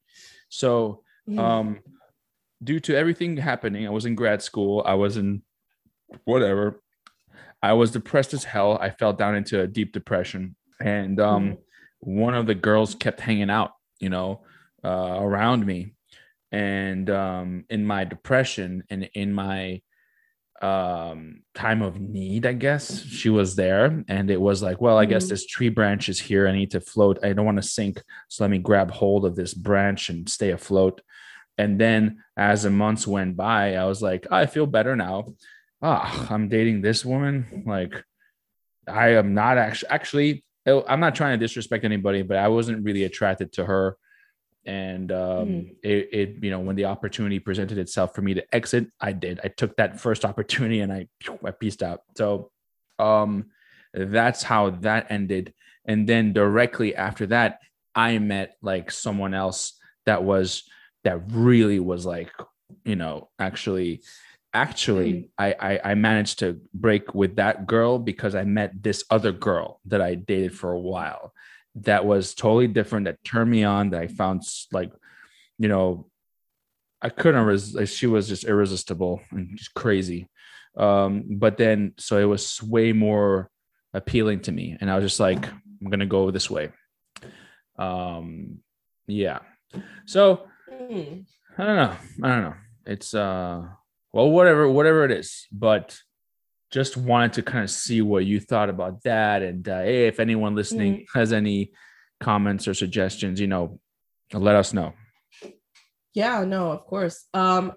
So, 0.50 1.04
Mhm. 1.30 1.40
um, 1.40 1.80
due 2.64 2.80
to 2.82 2.96
everything 2.96 3.38
happening, 3.38 3.86
I 3.88 3.90
was 3.90 4.06
in 4.06 4.16
grad 4.16 4.42
school. 4.42 4.84
I 4.86 4.94
was 4.96 5.18
in 5.18 5.42
whatever. 6.26 6.82
I 7.64 7.74
was 7.74 7.92
depressed 7.92 8.34
as 8.34 8.44
hell. 8.44 8.78
I 8.82 8.90
fell 8.90 9.14
down 9.14 9.36
into 9.36 9.62
a 9.62 9.68
deep 9.68 9.94
depression, 9.94 10.56
and 10.80 11.20
um, 11.20 11.44
Mhm. 11.52 11.58
one 12.00 12.34
of 12.34 12.46
the 12.48 12.56
girls 12.56 12.96
kept 12.96 13.20
hanging 13.22 13.50
out, 13.50 13.72
you 14.00 14.10
know, 14.10 14.44
uh, 14.84 15.18
around 15.20 15.66
me. 15.66 15.94
And 16.52 17.10
um, 17.10 17.66
in 17.70 17.86
my 17.86 18.04
depression 18.04 18.84
and 18.90 19.10
in 19.14 19.34
my 19.34 19.82
um 20.64 21.42
time 21.56 21.82
of 21.82 22.00
need 22.00 22.46
i 22.46 22.54
guess 22.54 23.04
she 23.04 23.30
was 23.30 23.56
there 23.56 24.04
and 24.08 24.30
it 24.30 24.40
was 24.40 24.62
like 24.62 24.80
well 24.80 24.96
i 24.96 25.06
guess 25.06 25.26
Mhm. 25.26 25.30
this 25.30 25.46
tree 25.48 25.70
branch 25.70 26.08
is 26.08 26.20
here 26.20 26.48
i 26.48 26.52
need 26.52 26.70
to 26.72 26.80
float 26.82 27.18
i 27.26 27.34
don't 27.34 27.48
want 27.48 27.58
to 27.58 27.68
sink 27.68 28.00
so 28.28 28.44
let 28.44 28.52
me 28.52 28.60
grab 28.60 28.92
hold 28.92 29.26
of 29.26 29.36
this 29.36 29.56
branch 29.56 30.10
and 30.10 30.30
stay 30.30 30.52
afloat 30.52 31.02
and 31.58 31.80
then 31.80 32.24
as 32.38 32.64
the 32.64 32.70
months 32.70 33.06
went 33.06 33.36
by 33.36 33.76
i 33.76 33.86
was 33.86 34.02
like 34.02 34.28
i 34.32 34.46
feel 34.46 34.66
better 34.66 34.96
now. 34.96 35.26
Ah 35.82 36.28
i'm 36.30 36.48
dating 36.50 36.82
this 36.82 37.04
woman. 37.06 37.64
Like 37.66 38.04
i 38.88 39.10
am 39.10 39.34
not 39.34 39.58
actually 39.58 39.90
actually 39.90 40.44
i'm 40.88 41.00
not 41.00 41.16
trying 41.16 41.38
to 41.40 41.44
disrespect 41.46 41.84
anybody 41.86 42.22
but 42.22 42.38
i 42.38 42.48
wasn't 42.48 42.84
really 42.84 43.04
attracted 43.04 43.52
to 43.54 43.66
her. 43.66 43.98
And 44.66 45.12
um 45.12 45.48
Mhm. 45.48 45.76
it, 45.84 46.10
it 46.20 46.30
you 46.44 46.52
know 46.52 46.60
when 46.60 46.76
the 46.76 46.86
opportunity 46.86 47.40
presented 47.40 47.78
itself 47.80 48.14
for 48.16 48.22
me 48.22 48.34
to 48.36 48.44
exit 48.56 48.88
i 49.00 49.12
did. 49.12 49.40
I 49.44 49.48
took 49.50 49.76
that 49.78 50.00
first 50.00 50.24
opportunity 50.32 50.80
and 50.82 50.92
i 50.94 51.08
i 51.44 51.52
pieced 51.52 51.82
out. 51.84 52.02
So 52.16 52.52
um 53.00 53.32
that's 53.94 54.42
how 54.44 54.70
that 54.88 55.08
ended. 55.10 55.54
And 55.86 56.08
then 56.08 56.32
directly 56.34 56.96
after 56.96 57.26
that 57.28 57.60
i 57.96 58.18
met 58.20 58.56
like 58.62 58.92
someone 58.92 59.34
else 59.34 59.74
that 60.06 60.24
was 60.24 60.64
that 61.04 61.22
really 61.32 61.80
was 61.80 62.06
like 62.06 62.32
you 62.86 62.96
know 62.96 63.30
actually 63.40 64.02
actually 64.54 65.30
I, 65.38 65.56
I 65.60 65.92
i 65.92 65.96
managed 65.96 66.40
to 66.40 66.60
break 66.74 67.16
with 67.16 67.38
that 67.38 67.68
girl 67.68 68.00
because 68.00 68.36
i 68.36 68.44
met 68.44 68.84
this 68.84 69.04
other 69.10 69.32
girl 69.32 69.80
that 69.86 70.02
i 70.02 70.16
dated 70.16 70.56
for 70.56 70.72
a 70.72 70.80
while 70.80 71.34
that 71.76 72.06
was 72.06 72.34
totally 72.34 72.68
different 72.68 73.06
that 73.06 73.24
turned 73.24 73.50
me 73.50 73.64
on 73.64 73.92
that 73.92 74.02
i 74.02 74.08
found 74.08 74.44
like 74.72 74.92
you 75.58 75.68
know 75.68 76.08
i 77.02 77.10
couldn't 77.10 77.46
res- 77.46 77.74
like, 77.74 77.88
she 77.88 78.08
was 78.08 78.28
just 78.28 78.44
irresistible 78.44 79.22
and 79.32 79.58
just 79.58 79.74
crazy. 79.74 80.28
Um 80.78 81.24
but 81.28 81.58
then 81.58 81.94
so 81.98 82.18
it 82.18 82.26
was 82.26 82.62
way 82.64 82.94
more 82.94 83.50
appealing 83.94 84.40
to 84.42 84.52
me 84.52 84.78
and 84.80 84.90
i 84.90 84.96
was 84.96 85.04
just 85.04 85.20
like 85.20 85.46
i'm 85.46 85.90
gonna 85.90 86.06
go 86.06 86.32
this 86.32 86.50
way. 86.50 86.72
Um 87.78 88.60
yeah. 89.08 89.40
So 90.06 90.48
Mm. 90.72 91.26
I 91.58 91.64
don't 91.66 91.76
know. 91.76 91.96
I 92.24 92.30
don't 92.30 92.44
know. 92.44 92.56
It's 92.86 93.14
uh 93.14 93.64
well 94.14 94.30
whatever 94.30 94.70
whatever 94.70 95.06
it 95.06 95.12
is, 95.12 95.48
but 95.52 96.00
just 96.72 96.96
wanted 96.96 97.34
to 97.34 97.44
kind 97.44 97.64
of 97.64 97.70
see 97.70 98.02
what 98.02 98.26
you 98.26 98.40
thought 98.40 98.70
about 98.70 99.04
that 99.04 99.42
and 99.42 99.68
uh, 99.68 99.82
hey, 99.82 100.08
if 100.08 100.20
anyone 100.20 100.56
listening 100.56 101.06
has 101.14 101.34
any 101.34 101.72
comments 102.22 102.66
or 102.68 102.74
suggestions, 102.74 103.42
you 103.42 103.48
know, 103.48 103.80
let 104.34 104.56
us 104.56 104.74
know. 104.74 104.94
Yeah, 106.14 106.46
no, 106.46 106.72
of 106.72 106.86
course. 106.86 107.26
Um, 107.34 107.74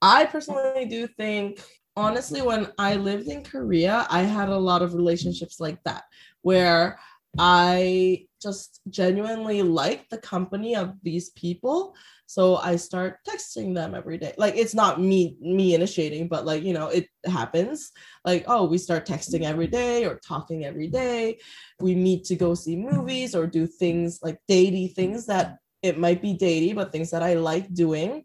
I 0.00 0.26
personally 0.26 0.86
do 0.86 1.08
think, 1.08 1.60
honestly, 1.96 2.42
when 2.42 2.68
I 2.78 2.94
lived 2.94 3.28
in 3.28 3.42
Korea, 3.42 4.06
I 4.08 4.22
had 4.22 4.48
a 4.48 4.56
lot 4.56 4.82
of 4.82 4.94
relationships 4.94 5.58
like 5.58 5.82
that 5.84 6.04
where 6.42 6.98
I 7.38 8.26
just 8.42 8.80
genuinely 8.88 9.62
like 9.62 10.08
the 10.08 10.18
company 10.18 10.74
of 10.76 10.94
these 11.02 11.30
people. 11.30 11.94
So 12.26 12.56
I 12.56 12.76
start 12.76 13.18
texting 13.28 13.74
them 13.74 13.94
every 13.94 14.18
day. 14.18 14.34
Like 14.38 14.56
it's 14.56 14.74
not 14.74 15.00
me 15.00 15.36
me 15.40 15.74
initiating, 15.74 16.28
but 16.28 16.46
like 16.46 16.62
you 16.62 16.72
know, 16.72 16.88
it 16.88 17.08
happens. 17.26 17.92
Like, 18.24 18.44
oh, 18.46 18.66
we 18.66 18.78
start 18.78 19.06
texting 19.06 19.42
every 19.42 19.66
day 19.66 20.04
or 20.04 20.18
talking 20.26 20.64
every 20.64 20.88
day. 20.88 21.38
We 21.80 21.94
meet 21.94 22.24
to 22.24 22.36
go 22.36 22.54
see 22.54 22.76
movies 22.76 23.34
or 23.34 23.46
do 23.46 23.66
things 23.66 24.20
like 24.22 24.38
datey 24.50 24.94
things 24.94 25.26
that 25.26 25.58
it 25.82 25.98
might 25.98 26.22
be 26.22 26.34
datey, 26.34 26.74
but 26.74 26.92
things 26.92 27.10
that 27.10 27.22
I 27.22 27.34
like 27.34 27.72
doing. 27.74 28.24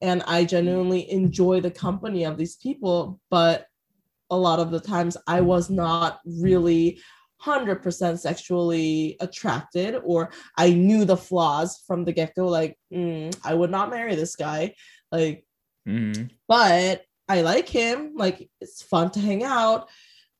And 0.00 0.22
I 0.26 0.44
genuinely 0.44 1.10
enjoy 1.10 1.60
the 1.60 1.70
company 1.70 2.24
of 2.24 2.38
these 2.38 2.56
people. 2.56 3.20
But 3.30 3.66
a 4.30 4.36
lot 4.36 4.60
of 4.60 4.70
the 4.70 4.80
times 4.80 5.16
I 5.26 5.42
was 5.42 5.68
not 5.68 6.20
really 6.24 7.00
100% 7.44 8.18
sexually 8.18 9.16
attracted, 9.20 9.96
or 10.04 10.30
I 10.56 10.70
knew 10.70 11.04
the 11.04 11.16
flaws 11.16 11.82
from 11.86 12.04
the 12.04 12.12
get 12.12 12.34
go. 12.34 12.46
Like, 12.46 12.78
mm, 12.92 13.36
I 13.44 13.54
would 13.54 13.70
not 13.70 13.90
marry 13.90 14.14
this 14.14 14.36
guy. 14.36 14.74
Like, 15.10 15.44
Mhm. 15.88 16.30
but 16.48 17.04
I 17.28 17.42
like 17.42 17.68
him. 17.68 18.12
Like, 18.14 18.48
it's 18.60 18.82
fun 18.82 19.10
to 19.12 19.20
hang 19.20 19.42
out. 19.42 19.88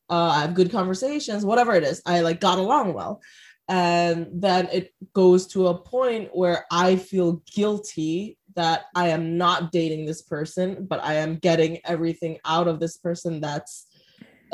Uh, 0.09 0.31
I 0.35 0.41
have 0.41 0.53
good 0.53 0.71
conversations, 0.71 1.45
whatever 1.45 1.73
it 1.73 1.83
is. 1.83 2.01
I 2.05 2.21
like 2.21 2.39
got 2.39 2.59
along 2.59 2.93
well. 2.93 3.21
And 3.69 4.27
then 4.33 4.67
it 4.71 4.93
goes 5.13 5.47
to 5.47 5.67
a 5.67 5.77
point 5.77 6.29
where 6.33 6.65
I 6.71 6.97
feel 6.97 7.41
guilty 7.53 8.37
that 8.55 8.83
I 8.93 9.07
am 9.07 9.37
not 9.37 9.71
dating 9.71 10.05
this 10.05 10.21
person, 10.21 10.85
but 10.85 11.03
I 11.03 11.15
am 11.15 11.37
getting 11.37 11.79
everything 11.85 12.39
out 12.45 12.67
of 12.67 12.79
this 12.79 12.97
person 12.97 13.41
that's 13.41 13.87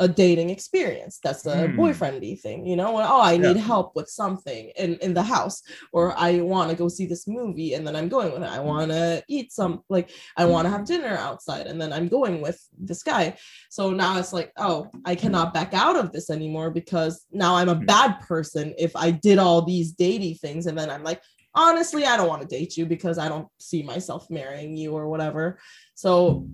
a 0.00 0.08
dating 0.08 0.50
experience. 0.50 1.20
That's 1.22 1.44
a 1.46 1.68
Hmm. 1.68 1.78
boyfriendy 1.78 2.40
thing, 2.40 2.66
you 2.66 2.74
know? 2.74 2.96
Oh, 2.96 3.20
I 3.20 3.36
need 3.36 3.56
Yeah. 3.58 3.62
help 3.72 3.94
with 3.94 4.08
something 4.08 4.72
in, 4.76 4.94
in 4.96 5.12
the 5.14 5.22
house, 5.22 5.62
or 5.92 6.14
I 6.16 6.40
want 6.40 6.70
to 6.70 6.76
go 6.76 6.88
see 6.88 7.06
this 7.06 7.28
movie 7.28 7.74
and 7.74 7.86
then 7.86 7.94
I'm 7.94 8.08
going 8.08 8.32
with 8.32 8.42
it. 8.42 8.48
I 8.48 8.60
want 8.60 8.90
to 8.90 9.22
eat 9.28 9.52
some, 9.52 9.82
like, 9.90 10.10
I 10.36 10.46
want 10.46 10.64
to 10.66 10.70
have 10.70 10.86
dinner 10.86 11.16
outside 11.28 11.66
and 11.66 11.78
then 11.80 11.92
I'm 11.92 12.08
going 12.08 12.40
with 12.40 12.58
this 12.78 13.02
guy. 13.02 13.36
So 13.68 13.90
now 13.90 14.18
it's 14.18 14.32
like, 14.32 14.52
oh, 14.56 14.88
I 15.04 15.14
cannot 15.14 15.52
back 15.52 15.74
out 15.74 15.96
of 15.96 16.12
this 16.12 16.30
anymore 16.30 16.70
because 16.70 17.26
now 17.30 17.54
I'm 17.56 17.68
a 17.68 17.74
Hmm. 17.74 17.84
bad 17.84 18.20
person 18.20 18.74
if 18.78 18.96
I 18.96 19.10
did 19.10 19.38
all 19.38 19.62
these 19.62 19.92
dating 19.92 20.36
things 20.36 20.66
and 20.66 20.78
then 20.78 20.90
I'm 20.90 21.04
like, 21.04 21.20
honestly, 21.54 22.06
I 22.06 22.16
don't 22.16 22.28
want 22.28 22.42
to 22.42 22.48
date 22.48 22.76
you 22.78 22.86
because 22.86 23.18
I 23.18 23.28
don't 23.28 23.48
see 23.58 23.82
myself 23.82 24.30
marrying 24.30 24.76
you 24.76 24.92
or 24.92 25.08
whatever. 25.08 25.58
So 25.94 26.48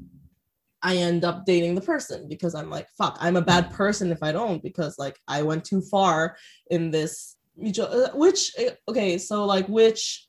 I 0.86 0.96
end 0.98 1.24
up 1.24 1.44
dating 1.44 1.74
the 1.74 1.80
person 1.80 2.28
because 2.28 2.54
I'm 2.54 2.70
like, 2.70 2.88
fuck, 2.96 3.18
I'm 3.20 3.36
a 3.36 3.42
bad 3.42 3.72
person 3.72 4.12
if 4.12 4.22
I 4.22 4.30
don't 4.30 4.62
because 4.62 4.98
like 4.98 5.18
I 5.26 5.42
went 5.42 5.64
too 5.64 5.80
far 5.80 6.36
in 6.70 6.92
this 6.92 7.36
mutual, 7.56 7.88
uh, 7.88 8.10
which 8.14 8.52
uh, 8.56 8.70
okay, 8.88 9.18
so 9.18 9.44
like 9.44 9.66
which 9.66 10.28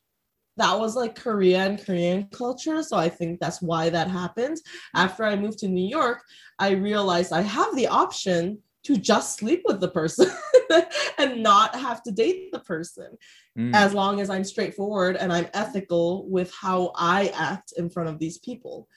that 0.57 0.79
was 0.79 0.95
like 0.95 1.13
Korea 1.15 1.59
and 1.59 1.79
Korean 1.85 2.27
culture. 2.31 2.81
So 2.81 2.97
I 2.97 3.07
think 3.07 3.39
that's 3.39 3.61
why 3.61 3.89
that 3.89 4.09
happened. 4.09 4.57
After 4.95 5.23
I 5.23 5.35
moved 5.35 5.59
to 5.59 5.67
New 5.67 5.87
York, 5.87 6.23
I 6.57 6.71
realized 6.71 7.31
I 7.33 7.41
have 7.41 7.75
the 7.75 7.87
option 7.87 8.57
to 8.85 8.97
just 8.97 9.37
sleep 9.37 9.61
with 9.65 9.79
the 9.79 9.89
person 9.89 10.31
and 11.19 11.43
not 11.43 11.75
have 11.75 12.01
to 12.03 12.11
date 12.11 12.51
the 12.51 12.61
person 12.61 13.17
Mm. 13.57 13.73
as 13.73 13.91
long 13.93 14.19
as 14.21 14.29
I'm 14.29 14.43
straightforward 14.43 15.15
and 15.15 15.33
I'm 15.33 15.47
ethical 15.53 16.29
with 16.29 16.53
how 16.53 16.91
I 16.95 17.29
act 17.29 17.73
in 17.75 17.89
front 17.89 18.07
of 18.09 18.19
these 18.19 18.37
people. 18.37 18.87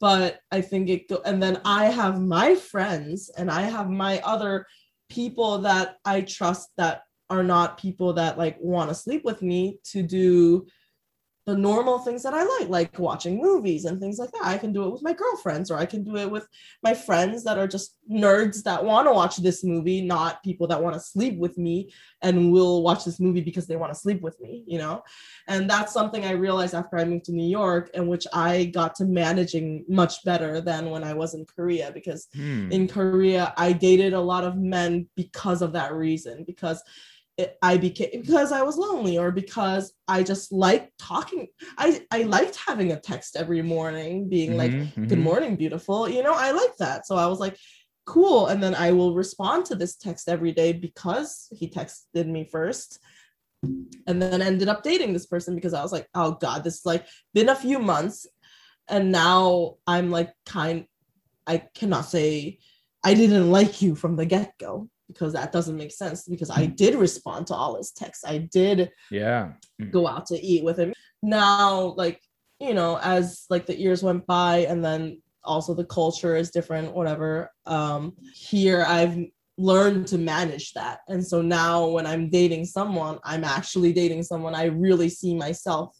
But 0.00 0.40
I 0.50 0.62
think 0.62 0.88
it 0.88 1.08
go, 1.08 1.20
and 1.24 1.42
then 1.42 1.60
I 1.64 1.86
have 1.86 2.20
my 2.20 2.54
friends 2.54 3.30
and 3.36 3.50
I 3.50 3.62
have 3.62 3.90
my 3.90 4.20
other 4.20 4.66
people 5.10 5.58
that 5.58 5.96
I 6.04 6.22
trust 6.22 6.70
that 6.78 7.02
are 7.28 7.44
not 7.44 7.78
people 7.78 8.14
that 8.14 8.38
like 8.38 8.56
want 8.60 8.88
to 8.88 8.94
sleep 8.94 9.24
with 9.24 9.42
me 9.42 9.78
to 9.84 10.02
do 10.02 10.66
the 11.46 11.56
normal 11.56 11.98
things 11.98 12.22
that 12.22 12.34
I 12.34 12.44
like, 12.44 12.68
like 12.68 12.98
watching 12.98 13.40
movies 13.40 13.84
and 13.86 13.98
things 13.98 14.18
like 14.18 14.30
that. 14.32 14.44
I 14.44 14.58
can 14.58 14.72
do 14.72 14.84
it 14.84 14.90
with 14.92 15.02
my 15.02 15.12
girlfriends 15.14 15.70
or 15.70 15.78
I 15.78 15.86
can 15.86 16.04
do 16.04 16.16
it 16.16 16.30
with 16.30 16.46
my 16.82 16.92
friends 16.94 17.44
that 17.44 17.58
are 17.58 17.66
just 17.66 17.96
nerds 18.10 18.62
that 18.64 18.84
want 18.84 19.08
to 19.08 19.12
watch 19.12 19.38
this 19.38 19.64
movie, 19.64 20.02
not 20.02 20.42
people 20.42 20.66
that 20.68 20.82
want 20.82 20.94
to 20.94 21.00
sleep 21.00 21.38
with 21.38 21.56
me 21.56 21.90
and 22.22 22.52
will 22.52 22.82
watch 22.82 23.04
this 23.04 23.18
movie 23.18 23.40
because 23.40 23.66
they 23.66 23.76
want 23.76 23.92
to 23.92 23.98
sleep 23.98 24.20
with 24.20 24.38
me, 24.40 24.64
you 24.66 24.78
know? 24.78 25.02
And 25.48 25.68
that's 25.68 25.92
something 25.94 26.24
I 26.24 26.32
realized 26.32 26.74
after 26.74 26.98
I 26.98 27.04
moved 27.04 27.24
to 27.26 27.32
New 27.32 27.48
York 27.48 27.90
and 27.94 28.06
which 28.06 28.26
I 28.32 28.66
got 28.66 28.94
to 28.96 29.04
managing 29.06 29.84
much 29.88 30.22
better 30.24 30.60
than 30.60 30.90
when 30.90 31.02
I 31.02 31.14
was 31.14 31.34
in 31.34 31.46
Korea 31.46 31.90
because 31.92 32.28
Hmm. 32.34 32.70
in 32.70 32.86
Korea, 32.86 33.52
I 33.56 33.72
dated 33.72 34.12
a 34.12 34.20
lot 34.20 34.44
of 34.44 34.56
men 34.56 35.08
because 35.16 35.62
of 35.62 35.72
that 35.72 35.94
reason, 35.94 36.44
because 36.44 36.82
it, 37.40 37.56
I 37.62 37.76
became 37.76 38.10
because 38.22 38.52
I 38.52 38.62
was 38.62 38.76
lonely 38.76 39.18
or 39.18 39.30
because 39.30 39.92
I 40.06 40.22
just 40.22 40.52
liked 40.52 40.92
talking. 40.98 41.48
I 41.78 41.86
I 42.10 42.22
liked 42.22 42.56
having 42.68 42.92
a 42.92 43.00
text 43.00 43.36
every 43.36 43.62
morning, 43.62 44.28
being 44.28 44.56
like, 44.56 44.72
Mhm, 44.72 45.08
"Good 45.08 45.18
morning, 45.18 45.56
beautiful." 45.56 46.08
You 46.08 46.22
know, 46.22 46.34
I 46.34 46.50
like 46.52 46.76
that. 46.78 47.06
So 47.06 47.16
I 47.16 47.26
was 47.26 47.40
like, 47.40 47.56
"Cool," 48.06 48.46
and 48.46 48.62
then 48.62 48.74
I 48.74 48.92
will 48.92 49.14
respond 49.14 49.66
to 49.66 49.74
this 49.74 49.96
text 49.96 50.28
every 50.28 50.52
day 50.52 50.72
because 50.72 51.48
he 51.58 51.68
texted 51.68 52.26
me 52.26 52.44
first. 52.44 52.98
And 54.06 54.20
then 54.22 54.40
ended 54.40 54.68
up 54.68 54.82
dating 54.82 55.12
this 55.12 55.26
person 55.26 55.54
because 55.54 55.74
I 55.74 55.82
was 55.82 55.92
like, 55.92 56.08
oh 56.14 56.32
God, 56.32 56.64
this 56.64 56.78
is 56.80 56.86
like 56.86 57.06
been 57.34 57.50
a 57.50 57.54
few 57.54 57.78
months. 57.78 58.26
And 58.88 59.12
now 59.12 59.76
I'm 59.86 60.10
like 60.10 60.32
kind 60.46 60.86
I 61.46 61.58
cannot 61.74 62.06
say 62.06 62.58
I 63.04 63.14
didn't 63.14 63.50
like 63.50 63.82
you 63.82 63.94
from 63.94 64.16
the 64.16 64.26
get-go 64.26 64.88
because 65.12 65.32
that 65.32 65.52
doesn't 65.52 65.76
make 65.76 65.92
sense 65.92 66.26
because 66.28 66.50
I 66.50 66.66
did 66.66 66.94
respond 66.94 67.46
to 67.48 67.54
all 67.54 67.76
his 67.76 67.90
texts. 67.92 68.24
I 68.26 68.38
did 68.38 68.90
Yeah. 69.10 69.52
go 69.90 70.06
out 70.06 70.26
to 70.26 70.40
eat 70.40 70.64
with 70.64 70.78
him. 70.78 70.92
Now, 71.22 71.94
like, 71.96 72.20
you 72.60 72.74
know, 72.74 72.98
as 73.02 73.44
like 73.50 73.66
the 73.66 73.78
years 73.78 74.02
went 74.02 74.26
by 74.26 74.58
and 74.68 74.84
then 74.84 75.20
also 75.42 75.74
the 75.74 75.84
culture 75.84 76.36
is 76.36 76.50
different, 76.50 76.94
whatever. 76.94 77.50
Um, 77.66 78.14
here 78.34 78.84
I've 78.86 79.18
learned 79.58 80.06
to 80.08 80.18
manage 80.18 80.72
that. 80.74 81.00
And 81.08 81.26
so 81.26 81.42
now 81.42 81.86
when 81.88 82.06
I'm 82.06 82.30
dating 82.30 82.64
someone, 82.66 83.18
I'm 83.24 83.44
actually 83.44 83.92
dating 83.92 84.22
someone 84.22 84.54
I 84.54 84.64
really 84.66 85.08
see 85.08 85.34
myself 85.34 85.96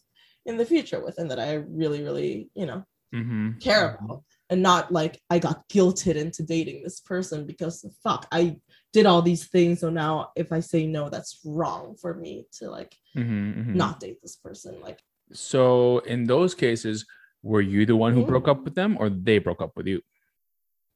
in 0.47 0.57
the 0.57 0.65
future 0.65 1.03
with 1.05 1.19
and 1.19 1.31
that 1.31 1.39
I 1.41 1.55
really, 1.55 2.03
really, 2.03 2.51
you 2.55 2.67
know, 2.67 2.85
Mhm. 3.15 3.61
care 3.61 3.99
about. 4.01 4.23
and 4.51 4.63
not 4.63 4.91
like 4.91 5.21
I 5.31 5.39
got 5.39 5.69
guilted 5.69 6.17
into 6.17 6.43
dating 6.43 6.83
this 6.83 6.99
person 7.01 7.47
because 7.47 7.85
fuck, 8.03 8.27
I 8.33 8.57
did 8.93 9.07
all 9.07 9.23
these 9.23 9.47
things. 9.47 9.81
So 9.81 9.91
now 9.91 10.33
if 10.37 10.53
I 10.53 10.61
say 10.61 10.87
no, 10.87 11.09
that's 11.09 11.41
wrong 11.45 11.97
for 12.01 12.15
me 12.15 12.47
to 12.59 12.71
like 12.71 12.95
Mhm, 13.17 13.67
mhm. 13.67 13.75
not 13.75 14.01
date 14.01 14.21
this 14.23 14.37
person. 14.37 14.81
Like 14.81 15.01
So 15.33 15.99
in 16.01 16.27
those 16.27 16.55
cases, 16.55 17.07
were 17.43 17.61
you 17.61 17.87
the 17.87 17.97
one 17.97 18.13
who 18.13 18.23
Mhm. 18.23 18.27
broke 18.27 18.49
up 18.49 18.65
with 18.65 18.75
them, 18.75 18.97
or 18.99 19.09
they 19.09 19.39
broke 19.39 19.63
up 19.63 19.73
with 19.77 19.87
you? 19.87 20.01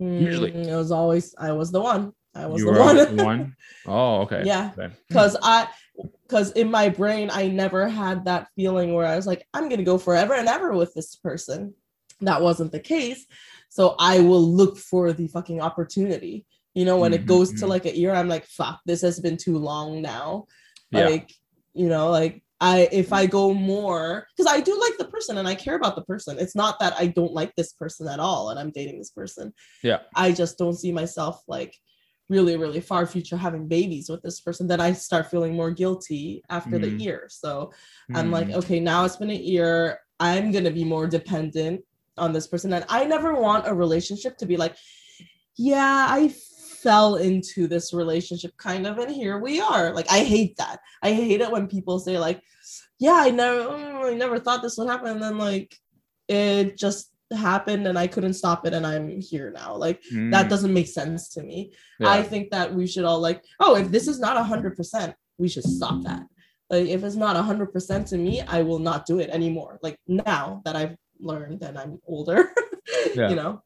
Usually. 0.01 0.51
mm, 0.53 0.67
it 0.67 0.75
was 0.77 0.91
always 0.91 1.35
I 1.39 1.53
was 1.53 1.71
the 1.71 1.81
one. 1.81 2.13
I 2.35 2.47
was 2.47 2.61
you 2.61 2.73
the 2.73 2.81
one. 2.81 3.17
one. 3.17 3.57
Oh, 3.87 4.23
okay. 4.23 4.43
Yeah. 4.45 4.73
Because 5.09 5.37
I 5.43 5.69
because 6.27 6.51
in 6.53 6.71
my 6.71 6.89
brain 6.89 7.31
I 7.33 7.49
never 7.49 7.87
had 7.89 8.25
that 8.25 8.49
feeling 8.57 8.95
where 8.95 9.07
I 9.07 9.15
was 9.17 9.27
like 9.27 9.47
I'm 9.55 9.69
gonna 9.69 9.85
go 9.85 9.99
forever 9.99 10.35
and 10.35 10.49
ever 10.49 10.73
with 10.75 10.95
this 10.95 11.15
person. 11.17 11.75
That 12.21 12.43
wasn't 12.43 12.73
the 12.73 12.81
case. 12.81 13.27
So 13.69 13.95
I 13.99 14.21
will 14.21 14.43
look 14.43 14.79
for 14.79 15.13
the 15.13 15.29
fucking 15.29 15.61
opportunity. 15.61 16.45
You 16.75 16.85
know, 16.85 16.99
when 16.99 17.15
it 17.15 17.25
goes 17.27 17.53
to 17.61 17.67
Mhm. 17.67 17.69
like 17.69 17.85
a 17.87 17.97
year, 17.97 18.13
I'm 18.13 18.29
like, 18.29 18.47
fuck, 18.47 18.81
this 18.85 19.03
has 19.03 19.21
been 19.21 19.37
too 19.37 19.59
long 19.59 20.03
now. 20.03 20.47
Yeah. 20.91 21.09
Like, 21.09 21.33
you 21.73 21.89
know, 21.89 22.11
like 22.11 22.43
I 22.61 22.89
if 22.93 23.13
I 23.13 23.27
go 23.27 23.53
more 23.53 24.27
because 24.37 24.53
I 24.53 24.61
do 24.61 24.79
like 24.81 24.97
the 24.99 25.07
person 25.07 25.39
and 25.39 25.47
I 25.47 25.55
care 25.55 25.77
about 25.77 25.97
the 25.97 26.03
person. 26.05 26.39
It's 26.39 26.57
not 26.57 26.79
that 26.81 26.95
I 26.99 27.09
don't 27.09 27.33
like 27.33 27.55
this 27.55 27.73
person 27.73 28.09
at 28.09 28.21
all 28.21 28.51
and 28.51 28.59
I'm 28.59 28.71
dating 28.71 28.99
this 28.99 29.11
person. 29.11 29.53
Yeah. 29.83 30.01
I 30.15 30.33
just 30.33 30.59
don't 30.59 30.77
see 30.79 30.93
myself 30.93 31.43
like 31.47 31.77
really, 32.29 32.57
really 32.57 32.81
far 32.81 33.07
future 33.07 33.37
having 33.37 33.69
babies 33.69 34.09
with 34.09 34.23
this 34.23 34.41
person. 34.41 34.67
Then 34.67 34.81
I 34.81 34.93
start 34.93 35.31
feeling 35.31 35.55
more 35.55 35.71
guilty 35.71 36.43
after 36.49 36.79
Mhm. 36.79 36.81
the 36.81 36.91
year. 36.91 37.27
So 37.29 37.71
I'm 38.15 38.31
like, 38.31 38.49
Mm, 38.49 38.55
okay, 38.55 38.81
now 38.81 39.05
it's 39.05 39.17
been 39.17 39.31
a 39.31 39.35
year. 39.35 40.01
I'm 40.19 40.51
gonna 40.51 40.71
be 40.71 40.85
more 40.85 41.07
dependent 41.07 41.85
on 42.17 42.33
this 42.33 42.47
person. 42.47 42.73
And 42.73 42.85
I 42.89 43.05
never 43.05 43.35
want 43.35 43.67
a 43.69 43.75
relationship 43.75 44.39
to 44.39 44.47
be 44.47 44.57
like, 44.57 44.75
yeah, 45.57 46.07
I 46.09 46.29
fell 46.85 47.17
into 47.17 47.67
this 47.67 47.93
relationship 47.93 48.53
kind 48.59 48.87
of, 48.87 48.99
and 48.99 49.11
here 49.11 49.39
we 49.41 49.61
are. 49.61 49.93
Like, 49.93 50.11
I 50.13 50.21
hate 50.21 50.57
that. 50.59 50.79
I 51.03 51.13
hate 51.13 51.41
it 51.41 51.51
when 51.51 51.67
people 51.67 51.99
say, 51.99 52.19
like, 52.19 52.41
yeah, 53.01 53.19
I 53.27 53.31
never 53.31 53.59
mm, 53.71 54.13
I 54.13 54.15
never 54.15 54.39
thought 54.39 54.63
this 54.63 54.77
would 54.79 54.89
happen. 54.89 55.09
And 55.09 55.23
then 55.23 55.37
like 55.39 55.75
it 56.29 56.77
just 56.79 57.11
happened 57.37 57.87
and 57.89 57.99
I 57.99 58.07
couldn't 58.07 58.35
stop 58.35 58.67
it 58.67 58.73
and 58.75 58.87
I'm 58.87 59.21
here 59.21 59.51
now. 59.51 59.75
Like 59.75 60.01
that 60.33 60.47
mm, 60.47 60.49
doesn't 60.49 60.73
make 60.73 60.87
sense 60.87 61.29
to 61.35 61.43
me. 61.43 61.73
yeah. 61.99 62.11
I 62.11 62.23
think 62.23 62.51
that 62.51 62.73
we 62.73 62.87
should 62.87 63.05
all 63.05 63.21
like, 63.21 63.43
oh, 63.61 63.77
if 63.77 63.91
this 63.91 64.07
is 64.09 64.21
not 64.21 64.37
a 64.37 64.45
hundred 64.45 64.77
percent, 64.77 65.15
we 65.39 65.49
should 65.49 65.65
stop 65.65 66.03
that. 66.05 66.23
Like 66.71 66.87
if 66.87 67.03
it's 67.03 67.17
not 67.17 67.37
a 67.37 67.43
hundred 67.43 67.73
percent 67.73 68.07
to 68.09 68.17
me, 68.17 68.41
I 68.43 68.63
will 68.63 68.79
not 68.79 69.07
do 69.07 69.19
it 69.19 69.31
anymore. 69.31 69.79
Like 69.83 69.99
now 70.07 70.63
that 70.65 70.77
I've 70.77 70.97
learned 71.19 71.63
and 71.63 71.77
I'm 71.77 71.99
older, 72.07 72.53
Yeah. 73.15 73.29
you 73.31 73.37
know. 73.37 73.63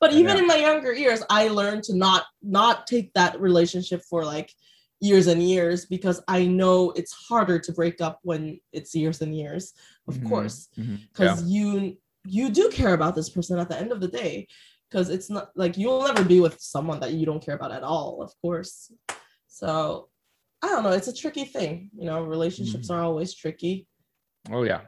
But 0.00 0.12
even 0.12 0.36
Yeah. 0.36 0.42
in 0.42 0.46
my 0.46 0.56
younger 0.56 0.92
years, 0.92 1.22
I 1.30 1.48
learned 1.48 1.82
to 1.84 1.94
not 1.96 2.24
not 2.42 2.86
take 2.86 3.12
that 3.14 3.40
relationship 3.40 4.02
for 4.10 4.24
like 4.24 4.52
years 5.00 5.26
and 5.26 5.42
years 5.42 5.84
because 5.86 6.22
I 6.28 6.46
know 6.46 6.92
it's 6.92 7.12
harder 7.12 7.58
to 7.58 7.72
break 7.72 8.00
up 8.00 8.20
when 8.22 8.60
it's 8.72 8.94
years 8.94 9.20
and 9.20 9.34
years, 9.36 9.72
of 10.08 10.14
Mhm, 10.18 10.28
course 10.28 10.68
mhm. 10.78 10.98
Yeah. 10.98 11.06
because 11.12 11.42
you 11.44 11.96
you 12.24 12.50
do 12.50 12.68
care 12.70 12.94
about 12.94 13.14
this 13.16 13.30
person 13.30 13.58
at 13.58 13.68
the 13.68 13.78
end 13.78 13.90
of 13.92 14.00
the 14.00 14.06
day 14.22 14.46
because 14.88 15.08
it's 15.10 15.28
not 15.28 15.50
like 15.56 15.76
you'll 15.76 16.04
never 16.06 16.24
be 16.24 16.38
with 16.40 16.60
someone 16.60 17.00
that 17.00 17.12
you 17.14 17.26
don't 17.26 17.44
care 17.44 17.56
about 17.56 17.72
at 17.72 17.82
all 17.82 18.22
of 18.22 18.30
course 18.40 18.92
so 19.48 20.08
i 20.62 20.68
don't 20.68 20.84
know 20.84 20.92
it's 20.92 21.08
a 21.08 21.12
tricky 21.22 21.44
thing 21.44 21.90
you 21.98 22.06
know 22.06 22.22
relationships 22.22 22.88
Mhm. 22.88 22.94
are 22.94 23.02
always 23.02 23.34
tricky 23.34 23.88
Oh 24.50 24.62
yeah. 24.62 24.82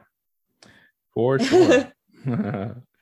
For 1.13 1.39
sure. 1.39 1.91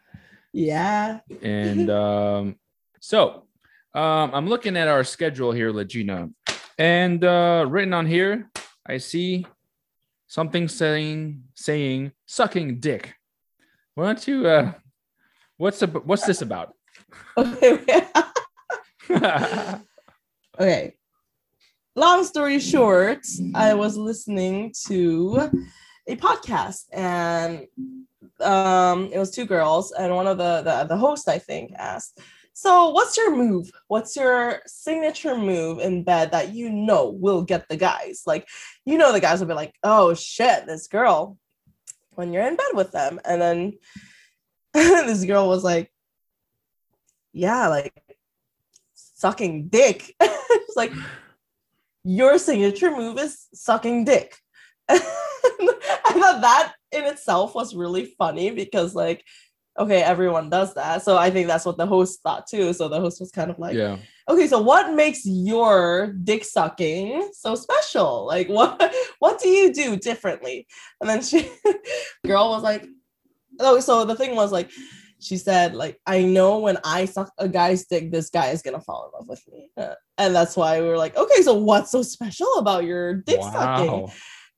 yeah 0.53 1.19
and 1.41 1.89
um, 1.89 2.55
so 2.99 3.45
um, 3.93 4.31
I'm 4.33 4.47
looking 4.47 4.75
at 4.75 4.87
our 4.87 5.03
schedule 5.03 5.51
here, 5.51 5.71
Legina, 5.71 6.33
and 6.79 7.23
uh, 7.23 7.65
written 7.67 7.93
on 7.93 8.07
here, 8.07 8.49
I 8.85 8.97
see 8.97 9.45
something 10.27 10.67
saying 10.67 11.43
saying 11.53 12.11
sucking 12.25 12.79
dick. 12.79 13.13
Why 13.93 14.05
don't 14.05 14.27
you? 14.27 14.47
Uh, 14.47 14.73
what's 15.57 15.79
the, 15.79 15.87
what's 15.87 16.25
this 16.25 16.41
about? 16.41 16.73
okay 17.37 17.79
okay 20.59 20.95
long 21.95 22.23
story 22.23 22.59
short 22.59 23.25
i 23.55 23.73
was 23.73 23.97
listening 23.97 24.73
to 24.85 25.49
a 26.07 26.15
podcast 26.15 26.85
and 26.91 27.67
um 28.43 29.09
it 29.11 29.17
was 29.17 29.31
two 29.31 29.45
girls 29.45 29.91
and 29.91 30.15
one 30.15 30.27
of 30.27 30.37
the 30.37 30.61
the, 30.61 30.85
the 30.89 30.97
host 30.97 31.27
i 31.27 31.37
think 31.37 31.71
asked 31.77 32.19
so 32.53 32.89
what's 32.89 33.17
your 33.17 33.35
move? 33.35 33.71
What's 33.87 34.15
your 34.15 34.61
signature 34.67 35.35
move 35.35 35.79
in 35.79 36.03
bed 36.03 36.31
that 36.31 36.53
you 36.53 36.69
know 36.69 37.09
will 37.09 37.41
get 37.41 37.67
the 37.67 37.75
guys? 37.75 38.23
Like 38.27 38.47
you 38.85 38.97
know 38.97 39.11
the 39.11 39.19
guys 39.19 39.39
will 39.39 39.47
be 39.47 39.55
like 39.55 39.73
oh 39.83 40.13
shit 40.13 40.67
this 40.67 40.87
girl 40.87 41.37
when 42.11 42.31
you're 42.31 42.47
in 42.47 42.55
bed 42.55 42.73
with 42.75 42.91
them. 42.91 43.19
And 43.25 43.41
then 43.41 43.73
this 44.73 45.25
girl 45.25 45.49
was 45.49 45.63
like 45.63 45.91
yeah 47.33 47.67
like 47.67 47.93
sucking 48.93 49.67
dick. 49.67 50.15
It's 50.55 50.77
like 50.77 50.93
your 52.03 52.37
signature 52.37 52.95
move 52.95 53.19
is 53.19 53.47
sucking 53.53 54.05
dick 54.05 54.39
i 54.89 56.13
thought 56.13 56.41
that 56.41 56.73
in 56.91 57.03
itself 57.05 57.55
was 57.55 57.75
really 57.75 58.05
funny 58.17 58.51
because 58.51 58.93
like 58.93 59.23
okay 59.79 60.03
everyone 60.03 60.49
does 60.49 60.73
that. 60.75 61.03
So 61.03 61.17
i 61.17 61.29
think 61.29 61.47
that's 61.47 61.65
what 61.65 61.77
the 61.77 61.85
host 61.85 62.21
thought 62.21 62.47
too. 62.47 62.73
So 62.73 62.87
the 62.87 62.99
host 62.99 63.19
was 63.19 63.31
kind 63.31 63.49
of 63.49 63.59
like 63.59 63.75
yeah. 63.75 63.97
okay 64.29 64.47
so 64.47 64.61
what 64.61 64.93
makes 64.93 65.25
your 65.25 66.13
dick 66.23 66.43
sucking 66.43 67.31
so 67.33 67.55
special? 67.55 68.25
Like 68.27 68.47
what 68.47 68.93
what 69.19 69.41
do 69.41 69.49
you 69.49 69.73
do 69.73 69.97
differently? 69.97 70.67
And 71.01 71.09
then 71.09 71.21
she 71.21 71.49
girl 72.25 72.49
was 72.49 72.63
like 72.63 72.85
oh 73.59 73.79
so 73.79 74.05
the 74.05 74.15
thing 74.15 74.35
was 74.35 74.51
like 74.51 74.71
she 75.19 75.37
said 75.37 75.75
like 75.75 75.99
i 76.05 76.21
know 76.23 76.59
when 76.59 76.77
i 76.83 77.05
suck 77.05 77.31
a 77.37 77.47
guy's 77.47 77.85
dick 77.85 78.11
this 78.11 78.29
guy 78.31 78.47
is 78.47 78.63
gonna 78.63 78.81
fall 78.81 79.05
in 79.05 79.19
love 79.19 79.29
with 79.29 79.43
me. 79.51 79.69
Uh, 79.77 79.95
and 80.17 80.35
that's 80.35 80.55
why 80.55 80.81
we 80.81 80.87
were 80.87 80.97
like 80.97 81.15
okay 81.17 81.41
so 81.41 81.53
what's 81.55 81.91
so 81.91 82.03
special 82.03 82.55
about 82.57 82.83
your 82.83 83.15
dick 83.15 83.41
sucking? 83.41 83.91
Wow. 83.91 84.11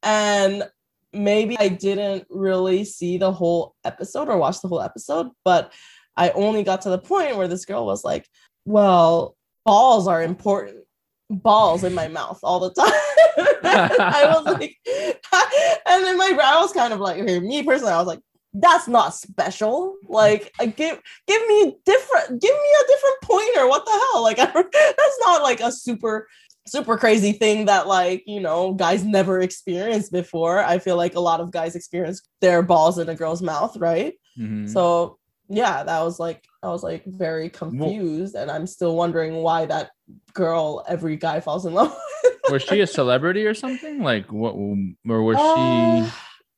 And 0.06 0.64
maybe 1.12 1.58
I 1.60 1.68
didn't 1.68 2.28
really 2.30 2.86
see 2.86 3.18
the 3.18 3.32
whole 3.32 3.76
episode 3.84 4.30
or 4.30 4.38
watch 4.38 4.62
the 4.62 4.68
whole 4.68 4.82
episode, 4.82 5.32
but 5.44 5.74
I 6.16 6.30
only 6.30 6.64
got 6.64 6.82
to 6.82 6.90
the 6.90 6.98
point 6.98 7.36
where 7.36 7.48
this 7.48 7.66
girl 7.66 7.86
was 7.86 8.06
like, 8.06 8.30
Well, 8.66 9.36
balls 9.66 10.08
are 10.08 10.22
important. 10.22 10.86
Balls 11.30 11.84
in 11.84 11.94
my 11.94 12.08
mouth 12.08 12.40
all 12.44 12.60
the 12.60 12.72
time. 12.72 12.94
I 13.66 14.32
was 14.32 14.46
like, 14.54 14.78
and 15.88 16.04
then 16.04 16.18
my 16.18 16.34
brow 16.34 16.62
was 16.62 16.72
kind 16.72 16.94
of 16.94 17.00
like, 17.00 17.20
okay, 17.20 17.40
me 17.40 17.64
personally, 17.64 17.94
I 17.94 17.98
was 17.98 18.08
like, 18.08 18.22
that's 18.54 18.88
not 18.88 19.14
special. 19.14 19.96
Like, 20.08 20.54
uh, 20.60 20.66
give 20.66 21.02
give 21.28 21.48
me 21.48 21.76
different, 21.86 22.42
give 22.42 22.54
me 22.54 22.70
a 22.84 22.88
different 22.88 23.22
pointer. 23.24 23.68
What 23.68 23.86
the 23.86 23.92
hell? 23.92 24.24
Like, 24.24 24.40
I, 24.40 24.46
that's 24.46 25.20
not 25.22 25.42
like 25.42 25.60
a 25.60 25.72
super 25.72 26.28
super 26.68 26.98
crazy 26.98 27.32
thing 27.32 27.66
that 27.66 27.88
like 27.88 28.24
you 28.26 28.40
know 28.40 28.74
guys 28.74 29.04
never 29.04 29.40
experienced 29.40 30.12
before 30.12 30.60
i 30.64 30.80
feel 30.80 30.98
like 30.98 31.16
a 31.16 31.20
lot 31.20 31.40
of 31.40 31.52
guys 31.52 31.76
experience 31.76 32.22
their 32.42 32.62
balls 32.64 32.98
in 32.98 33.08
a 33.10 33.16
girl's 33.16 33.42
mouth 33.42 33.76
right 33.78 34.14
Mhm. 34.38 34.68
so 34.68 35.18
yeah 35.48 35.84
that 35.84 36.02
was 36.02 36.20
like 36.20 36.44
i 36.64 36.68
was 36.68 36.82
like 36.84 37.06
very 37.06 37.50
confused 37.50 38.34
and 38.36 38.50
i'm 38.50 38.66
still 38.68 38.96
wondering 38.96 39.36
why 39.44 39.66
that 39.68 39.92
girl 40.34 40.84
every 40.88 41.16
guy 41.18 41.40
falls 41.40 41.66
in 41.68 41.74
love 41.80 41.96
with. 42.24 42.34
was 42.52 42.64
she 42.64 42.82
a 42.82 42.88
celebrity 42.88 43.46
or 43.46 43.54
something? 43.54 44.02
Like 44.04 44.32
what? 44.32 44.54
Or 44.56 45.22
was 45.24 45.38
Uh, 45.38 45.54
she? 45.56 46.04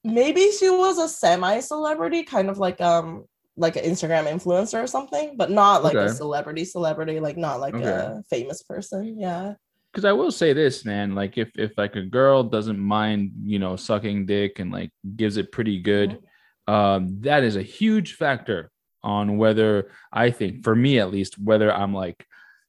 maybe 0.04 0.52
she 0.52 0.70
was 0.70 0.98
a 1.00 1.08
semi 1.10 1.60
celebrity 1.60 2.24
kind 2.24 2.50
of 2.50 2.58
like 2.58 2.80
um 2.82 3.26
like 3.58 3.76
an 3.76 3.84
instagram 3.84 4.26
influencer 4.26 4.82
or 4.84 4.88
something 4.88 5.36
but 5.36 5.50
not 5.52 5.84
like 5.84 5.96
a 5.96 6.14
celebrity 6.14 6.64
celebrity 6.64 7.20
like 7.20 7.36
not 7.38 7.60
like 7.60 7.74
Okay. 7.76 7.86
a 7.90 8.22
famous 8.30 8.64
person 8.64 9.20
yeah 9.20 9.56
because 9.98 10.06
I 10.06 10.14
will 10.14 10.30
say 10.30 10.54
this, 10.54 10.86
man. 10.86 11.16
Like 11.16 11.40
if 11.40 11.50
if 11.56 11.76
like 11.76 11.96
a 11.96 12.04
girl 12.04 12.44
doesn't 12.44 12.78
mind, 12.78 13.32
you 13.42 13.58
know, 13.58 13.76
sucking 13.76 14.28
dick 14.28 14.60
and 14.60 14.72
like 14.72 14.92
gives 15.16 15.38
it 15.38 15.52
pretty 15.52 15.82
good, 15.82 16.20
um, 16.68 17.22
that 17.22 17.44
is 17.44 17.56
a 17.56 17.64
huge 17.64 18.14
factor 18.14 18.70
on 19.02 19.38
whether 19.40 19.90
I 20.14 20.30
think, 20.30 20.64
for 20.64 20.76
me 20.76 21.00
at 21.00 21.10
least, 21.10 21.40
whether 21.40 21.74
I'm 21.74 21.96
like, 21.96 22.28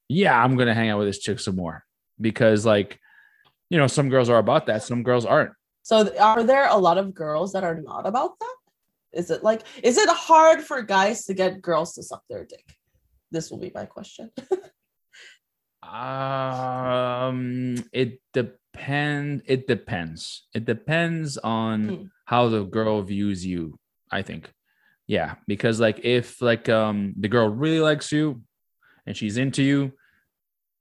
yeah, 0.09 0.43
I'm 0.43 0.57
gonna 0.57 0.73
hang 0.73 0.89
out 0.89 1.01
with 1.01 1.09
this 1.09 1.19
chick 1.19 1.39
some 1.39 1.57
more. 1.57 1.85
Because 2.19 2.65
like, 2.65 2.99
you 3.69 3.77
know, 3.77 3.89
some 3.89 4.09
girls 4.09 4.31
are 4.31 4.39
about 4.39 4.65
that, 4.65 4.83
some 4.83 5.03
girls 5.03 5.27
aren't. 5.27 5.53
So 5.83 6.11
are 6.19 6.43
there 6.43 6.69
a 6.71 6.79
lot 6.79 6.97
of 6.97 7.13
girls 7.13 7.53
that 7.53 7.63
are 7.63 7.79
not 7.79 8.07
about 8.07 8.39
that? 8.39 8.57
Is 9.13 9.31
it 9.31 9.45
like 9.45 9.65
is 9.83 9.99
it 9.99 10.09
hard 10.09 10.63
for 10.63 10.81
guys 10.81 11.27
to 11.27 11.35
get 11.35 11.61
girls 11.61 11.93
to 11.97 12.03
suck 12.03 12.23
their 12.31 12.47
dick? 12.47 12.65
This 13.31 13.51
will 13.51 13.59
be 13.59 13.71
my 13.75 13.85
question. 13.85 14.31
Um, 15.89 17.77
it 17.93 18.21
depend. 18.33 19.43
It 19.47 19.67
depends. 19.67 20.47
It 20.55 20.65
depends 20.65 21.39
on 21.39 21.89
Hmm. 21.89 22.05
how 22.27 22.49
the 22.49 22.65
girl 22.65 23.03
views 23.03 23.45
you. 23.45 23.79
I 24.11 24.23
think, 24.23 24.51
Yeah, 25.07 25.37
because 25.47 25.81
like 25.81 26.01
if 26.05 26.41
like 26.43 26.69
um 26.69 27.15
the 27.19 27.29
girl 27.29 27.49
really 27.49 27.81
likes 27.81 28.11
you 28.13 28.43
and 29.07 29.17
she's 29.17 29.37
into 29.39 29.63
you, 29.63 29.93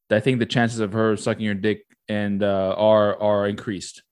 I 0.09 0.19
think 0.19 0.39
the 0.39 0.45
chances 0.45 0.79
of 0.79 0.93
her 0.93 1.15
sucking 1.17 1.45
your 1.45 1.55
dick 1.55 1.83
and 2.09 2.41
uh, 2.43 2.73
are 2.77 3.19
are 3.21 3.47
increased. 3.47 4.03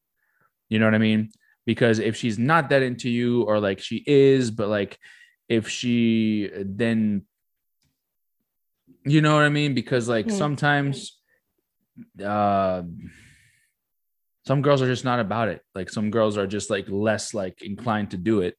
You 0.70 0.80
know 0.80 0.86
what 0.86 0.96
I 0.96 1.00
mean? 1.00 1.30
Because 1.66 2.00
if 2.00 2.16
she's 2.16 2.38
not 2.40 2.70
that 2.70 2.82
into 2.84 3.10
you, 3.10 3.44
or 3.44 3.60
like 3.60 3.80
she 3.80 4.04
is, 4.06 4.52
but 4.52 4.68
like 4.70 4.98
if 5.50 5.68
she 5.70 6.50
then, 6.56 7.24
you 9.06 9.22
know 9.22 9.36
what 9.36 9.44
I 9.46 9.50
mean? 9.50 9.74
Because 9.74 10.10
like 10.10 10.26
Hmm. 10.26 10.38
sometimes, 10.38 11.20
uh, 12.24 12.84
some 14.46 14.62
girls 14.62 14.82
are 14.82 14.88
just 14.88 15.06
not 15.06 15.20
about 15.20 15.48
it. 15.48 15.62
Like 15.74 15.90
some 15.90 16.12
girls 16.12 16.38
are 16.38 16.48
just 16.48 16.70
like 16.70 16.86
less 16.90 17.34
like 17.34 17.62
inclined 17.64 18.12
to 18.12 18.18
do 18.18 18.42
it, 18.42 18.56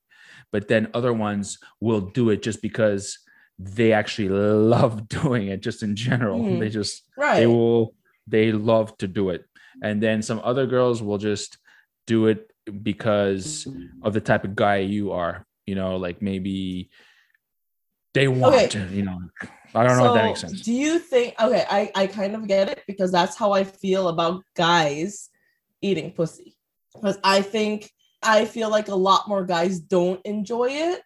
but 0.52 0.68
then 0.68 0.88
other 0.94 1.12
ones 1.12 1.58
will 1.80 2.00
do 2.00 2.30
it 2.30 2.42
just 2.42 2.60
because 2.62 3.18
they 3.58 3.92
actually 3.92 4.28
love 4.76 5.08
doing 5.08 5.48
it. 5.48 5.62
Just 5.62 5.82
in 5.82 5.94
general, 5.96 6.42
Hmm. 6.42 6.58
they 6.58 6.68
just 6.68 7.02
Right. 7.16 7.38
they 7.38 7.46
will 7.46 7.94
they 8.26 8.50
love 8.52 8.96
to 8.98 9.06
do 9.06 9.30
it 9.30 9.44
and 9.82 10.02
then 10.02 10.20
some 10.22 10.40
other 10.42 10.66
girls 10.66 11.00
will 11.02 11.18
just 11.18 11.58
do 12.06 12.26
it 12.26 12.50
because 12.82 13.66
of 14.02 14.14
the 14.14 14.20
type 14.20 14.42
of 14.44 14.56
guy 14.56 14.78
you 14.78 15.12
are 15.12 15.46
you 15.64 15.74
know 15.76 15.96
like 15.96 16.20
maybe 16.20 16.90
they 18.14 18.26
want 18.26 18.54
Okay. 18.54 18.66
to 18.68 18.80
you 18.92 19.02
know 19.04 19.18
i 19.76 19.84
don't 19.84 19.96
know 19.98 20.08
if 20.08 20.14
that 20.14 20.24
makes 20.24 20.40
So, 20.40 20.48
sense 20.48 20.62
Do 20.62 20.72
you 20.72 20.98
think 20.98 21.34
okay, 21.40 21.64
I, 21.70 21.90
I 21.94 22.06
kind 22.06 22.34
of 22.34 22.46
get 22.46 22.68
it 22.68 22.82
because 22.86 23.12
that's 23.12 23.36
how 23.36 23.52
I 23.52 23.64
feel 23.64 24.08
about 24.08 24.42
guys 24.54 25.30
eating 25.82 26.12
pussy. 26.12 26.56
Because 26.94 27.18
I 27.22 27.42
think 27.42 27.90
I 28.22 28.44
feel 28.44 28.70
like 28.70 28.88
a 28.88 28.94
lot 28.94 29.28
more 29.28 29.44
guys 29.44 29.78
don't 29.78 30.20
enjoy 30.24 30.68
it, 30.70 31.02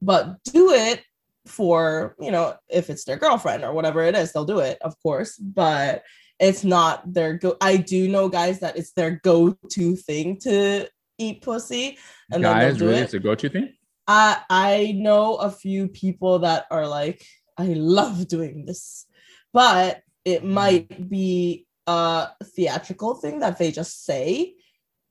but 0.00 0.42
do 0.44 0.70
it 0.72 1.02
for, 1.46 2.16
you 2.20 2.30
know, 2.30 2.54
if 2.68 2.90
it's 2.90 3.04
their 3.04 3.16
girlfriend 3.16 3.64
or 3.64 3.72
whatever 3.72 4.02
it 4.02 4.14
is, 4.14 4.32
they'll 4.32 4.44
do 4.44 4.60
it, 4.60 4.78
of 4.82 5.00
course. 5.02 5.36
But 5.36 6.02
it's 6.38 6.64
not 6.64 7.12
their 7.12 7.34
go. 7.34 7.56
I 7.60 7.76
do 7.76 8.08
know 8.08 8.28
guys 8.28 8.60
that 8.60 8.76
it's 8.76 8.92
their 8.92 9.20
go-to 9.22 9.96
thing 9.96 10.38
to 10.40 10.88
eat 11.18 11.42
pussy. 11.42 11.98
And 12.30 12.42
guys 12.42 12.80
really 12.80 12.96
it. 12.96 13.02
it's 13.02 13.14
a 13.14 13.20
go-to 13.20 13.48
thing 13.48 13.72
I 14.08 14.38
I 14.50 14.92
know 14.96 15.36
a 15.36 15.50
few 15.50 15.88
people 15.88 16.40
that 16.40 16.66
are 16.70 16.86
like, 16.86 17.24
I 17.56 17.74
love 17.74 18.28
doing 18.28 18.64
this, 18.64 19.06
but 19.52 20.02
it 20.24 20.42
mm-hmm. 20.42 20.52
might 20.52 21.10
be 21.10 21.66
a 21.86 22.28
theatrical 22.44 23.14
thing 23.14 23.40
that 23.40 23.58
they 23.58 23.70
just 23.70 24.04
say 24.04 24.54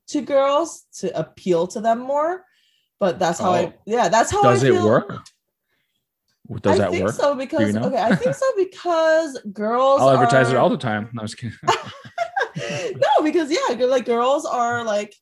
to 0.08 0.20
girls 0.20 0.84
to 0.98 1.16
appeal 1.18 1.66
to 1.68 1.80
them 1.80 2.00
more. 2.00 2.44
But 2.98 3.18
that's 3.18 3.38
how 3.38 3.52
I 3.52 3.64
Oh. 3.66 3.72
yeah, 3.86 4.08
that's 4.08 4.30
how 4.30 4.42
does 4.42 4.64
I 4.64 4.68
it 4.68 4.72
feel. 4.72 4.86
work 4.86 5.24
does 6.60 6.74
I 6.74 6.78
that 6.78 6.90
think 6.90 7.04
work 7.06 7.14
so 7.14 7.34
because 7.34 7.74
know? 7.74 7.84
okay, 7.84 8.02
I 8.02 8.14
think 8.14 8.34
so 8.34 8.46
because 8.56 9.40
girls 9.52 10.02
i'll 10.02 10.10
advertise 10.10 10.50
it 10.50 10.56
all 10.56 10.68
the 10.68 10.76
time 10.76 11.08
no, 11.14 11.20
i 11.20 11.22
was 11.22 11.34
kidding 11.34 11.56
no, 12.56 13.22
because 13.22 13.50
yeah, 13.50 13.84
like 13.86 14.04
girls 14.04 14.44
are 14.44 14.84
like, 14.84 15.14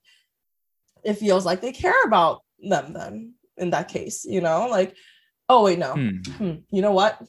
it 1.04 1.14
feels 1.14 1.46
like 1.46 1.60
they 1.60 1.72
care 1.72 2.02
about 2.04 2.42
them. 2.58 2.92
Then 2.92 3.34
in 3.56 3.70
that 3.70 3.88
case, 3.88 4.24
you 4.24 4.40
know, 4.40 4.68
like, 4.68 4.94
oh 5.50 5.64
wait, 5.64 5.78
no, 5.78 5.92
Hmm, 5.94 6.18
Hmm, 6.38 6.54
you 6.70 6.80
know 6.80 6.92
what? 6.92 7.20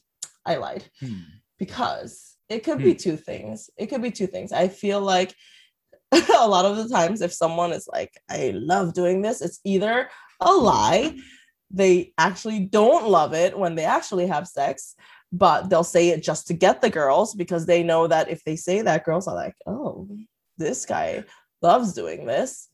I 0.45 0.55
lied 0.55 0.83
hmm. 0.99 1.19
because 1.57 2.37
it 2.49 2.63
could 2.63 2.77
Hmm. 2.77 2.83
be 2.89 2.95
two 2.95 3.17
things. 3.17 3.69
It 3.77 3.87
could 3.87 4.01
be 4.01 4.11
two 4.11 4.27
things. 4.27 4.51
I 4.51 4.67
feel 4.67 5.01
like 5.01 5.33
a 6.11 6.47
lot 6.47 6.65
of 6.65 6.77
the 6.77 6.87
times, 6.89 7.21
if 7.21 7.33
someone 7.33 7.71
is 7.71 7.87
like, 7.91 8.13
I 8.29 8.51
love 8.55 8.93
doing 8.93 9.21
this, 9.21 9.41
it's 9.41 9.59
either 9.63 10.09
a 10.41 10.51
lie, 10.51 11.15
they 11.69 12.13
actually 12.17 12.59
don't 12.59 13.07
love 13.07 13.33
it 13.33 13.57
when 13.57 13.75
they 13.75 13.85
actually 13.85 14.27
have 14.27 14.47
sex, 14.47 14.95
but 15.31 15.69
they'll 15.69 15.83
say 15.95 16.09
it 16.09 16.21
just 16.23 16.47
to 16.47 16.53
get 16.53 16.81
the 16.81 16.89
girls 16.89 17.33
because 17.33 17.65
they 17.65 17.81
know 17.83 18.07
that 18.07 18.29
if 18.29 18.43
they 18.43 18.57
say 18.57 18.81
that, 18.81 19.05
girls 19.05 19.27
are 19.27 19.35
like, 19.35 19.55
oh, 19.65 20.07
this 20.57 20.85
guy 20.85 21.23
loves 21.61 21.93
doing 21.93 22.25
this 22.25 22.67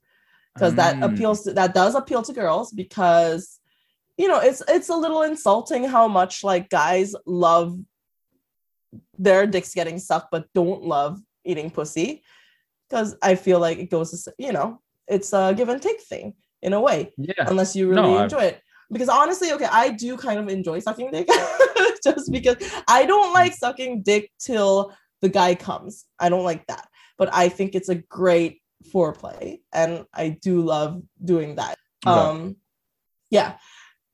because 0.55 0.75
that 0.75 0.95
Mm. 0.97 1.03
appeals 1.03 1.43
to 1.43 1.53
that 1.53 1.75
does 1.75 1.93
appeal 1.93 2.23
to 2.23 2.33
girls 2.33 2.71
because 2.71 3.59
you 4.18 4.27
know 4.27 4.39
it's 4.39 4.61
it's 4.68 4.89
a 4.89 4.95
little 4.95 5.22
insulting 5.22 5.84
how 5.84 6.07
much 6.07 6.44
like 6.44 6.69
guys 6.69 7.15
love 7.26 7.77
their 9.18 9.45
dicks 9.45 9.73
getting 9.73 9.99
sucked 9.99 10.31
but 10.31 10.48
don't 10.53 10.84
love 10.84 11.19
eating 11.45 11.69
pussy. 11.69 12.23
Because 12.89 13.15
i 13.22 13.35
feel 13.35 13.60
like 13.60 13.77
it 13.80 13.89
goes 13.89 14.27
you 14.38 14.52
know 14.52 14.81
it's 15.07 15.34
a 15.34 15.53
give 15.56 15.69
and 15.69 15.81
take 15.81 16.02
thing 16.02 16.34
in 16.61 16.73
a 16.73 16.81
way 16.81 17.14
yeah. 17.18 17.45
unless 17.48 17.76
you 17.76 17.89
really 17.89 18.02
No, 18.02 18.23
enjoy 18.23 18.39
it. 18.39 18.61
Because 18.91 19.10
honestly 19.10 19.52
okay 19.52 19.68
i 19.72 19.89
do 19.89 20.18
kind 20.18 20.39
of 20.39 20.48
enjoy 20.48 20.80
sucking 20.80 21.11
dick 21.11 21.27
just 22.03 22.31
because 22.31 22.57
i 22.88 23.06
don't 23.06 23.34
like 23.34 23.53
sucking 23.53 24.02
dick 24.03 24.31
till 24.39 24.94
the 25.22 25.30
guy 25.30 25.56
comes. 25.56 26.06
I 26.19 26.30
don't 26.30 26.44
like 26.44 26.65
that. 26.68 26.88
But 27.18 27.34
i 27.34 27.49
think 27.49 27.76
it's 27.76 27.89
a 27.89 27.95
great 27.95 28.61
foreplay 28.94 29.60
and 29.73 30.06
i 30.14 30.30
do 30.30 30.61
love 30.61 31.02
doing 31.23 31.56
that. 31.56 31.77
Okay. 32.06 32.18
um 32.19 32.56
yeah 33.30 33.57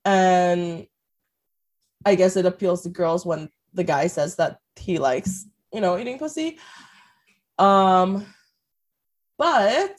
and 0.06 0.86
i 2.06 2.16
guess 2.16 2.36
it 2.36 2.46
appeals 2.46 2.84
to 2.84 2.90
girls 2.90 3.26
when 3.26 3.50
the 3.74 3.84
guy 3.84 4.08
says 4.08 4.36
that 4.36 4.58
he 4.76 4.98
likes 5.00 5.46
you 5.72 5.82
know 5.82 5.98
eating 5.98 6.20
pussy 6.20 6.58
um 7.60 8.26
but 9.38 9.96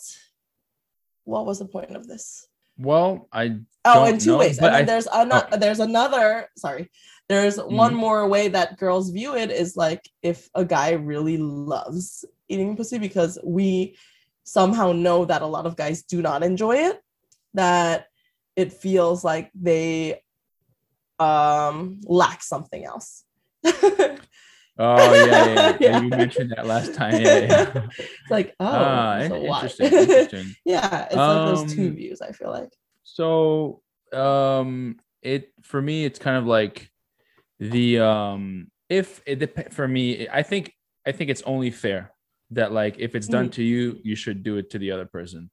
what 1.25 1.47
was 1.47 1.59
the 1.59 1.65
point 1.67 1.97
of 1.97 2.07
this 2.07 2.47
well 2.79 3.29
i 3.33 3.57
oh 3.85 4.05
in 4.05 4.19
two 4.19 4.33
know, 4.33 4.39
ways 4.39 4.59
but 4.59 4.67
and 4.67 4.75
then 4.75 4.83
I- 4.83 4.87
there's 4.87 5.07
another 5.13 5.49
oh. 5.53 5.57
there's 5.57 5.81
another 5.81 6.49
sorry 6.57 6.91
there's 7.29 7.57
one 7.57 7.95
Mhm. 7.95 7.99
more 7.99 8.29
way 8.29 8.49
that 8.49 8.77
girls 8.79 9.11
view 9.11 9.35
it 9.35 9.51
is 9.51 9.77
like 9.77 10.03
if 10.23 10.49
a 10.55 10.65
guy 10.65 10.93
really 10.93 11.39
loves 11.39 12.25
eating 12.49 12.77
pussy 12.77 12.99
because 12.99 13.39
we 13.43 13.97
somehow 14.45 14.93
know 14.93 15.25
that 15.25 15.41
a 15.41 15.47
lot 15.47 15.65
of 15.65 15.77
guys 15.77 16.03
do 16.03 16.21
not 16.21 16.43
enjoy 16.43 16.77
it 16.77 17.01
that 17.55 18.09
it 18.57 18.73
feels 18.73 19.25
like 19.25 19.51
they 19.55 20.21
um 21.19 22.01
lack 22.05 22.43
something 22.43 22.85
else. 22.85 23.25
Oh 24.77 25.13
yeah, 25.13 25.47
yeah, 25.47 25.55
yeah. 25.55 25.77
Yeah. 25.81 26.03
you 26.03 26.09
mentioned 26.11 26.51
that 26.57 26.67
last 26.67 26.95
time. 26.95 27.21
Yeah, 27.21 27.83
it's 27.99 28.31
like 28.31 28.57
oh 28.59 28.67
ah, 28.67 29.23
so 29.29 29.37
in- 29.37 29.45
interesting 29.45 29.87
interesting. 29.87 30.57
Yeah 30.65 31.05
it's 31.05 31.15
like 31.15 31.45
those 31.45 31.73
two 31.73 31.89
Um, 31.91 31.95
views 31.95 32.21
i 32.21 32.33
feel 32.33 32.51
like. 32.51 32.73
So 33.05 33.83
um 34.13 34.97
it 35.23 35.53
for 35.63 35.81
me 35.81 36.05
it's 36.05 36.19
kind 36.19 36.37
of 36.37 36.47
like 36.47 36.91
the 37.61 38.01
um 38.01 38.67
if 38.89 39.23
it 39.27 39.37
dep- 39.39 39.73
for 39.73 39.87
me 39.87 40.27
I 40.29 40.43
think 40.43 40.75
I 41.07 41.13
think 41.13 41.31
it's 41.31 41.43
only 41.43 41.71
fair 41.71 42.13
that 42.51 42.73
like 42.73 42.97
if 42.99 43.15
it's 43.15 43.29
done 43.29 43.51
to 43.51 43.63
you 43.63 44.01
you 44.03 44.17
should 44.17 44.43
do 44.43 44.57
it 44.57 44.71
to 44.71 44.79
the 44.81 44.91
other 44.91 45.07
person. 45.07 45.51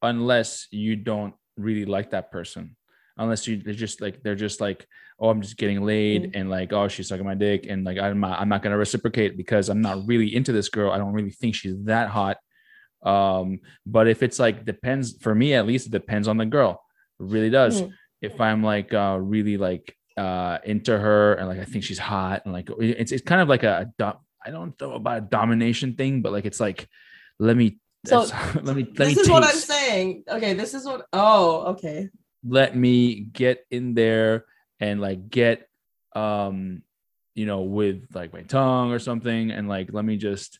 Unless 0.00 0.68
you 0.70 0.96
don't 0.96 1.34
really 1.56 1.84
like 1.84 2.10
that 2.10 2.30
person 2.30 2.76
unless 3.18 3.46
you 3.46 3.58
they're 3.58 3.74
just 3.74 4.00
like 4.00 4.22
they're 4.22 4.34
just 4.34 4.60
like 4.60 4.86
oh 5.20 5.28
I'm 5.28 5.42
just 5.42 5.56
getting 5.58 5.82
laid 5.84 6.32
and 6.34 6.48
like 6.48 6.72
oh 6.72 6.88
she's 6.88 7.08
sucking 7.08 7.26
my 7.26 7.34
dick 7.34 7.66
and 7.68 7.84
like 7.84 7.98
I'm 7.98 8.20
not, 8.20 8.40
I'm 8.40 8.48
not 8.48 8.62
going 8.62 8.72
to 8.72 8.78
reciprocate 8.78 9.36
because 9.36 9.68
I'm 9.68 9.82
not 9.82 10.06
really 10.06 10.34
into 10.34 10.50
this 10.52 10.68
girl. 10.70 10.90
I 10.90 10.98
don't 10.98 11.12
really 11.12 11.30
think 11.30 11.54
she's 11.54 11.76
that 11.84 12.08
hot. 12.08 12.38
Um 13.04 13.60
but 13.84 14.08
if 14.08 14.22
it's 14.22 14.38
like 14.38 14.64
depends 14.64 15.16
for 15.20 15.34
me 15.34 15.54
at 15.54 15.66
least 15.66 15.86
it 15.86 15.92
depends 15.92 16.26
on 16.28 16.36
the 16.38 16.46
girl. 16.46 16.82
It 17.20 17.26
really 17.26 17.50
does. 17.50 17.82
Mhm. 17.82 17.92
if 18.22 18.40
i'm 18.40 18.62
like 18.62 18.94
uh 18.94 19.18
really 19.20 19.56
like 19.56 19.96
uh 20.16 20.58
into 20.64 20.96
her 20.96 21.34
and 21.34 21.48
like 21.48 21.58
i 21.58 21.64
think 21.64 21.82
she's 21.84 21.98
hot 21.98 22.42
and 22.44 22.52
like 22.54 22.68
it's, 22.78 23.10
it's 23.10 23.22
kind 23.24 23.40
of 23.40 23.48
like 23.48 23.64
a, 23.64 23.90
i 24.46 24.50
don't 24.50 24.80
know 24.80 24.92
about 24.94 25.18
a 25.18 25.20
domination 25.22 25.94
thing 25.94 26.22
but 26.22 26.30
like 26.32 26.44
it's 26.44 26.60
like 26.60 26.86
let 27.40 27.56
me 27.56 27.78
So, 28.04 28.20
let 28.62 28.76
me 28.76 28.84
let 28.84 28.96
this 28.96 29.16
me 29.16 29.22
is 29.22 29.30
what 29.30 29.44
i'm 29.44 29.54
saying. 29.54 30.24
Okay 30.28 30.54
this 30.54 30.74
is 30.74 30.84
what 30.84 31.06
oh 31.12 31.62
okay. 31.72 32.08
Let 32.44 32.76
me 32.76 33.20
get 33.20 33.64
in 33.70 33.94
there 33.94 34.46
and 34.80 35.00
like 35.00 35.30
get 35.30 35.68
um 36.14 36.82
you 37.34 37.46
know 37.46 37.62
with 37.62 38.06
like 38.14 38.32
my 38.32 38.42
tongue 38.42 38.92
or 38.92 38.98
something 38.98 39.50
and 39.50 39.68
like 39.68 39.92
let 39.92 40.04
me 40.04 40.16
just 40.16 40.58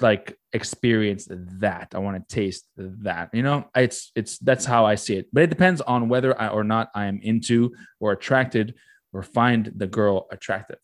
like 0.00 0.38
experience 0.52 1.26
that. 1.28 1.88
I 1.94 1.98
want 1.98 2.16
to 2.16 2.34
taste 2.34 2.66
that 2.76 3.30
you 3.32 3.42
know? 3.42 3.68
It's 3.74 4.12
it's 4.14 4.38
that's 4.38 4.64
how 4.64 4.86
i 4.86 4.94
see 4.94 5.16
it. 5.16 5.26
But 5.32 5.42
it 5.42 5.50
depends 5.50 5.80
on 5.80 6.08
whether 6.08 6.40
I, 6.40 6.48
or 6.48 6.64
not 6.64 6.90
i 6.94 7.06
am 7.06 7.20
into 7.22 7.72
or 7.98 8.12
attracted 8.12 8.74
or 9.12 9.22
find 9.22 9.72
the 9.74 9.88
girl 9.88 10.28
attractive 10.30 10.78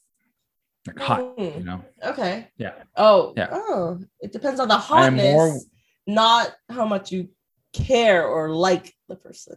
like 0.86 0.98
hot 0.98 1.34
you 1.38 1.50
Hmm, 1.50 1.64
know 1.64 1.84
okay 2.04 2.48
yeah 2.58 2.72
oh 2.96 3.32
Yeah. 3.36 3.48
oh 3.52 3.98
it 4.20 4.32
depends 4.32 4.60
on 4.60 4.68
the 4.68 4.78
hotness 4.78 5.32
more- 5.32 5.60
not 6.06 6.54
how 6.68 6.86
much 6.86 7.10
you 7.12 7.28
care 7.72 8.26
or 8.26 8.50
like 8.50 8.92
the 9.08 9.16
person 9.16 9.56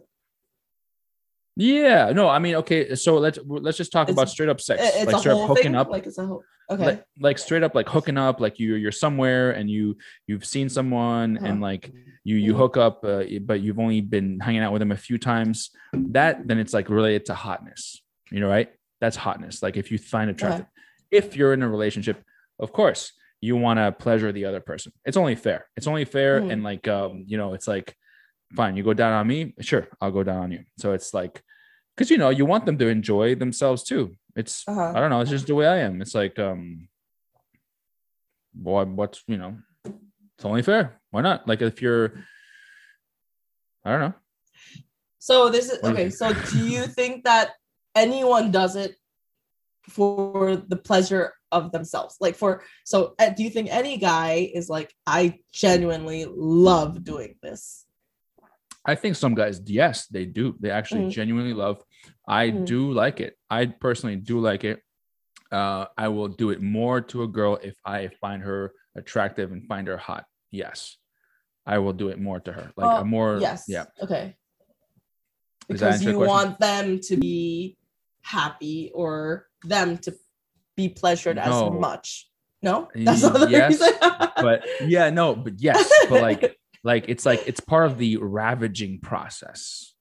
Yeah, 1.56 2.12
no, 2.14 2.28
I 2.28 2.38
mean, 2.38 2.54
okay, 2.56 2.94
so 2.94 3.18
let's 3.18 3.38
let's 3.46 3.76
just 3.76 3.92
talk 3.92 4.08
It's- 4.08 4.14
about 4.16 4.28
straight 4.30 4.48
up 4.48 4.60
sex, 4.60 4.80
It's 4.82 5.06
like 5.06 5.16
a 5.16 5.18
straight 5.18 5.32
up 5.34 5.48
hooking 5.48 5.62
thing. 5.64 5.74
up, 5.74 5.90
Like 5.90 6.06
it's 6.06 6.16
a 6.18 6.24
whole. 6.26 6.42
Okay. 6.70 6.84
like, 6.84 7.04
like 7.18 7.38
straight 7.38 7.64
up 7.64 7.74
like 7.74 7.88
hooking 7.88 8.16
up, 8.16 8.40
like 8.40 8.58
you 8.60 8.76
you're 8.76 8.92
somewhere 8.92 9.50
and 9.50 9.68
you 9.68 9.96
you've 10.28 10.44
seen 10.44 10.68
someone 10.68 11.36
and 11.36 11.46
Uh-huh. 11.58 11.62
like 11.70 11.92
you 12.24 12.36
you 12.36 12.54
Mhm. 12.54 12.56
hook 12.62 12.76
up, 12.76 13.04
uh, 13.04 13.24
but 13.42 13.60
you've 13.60 13.80
only 13.80 14.00
been 14.00 14.38
hanging 14.40 14.62
out 14.62 14.72
with 14.72 14.80
them 14.80 14.92
a 14.92 14.96
few 14.96 15.18
times. 15.18 15.70
That 15.92 16.46
then 16.46 16.58
it's 16.58 16.72
like 16.72 16.88
related 16.88 17.26
to 17.26 17.34
hotness, 17.34 18.00
you 18.30 18.38
know, 18.40 18.48
right? 18.48 18.70
That's 19.00 19.16
hotness. 19.16 19.62
Like 19.62 19.76
if 19.76 19.90
you 19.90 19.98
find 19.98 20.30
attractive, 20.30 20.66
if 21.10 21.36
you're 21.36 21.52
in 21.52 21.62
a 21.62 21.68
relationship, 21.68 22.22
of 22.58 22.72
course 22.72 23.12
you 23.40 23.56
want 23.56 23.78
to 23.78 23.90
pleasure 23.92 24.32
the 24.32 24.44
other 24.44 24.60
person. 24.60 24.92
It's 25.04 25.16
only 25.16 25.34
fair. 25.34 25.66
It's 25.76 25.86
only 25.86 26.04
fair, 26.04 26.40
Mhm. 26.40 26.52
and 26.52 26.62
like 26.62 26.86
um, 26.88 27.24
you 27.26 27.38
know, 27.38 27.54
it's 27.54 27.66
like 27.68 27.96
fine. 28.54 28.76
You 28.76 28.82
go 28.82 28.92
down 28.94 29.12
on 29.12 29.26
me, 29.26 29.54
sure, 29.60 29.88
I'll 30.00 30.10
go 30.12 30.22
down 30.22 30.42
on 30.44 30.52
you. 30.52 30.64
So 30.78 30.92
it's 30.92 31.14
like 31.14 31.42
because 31.96 32.10
you 32.10 32.18
know 32.18 32.28
you 32.30 32.44
want 32.46 32.66
them 32.66 32.76
to 32.78 32.88
enjoy 32.88 33.34
themselves 33.34 33.82
too. 33.82 34.16
It's 34.36 34.64
Uh-huh. 34.68 34.92
I 34.94 35.00
don't 35.00 35.10
know. 35.10 35.20
It's 35.20 35.30
just 35.30 35.46
the 35.46 35.54
way 35.54 35.66
I 35.66 35.78
am. 35.78 36.02
It's 36.02 36.14
like 36.14 36.38
um, 36.38 36.88
boy, 38.54 38.84
what's 38.84 39.22
you 39.26 39.36
know, 39.38 39.56
it's 39.84 40.44
only 40.44 40.62
fair. 40.62 41.00
Why 41.10 41.22
not? 41.22 41.48
Like 41.48 41.62
if 41.62 41.80
you're, 41.82 42.12
I 43.84 43.90
don't 43.90 44.00
know. 44.00 44.14
So 45.18 45.48
this 45.50 45.70
is 45.70 45.82
What 45.82 45.96
do 45.96 46.02
you 46.02 46.08
okay. 46.08 46.10
So 46.10 46.32
do 46.32 46.66
you 46.68 46.86
think 46.86 47.24
that 47.24 47.52
anyone 47.94 48.50
does 48.50 48.76
it 48.76 48.96
for 49.90 50.56
the 50.56 50.76
pleasure 50.76 51.34
of 51.52 51.72
themselves? 51.72 52.16
Like 52.20 52.36
for 52.36 52.62
so 52.84 53.14
uh, 53.18 53.30
do 53.30 53.42
you 53.42 53.50
think 53.50 53.68
any 53.70 53.96
guy 53.98 54.50
is 54.54 54.68
like 54.68 54.94
I 55.06 55.38
genuinely 55.52 56.26
love 56.28 57.04
doing 57.04 57.36
this? 57.42 57.86
I 58.86 58.94
think 58.94 59.16
some 59.16 59.34
guys, 59.34 59.60
yes, 59.66 60.06
they 60.06 60.24
do. 60.24 60.56
They 60.58 60.70
actually 60.70 61.04
Mhm. 61.04 61.10
genuinely 61.10 61.52
love. 61.52 61.82
I 62.26 62.50
Mhm. 62.50 62.64
do 62.66 62.92
like 62.92 63.20
it. 63.20 63.36
I 63.50 63.66
personally 63.66 64.16
do 64.16 64.40
like 64.40 64.64
it. 64.64 64.80
Uh, 65.52 65.86
I 65.98 66.08
will 66.08 66.28
do 66.28 66.50
it 66.50 66.62
more 66.62 67.00
to 67.12 67.22
a 67.22 67.28
girl 67.28 67.58
if 67.62 67.76
I 67.84 68.08
find 68.22 68.42
her 68.42 68.72
attractive 68.94 69.52
and 69.52 69.66
find 69.66 69.86
her 69.88 69.98
hot. 69.98 70.24
Yes, 70.50 70.96
I 71.66 71.78
will 71.78 71.92
do 71.92 72.08
it 72.08 72.18
more 72.18 72.40
to 72.40 72.52
her. 72.52 72.72
Like 72.76 72.90
Uh, 72.90 73.02
a 73.02 73.04
more, 73.04 73.38
yes. 73.40 73.64
yeah. 73.68 73.84
Okay. 74.00 74.36
Because 75.68 76.02
you 76.02 76.18
want 76.18 76.58
them 76.58 77.00
to 77.00 77.16
be 77.16 77.76
happy 78.22 78.90
or 78.94 79.49
them 79.64 79.98
to 79.98 80.14
be 80.76 80.88
pleasured 80.88 81.36
No. 81.36 81.42
as 81.42 81.80
much. 81.80 82.28
No, 82.62 82.88
that's 82.94 83.22
not 83.22 83.32
the 83.40 83.48
Yes, 83.48 83.80
reason. 83.80 83.92
But 84.36 84.66
yeah, 84.86 85.10
no, 85.10 85.34
but 85.34 85.60
yes, 85.60 85.90
but 86.08 86.20
like, 86.20 86.56
like 86.84 87.06
it's 87.08 87.24
like 87.26 87.42
it's 87.46 87.60
part 87.60 87.86
of 87.90 87.98
the 87.98 88.16
ravaging 88.18 89.00
process. 89.00 89.94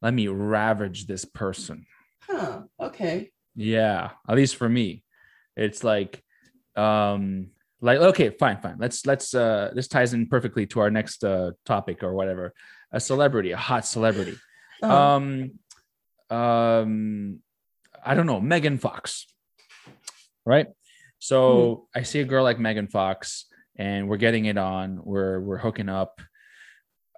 Let 0.00 0.14
me 0.14 0.28
ravage 0.28 1.06
this 1.06 1.24
person. 1.24 1.86
huh, 2.22 2.62
okay. 2.80 3.30
Yeah, 3.56 4.10
at 4.28 4.36
least 4.36 4.56
for 4.56 4.68
me, 4.68 5.02
it's 5.56 5.82
like, 5.82 6.22
um, 6.76 7.48
like 7.80 7.98
okay, 7.98 8.30
fine, 8.30 8.58
fine. 8.60 8.76
Let's 8.78 9.04
let's 9.06 9.34
uh, 9.34 9.70
this 9.74 9.88
ties 9.88 10.14
in 10.14 10.26
perfectly 10.28 10.66
to 10.66 10.80
our 10.80 10.90
next 10.90 11.24
uh 11.24 11.52
topic 11.64 12.02
or 12.02 12.12
whatever. 12.14 12.52
A 12.92 13.00
celebrity, 13.00 13.50
a 13.52 13.56
hot 13.56 13.84
celebrity. 13.84 14.36
Uh-huh. 14.82 14.94
Um, 15.16 15.58
um, 16.30 17.40
I 18.04 18.14
don't 18.14 18.26
know, 18.26 18.40
Megan 18.40 18.78
Fox, 18.78 19.26
right? 20.44 20.68
So 21.18 21.88
I 21.94 22.02
see 22.02 22.20
a 22.20 22.24
girl 22.24 22.44
like 22.44 22.58
Megan 22.58 22.88
Fox, 22.88 23.46
and 23.76 24.08
we're 24.08 24.16
getting 24.18 24.46
it 24.46 24.56
on. 24.56 25.00
We're 25.02 25.40
we're 25.40 25.58
hooking 25.58 25.88
up. 25.88 26.20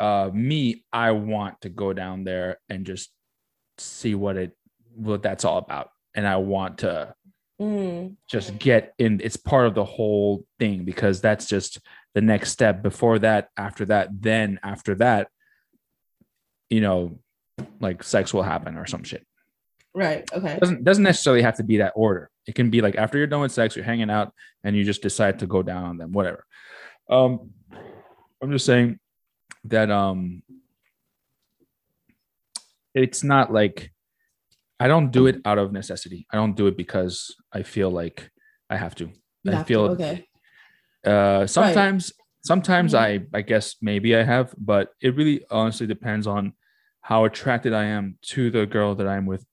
Uh, 0.00 0.30
me, 0.32 0.84
I 0.92 1.12
want 1.12 1.60
to 1.62 1.68
go 1.68 1.92
down 1.92 2.24
there 2.24 2.58
and 2.68 2.86
just 2.86 3.10
see 3.78 4.14
what 4.14 4.36
it 4.36 4.56
what 4.94 5.22
that's 5.22 5.44
all 5.44 5.58
about, 5.58 5.90
and 6.14 6.26
I 6.26 6.36
want 6.36 6.78
to 6.78 7.14
Mm, 7.60 8.16
just 8.26 8.58
get 8.58 8.94
in. 8.98 9.20
It's 9.22 9.36
part 9.36 9.66
of 9.66 9.74
the 9.74 9.84
whole 9.84 10.46
thing 10.58 10.84
because 10.86 11.20
that's 11.20 11.46
just 11.46 11.78
the 12.14 12.22
next 12.22 12.52
step. 12.52 12.82
Before 12.82 13.18
that, 13.18 13.48
after 13.54 13.84
that, 13.86 14.08
then 14.22 14.58
after 14.62 14.94
that, 14.94 15.28
you 16.70 16.80
know, 16.80 17.20
like 17.78 18.02
sex 18.02 18.32
will 18.32 18.42
happen 18.42 18.78
or 18.78 18.86
some 18.86 19.04
shit. 19.04 19.26
Right. 19.94 20.28
Okay. 20.32 20.58
doesn't 20.60 20.84
doesn't 20.84 21.04
necessarily 21.04 21.42
have 21.42 21.56
to 21.56 21.64
be 21.64 21.78
that 21.78 21.92
order. 21.96 22.30
It 22.46 22.54
can 22.54 22.70
be 22.70 22.80
like 22.80 22.96
after 22.96 23.18
you're 23.18 23.26
done 23.26 23.40
with 23.40 23.52
sex, 23.52 23.76
you're 23.76 23.84
hanging 23.84 24.10
out, 24.10 24.32
and 24.64 24.76
you 24.76 24.84
just 24.84 25.02
decide 25.02 25.38
to 25.40 25.46
go 25.46 25.62
down 25.62 25.84
on 25.84 25.96
them, 25.98 26.12
whatever. 26.12 26.44
Um, 27.08 27.50
I'm 28.42 28.50
just 28.52 28.66
saying 28.66 28.98
that 29.64 29.90
um, 29.90 30.42
it's 32.94 33.22
not 33.22 33.52
like 33.52 33.92
I 34.78 34.88
don't 34.88 35.10
do 35.10 35.26
it 35.26 35.40
out 35.44 35.58
of 35.58 35.72
necessity. 35.72 36.26
I 36.32 36.36
don't 36.36 36.56
do 36.56 36.66
it 36.66 36.76
because 36.76 37.34
I 37.52 37.62
feel 37.62 37.90
like 37.90 38.30
I 38.70 38.76
have 38.76 38.94
to. 38.96 39.10
You 39.44 39.52
I 39.52 39.56
have 39.56 39.66
to, 39.66 39.68
feel 39.68 39.82
okay. 39.90 40.26
uh, 41.04 41.46
sometimes, 41.46 42.12
sometimes 42.42 42.94
Mhm. 42.94 42.98
I, 42.98 43.38
I 43.38 43.42
guess 43.42 43.76
maybe 43.82 44.16
I 44.16 44.22
have, 44.22 44.54
but 44.56 44.90
it 45.00 45.14
really 45.16 45.44
honestly 45.50 45.86
depends 45.86 46.26
on 46.26 46.54
how 47.02 47.24
attracted 47.24 47.72
I 47.72 47.84
am 47.84 48.18
to 48.32 48.50
the 48.50 48.66
girl 48.66 48.94
that 48.94 49.06
I'm 49.06 49.26
with. 49.26 49.44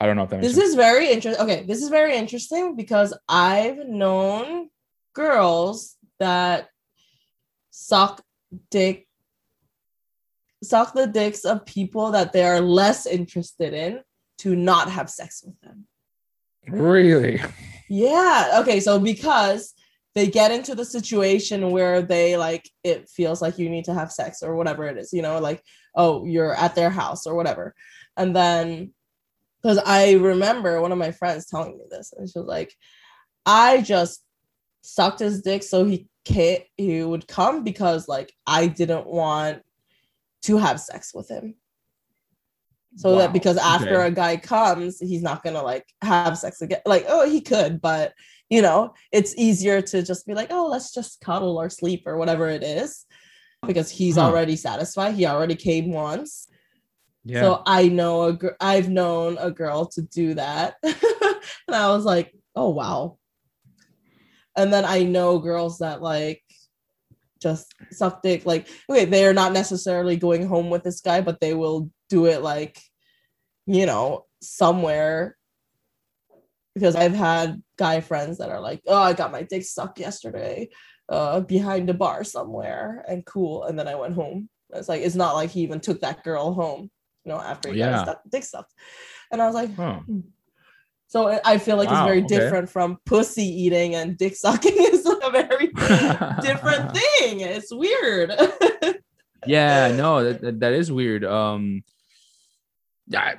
I 0.00 0.06
don't 0.06 0.16
know 0.16 0.22
if 0.24 0.30
that 0.30 0.40
This 0.40 0.54
sense. 0.54 0.68
is 0.68 0.74
very 0.74 1.10
interesting. 1.10 1.42
Okay, 1.44 1.64
this 1.64 1.82
is 1.82 1.88
very 1.90 2.16
interesting 2.16 2.74
because 2.74 3.12
I've 3.28 3.86
known 3.86 4.70
girls 5.14 5.96
that 6.18 6.68
suck 7.70 8.22
dick 8.70 9.06
suck 10.62 10.92
the 10.94 11.06
dicks 11.06 11.44
of 11.44 11.64
people 11.64 12.10
that 12.12 12.32
they 12.32 12.44
are 12.44 12.60
less 12.60 13.06
interested 13.06 13.72
in 13.72 14.00
to 14.38 14.54
not 14.54 14.90
have 14.90 15.08
sex 15.08 15.42
with 15.44 15.58
them. 15.60 15.86
really. 16.68 17.40
Yeah. 17.88 18.58
Okay. 18.60 18.78
So 18.80 18.98
because 19.00 19.74
they 20.14 20.26
get 20.26 20.50
into 20.50 20.74
the 20.74 20.84
situation 20.84 21.70
where 21.70 22.02
they 22.02 22.36
like 22.36 22.68
it 22.84 23.08
feels 23.08 23.40
like 23.42 23.58
you 23.58 23.68
need 23.70 23.84
to 23.86 23.94
have 23.94 24.12
sex 24.12 24.42
or 24.42 24.54
whatever 24.54 24.86
it 24.86 24.96
is, 24.98 25.12
you 25.12 25.22
know, 25.22 25.38
like 25.40 25.62
oh 25.94 26.24
you're 26.24 26.54
at 26.54 26.74
their 26.74 26.90
house 26.90 27.26
or 27.26 27.34
whatever, 27.34 27.74
and 28.16 28.34
then 28.36 28.92
because 29.62 29.78
I 29.78 30.12
remember 30.14 30.80
one 30.80 30.92
of 30.92 30.98
my 30.98 31.12
friends 31.12 31.46
telling 31.46 31.76
me 31.78 31.84
this, 31.90 32.12
and 32.16 32.28
she 32.28 32.38
was 32.38 32.48
like, 32.48 32.74
I 33.46 33.80
just 33.82 34.22
sucked 34.82 35.20
his 35.20 35.42
dick 35.42 35.62
so 35.62 35.84
he 35.84 36.06
can't 36.24 36.62
he 36.76 37.02
would 37.02 37.26
come 37.28 37.64
because 37.64 38.08
like 38.08 38.32
I 38.46 38.66
didn't 38.66 39.06
want 39.06 39.62
to 40.42 40.56
have 40.58 40.80
sex 40.80 41.12
with 41.14 41.28
him. 41.28 41.54
So 42.96 43.12
Wow, 43.12 43.18
that 43.18 43.32
because 43.32 43.56
after 43.56 43.94
okay. 43.96 44.06
a 44.06 44.10
guy 44.10 44.36
comes 44.36 44.98
he's 44.98 45.22
not 45.22 45.42
gonna 45.42 45.62
like 45.62 45.86
have 46.02 46.36
sex 46.38 46.60
again. 46.60 46.80
Like 46.86 47.04
oh 47.08 47.28
he 47.28 47.40
could 47.40 47.80
but 47.80 48.12
you 48.48 48.62
know 48.62 48.94
it's 49.12 49.34
easier 49.38 49.80
to 49.82 50.02
just 50.02 50.26
be 50.26 50.34
like 50.34 50.48
oh 50.50 50.66
let's 50.66 50.92
just 50.92 51.20
cuddle 51.20 51.56
or 51.58 51.70
sleep 51.70 52.02
or 52.06 52.16
whatever 52.16 52.48
it 52.48 52.62
is 52.62 53.06
because 53.66 53.90
he's 53.90 54.16
Huh. 54.16 54.26
already 54.26 54.56
satisfied. 54.56 55.14
He 55.14 55.26
already 55.26 55.54
came 55.56 55.92
once 55.92 56.48
Yeah. 57.24 57.42
so 57.42 57.62
i 57.66 57.86
know 57.88 58.22
a 58.24 58.32
gr- 58.32 58.48
i've 58.60 58.88
known 58.88 59.36
a 59.38 59.50
girl 59.50 59.86
to 59.86 60.02
do 60.02 60.34
that. 60.34 60.74
And 61.66 61.76
i 61.76 61.88
was 61.88 62.04
like 62.04 62.34
oh 62.56 62.70
wow. 62.70 63.18
And 64.56 64.72
then 64.72 64.84
i 64.84 65.02
know 65.02 65.38
girls 65.38 65.78
that 65.78 66.02
like 66.02 66.42
just 67.40 67.72
suck 67.90 68.22
dick 68.22 68.44
like 68.44 68.68
okay 68.88 69.06
they're 69.06 69.32
not 69.32 69.52
necessarily 69.52 70.16
going 70.16 70.46
home 70.46 70.68
with 70.68 70.82
this 70.82 71.00
guy 71.00 71.22
but 71.22 71.40
they 71.40 71.54
will 71.54 71.90
do 72.10 72.26
it 72.26 72.42
like 72.42 72.78
you 73.66 73.86
know 73.86 74.26
somewhere. 74.42 75.36
Because 76.74 76.96
i've 76.96 77.14
had 77.14 77.62
guy 77.76 78.00
friends 78.00 78.38
that 78.38 78.50
are 78.50 78.60
like 78.60 78.80
oh 78.86 79.02
i 79.02 79.12
got 79.12 79.32
my 79.32 79.42
dick 79.42 79.64
sucked 79.64 79.98
yesterday 79.98 80.68
uh 81.08 81.40
behind 81.40 81.90
a 81.90 81.94
bar 81.94 82.24
somewhere 82.24 83.04
and 83.08 83.24
cool. 83.26 83.64
And 83.64 83.78
then 83.78 83.88
i 83.88 83.94
went 83.94 84.14
home. 84.14 84.48
It's 84.72 84.88
like 84.88 85.02
it's 85.02 85.16
not 85.16 85.34
like 85.34 85.50
he 85.50 85.60
even 85.62 85.80
took 85.80 86.00
that 86.00 86.24
girl 86.24 86.52
home 86.54 86.90
you 87.24 87.32
know 87.32 87.38
after 87.40 87.72
he 87.72 87.78
got 87.78 87.90
Yeah. 87.90 88.04
his 88.04 88.14
dick 88.30 88.44
sucked 88.44 88.72
and 89.30 89.40
i 89.42 89.46
was 89.46 89.54
like 89.54 89.74
Huh. 89.74 90.00
so 91.06 91.28
I- 91.28 91.40
I 91.44 91.58
feel 91.58 91.76
like 91.76 91.88
Wow, 91.90 92.04
it's 92.04 92.08
very 92.12 92.24
okay. 92.24 92.28
different 92.38 92.68
from 92.70 92.98
pussy 93.04 93.44
eating 93.44 93.94
and 93.94 94.16
dick 94.16 94.36
sucking 94.36 94.72
is 94.76 95.04
a 95.06 95.30
very 95.30 95.66
different 96.42 96.96
thing. 96.96 97.40
It's 97.40 97.72
weird. 97.72 98.32
yeah, 99.46 99.92
no, 99.94 100.32
that, 100.32 100.60
that, 100.60 100.72
is 100.72 100.90
weird. 100.90 101.24
Um, 101.24 101.82
yeah, 103.06 103.34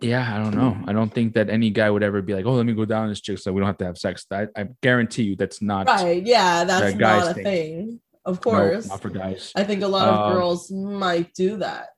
yeah, 0.00 0.34
I 0.34 0.38
don't 0.42 0.54
know. 0.56 0.76
I 0.86 0.92
don't 0.92 1.12
think 1.12 1.34
that 1.34 1.50
any 1.50 1.70
guy 1.70 1.90
would 1.90 2.02
ever 2.02 2.22
be 2.22 2.34
like, 2.34 2.46
"Oh, 2.46 2.52
let 2.52 2.64
me 2.66 2.74
go 2.74 2.84
down 2.84 3.08
this 3.08 3.20
chick 3.20 3.38
so 3.38 3.52
we 3.52 3.60
don't 3.60 3.66
have 3.66 3.78
to 3.78 3.84
have 3.86 3.98
sex." 3.98 4.24
I, 4.30 4.46
I 4.56 4.68
guarantee 4.82 5.24
you, 5.24 5.36
that's 5.36 5.60
not 5.60 5.86
right. 5.88 6.24
Yeah, 6.24 6.64
that's 6.64 6.94
That 6.94 6.98
not 6.98 7.30
a 7.30 7.34
thing. 7.34 7.44
thing. 7.44 8.00
Of 8.24 8.36
no, 8.36 8.40
course. 8.52 8.88
not 8.88 9.00
for 9.02 9.10
guys. 9.10 9.52
I 9.56 9.64
think 9.64 9.82
a 9.82 9.88
lot 9.88 10.08
of 10.08 10.14
Um, 10.20 10.32
girls 10.34 10.70
might 10.70 11.34
do 11.34 11.56
that. 11.58 11.88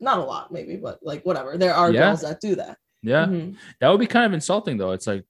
Not 0.00 0.18
a 0.18 0.22
lot, 0.24 0.50
maybe, 0.52 0.76
but 0.76 0.98
like 1.02 1.22
whatever. 1.24 1.56
There 1.58 1.74
are 1.74 1.92
Yeah. 1.92 2.00
girls 2.08 2.22
that 2.22 2.40
do 2.40 2.54
that. 2.56 2.78
Yeah, 3.02 3.26
Mhm. 3.26 3.56
that 3.80 3.88
would 3.88 4.00
be 4.00 4.06
kind 4.06 4.26
of 4.26 4.32
insulting, 4.32 4.76
though. 4.78 4.92
It's 4.92 5.06
like, 5.06 5.24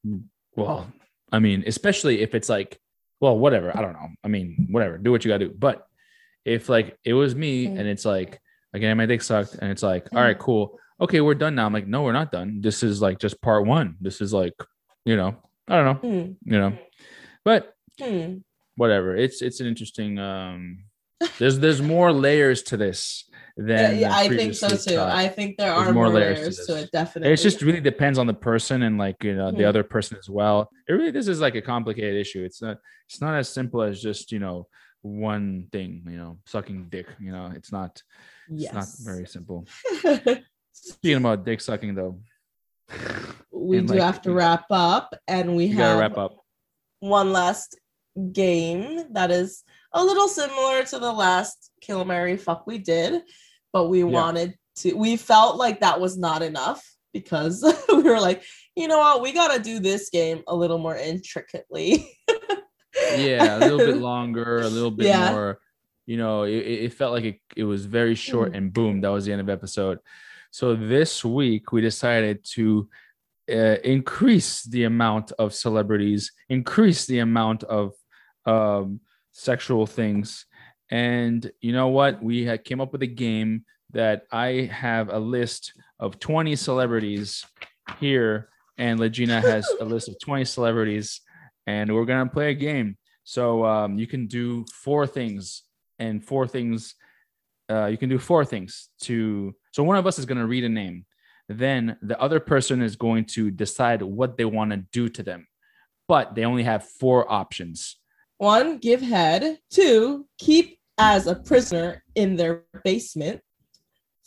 well, 0.56 0.92
I 1.32 1.38
mean, 1.38 1.64
especially 1.66 2.22
if 2.22 2.34
it's 2.34 2.48
like, 2.48 2.78
well, 3.20 3.38
whatever. 3.38 3.76
I 3.76 3.82
don't 3.82 3.92
know. 3.92 4.08
I 4.24 4.28
mean, 4.28 4.68
whatever. 4.70 4.98
Do 4.98 5.10
what 5.10 5.24
you 5.24 5.28
gotta 5.30 5.46
do. 5.48 5.54
But 5.56 5.86
if 6.44 6.68
like 6.68 6.96
it 7.04 7.12
was 7.14 7.34
me 7.34 7.66
Mm. 7.66 7.78
and 7.78 7.88
it's 7.88 8.04
like, 8.04 8.40
again, 8.72 8.96
my 8.96 9.06
dick 9.06 9.22
sucked, 9.22 9.54
and 9.56 9.70
it's 9.70 9.82
like, 9.82 10.08
all 10.14 10.22
right, 10.22 10.38
cool. 10.38 10.78
okay, 11.00 11.20
we're 11.22 11.34
done 11.34 11.54
now. 11.54 11.64
I'm 11.64 11.72
like, 11.72 11.86
no, 11.86 12.02
we're 12.02 12.12
not 12.12 12.30
done. 12.30 12.60
This 12.60 12.82
is 12.82 13.00
like 13.00 13.18
just 13.18 13.40
part 13.40 13.64
one. 13.66 13.96
This 14.02 14.20
is 14.20 14.34
like, 14.34 14.52
you 15.06 15.16
know, 15.16 15.34
I 15.66 15.76
don't 15.76 15.84
know, 16.02 16.10
Hmm. 16.10 16.32
you 16.52 16.58
know, 16.58 16.78
but 17.44 17.72
Hmm. 17.98 18.38
whatever. 18.76 19.16
It's 19.16 19.40
it's 19.42 19.60
an 19.60 19.66
interesting. 19.66 20.18
um 20.18 20.84
There's 21.38 21.58
there's 21.58 21.80
more 21.82 22.12
layers 22.12 22.62
to 22.64 22.76
this 22.76 23.29
than 23.56 23.98
yeah, 23.98 24.14
I 24.14 24.28
think 24.28 24.54
so 24.54 24.68
too. 24.68 24.96
thought. 24.96 25.10
I 25.10 25.28
think 25.28 25.56
there 25.58 25.74
There's 25.74 25.88
are 25.88 25.92
more 25.92 26.04
more, 26.04 26.12
layers 26.14 26.38
layers, 26.40 26.56
to 26.58 26.66
to, 26.66 26.78
it. 26.82 26.90
Definitely. 26.92 27.32
It 27.32 27.36
just 27.36 27.62
really 27.62 27.80
depends 27.80 28.18
on 28.18 28.26
the 28.26 28.34
person 28.34 28.82
and 28.82 28.98
like 28.98 29.22
you 29.24 29.34
know 29.34 29.50
the 29.50 29.64
Hmm. 29.64 29.68
other 29.68 29.82
person 29.84 30.16
as 30.18 30.28
well. 30.28 30.70
It 30.88 30.92
really 30.92 31.10
this 31.10 31.28
is 31.28 31.40
like 31.40 31.54
a 31.56 31.62
complicated 31.62 32.16
issue. 32.20 32.44
It's 32.44 32.60
not 32.62 32.78
it's 33.08 33.20
not 33.20 33.34
as 33.34 33.48
simple 33.48 33.82
as 33.82 34.00
just 34.02 34.32
you 34.32 34.38
know 34.38 34.66
one 35.02 35.66
thing. 35.72 36.04
You 36.08 36.16
know, 36.16 36.38
sucking 36.46 36.88
dick. 36.90 37.06
You 37.20 37.32
know, 37.32 37.52
it's 37.54 37.72
not 37.72 38.02
yes. 38.48 38.74
it's 38.74 39.04
not 39.04 39.12
very 39.12 39.26
simple. 39.26 39.66
Speaking 40.72 41.18
about 41.18 41.44
dick 41.44 41.60
sucking 41.60 41.94
though, 41.94 42.20
we 43.52 43.78
and, 43.78 43.88
do 43.88 43.94
like, 43.94 44.02
have 44.02 44.22
to 44.22 44.32
wrap 44.32 44.64
up, 44.70 45.14
and 45.28 45.50
we 45.50 45.56
we 45.56 45.68
have 45.68 45.76
gotta 45.78 46.00
wrap 46.00 46.18
up. 46.18 46.36
one 47.00 47.32
last 47.32 47.78
game 48.32 49.04
that 49.12 49.30
is 49.30 49.62
a 49.92 50.04
little 50.04 50.28
similar 50.28 50.84
to 50.84 50.98
the 50.98 51.12
last 51.12 51.70
Kill 51.80 52.04
Marry 52.04 52.36
Fuck 52.36 52.66
we 52.66 52.78
did, 52.78 53.22
but 53.72 53.88
we 53.88 54.04
wanted 54.04 54.54
to. 54.76 54.94
We 54.94 55.16
felt 55.16 55.56
like 55.56 55.80
that 55.80 56.00
was 56.00 56.18
not 56.18 56.42
enough 56.42 56.84
because 57.12 57.62
we 57.88 58.02
were 58.02 58.20
like, 58.20 58.42
you 58.76 58.86
know 58.88 58.98
what, 58.98 59.22
we 59.22 59.32
gotta 59.32 59.60
do 59.62 59.80
this 59.80 60.10
game 60.10 60.42
a 60.46 60.54
little 60.54 60.78
more 60.78 60.96
intricately. 60.96 62.08
yeah, 63.16 63.56
a 63.56 63.60
little 63.60 63.78
bit 63.78 63.96
longer, 64.10 64.60
a 64.60 64.68
little 64.68 64.90
bit 64.90 65.06
Yeah. 65.06 65.32
more. 65.32 65.58
You 66.06 66.16
know, 66.16 66.42
it, 66.44 66.56
it 66.56 66.92
felt 66.94 67.12
like 67.12 67.24
it, 67.24 67.40
it 67.56 67.64
was 67.64 67.84
very 67.84 68.14
short, 68.14 68.52
Mhm. 68.52 68.56
and 68.56 68.72
boom, 68.72 69.00
that 69.00 69.08
was 69.10 69.24
the 69.26 69.32
end 69.32 69.40
of 69.40 69.48
episode. 69.48 69.98
So 70.50 70.74
this 70.74 71.24
week 71.24 71.70
we 71.72 71.80
decided 71.80 72.44
to 72.54 72.88
uh, 73.50 73.76
increase 73.84 74.62
the 74.64 74.84
amount 74.84 75.32
of 75.32 75.54
celebrities, 75.54 76.32
increase 76.48 77.06
the 77.06 77.20
amount 77.20 77.62
of 77.64 77.92
um, 78.46 79.00
sexual 79.40 79.86
things, 79.86 80.46
and 80.90 81.50
you 81.60 81.72
know 81.72 81.88
what? 81.88 82.22
We 82.22 82.44
had 82.44 82.64
came 82.64 82.80
up 82.80 82.92
with 82.92 83.02
a 83.02 83.06
game 83.06 83.64
that 83.92 84.22
I 84.30 84.70
have 84.72 85.08
a 85.08 85.18
list 85.18 85.72
of 85.98 86.20
20 86.20 86.56
celebrities 86.56 87.44
here, 87.98 88.48
and 88.78 88.98
Legina 88.98 89.40
has 89.42 89.68
a 89.80 89.84
list 89.84 90.08
of 90.08 90.16
20 90.20 90.44
celebrities 90.44 91.20
and 91.66 91.94
we're 91.94 92.04
gonna 92.04 92.28
play 92.28 92.50
a 92.50 92.54
game. 92.54 92.96
So 93.24 93.64
um, 93.64 93.98
you 93.98 94.06
can 94.06 94.26
do 94.26 94.64
four 94.72 95.06
things, 95.06 95.62
and 95.98 96.24
four 96.24 96.46
things. 96.46 96.94
Uh, 97.70 97.86
you 97.86 97.96
can 97.96 98.08
do 98.08 98.18
four 98.18 98.44
things 98.44 98.88
to. 99.02 99.54
So 99.72 99.84
one 99.84 99.96
of 99.96 100.06
us 100.06 100.18
is 100.18 100.26
gonna 100.26 100.46
read 100.46 100.64
a 100.64 100.68
name, 100.68 101.06
then 101.48 101.96
the 102.02 102.20
other 102.20 102.40
person 102.40 102.82
is 102.82 102.96
going 102.96 103.26
to 103.26 103.50
decide 103.50 104.02
what 104.02 104.36
they 104.36 104.44
want 104.44 104.72
to 104.72 104.78
do 104.92 105.08
to 105.10 105.22
them, 105.22 105.46
but 106.08 106.34
they 106.34 106.44
only 106.44 106.64
have 106.64 106.84
four 106.84 107.30
options. 107.30 107.99
One, 108.40 108.78
give 108.78 109.02
head. 109.02 109.58
Two, 109.68 110.26
keep 110.38 110.78
as 110.96 111.26
a 111.26 111.34
prisoner 111.34 112.02
in 112.14 112.36
their 112.36 112.64
basement. 112.84 113.42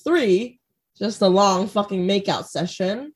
Three, 0.03 0.59
just 0.95 1.23
a 1.23 1.27
long 1.27 1.67
fucking 1.67 2.07
makeout 2.07 2.45
session. 2.45 3.13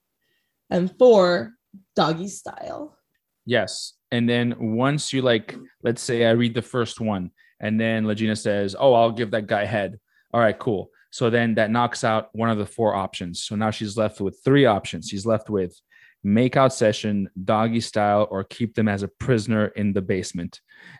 And 0.72 0.92
four, 0.98 1.54
doggy 1.96 2.30
style. 2.30 2.98
Yes, 3.46 3.94
and 4.10 4.28
then 4.28 4.56
once 4.76 5.14
you 5.14 5.22
like, 5.22 5.56
let's 5.84 6.02
say 6.02 6.26
I 6.26 6.32
read 6.32 6.56
the 6.56 6.64
first 6.64 7.00
one, 7.00 7.30
and 7.60 7.80
then 7.80 8.06
Legina 8.06 8.36
says, 8.36 8.76
"Oh, 8.78 8.96
I'll 8.96 9.12
give 9.12 9.30
that 9.32 9.46
guy 9.46 9.66
head." 9.66 10.00
All 10.34 10.42
right, 10.42 10.58
cool. 10.58 10.90
So 11.12 11.30
then 11.30 11.54
that 11.56 11.70
knocks 11.70 12.04
out 12.04 12.30
one 12.32 12.50
of 12.50 12.58
the 12.58 12.66
four 12.66 12.96
options. 12.96 13.44
So 13.44 13.56
now 13.56 13.70
she's 13.70 13.98
left 13.98 14.20
with 14.20 14.42
three 14.44 14.66
options. 14.66 15.10
She's 15.10 15.28
left 15.28 15.48
with 15.48 15.80
makeout 16.28 16.74
session, 16.74 17.30
doggy 17.46 17.80
style, 17.80 18.28
or 18.30 18.44
keep 18.44 18.76
them 18.76 18.88
as 18.88 19.02
a 19.02 19.08
prisoner 19.08 19.68
in 19.68 19.94
the 19.94 20.02
basement. 20.02 20.60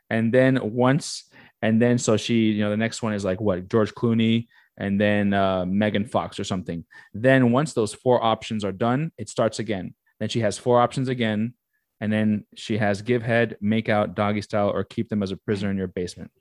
And 0.10 0.34
then 0.34 0.60
once, 0.74 1.30
and 1.62 1.82
then 1.82 1.98
so 1.98 2.16
she, 2.16 2.52
you 2.52 2.64
know, 2.64 2.70
the 2.70 2.78
next 2.78 3.04
one 3.04 3.14
is 3.14 3.26
like 3.26 3.42
what 3.42 3.68
George 3.68 3.94
Clooney, 3.94 4.48
and 4.78 5.02
then 5.02 5.34
uh, 5.34 5.66
Megan 5.66 6.06
Fox 6.06 6.40
or 6.40 6.44
something. 6.44 6.86
Then 7.14 7.52
once 7.52 7.74
those 7.74 7.94
four 7.94 8.24
options 8.24 8.64
are 8.64 8.72
done, 8.72 9.12
it 9.18 9.28
starts 9.28 9.60
again. 9.60 9.96
Then 10.20 10.30
she 10.30 10.40
has 10.42 10.58
four 10.58 10.80
options 10.80 11.10
again, 11.10 11.54
and 12.00 12.14
then 12.14 12.46
she 12.56 12.78
has 12.78 13.02
give 13.02 13.24
head, 13.24 13.58
make 13.60 13.90
out, 13.90 14.16
doggy 14.16 14.42
style, 14.42 14.70
or 14.70 14.84
keep 14.84 15.10
them 15.10 15.24
as 15.24 15.32
a 15.32 15.38
prisoner 15.38 15.72
in 15.72 15.78
your 15.78 15.88
basement. 15.88 16.32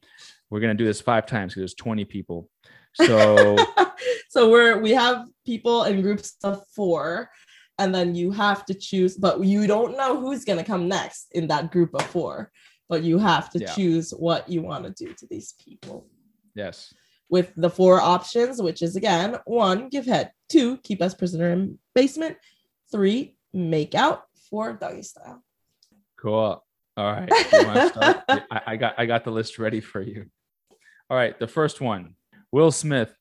We're 0.51 0.61
gonna 0.61 0.75
do 0.75 0.85
this 0.85 1.01
five 1.01 1.27
times 1.27 1.53
because 1.53 1.63
there's 1.63 1.75
20 1.75 2.05
people. 2.05 2.49
So 2.95 3.57
so 4.29 4.51
we're 4.51 4.79
we 4.79 4.93
have 4.93 5.27
people 5.45 5.85
in 5.85 6.03
groups 6.03 6.37
of 6.45 6.63
four, 6.75 7.31
and 7.79 7.95
then 7.95 8.15
you 8.15 8.31
have 8.31 8.65
to 8.67 8.75
choose, 8.75 9.17
but 9.17 9.45
you 9.45 9.67
don't 9.67 9.97
know 9.97 10.19
who's 10.21 10.45
gonna 10.45 10.65
come 10.65 10.89
next 10.89 11.29
in 11.33 11.47
that 11.49 11.71
group 11.73 11.95
of 11.95 12.03
four. 12.07 12.51
But 12.89 13.03
you 13.03 13.19
have 13.19 13.51
to 13.51 13.59
Yeah. 13.59 13.73
choose 13.75 14.11
what 14.13 14.49
you 14.49 14.63
want 14.63 14.85
to 14.85 14.91
do 15.05 15.13
to 15.13 15.27
these 15.29 15.55
people. 15.65 16.07
yes, 16.55 16.95
with 17.29 17.53
the 17.57 17.69
four 17.69 18.01
options, 18.01 18.63
which 18.63 18.81
is 18.83 18.95
again 18.97 19.37
one, 19.47 19.89
give 19.89 20.07
head, 20.07 20.31
two, 20.49 20.77
keep 20.79 21.03
us 21.03 21.13
prisoner 21.13 21.51
in 21.51 21.79
basement, 21.95 22.37
three, 22.93 23.37
make 23.53 23.95
out, 23.97 24.23
four, 24.49 24.73
doggy 24.75 25.03
style. 25.03 25.43
cool. 26.17 26.65
All 26.97 27.13
right, 27.13 27.29
you 27.53 27.67
wanna 27.67 27.89
start? 27.91 28.23
I, 28.29 28.61
I 28.69 28.77
got 28.77 28.95
I 28.99 29.05
got 29.07 29.25
the 29.25 29.31
list 29.33 29.59
ready 29.59 29.81
for 29.81 30.01
you. 30.01 30.27
All 31.11 31.17
right, 31.17 31.39
the 31.39 31.49
first 31.49 31.81
one, 31.81 32.15
Will 32.53 32.71
Smith. 32.73 33.15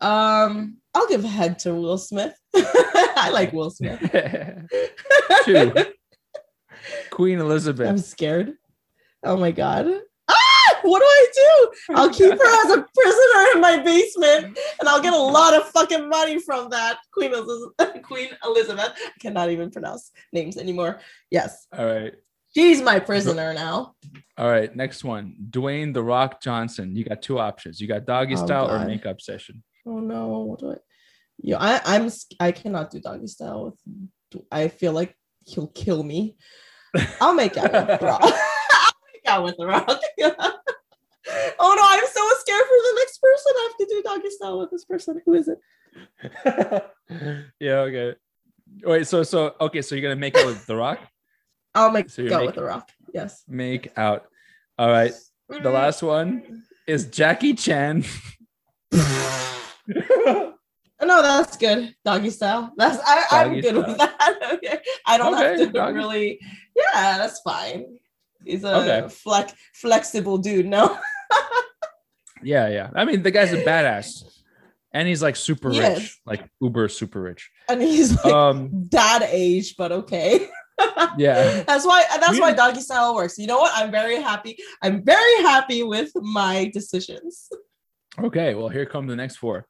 Um, 0.00 0.76
I'll 0.92 1.08
give 1.08 1.24
head 1.24 1.58
to 1.60 1.74
Will 1.74 1.96
Smith. 1.98 2.34
I 3.26 3.30
like 3.30 3.52
Will 3.52 3.70
Smith. 3.70 3.98
Two, 5.44 5.72
Queen 7.10 7.38
Elizabeth. 7.40 7.88
I'm 7.88 7.98
scared. 7.98 8.54
Oh 9.24 9.36
my 9.36 9.50
god. 9.50 9.86
Ah! 10.28 10.78
What 10.82 11.00
do 11.00 11.04
I 11.04 11.26
do? 11.34 11.94
I'll 11.96 12.10
keep 12.10 12.30
her 12.30 12.64
as 12.66 12.72
a 12.76 12.86
prisoner 12.94 13.46
in 13.54 13.60
my 13.60 13.80
basement, 13.84 14.58
and 14.78 14.88
I'll 14.88 15.02
get 15.02 15.12
a 15.12 15.18
lot 15.18 15.54
of 15.54 15.68
fucking 15.70 16.08
money 16.08 16.38
from 16.38 16.68
that. 16.70 16.98
Queen 17.12 17.32
Elizabeth. 17.32 18.02
Queen 18.02 18.28
Elizabeth. 18.44 18.92
I 18.96 19.10
cannot 19.20 19.50
even 19.50 19.70
pronounce 19.70 20.12
names 20.32 20.56
anymore. 20.56 21.00
Yes, 21.30 21.66
All 21.76 21.86
right. 21.86 22.14
she's 22.54 22.80
my 22.82 23.00
prisoner 23.00 23.52
now. 23.54 23.94
All 24.38 24.48
right, 24.48 24.74
next 24.76 25.02
one. 25.02 25.34
Dwayne 25.50 25.92
the 25.92 26.02
Rock 26.02 26.40
Johnson. 26.40 26.94
You 26.94 27.04
got 27.04 27.22
two 27.22 27.38
options. 27.40 27.80
You 27.80 27.88
got 27.88 28.04
doggy 28.04 28.34
Oh, 28.34 28.44
style 28.46 28.70
or 28.70 28.84
makeup 28.86 29.20
session. 29.20 29.62
Oh 29.86 29.98
no, 29.98 30.28
what 30.40 30.60
do 30.60 30.72
I? 30.72 30.76
Yeah, 31.38 31.58
I, 31.60 31.80
I'm. 31.84 32.10
I 32.40 32.52
cannot 32.52 32.90
do 32.90 33.00
doggy 33.00 33.26
style 33.26 33.64
with. 33.66 34.42
I 34.50 34.68
feel 34.68 34.92
like 34.92 35.14
he'll 35.44 35.68
kill 35.68 36.02
me. 36.02 36.36
I'll 37.20 37.34
make 37.34 37.56
out 37.56 37.72
with 37.72 38.00
the 38.00 38.06
rock. 38.06 38.20
I'll 38.22 38.92
make 39.12 39.26
out 39.26 39.44
with 39.44 39.56
the 39.58 39.66
rock. 39.66 39.86
oh 40.20 41.74
no, 41.76 41.82
I'm 41.82 42.06
so 42.06 42.28
scared 42.40 42.64
for 42.64 42.76
the 42.76 42.94
next 42.96 43.20
person. 43.20 43.52
I 43.54 43.68
have 43.68 43.76
to 43.78 43.94
do 43.94 44.02
doggy 44.02 44.30
style 44.30 44.58
with 44.58 44.70
this 44.70 44.84
person. 44.84 45.20
Who 45.24 45.34
is 45.34 45.48
it? 45.48 45.58
yeah, 47.60 47.78
okay. 47.80 48.14
Wait, 48.82 49.06
so 49.06 49.22
so 49.22 49.54
okay, 49.60 49.82
so 49.82 49.94
you're 49.94 50.02
gonna 50.02 50.16
make 50.16 50.36
out 50.36 50.46
with 50.46 50.66
the 50.66 50.76
rock? 50.76 51.00
I'll 51.74 51.90
make 51.90 52.08
So 52.10 52.22
out 52.34 52.46
with 52.46 52.54
the 52.54 52.64
rock. 52.64 52.90
Yes. 53.12 53.44
Make 53.46 53.92
out. 53.98 54.26
All 54.78 54.88
right. 54.88 55.12
The 55.48 55.70
last 55.70 56.02
one 56.02 56.64
is 56.86 57.06
Jackie 57.06 57.54
Chan. 57.54 58.04
No, 61.02 61.20
that's 61.22 61.56
good. 61.56 61.94
Doggy 62.04 62.30
style. 62.30 62.72
That's 62.76 62.98
I, 63.06 63.24
I'm 63.42 63.54
good 63.60 63.64
style. 63.64 63.86
with 63.86 63.98
that. 63.98 64.50
okay. 64.54 64.78
I 65.06 65.18
don't 65.18 65.34
Okay, 65.34 65.44
have 65.44 65.58
to 65.58 65.66
doggy- 65.66 65.94
really. 65.98 66.40
Yeah, 66.74 67.18
that's 67.18 67.40
fine. 67.40 67.98
He's 68.44 68.64
a 68.64 68.76
Okay. 68.76 69.08
flex 69.08 69.52
flexible 69.74 70.38
dude. 70.38 70.66
No. 70.66 70.98
yeah, 72.42 72.68
yeah. 72.68 72.90
I 72.94 73.04
mean, 73.04 73.22
the 73.22 73.30
guy's 73.30 73.52
a 73.52 73.62
badass. 73.62 74.22
And 74.92 75.06
he's 75.06 75.20
like 75.22 75.36
super 75.36 75.68
rich, 75.68 76.18
like 76.24 76.48
uber 76.60 76.88
super 76.88 77.20
rich. 77.20 77.50
and 77.68 77.82
he's 77.82 78.14
like 78.24 78.32
Um, 78.32 78.84
dad 78.88 79.22
age, 79.30 79.74
but 79.76 79.92
okay. 79.92 80.48
yeah. 81.18 81.62
That's 81.64 81.84
why 81.84 82.04
that's 82.18 82.40
why 82.40 82.52
doggy 82.54 82.80
style 82.80 83.14
works. 83.14 83.36
You 83.36 83.46
know 83.46 83.58
what? 83.58 83.72
I'm 83.74 83.90
very 83.90 84.22
happy. 84.22 84.56
I'm 84.80 85.04
very 85.04 85.42
happy 85.42 85.82
with 85.82 86.12
my 86.14 86.70
decisions. 86.72 87.50
Okay, 88.18 88.54
well, 88.54 88.70
here 88.70 88.86
come 88.86 89.06
the 89.06 89.16
next 89.16 89.36
four. 89.36 89.66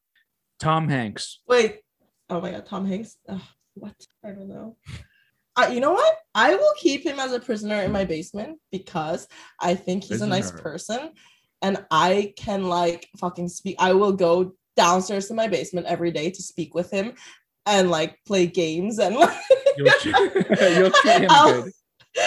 Tom 0.59 0.89
Hanks. 0.89 1.41
Wait. 1.49 1.81
Oh 2.31 2.41
my 2.41 2.51
god, 2.51 2.67
Tom 2.67 2.87
Hanks. 2.87 3.17
Ugh, 3.29 3.41
what? 3.75 3.95
I 4.25 4.29
don't 4.31 4.49
know. 4.49 4.77
Uh, 5.57 5.69
you 5.73 5.81
know 5.81 5.93
what? 5.93 6.17
I 6.35 6.55
will 6.55 6.73
keep 6.77 7.05
him 7.05 7.19
as 7.19 7.33
a 7.33 7.41
prisoner 7.41 7.77
in 7.83 7.91
my 7.93 8.05
basement 8.05 8.59
because 8.71 9.27
I 9.61 9.75
think 9.75 10.05
he's 10.05 10.21
a 10.21 10.27
nice 10.27 10.51
person 10.51 11.11
and 11.63 11.83
I 11.91 12.35
can 12.37 12.65
like 12.65 13.09
fucking 13.19 13.49
speak. 13.49 13.77
I 13.79 13.95
will 13.95 14.13
go 14.13 14.53
downstairs 14.77 15.29
to 15.29 15.35
my 15.35 15.49
basement 15.49 15.87
every 15.87 16.11
day 16.11 16.31
to 16.31 16.43
speak 16.43 16.75
with 16.75 16.91
him 16.91 17.15
and 17.65 17.91
like 17.91 18.19
play 18.27 18.47
games 18.47 18.99
and 18.99 19.17
like 19.17 19.35
You'll, 19.79 19.91
tr- 20.01 20.09
you'll 20.79 20.91
treat 20.91 21.21
him 21.23 21.27
I'll- 21.31 21.63
good. 21.63 21.73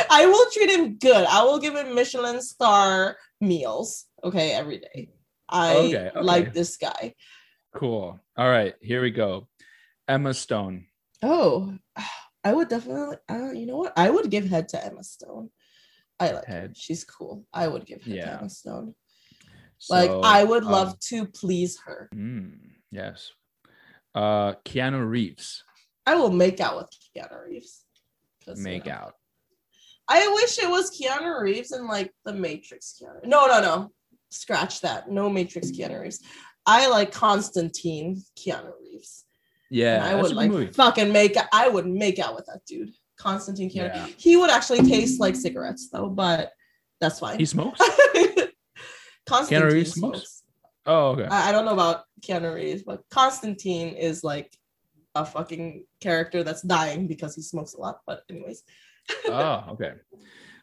I 0.10 0.26
will 0.28 0.46
treat 0.52 0.70
him 0.70 0.98
good. 0.98 1.26
I 1.28 1.44
will 1.44 1.60
give 1.60 1.76
him 1.76 1.96
Michelin 1.96 2.42
star 2.42 3.18
meals, 3.42 4.06
okay, 4.24 4.52
every 4.52 4.78
day. 4.80 5.10
I 5.50 5.76
Okay, 5.78 6.10
okay. 6.10 6.22
like 6.22 6.54
this 6.54 6.78
guy. 6.78 7.16
Cool. 7.74 8.20
All 8.38 8.50
right, 8.50 8.74
here 8.82 9.02
we 9.02 9.12
go. 9.12 9.48
Emma 10.08 10.34
Stone. 10.34 10.86
Oh, 11.22 11.76
I 12.44 12.54
would 12.54 12.70
definitely. 12.70 13.18
Uh, 13.30 13.52
you 13.52 13.66
know 13.66 13.78
what? 13.78 13.94
I 13.98 14.10
would 14.10 14.30
give 14.32 14.46
head 14.46 14.70
to 14.70 14.84
Emma 14.84 15.04
Stone. 15.04 15.50
I 16.20 16.32
like 16.32 16.46
her. 16.46 16.72
She's 16.76 17.04
cool. 17.04 17.46
I 17.54 17.68
would 17.68 17.86
give 17.86 18.02
head 18.04 18.16
Yeah. 18.16 18.26
to 18.26 18.40
Emma 18.40 18.50
Stone. 18.50 18.96
Like 19.90 20.10
So, 20.10 20.22
I 20.24 20.44
would 20.44 20.64
um, 20.64 20.72
love 20.72 21.00
to 21.00 21.26
please 21.28 21.80
her. 21.86 22.10
mm, 22.14 22.58
yes. 22.92 23.32
Uh, 24.16 24.54
Keanu 24.66 25.08
Reeves. 25.08 25.64
I 26.06 26.16
will 26.16 26.32
make 26.32 26.60
out 26.60 26.78
with 26.78 26.90
Keanu 27.16 27.46
Reeves. 27.48 27.86
'Cause, 28.44 28.58
you 28.58 28.64
Make 28.64 28.88
know. 28.88 28.94
out. 28.94 29.14
I 30.08 30.28
wish 30.30 30.58
it 30.58 30.70
was 30.70 30.90
Keanu 30.98 31.40
Reeves 31.42 31.72
and 31.72 31.86
like 31.88 32.12
the 32.26 32.34
Matrix 32.34 33.00
Keanu. 33.00 33.26
No, 33.26 33.46
no, 33.48 33.62
no. 33.62 33.92
Scratch 34.32 34.82
that. 34.82 35.10
No 35.12 35.30
Matrix 35.30 35.70
Keanu 35.72 36.02
Reeves. 36.02 36.22
I 36.66 36.88
like 36.88 37.12
Constantine 37.12 38.24
Keanu 38.38 38.72
Reeves. 38.80 39.26
Yeah, 39.70 40.04
I 40.04 40.20
would 40.20 40.34
like 40.34 40.50
movie. 40.50 40.72
fucking 40.72 41.12
make 41.12 41.36
I 41.54 41.68
would 41.68 41.86
make 41.86 42.20
out 42.20 42.36
with 42.36 42.46
that 42.48 42.62
dude. 42.66 42.92
Constantine 43.18 43.70
Keanu. 43.70 43.94
Yeah. 43.94 44.08
He 44.18 44.38
would 44.38 44.50
actually 44.50 44.82
taste 44.88 45.20
like 45.20 45.36
cigarettes 45.36 45.90
though, 45.92 46.10
but 46.10 46.52
that's 47.00 47.20
fine. 47.20 47.38
He 47.38 47.46
smokes. 47.46 47.80
Constantine 49.28 49.72
Reeves 49.72 49.94
smokes? 49.94 50.18
smokes. 50.20 50.44
Oh, 50.86 51.10
okay. 51.10 51.26
I, 51.26 51.50
I 51.50 51.52
don't 51.52 51.66
know 51.66 51.74
about 51.74 52.04
Keanu 52.22 52.56
Reeves, 52.56 52.84
but 52.84 53.04
Constantine 53.12 53.96
is 53.96 54.24
like 54.24 54.52
a 55.16 55.26
fucking 55.26 55.86
character 56.02 56.44
that's 56.44 56.62
dying 56.62 57.08
because 57.08 57.36
he 57.36 57.42
smokes 57.42 57.74
a 57.74 57.80
lot. 57.80 58.00
But 58.08 58.22
anyways, 58.30 58.64
oh, 59.28 59.66
okay. 59.72 59.94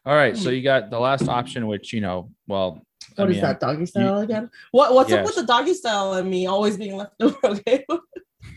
All 0.07 0.15
right. 0.15 0.37
So 0.37 0.49
you 0.51 0.61
got 0.61 0.89
the 0.89 0.97
last 0.99 1.27
option, 1.27 1.67
which 1.67 1.91
you 1.91 1.99
know, 1.99 2.31
well, 2.47 2.81
I 3.17 3.21
What 3.23 3.29
is 3.31 3.35
mean, 3.35 3.41
that 3.43 3.59
doggy 3.59 3.85
style 3.85 4.19
again? 4.19 4.49
What 4.71 4.93
what's 4.93 5.11
up 5.11 5.25
with 5.25 5.35
the 5.35 5.43
doggy 5.45 5.73
style 5.73 6.13
and 6.13 6.29
me 6.29 6.47
always 6.47 6.77
being 6.77 6.95
left 6.95 7.11
over? 7.21 7.35
Okay. 7.43 7.83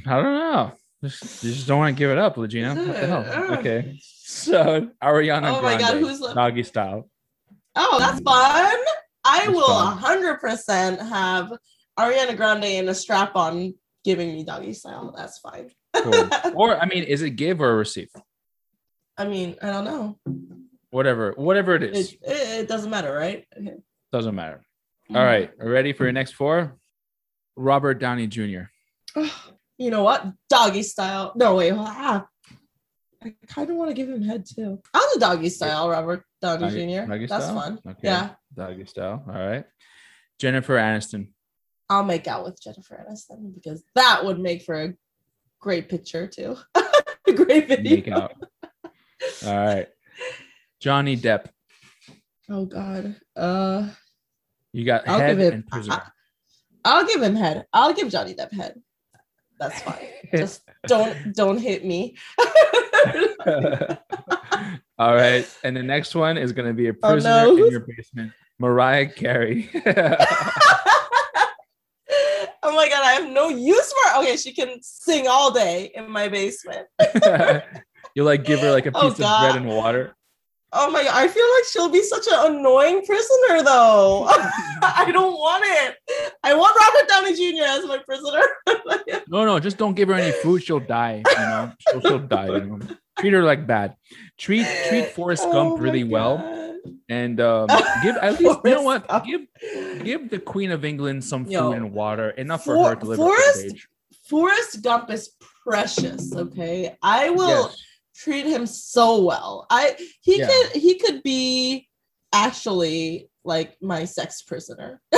I 0.07 0.15
don't 0.15 0.23
know. 0.23 0.73
Just, 1.03 1.43
you 1.43 1.53
just 1.53 1.67
don't 1.67 1.79
want 1.79 1.97
to 1.97 1.99
give 1.99 2.11
it 2.11 2.19
up, 2.19 2.37
Legina. 2.37 2.77
What 2.77 3.01
the 3.01 3.07
hell? 3.07 3.27
Uh, 3.27 3.57
Okay. 3.57 3.99
So 4.03 4.89
Ariana 5.03 5.59
Oh 5.59 5.61
my 5.61 5.77
God, 5.77 5.91
Grande, 5.91 6.07
who's 6.07 6.21
left? 6.21 6.37
doggy 6.37 6.63
style. 6.63 7.11
oh, 7.75 7.97
that's 7.99 8.21
fun. 8.21 8.79
I 9.25 9.39
That's 9.47 9.49
will 9.49 9.87
hundred 9.87 10.37
percent 10.39 11.01
have 11.03 11.53
Ariana 11.99 12.37
Grande 12.37 12.65
in 12.65 12.89
a 12.89 12.95
strap 12.95 13.35
on 13.35 13.75
giving 14.05 14.33
me 14.35 14.45
doggy 14.45 14.73
style. 14.73 15.13
That's 15.17 15.39
fine. 15.39 15.71
Cool. 15.97 16.29
or 16.55 16.77
I 16.81 16.87
mean, 16.87 17.03
is 17.03 17.23
it 17.23 17.31
give 17.31 17.61
or 17.61 17.77
receive? 17.77 18.09
I 19.19 19.27
mean, 19.27 19.57
I 19.61 19.67
don't 19.67 19.85
know. 19.85 20.19
Whatever, 20.91 21.33
whatever 21.37 21.75
it 21.77 21.83
is, 21.85 22.13
It, 22.13 22.21
it, 22.23 22.69
doesn't 22.69 22.91
matter, 22.91 23.13
right? 23.13 23.47
Okay. 23.57 23.77
doesn't 24.13 24.35
matter. 24.35 24.61
All 25.15 25.25
right, 25.25 25.51
ready 25.59 25.93
for 25.93 26.05
your 26.05 26.13
next 26.13 26.33
four? 26.33 26.77
Robert 27.57 27.95
Downey 27.95 28.27
Jr. 28.27 28.63
You 29.79 29.91
know 29.91 30.03
what? 30.03 30.25
Doggy 30.49 30.83
style. 30.83 31.33
No, 31.37 31.57
wait. 31.57 31.73
Ah, 31.77 32.27
I 33.23 33.35
kind 33.49 33.71
of 33.71 33.77
want 33.77 33.91
to 33.91 33.95
give 33.95 34.09
him 34.09 34.23
head 34.23 34.45
too. 34.47 34.81
I'm 34.95 35.03
do 35.15 35.21
doggy 35.21 35.49
style, 35.49 35.89
Robert 35.89 36.25
Downey 36.41 36.61
Doggy- 36.69 36.95
Jr. 36.95 37.07
doggy 37.11 37.27
That's 37.27 37.45
style? 37.45 37.55
fun. 37.61 37.81
Okay. 37.87 37.99
Yeah. 38.05 38.31
Doggy 38.55 38.85
style. 38.87 39.25
All 39.27 39.35
right. 39.35 39.65
Jennifer 40.39 40.77
Aniston. 40.77 41.29
I'll 41.89 42.05
make 42.05 42.27
out 42.29 42.45
with 42.45 42.61
Jennifer 42.63 43.05
Aniston 43.09 43.55
because 43.55 43.83
that 43.95 44.25
would 44.25 44.39
make 44.39 44.63
for 44.63 44.81
a 44.83 44.95
great 45.61 45.89
picture 45.89 46.27
too. 46.27 46.57
a 46.75 47.33
great 47.33 47.69
video. 47.69 47.97
Make 47.97 48.09
out. 48.09 48.35
All 49.47 49.57
right. 49.57 49.89
Johnny 50.81 51.17
Depp. 51.17 51.47
Oh 52.49 52.65
God. 52.65 53.15
Uh, 53.37 53.89
You 54.73 54.85
got 54.85 55.07
I'll 55.09 55.19
head 55.21 55.37
give 55.37 55.39
him- 55.47 55.53
and 55.55 55.67
prisoner. 55.67 56.03
I'll 56.85 57.07
give 57.07 57.23
him 57.23 57.37
head. 57.37 57.67
I'll 57.73 57.93
give 57.93 58.09
Johnny 58.09 58.35
Depp 58.35 58.53
head. 58.53 58.81
That's 59.59 59.83
fine. 59.83 60.09
Just 60.35 60.63
don't 60.87 61.35
don't 61.35 61.59
hit 61.59 61.85
me. 61.85 62.17
All 64.99 65.15
right. 65.15 65.47
And 65.65 65.77
the 65.77 65.83
next 65.83 66.15
one 66.15 66.39
is 66.39 66.53
going 66.53 66.69
to 66.69 66.75
be 66.75 66.89
a 66.89 66.93
Oh, 67.03 67.11
prisoner 67.11 67.45
no. 67.45 67.57
in 67.57 67.71
your 67.71 67.81
basement. 67.81 68.33
Mariah 68.59 69.09
Carey. 69.11 69.69
oh 72.63 72.75
my 72.75 72.89
god, 72.89 73.03
I 73.03 73.13
have 73.21 73.31
no 73.31 73.49
use 73.49 73.93
for 73.93 74.21
Okay, 74.21 74.37
she 74.37 74.53
can 74.55 74.83
sing 74.83 75.27
all 75.29 75.51
day 75.51 75.91
in 75.95 76.11
my 76.11 76.29
basement. 76.29 76.87
you 78.15 78.25
like 78.25 78.45
give 78.45 78.61
her 78.61 78.71
like 78.73 78.87
a 78.87 78.93
piece 78.93 79.03
Oh, 79.03 79.09
of 79.09 79.17
bread 79.41 79.57
and 79.57 79.67
water. 79.67 80.15
Oh 80.73 80.91
my 80.91 81.03
god, 81.03 81.13
I 81.15 81.27
feel 81.27 81.45
like 81.57 81.65
she'll 81.71 81.89
be 81.91 82.03
such 82.03 82.27
an 82.31 82.57
annoying 82.57 83.05
prisoner 83.05 83.63
though. 83.65 84.27
I 84.83 85.11
don't 85.13 85.33
want 85.35 85.65
it. 85.67 85.97
I 86.45 86.55
want 86.55 86.77
Robert 86.79 87.09
Downey 87.09 87.35
Jr. 87.35 87.65
as 87.65 87.87
my 87.87 87.99
prisoner. 87.99 88.43
No, 89.29 89.45
no, 89.45 89.61
just 89.61 89.77
don't 89.77 89.95
give 89.95 90.09
her 90.09 90.15
any 90.15 90.33
food. 90.43 90.63
She'll 90.63 90.81
die. 90.81 91.23
You 91.25 91.37
know, 91.37 91.73
she'll, 91.79 92.01
she'll 92.01 92.19
die. 92.19 92.47
You 92.47 92.67
know? 92.67 92.79
Treat 93.19 93.33
her 93.33 93.45
like 93.45 93.65
bad. 93.67 93.95
Treat 94.39 94.67
treat 94.89 95.07
Forrest 95.13 95.45
Oh 95.47 95.53
Gump 95.53 95.81
really 95.81 96.03
well, 96.03 96.39
and 97.09 97.41
um, 97.41 97.69
give 98.03 98.17
at 98.17 98.41
least 98.41 98.59
you 98.65 98.71
know 98.73 98.83
what? 98.83 99.07
Gump. 99.07 99.25
Give 99.25 99.41
give 100.05 100.31
the 100.31 100.41
Queen 100.41 100.73
of 100.73 100.85
England 100.85 101.23
some 101.23 101.45
food 101.45 101.53
Yo, 101.53 101.73
and 101.73 101.93
water, 101.93 102.31
enough 102.31 102.65
for 102.65 102.75
For- 102.75 102.89
her 102.91 102.97
to 102.97 103.07
live 103.07 103.19
Forrest- 103.19 103.87
Forrest 104.29 104.83
Gump 104.83 105.11
is 105.11 105.31
precious, 105.65 106.35
okay? 106.35 106.97
I 107.03 107.31
will 107.31 107.69
Yes. 107.71 107.83
Treat 108.23 108.47
him 108.47 108.67
so 108.67 109.23
well. 109.23 109.67
I 109.71 109.97
he 110.21 110.39
Yeah. 110.39 110.49
could 110.49 110.81
he 110.81 110.99
could 110.99 111.23
be 111.23 111.89
actually 112.33 113.31
like 113.45 113.77
my 113.81 114.05
sex 114.05 114.43
prisoner. 114.43 115.01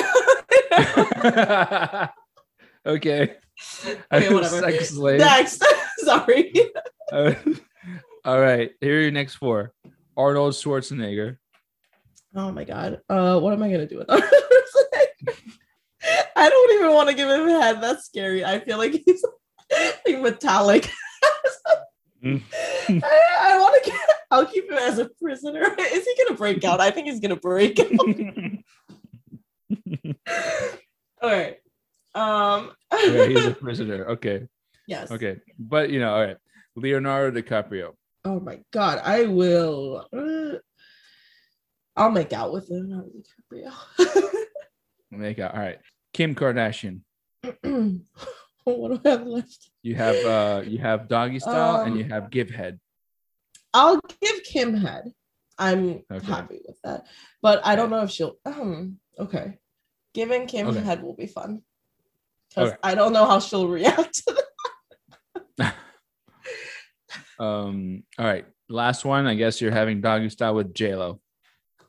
okay. 2.86 2.86
Okay, 2.86 3.34
whatever. 4.34 4.60
Sex 4.60 4.90
slave. 4.90 5.20
Next, 5.20 5.64
sorry. 5.98 6.52
Uh, 7.10 7.34
all 8.24 8.40
right. 8.40 8.70
Here 8.80 8.98
are 8.98 9.02
your 9.02 9.10
next 9.10 9.34
four. 9.34 9.72
Arnold 10.16 10.54
Schwarzenegger. 10.54 11.38
Oh 12.34 12.50
my 12.50 12.64
god. 12.64 13.00
Uh, 13.08 13.38
what 13.40 13.52
am 13.52 13.62
I 13.62 13.70
gonna 13.70 13.86
do 13.86 13.98
with 13.98 14.10
Arnold? 14.10 14.30
I 16.34 16.48
don't 16.48 16.72
even 16.80 16.94
want 16.94 17.08
to 17.10 17.14
give 17.14 17.28
him 17.28 17.48
a 17.48 17.62
head. 17.62 17.80
That's 17.80 18.06
scary. 18.06 18.44
I 18.44 18.58
feel 18.60 18.78
like 18.78 18.92
he's 19.04 19.24
like 20.06 20.20
metallic. 20.20 20.90
Mm. 22.24 22.42
I, 22.88 23.36
I 23.40 23.58
want 23.58 23.84
to. 23.84 23.92
I'll 24.30 24.46
keep 24.46 24.70
him 24.70 24.78
as 24.78 24.98
a 24.98 25.10
prisoner. 25.20 25.60
Is 25.78 26.04
he 26.04 26.24
gonna 26.24 26.36
break 26.36 26.64
out? 26.64 26.80
I 26.80 26.90
think 26.90 27.06
he's 27.08 27.20
gonna 27.20 27.36
break 27.36 27.78
out. 27.80 27.88
All 31.22 31.30
right. 31.30 31.56
Um. 32.14 32.72
okay, 32.92 33.32
he's 33.32 33.46
a 33.46 33.52
prisoner. 33.52 34.06
Okay. 34.06 34.46
yes. 34.86 35.10
Okay. 35.10 35.38
But 35.58 35.90
you 35.90 35.98
know, 36.00 36.12
all 36.12 36.20
right. 36.22 36.36
Leonardo 36.76 37.40
DiCaprio. 37.40 37.92
Oh 38.24 38.38
my 38.40 38.60
god. 38.70 39.00
I 39.02 39.24
will. 39.26 40.06
uh, 40.12 40.58
I'll 41.96 42.10
make 42.10 42.32
out 42.32 42.52
with 42.52 42.70
him. 42.70 42.88
DiCaprio. 43.50 43.72
Make 45.10 45.38
out. 45.38 45.54
All 45.54 45.60
right. 45.60 45.78
Kim 46.12 46.34
Kardashian. 46.34 47.00
what 48.64 49.02
do 49.02 49.08
I 49.08 49.12
have 49.12 49.26
left? 49.26 49.70
You 49.82 49.94
have 49.96 50.24
uh 50.24 50.62
you 50.66 50.78
have 50.78 51.08
doggy 51.08 51.38
style 51.40 51.82
and 51.84 51.96
you 51.96 52.04
Um, 52.04 52.10
have 52.10 52.30
give 52.30 52.50
head. 52.50 52.78
I'll 53.74 54.00
give 54.20 54.42
Kim 54.44 54.74
head. 54.74 55.12
I'm 55.58 56.02
Okay. 56.10 56.26
happy 56.26 56.60
with 56.66 56.78
that. 56.84 57.06
But 57.40 57.64
I 57.64 57.76
don't 57.76 57.90
know 57.90 58.02
if 58.02 58.10
she'll 58.10 58.36
um 58.46 58.98
okay. 59.18 59.58
Giving 60.14 60.46
Kim 60.46 60.68
Okay. 60.68 60.80
head 60.80 61.02
will 61.02 61.14
be 61.14 61.26
fun. 61.26 61.62
Because 62.48 62.68
Okay. 62.68 62.78
I 62.82 62.94
don't 62.94 63.12
know 63.12 63.26
how 63.26 63.40
she'll 63.40 63.68
react 63.68 64.14
to 64.26 64.44
that. 65.58 65.74
Um, 67.38 68.04
all 68.18 68.26
right. 68.26 68.46
Last 68.68 69.04
one. 69.04 69.26
I 69.26 69.34
guess 69.34 69.60
you're 69.60 69.72
having 69.72 70.00
doggy 70.00 70.28
style 70.28 70.54
with 70.54 70.72
J-Lo. 70.72 71.20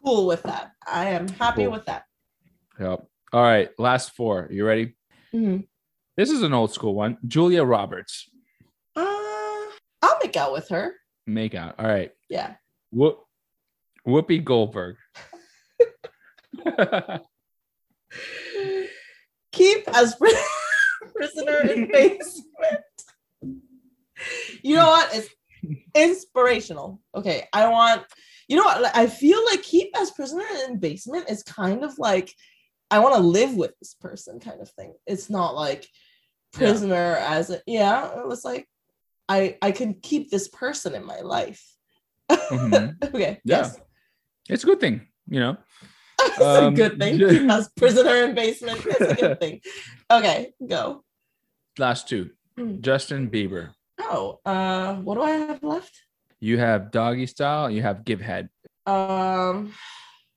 Cool 0.03 0.25
with 0.25 0.41
that. 0.43 0.71
I 0.87 1.09
am 1.09 1.27
happy 1.27 1.63
Cool. 1.63 1.71
with 1.73 1.85
that. 1.85 2.05
Yep. 2.79 3.05
All 3.33 3.41
right. 3.41 3.69
Last 3.77 4.15
four. 4.15 4.47
You 4.51 4.65
ready? 4.65 4.95
Mhm. 5.33 5.67
This 6.15 6.29
is 6.29 6.43
an 6.43 6.53
old 6.53 6.71
school 6.71 6.93
one. 6.93 7.17
Julia 7.27 7.63
Roberts. 7.63 8.29
Uh, 8.95 9.01
I'll 10.01 10.19
make 10.21 10.37
out 10.37 10.53
with 10.53 10.69
her. 10.69 10.93
Make 11.25 11.55
out. 11.55 11.75
All 11.79 11.87
right. 11.87 12.11
Yeah. 12.29 12.53
Whoop. 12.91 13.23
Whoopi 14.07 14.43
Goldberg. 14.43 14.97
Keep 19.51 19.87
as 19.95 20.15
pri- 20.15 20.43
prisoner 21.15 21.59
in 21.59 21.91
basement. 21.91 22.83
You 24.61 24.75
know 24.75 24.87
what? 24.87 25.15
It's 25.15 25.29
inspirational. 25.95 27.01
Okay, 27.15 27.47
I 27.53 27.67
want. 27.69 28.03
You 28.47 28.57
know 28.57 28.63
what? 28.63 28.95
I 28.95 29.07
feel 29.07 29.43
like 29.45 29.63
keep 29.63 29.89
as 29.97 30.11
prisoner 30.11 30.45
in 30.67 30.79
basement 30.79 31.29
is 31.29 31.43
kind 31.43 31.83
of 31.83 31.97
like 31.97 32.33
I 32.93 32.99
want 32.99 33.15
to 33.15 33.21
live 33.21 33.55
with 33.55 33.73
this 33.79 33.95
person 33.95 34.39
kind 34.39 34.61
of 34.61 34.69
thing. 34.69 34.93
It's 35.07 35.27
not 35.27 35.55
like 35.55 35.87
prisoner 36.51 37.17
as 37.17 37.49
a 37.49 37.59
yeah. 37.65 38.19
It 38.19 38.27
was 38.27 38.45
like 38.45 38.67
I 39.27 39.57
I 39.63 39.71
can 39.71 39.95
keep 39.95 40.29
this 40.29 40.47
person 40.47 40.93
in 40.93 41.03
my 41.03 41.21
life. 41.21 41.63
Mhm. 42.31 43.03
okay. 43.03 43.41
Yeah. 43.43 43.57
Yes. 43.57 43.79
It's 44.47 44.63
a 44.63 44.67
good 44.67 44.79
thing, 44.79 45.07
you 45.27 45.39
know. 45.39 45.57
it's 46.21 46.39
Um, 46.39 46.73
a 46.73 46.77
good 46.77 46.99
thing. 46.99 47.19
As 47.49 47.69
prisoner 47.75 48.15
in 48.25 48.35
basement. 48.35 48.85
It's 48.85 49.01
a 49.01 49.15
good 49.15 49.39
thing. 49.39 49.61
Okay, 50.11 50.53
go. 50.61 51.03
Last 51.79 52.07
two. 52.07 52.29
Hmm. 52.55 52.79
Justin 52.81 53.31
Bieber. 53.31 53.73
Oh, 53.97 54.39
uh, 54.45 54.95
what 55.01 55.15
do 55.15 55.23
I 55.23 55.31
have 55.31 55.63
left? 55.63 55.97
You 56.39 56.59
have 56.59 56.91
doggy 56.91 57.25
style. 57.25 57.71
You 57.71 57.81
have 57.81 58.05
give 58.05 58.21
head. 58.21 58.49
Um, 58.85 59.73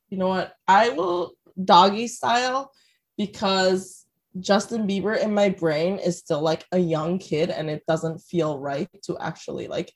you 0.08 0.16
know 0.16 0.28
what? 0.28 0.54
I 0.66 0.90
will 0.90 1.35
doggy 1.62 2.08
style 2.08 2.70
because 3.16 4.06
Justin 4.40 4.86
Bieber 4.86 5.18
in 5.18 5.32
my 5.32 5.48
brain 5.48 5.98
is 5.98 6.18
still 6.18 6.42
like 6.42 6.64
a 6.72 6.78
young 6.78 7.18
kid 7.18 7.50
and 7.50 7.70
it 7.70 7.82
doesn't 7.88 8.18
feel 8.18 8.58
right 8.58 8.88
to 9.04 9.16
actually 9.18 9.66
like 9.68 9.90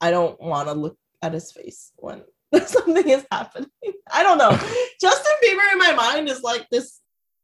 I 0.00 0.10
don't 0.12 0.40
want 0.40 0.68
to 0.68 0.74
look 0.74 0.96
at 1.22 1.32
his 1.32 1.50
face 1.50 1.92
when 1.96 2.22
something 2.66 3.08
is 3.08 3.26
happening. 3.32 3.68
I 4.12 4.22
don't 4.22 4.38
know. 4.38 4.50
Justin 5.00 5.32
Bieber 5.44 5.72
in 5.72 5.78
my 5.78 5.92
mind 5.92 6.28
is 6.28 6.42
like 6.42 6.66
this 6.70 7.00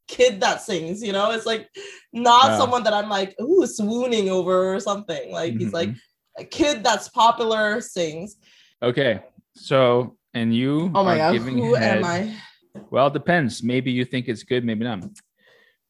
kid 0.07 0.39
that 0.39 0.61
sings, 0.61 1.03
you 1.03 1.11
know, 1.11 1.31
it's 1.31 1.45
like 1.45 1.67
not 2.13 2.51
Yeah. 2.51 2.57
someone 2.57 2.83
that 2.83 2.93
I'm 2.93 3.09
like, 3.09 3.35
ooh, 3.41 3.65
swooning 3.67 4.29
over 4.29 4.73
or 4.73 4.79
something. 4.79 5.31
Like 5.33 5.53
he's 5.57 5.73
like 5.73 5.89
Mhm. 5.89 5.99
a 6.37 6.43
kid 6.45 6.83
that's 6.83 7.09
popular, 7.09 7.81
sings. 7.81 8.37
Okay. 8.81 9.21
So, 9.55 10.15
and 10.33 10.55
you 10.55 10.91
Oh 10.95 11.03
my 11.03 11.19
are 11.19 11.33
god, 11.33 11.41
who 11.41 11.73
head. 11.75 11.97
am 11.97 12.03
I? 12.05 12.35
Well, 12.89 13.07
it 13.07 13.13
depends. 13.13 13.63
Maybe 13.63 13.91
you 13.91 14.05
think 14.05 14.27
it's 14.27 14.43
good, 14.43 14.63
maybe 14.65 14.83
not. 14.83 15.03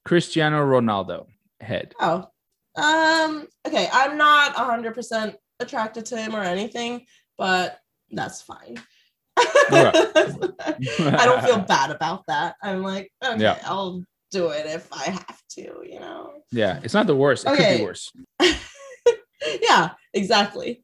Cristiano 0.04 0.64
Ronaldo, 0.66 1.26
head. 1.60 1.94
Oh, 2.00 2.28
um, 2.76 3.48
okay. 3.68 3.90
I'm 3.92 4.18
not 4.18 4.56
100% 4.56 5.36
attracted 5.60 6.06
to 6.08 6.18
him 6.18 6.36
or 6.36 6.42
anything, 6.42 7.06
but 7.38 7.80
that's 8.12 8.42
fine. 8.42 8.76
I 9.38 11.22
don't 11.26 11.44
feel 11.44 11.60
bad 11.60 11.92
about 11.92 12.24
that. 12.28 12.56
I'm 12.62 12.84
like, 12.84 13.12
okay, 13.24 13.42
Yeah. 13.42 13.60
I'll 13.66 14.04
do 14.32 14.50
it 14.50 14.66
if 14.66 14.88
I 14.92 15.06
have 15.06 15.42
to, 15.52 15.62
you 15.84 16.00
know? 16.00 16.34
Yeah, 16.52 16.80
it's 16.84 16.94
not 16.94 17.08
the 17.08 17.16
worst. 17.16 17.46
It 17.46 17.50
could 17.50 17.60
Okay. 17.62 17.78
be 17.78 17.84
worse. 17.84 18.12
yeah, 19.62 19.92
exactly. 20.14 20.84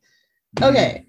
Okay. 0.62 1.06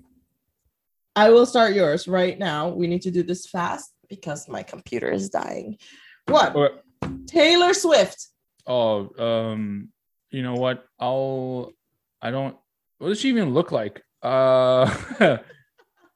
I 1.15 1.31
will 1.31 1.47
start 1.47 1.75
yours 1.75 2.09
right 2.09 2.39
now. 2.39 2.69
We 2.71 2.87
need 2.87 3.03
to 3.03 3.11
do 3.11 3.23
this 3.23 3.47
fast 3.47 3.92
because 4.13 4.47
my 4.47 4.63
computer 4.63 5.11
is 5.11 5.31
dying. 5.31 5.79
One, 6.27 6.53
Or- 6.55 6.83
Taylor 7.27 7.73
Swift. 7.73 8.29
Oh, 8.67 9.09
um, 9.19 9.89
you 10.31 10.43
know 10.43 10.55
what? 10.55 10.85
I'll. 11.01 11.73
I 12.21 12.31
don't. 12.31 12.55
What 12.99 13.09
does 13.09 13.21
she 13.21 13.31
even 13.31 13.55
look 13.55 13.73
like? 13.73 14.03
Uh, 14.23 14.85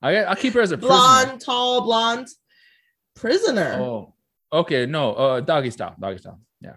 I 0.02 0.16
I'll 0.28 0.36
keep 0.36 0.52
her 0.54 0.60
as 0.60 0.72
a 0.72 0.78
prisoner. 0.78 0.94
Blonde, 0.94 1.40
tall, 1.40 1.80
blonde. 1.80 2.28
Prisoner. 3.14 3.72
Oh, 3.80 4.14
okay. 4.52 4.84
No, 4.84 5.14
uh, 5.14 5.40
doggy 5.40 5.70
style. 5.70 5.96
Doggy 5.98 6.18
style. 6.18 6.38
Yeah. 6.60 6.76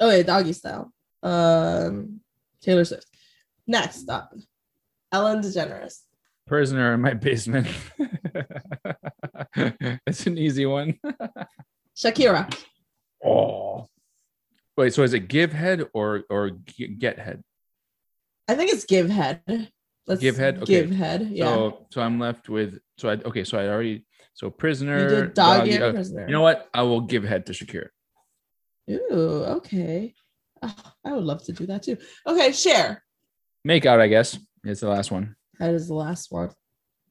Oh 0.00 0.08
Okay, 0.08 0.22
doggy 0.22 0.52
style. 0.52 0.92
Um, 1.22 2.20
Taylor 2.62 2.84
Swift. 2.84 3.08
Next 3.66 4.08
up, 4.08 4.32
Ellen 5.10 5.40
DeGeneres. 5.42 6.02
Prisoner 6.46 6.94
in 6.94 7.00
my 7.00 7.14
basement. 7.14 7.68
It's 10.06 10.26
an 10.26 10.38
easy 10.38 10.64
one. 10.64 10.98
Shakira. 11.96 12.52
Oh. 13.24 13.86
Wait, 14.76 14.94
so 14.94 15.02
is 15.02 15.12
it 15.12 15.28
give 15.28 15.52
head 15.52 15.86
or 15.92 16.24
or 16.30 16.50
get 16.50 17.18
head? 17.18 17.42
I 18.48 18.54
think 18.54 18.72
it's 18.72 18.84
give 18.84 19.10
head. 19.10 19.68
Let's 20.06 20.20
Give 20.20 20.36
head? 20.36 20.62
Okay. 20.62 20.82
Give 20.82 20.90
head. 20.90 21.28
Yeah. 21.30 21.44
So 21.44 21.86
so 21.90 22.00
I'm 22.00 22.18
left 22.18 22.48
with 22.48 22.78
so 22.98 23.10
I 23.10 23.12
okay, 23.24 23.44
so 23.44 23.58
I 23.58 23.68
already 23.68 24.04
so 24.34 24.50
prisoner. 24.50 25.02
you 25.02 25.08
did 25.08 25.34
doggy 25.34 25.72
and 25.72 25.84
uh, 25.84 25.92
prisoner. 25.92 26.26
you 26.26 26.32
know 26.32 26.40
what? 26.40 26.68
I 26.74 26.82
will 26.82 27.02
give 27.02 27.24
head 27.24 27.46
to 27.46 27.52
Shakira. 27.52 27.88
Ooh, 28.90 29.44
okay. 29.58 30.14
Oh, 30.62 30.74
I 31.04 31.12
would 31.12 31.24
love 31.24 31.44
to 31.44 31.52
do 31.52 31.66
that 31.66 31.84
too. 31.84 31.98
Okay, 32.26 32.52
share. 32.52 33.04
Make 33.64 33.86
out, 33.86 34.00
I 34.00 34.08
guess. 34.08 34.38
It's 34.64 34.80
the 34.80 34.88
last 34.88 35.10
one. 35.10 35.36
That 35.58 35.74
is 35.74 35.88
the 35.88 35.94
last 35.94 36.30
one. 36.32 36.50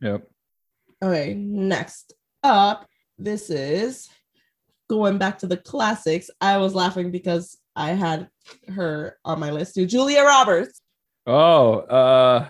Yep. 0.01 0.27
Okay, 1.03 1.33
next 1.35 2.13
up, 2.43 2.87
this 3.17 3.49
is 3.49 4.09
going 4.89 5.17
back 5.17 5.39
to 5.39 5.47
the 5.47 5.57
classics. 5.57 6.29
I 6.39 6.57
was 6.57 6.75
laughing 6.75 7.11
because 7.11 7.57
I 7.75 7.91
had 7.91 8.29
her 8.67 9.17
on 9.23 9.39
my 9.39 9.51
list 9.51 9.75
too. 9.75 9.85
Julia 9.85 10.21
Roberts. 10.23 10.81
Oh, 11.25 11.79
uh, 11.79 12.47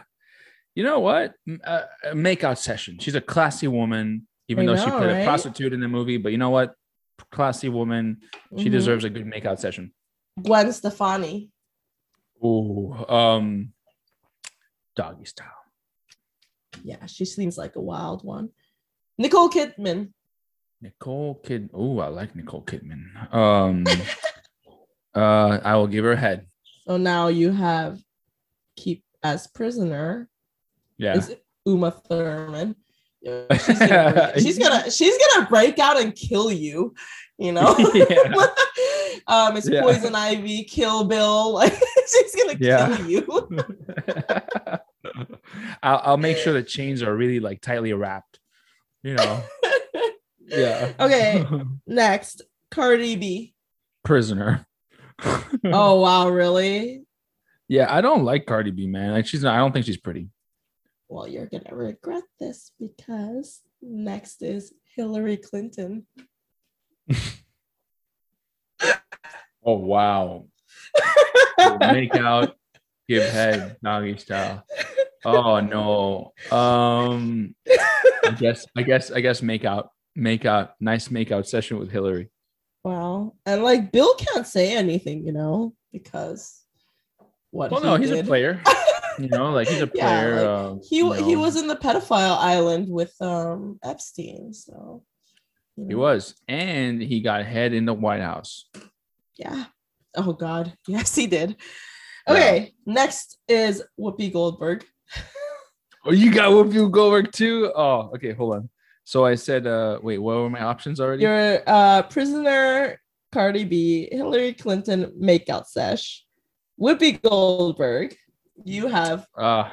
you 0.76 0.84
know 0.84 1.00
what? 1.00 1.34
Uh, 1.64 1.82
makeout 2.14 2.58
session. 2.58 2.98
She's 3.00 3.16
a 3.16 3.22
classy 3.22 3.68
woman, 3.68 4.28
even 4.48 4.68
I 4.68 4.74
though 4.76 4.84
she 4.84 4.90
played 4.90 5.12
right? 5.12 5.22
a 5.22 5.26
prostitute 5.26 5.74
in 5.74 5.80
the 5.82 5.88
movie. 5.88 6.18
But 6.18 6.32
you 6.32 6.38
know 6.38 6.50
what? 6.50 6.74
Classy 7.32 7.70
woman. 7.70 8.22
She 8.58 8.66
Mhm. 8.70 8.72
deserves 8.72 9.04
a 9.04 9.10
good 9.10 9.26
makeout 9.26 9.60
session. 9.60 9.94
Gwen 10.42 10.72
Stefani. 10.74 11.52
Ooh, 12.44 12.94
um, 13.08 13.74
doggy 14.96 15.26
style. 15.26 15.48
Yeah, 16.84 17.06
she 17.06 17.26
seems 17.26 17.58
like 17.58 17.76
a 17.76 17.82
wild 17.82 18.24
one. 18.24 18.50
Nicole 19.18 19.50
Kidman. 19.50 20.14
Nicole 20.82 21.36
Kid. 21.36 21.70
Oh, 21.74 22.00
I 22.00 22.08
like 22.08 22.36
Nicole 22.36 22.64
Kidman. 22.64 23.34
Um, 23.34 23.86
uh, 25.16 25.60
I 25.64 25.76
will 25.76 25.88
give 25.88 26.06
her 26.06 26.14
a 26.14 26.18
head. 26.18 26.48
So 26.88 26.98
now 26.98 27.28
you 27.28 27.52
have 27.52 28.00
keep 28.76 29.04
as 29.24 29.48
prisoner. 29.48 30.28
Yeah. 30.98 31.16
Is 31.18 31.30
it 31.30 31.44
Uma 31.66 31.92
Thurman? 31.92 32.76
Yeah, 33.22 33.56
She's 33.58 33.78
gonna, 33.78 34.34
she's 34.40 34.58
gonna 34.58 34.90
she's 34.90 35.16
gonna 35.18 35.48
break 35.48 35.78
out 35.78 36.02
and 36.02 36.16
kill 36.16 36.52
you, 36.52 36.96
you 37.38 37.52
know. 37.52 37.76
Yeah. 37.94 38.48
um, 39.28 39.56
it's 39.58 39.70
Yeah. 39.70 39.82
Poison 39.82 40.16
Ivy, 40.16 40.64
Kill 40.64 41.04
Bill. 41.04 41.54
Like 41.54 41.74
she's 42.10 42.36
gonna 42.36 42.58
Yeah. 42.60 42.98
kill 42.98 43.06
you. 43.08 43.58
I'll, 45.84 46.02
I'll 46.04 46.18
make 46.18 46.38
sure 46.38 46.54
the 46.54 46.64
chains 46.64 47.02
are 47.04 47.16
really 47.16 47.40
like 47.40 47.62
tightly 47.62 47.94
wrapped. 47.94 48.40
You 49.04 49.16
know. 49.16 49.44
Yeah. 50.52 50.92
Okay. 51.00 51.46
Next, 51.88 52.42
Cardi 52.72 53.16
B. 53.16 53.54
Prisoner. 54.04 54.66
Oh 55.64 56.02
wow, 56.02 56.30
really? 56.30 57.04
Yeah, 57.68 57.94
I 57.94 58.02
don't 58.02 58.26
like 58.26 58.46
Cardi 58.46 58.72
B, 58.72 58.88
man. 58.88 59.12
Like 59.12 59.28
she's 59.28 59.44
not. 59.44 59.56
I 59.56 59.60
don't 59.60 59.72
think 59.72 59.86
she's 59.86 59.98
pretty. 59.98 60.30
Well, 61.08 61.28
you're 61.28 61.46
gonna 61.46 61.74
regret 61.74 62.24
this 62.40 62.72
because 62.80 63.62
next 63.82 64.42
is 64.42 64.74
Hillary 64.96 65.38
Clinton. 65.38 66.06
Oh 69.64 69.78
wow. 69.78 70.48
Make 71.80 72.16
out, 72.16 72.56
give 73.08 73.32
head, 73.32 73.78
doggy 73.84 74.18
style. 74.18 74.66
Oh 75.26 75.60
no. 75.60 76.34
Um. 76.56 77.56
I 78.26 78.32
guess. 78.40 78.66
I 78.76 78.84
guess. 78.84 79.12
I 79.12 79.22
guess. 79.22 79.42
Make 79.42 79.66
out. 79.66 79.90
Make 80.16 80.46
out. 80.46 80.74
Nice 80.80 81.12
make 81.12 81.32
out 81.32 81.48
session 81.48 81.80
with 81.80 81.92
Hillary. 81.92 82.30
Wow. 82.84 83.34
And 83.46 83.64
like 83.64 83.92
Bill 83.92 84.16
can't 84.16 84.48
say 84.48 84.76
anything, 84.76 85.26
you 85.26 85.32
know, 85.32 85.74
because 85.92 86.62
what 87.52 87.70
Well, 87.72 87.82
no, 87.84 87.96
he's 87.96 88.12
a 88.12 88.24
player. 88.24 88.62
You 89.20 89.28
know, 89.28 89.52
like 89.52 89.68
he's 89.68 89.82
a 89.82 89.92
Yeah, 89.94 90.22
player. 90.22 90.36
like, 90.36 90.46
uh, 90.48 90.76
he 90.90 90.98
you 90.98 91.12
he 91.14 91.36
was 91.36 91.58
in 91.58 91.68
the 91.68 91.76
pedophile 91.76 92.38
island 92.38 92.90
with 92.90 93.14
um 93.22 93.78
Epstein, 93.84 94.54
so 94.54 95.04
you 95.76 95.88
He 95.90 95.96
was, 95.96 96.34
and 96.48 97.02
he 97.02 97.22
got 97.22 97.46
head 97.46 97.74
in 97.74 97.86
the 97.86 97.94
White 97.94 98.22
House. 98.22 98.66
yeah. 99.38 99.66
Oh 100.16 100.34
God, 100.34 100.74
yes, 100.88 101.14
he 101.14 101.28
did. 101.28 101.58
Yeah. 102.28 102.34
Okay, 102.34 102.74
next 102.86 103.38
is 103.48 103.84
Whoopi 104.00 104.32
Goldberg. 104.34 104.86
Oh, 106.06 106.12
you 106.12 106.32
got 106.34 106.50
Whoopi 106.52 106.90
Goldberg 106.92 107.32
too. 107.32 107.72
Oh, 107.76 108.10
okay. 108.16 108.34
Hold 108.34 108.56
on. 108.56 108.70
So 109.04 109.24
I 109.26 109.36
said, 109.36 109.68
uh, 109.68 110.00
wait, 110.02 110.18
what 110.18 110.38
were 110.38 110.50
my 110.50 110.62
options 110.64 111.00
already? 111.00 111.24
Your 111.24 111.62
uh 111.68 112.02
prisoner, 112.04 113.00
Cardi 113.32 113.66
B, 113.66 114.10
Hillary 114.12 114.54
Clinton 114.54 115.14
makeout 115.22 115.68
sesh, 115.68 116.26
Whoopi 116.80 117.22
Goldberg. 117.22 118.16
You 118.64 118.88
have 118.88 119.28
Uh, 119.38 119.70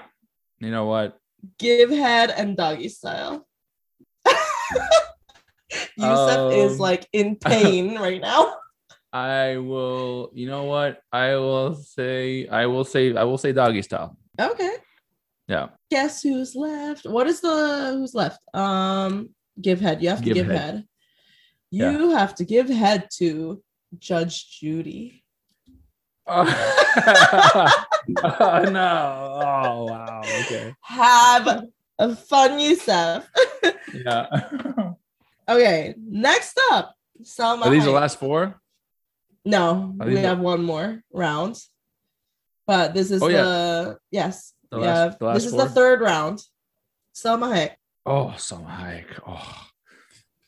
you 0.60 0.70
know 0.70 0.86
what? 0.86 1.18
give 1.58 1.90
head 1.90 2.30
and 2.30 2.56
doggy 2.56 2.88
style. 2.88 3.46
Youssef 5.96 6.52
is 6.52 6.72
Um, 6.74 6.78
like 6.78 7.06
in 7.12 7.36
pain 7.36 7.96
right 8.00 8.20
now. 8.20 8.54
I 9.12 9.56
will. 9.56 10.30
You 10.34 10.48
know 10.48 10.64
what? 10.64 11.00
I 11.12 11.36
will 11.36 11.74
say. 11.74 12.46
I 12.48 12.66
will 12.66 12.84
say. 12.84 13.14
I 13.16 13.24
will 13.24 13.38
say 13.38 13.52
doggy 13.52 13.82
style. 13.82 14.16
Okay. 14.38 14.76
Yeah. 15.48 15.68
Guess 15.90 16.22
who's 16.22 16.54
left? 16.54 17.06
What 17.06 17.26
is 17.26 17.40
the 17.40 17.94
who's 17.96 18.14
left? 18.14 18.40
Um, 18.54 19.30
give 19.60 19.80
head. 19.80 20.02
You 20.02 20.10
have 20.10 20.18
to 20.18 20.24
Give 20.24 20.34
give, 20.34 20.46
head. 20.46 20.60
head. 20.60 20.84
Yeah. 21.70 21.90
You 21.92 22.10
have 22.10 22.34
to 22.36 22.44
give 22.44 22.68
head 22.68 23.08
to 23.16 23.62
Judge 23.98 24.58
Judy. 24.60 25.24
oh 26.26 26.44
no! 28.70 29.40
Oh 29.42 29.84
wow. 29.84 30.20
Okay. 30.40 30.74
Have 30.82 31.64
a 31.98 32.16
fun, 32.16 32.60
Youssef. 32.60 33.28
Yeah. 33.94 34.26
okay, 35.48 35.94
next 35.98 36.60
up, 36.72 36.94
Salma. 37.22 37.66
Are 37.66 37.70
these 37.70 37.84
the 37.84 37.90
last 37.90 38.18
four? 38.18 38.60
No, 39.44 39.94
we 40.04 40.16
have 40.18 40.40
one 40.40 40.62
more 40.62 41.02
round. 41.12 41.58
But 42.66 42.92
this 42.92 43.10
is 43.10 43.22
Oh, 43.22 43.28
yeah. 43.28 43.42
the 43.42 43.98
yes. 44.10 44.52
The 44.70 44.80
yeah. 44.80 44.84
last- 45.04 45.18
the 45.18 45.24
last 45.24 45.34
this 45.34 45.44
is 45.46 45.52
four? 45.52 45.64
the 45.64 45.70
third 45.70 46.00
round. 46.00 46.42
Salma 47.14 47.48
Hayek. 47.54 47.74
Oh, 48.06 48.34
Salma 48.36 48.70
Hayek. 48.78 49.20
Oh, 49.26 49.64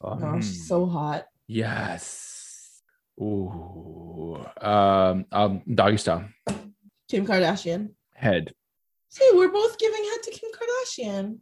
Oh, 0.03 0.13
Um, 0.13 0.41
she's 0.41 0.67
so 0.67 0.87
hot. 0.87 1.27
yes. 1.47 2.81
Ooh. 3.21 4.43
Um. 4.61 5.27
Um. 5.31 5.63
Doggy 5.75 5.99
style. 5.99 6.25
Kim 7.09 7.27
Kardashian. 7.27 7.91
Head. 8.15 8.55
See, 9.11 9.29
we're 9.35 9.51
both 9.53 9.79
giving 9.79 10.03
head 10.05 10.23
to 10.23 10.31
Kim 10.31 10.51
Kardashian. 10.57 11.39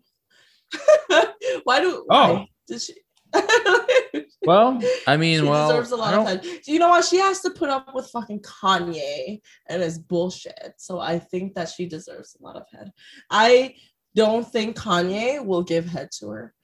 why 1.65 1.81
do? 1.81 2.05
Oh. 2.11 2.35
why? 2.35 2.49
did 2.67 2.83
she? 2.83 2.95
Well, 4.49 4.81
I 5.07 5.19
mean, 5.19 5.41
she 5.41 5.47
well, 5.47 5.69
deserves 5.69 5.91
a 5.91 5.97
lot 5.97 6.15
of 6.15 6.27
head. 6.27 6.41
Do 6.65 6.73
you 6.73 6.79
know 6.79 6.89
what? 6.89 7.05
She 7.05 7.19
has 7.19 7.43
to 7.43 7.51
put 7.51 7.69
up 7.69 7.95
with 7.95 8.09
fucking 8.09 8.41
Kanye 8.41 9.43
and 9.69 9.83
his 9.83 9.99
bullshit. 9.99 10.73
So 10.79 11.01
I 11.01 11.19
think 11.19 11.55
that 11.55 11.69
she 11.69 11.85
deserves 11.85 12.35
a 12.41 12.43
lot 12.43 12.57
of 12.57 12.63
head. 12.73 12.91
I 13.29 13.75
don't 14.15 14.51
think 14.51 14.75
Kanye 14.75 15.45
will 15.45 15.63
give 15.63 15.85
head 15.85 16.09
to 16.21 16.31
her. 16.31 16.55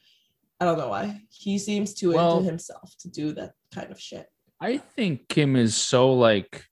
I 0.58 0.64
don't 0.64 0.78
know 0.78 0.88
why. 0.88 1.20
He 1.30 1.58
seems 1.58 1.92
too 1.92 2.14
Well- 2.14 2.38
into 2.38 2.48
himself 2.48 2.94
to 3.00 3.10
do 3.10 3.32
that 3.32 3.52
kind 3.74 3.90
of 3.90 4.00
shit. 4.00 4.28
I 4.58 4.78
think 4.78 5.28
Kim 5.28 5.54
is 5.54 5.76
so 5.76 6.14
like, 6.14 6.64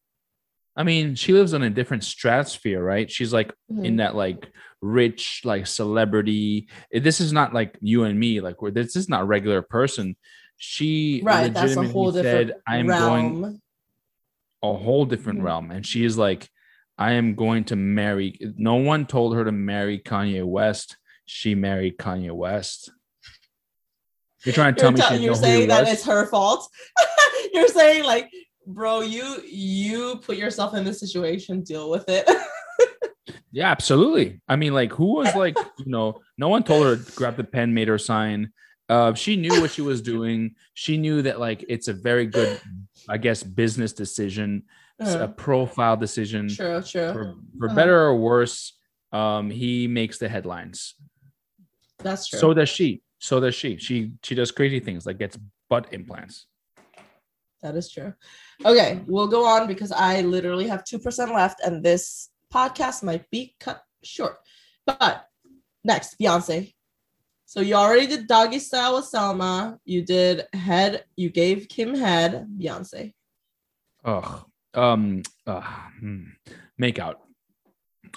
I 0.74 0.85
mean, 0.85 1.15
she 1.15 1.32
lives 1.32 1.53
on 1.55 1.62
a 1.62 1.70
different 1.70 2.03
stratosphere, 2.05 2.82
right? 2.82 3.11
She's 3.11 3.32
like 3.32 3.53
Mhm. 3.70 3.85
in 3.85 3.97
that 3.97 4.15
like 4.15 4.51
rich 4.81 5.43
like 5.44 5.66
celebrity. 5.66 6.69
Eh, 6.93 7.01
This 7.01 7.20
is 7.20 7.32
not 7.32 7.53
like 7.53 7.77
you 7.81 8.05
and 8.05 8.19
me, 8.19 8.40
like 8.40 8.62
where 8.62 8.70
this 8.70 8.97
is 8.97 9.09
not 9.09 9.23
a 9.23 9.24
regular 9.27 9.62
person. 9.62 10.16
She 10.57 11.20
right, 11.24 11.53
that's 11.53 11.77
a 11.77 11.82
whole 11.89 12.12
said, 12.12 12.55
"I'm 12.66 12.86
going 12.86 13.43
realm. 13.43 13.61
a 14.62 14.73
whole 14.74 15.05
different 15.05 15.40
Mhm. 15.40 15.44
realm," 15.44 15.70
and 15.73 15.85
she 15.85 16.05
is 16.05 16.16
like, 16.16 16.49
"I 16.97 17.12
am 17.12 17.35
going 17.35 17.65
to 17.65 17.77
marry." 17.77 18.39
No 18.57 18.77
one 18.77 19.07
told 19.07 19.35
her 19.35 19.44
to 19.44 19.53
marry 19.53 19.99
Kanye 19.99 20.44
West. 20.44 20.97
She 21.27 21.55
married 21.55 21.99
Kanye 21.99 22.32
West. 22.32 22.90
You're 24.44 24.55
trying 24.55 24.74
to 24.74 24.81
tell 24.81 24.90
You're, 24.90 24.99
me 25.11 25.16
she 25.19 25.24
you're 25.24 25.35
know 25.35 25.39
who 25.40 25.47
he 25.47 25.53
saying 25.53 25.69
that 25.69 25.89
it's 25.89 26.05
her 26.07 26.27
fault. 26.27 26.69
you're 27.53 27.69
saying 27.69 28.05
like, 28.05 28.31
bro, 28.66 29.01
you 29.01 29.43
you 29.43 30.16
put 30.24 30.36
yourself 30.36 30.74
in 30.74 30.84
this 30.84 31.01
situation, 31.01 31.62
deal 31.62 31.90
with 31.90 32.09
it. 32.09 32.28
Yeah, 33.55 33.70
absolutely. 33.70 34.40
I 34.48 34.56
mean, 34.56 34.72
like, 34.72 34.93
who 34.94 35.12
was 35.16 35.36
like, 35.36 35.59
you 35.78 35.84
know, 35.84 36.22
no 36.39 36.48
one 36.48 36.62
told 36.64 36.86
her 36.86 36.97
to 36.97 37.12
grab 37.12 37.36
the 37.36 37.44
pen, 37.44 37.74
made 37.74 37.86
her 37.86 37.98
sign. 37.98 38.51
Uh, 38.89 39.12
she 39.12 39.36
knew 39.36 39.60
what 39.60 39.70
she 39.70 39.82
was 39.82 40.01
doing. 40.01 40.55
She 40.72 40.97
knew 40.97 41.20
that 41.20 41.39
like 41.39 41.62
it's 41.68 41.86
a 41.89 41.93
very 41.93 42.24
good, 42.24 42.59
I 43.10 43.18
guess, 43.18 43.43
business 43.43 43.93
decision, 43.93 44.62
s- 44.98 45.14
a 45.16 45.24
Uh, 45.24 45.26
profile 45.28 45.98
decision. 45.98 46.48
true, 46.48 46.80
true. 46.80 47.12
For, 47.12 47.34
for 47.59 47.66
Uh-huh. 47.66 47.74
better 47.76 48.01
or 48.01 48.16
worse, 48.16 48.72
um, 49.12 49.51
he 49.51 49.86
makes 49.86 50.16
the 50.16 50.30
headlines. 50.30 50.94
That's 52.02 52.28
true. 52.28 52.39
So 52.39 52.55
does 52.55 52.70
she. 52.70 53.02
So 53.18 53.39
does 53.39 53.55
she. 53.55 53.76
She 53.76 54.12
she 54.22 54.34
does 54.34 54.51
crazy 54.51 54.80
things 54.80 55.05
like 55.05 55.18
gets 55.18 55.39
butt 55.68 55.93
implants. 55.93 56.47
That 57.62 57.76
is 57.76 57.90
true. 57.90 58.12
Okay, 58.64 59.01
we'll 59.06 59.28
go 59.28 59.44
on 59.47 59.66
because 59.66 59.93
I 59.93 60.20
literally 60.22 60.66
have 60.68 60.84
2% 60.84 61.34
left 61.34 61.60
and 61.64 61.82
this 61.82 62.30
podcast 62.52 63.02
might 63.02 63.30
be 63.30 63.55
cut 63.60 63.82
short. 64.02 64.39
But 64.84 65.26
next, 65.84 66.18
Beyonce. 66.18 66.74
So 67.47 67.60
you 67.60 67.74
already 67.74 68.06
did 68.06 68.26
doggy 68.26 68.59
style 68.59 68.97
with 68.97 69.10
Salma. 69.12 69.78
You 69.84 70.02
did 70.02 70.47
head, 70.52 71.05
you 71.16 71.30
gave 71.30 71.68
Kim 71.68 71.94
head, 71.94 72.47
Beyonce. 72.59 73.12
Ugh. 74.05 74.44
Um. 74.74 75.22
Uh, 75.47 75.60
hmm. 76.01 76.24
Make 76.78 76.98
out. 76.98 77.20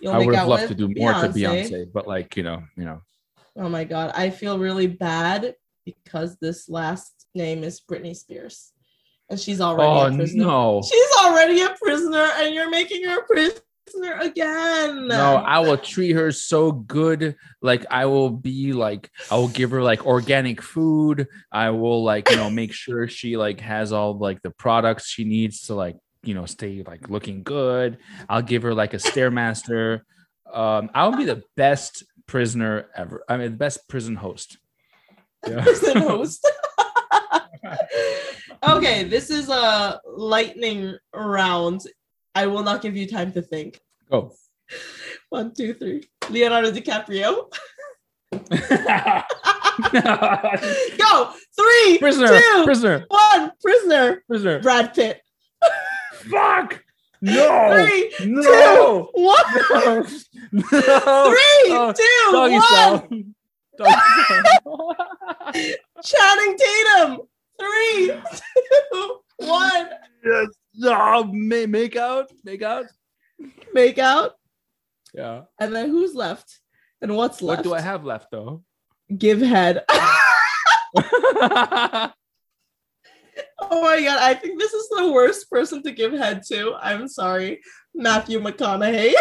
You'll 0.01 0.13
I 0.13 0.19
would 0.19 0.35
have 0.35 0.47
loved 0.47 0.69
to 0.69 0.75
do 0.75 0.87
more 0.87 1.11
to 1.11 1.29
Beyonce, 1.29 1.91
but 1.91 2.07
like 2.07 2.37
you 2.37 2.43
know, 2.43 2.63
you 2.77 2.85
know. 2.85 3.01
Oh 3.57 3.69
my 3.69 3.83
god, 3.83 4.11
I 4.15 4.29
feel 4.29 4.57
really 4.57 4.87
bad 4.87 5.55
because 5.85 6.37
this 6.37 6.69
last 6.69 7.27
name 7.35 7.63
is 7.63 7.81
Britney 7.81 8.15
Spears. 8.15 8.71
And 9.29 9.39
she's 9.39 9.59
already 9.61 9.89
Oh 9.89 10.13
a 10.13 10.15
prisoner. 10.15 10.43
no. 10.45 10.83
She's 10.87 11.11
already 11.25 11.61
a 11.61 11.75
prisoner 11.81 12.27
and 12.37 12.53
you're 12.53 12.69
making 12.69 13.03
her 13.05 13.19
a 13.21 13.23
prisoner 13.25 14.19
again. 14.19 15.07
No, 15.07 15.35
I 15.37 15.59
will 15.59 15.77
treat 15.77 16.11
her 16.11 16.31
so 16.31 16.71
good. 16.71 17.35
Like 17.61 17.85
I 17.89 18.05
will 18.05 18.29
be 18.29 18.73
like, 18.73 19.09
I 19.31 19.35
will 19.37 19.47
give 19.47 19.71
her 19.71 19.81
like 19.81 20.05
organic 20.05 20.61
food. 20.61 21.27
I 21.51 21.71
will 21.71 22.03
like, 22.03 22.29
you 22.29 22.35
know, 22.35 22.49
make 22.51 22.71
sure 22.83 23.07
she 23.07 23.35
like 23.37 23.59
has 23.61 23.91
all 23.91 24.17
like 24.17 24.41
the 24.43 24.51
products 24.51 25.07
she 25.07 25.23
needs 25.23 25.61
to 25.67 25.75
like, 25.75 25.97
you 26.23 26.33
know, 26.35 26.45
stay 26.45 26.83
like 26.85 27.09
looking 27.09 27.41
good. 27.43 27.97
I'll 28.29 28.41
give 28.43 28.61
her 28.63 28.73
like 28.75 28.93
a 28.93 28.97
stairmaster. 28.97 30.01
Um, 30.51 30.89
I'll 30.93 31.17
be 31.17 31.25
the 31.25 31.41
best 31.55 32.03
prisoner 32.27 32.87
ever. 32.95 33.23
I 33.27 33.37
mean, 33.37 33.51
the 33.51 33.57
best 33.57 33.87
prison 33.89 34.15
host. 34.15 34.57
Yeah. 35.47 35.61
prison 35.61 35.97
host. 35.97 36.47
okay, 38.69 39.03
this 39.03 39.29
is 39.29 39.49
a 39.49 39.99
lightning 40.05 40.97
round. 41.13 41.81
I 42.33 42.47
will 42.47 42.63
not 42.63 42.81
give 42.81 42.95
you 42.97 43.07
time 43.07 43.31
to 43.33 43.41
think. 43.41 43.79
Go. 44.09 44.33
One, 45.29 45.53
two, 45.53 45.73
three. 45.73 46.03
Leonardo 46.29 46.71
DiCaprio. 46.71 47.51
Go. 50.97 51.31
Three, 51.55 51.97
prisoner, 51.99 52.27
two, 52.39 52.61
prisoner, 52.65 53.05
one. 53.07 53.51
Prisoner. 53.61 54.23
prisoner. 54.27 54.59
Brad 54.61 54.93
Pitt. 54.93 55.21
Fuck. 56.29 56.83
No. 57.21 57.71
Three, 57.73 58.13
No. 58.25 59.09
one. 59.13 59.37
No. 59.71 60.05
No. 60.51 61.31
Three, 61.31 61.93
two, 61.95 62.31
one. 62.31 62.51
Doggy. 63.77 63.95
Channing 66.03 66.57
Tatum. 66.57 67.19
Three, 67.59 68.07
two, 68.91 69.17
one. 69.47 69.89
yes. 70.23 70.47
Ma- 70.77 71.67
make 71.67 71.95
out, 71.95 72.31
make 72.43 72.61
out. 72.61 72.85
Make 73.73 73.97
out. 73.97 74.33
Yeah. 75.13 75.43
And 75.59 75.73
then 75.75 75.89
who's 75.89 76.13
left? 76.15 76.59
And 77.01 77.15
what's 77.15 77.41
left? 77.41 77.59
What 77.59 77.63
do 77.63 77.73
I 77.73 77.81
have 77.81 78.03
left 78.03 78.31
though? 78.31 78.63
Give 79.17 79.41
head. 79.41 79.83
Oh 83.59 83.81
my 83.81 84.01
god, 84.01 84.19
I 84.21 84.33
think 84.33 84.59
this 84.59 84.73
is 84.73 84.87
the 84.89 85.11
worst 85.11 85.49
person 85.49 85.83
to 85.83 85.91
give 85.91 86.13
head 86.13 86.41
to. 86.47 86.73
I'm 86.81 87.07
sorry. 87.07 87.61
Matthew 87.93 88.39
McConaughey. 88.39 89.13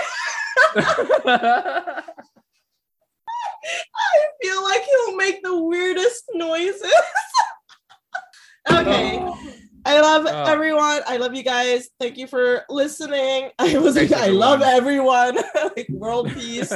I 0.76 2.02
feel 4.42 4.62
like 4.62 4.82
he'll 4.82 5.16
make 5.16 5.42
the 5.42 5.62
weirdest 5.64 6.24
noises. 6.34 6.92
okay. 8.80 9.30
I 9.86 10.00
love 10.00 10.26
Oh. 10.26 10.44
everyone. 10.50 11.02
I 11.06 11.18
love 11.18 11.34
you 11.34 11.42
guys. 11.42 11.90
Thank 12.00 12.16
you 12.16 12.26
for 12.26 12.62
listening. 12.70 13.50
I 13.58 13.76
was 13.78 13.94
Thanks, 13.96 14.12
I 14.12 14.28
love 14.28 14.62
everyone. 14.62 15.36
like 15.76 15.88
world 15.90 16.30
peace. 16.32 16.72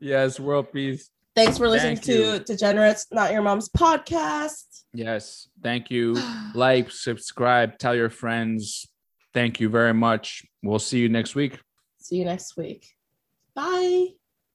yes, 0.00 0.38
world 0.38 0.72
peace. 0.72 1.10
Thanks 1.34 1.58
for 1.58 1.68
listening 1.68 1.96
Thank 1.96 2.06
to. 2.06 2.44
Degenerates, 2.44 3.06
Not 3.10 3.32
Your 3.32 3.42
Mom's 3.42 3.68
podcast. 3.68 4.84
Yes, 4.92 5.48
thank 5.62 5.90
you. 5.90 6.16
Like, 6.54 6.92
subscribe, 6.92 7.78
tell 7.78 7.96
your 7.96 8.10
friends. 8.10 8.86
Thank 9.32 9.58
you 9.58 9.68
very 9.68 9.92
much. 9.92 10.44
We'll 10.62 10.78
see 10.78 11.00
you 11.00 11.08
next 11.08 11.34
week. 11.34 11.58
See 12.00 12.14
you 12.16 12.24
next 12.24 12.56
week. 12.56 12.86
Bye. 13.56 14.23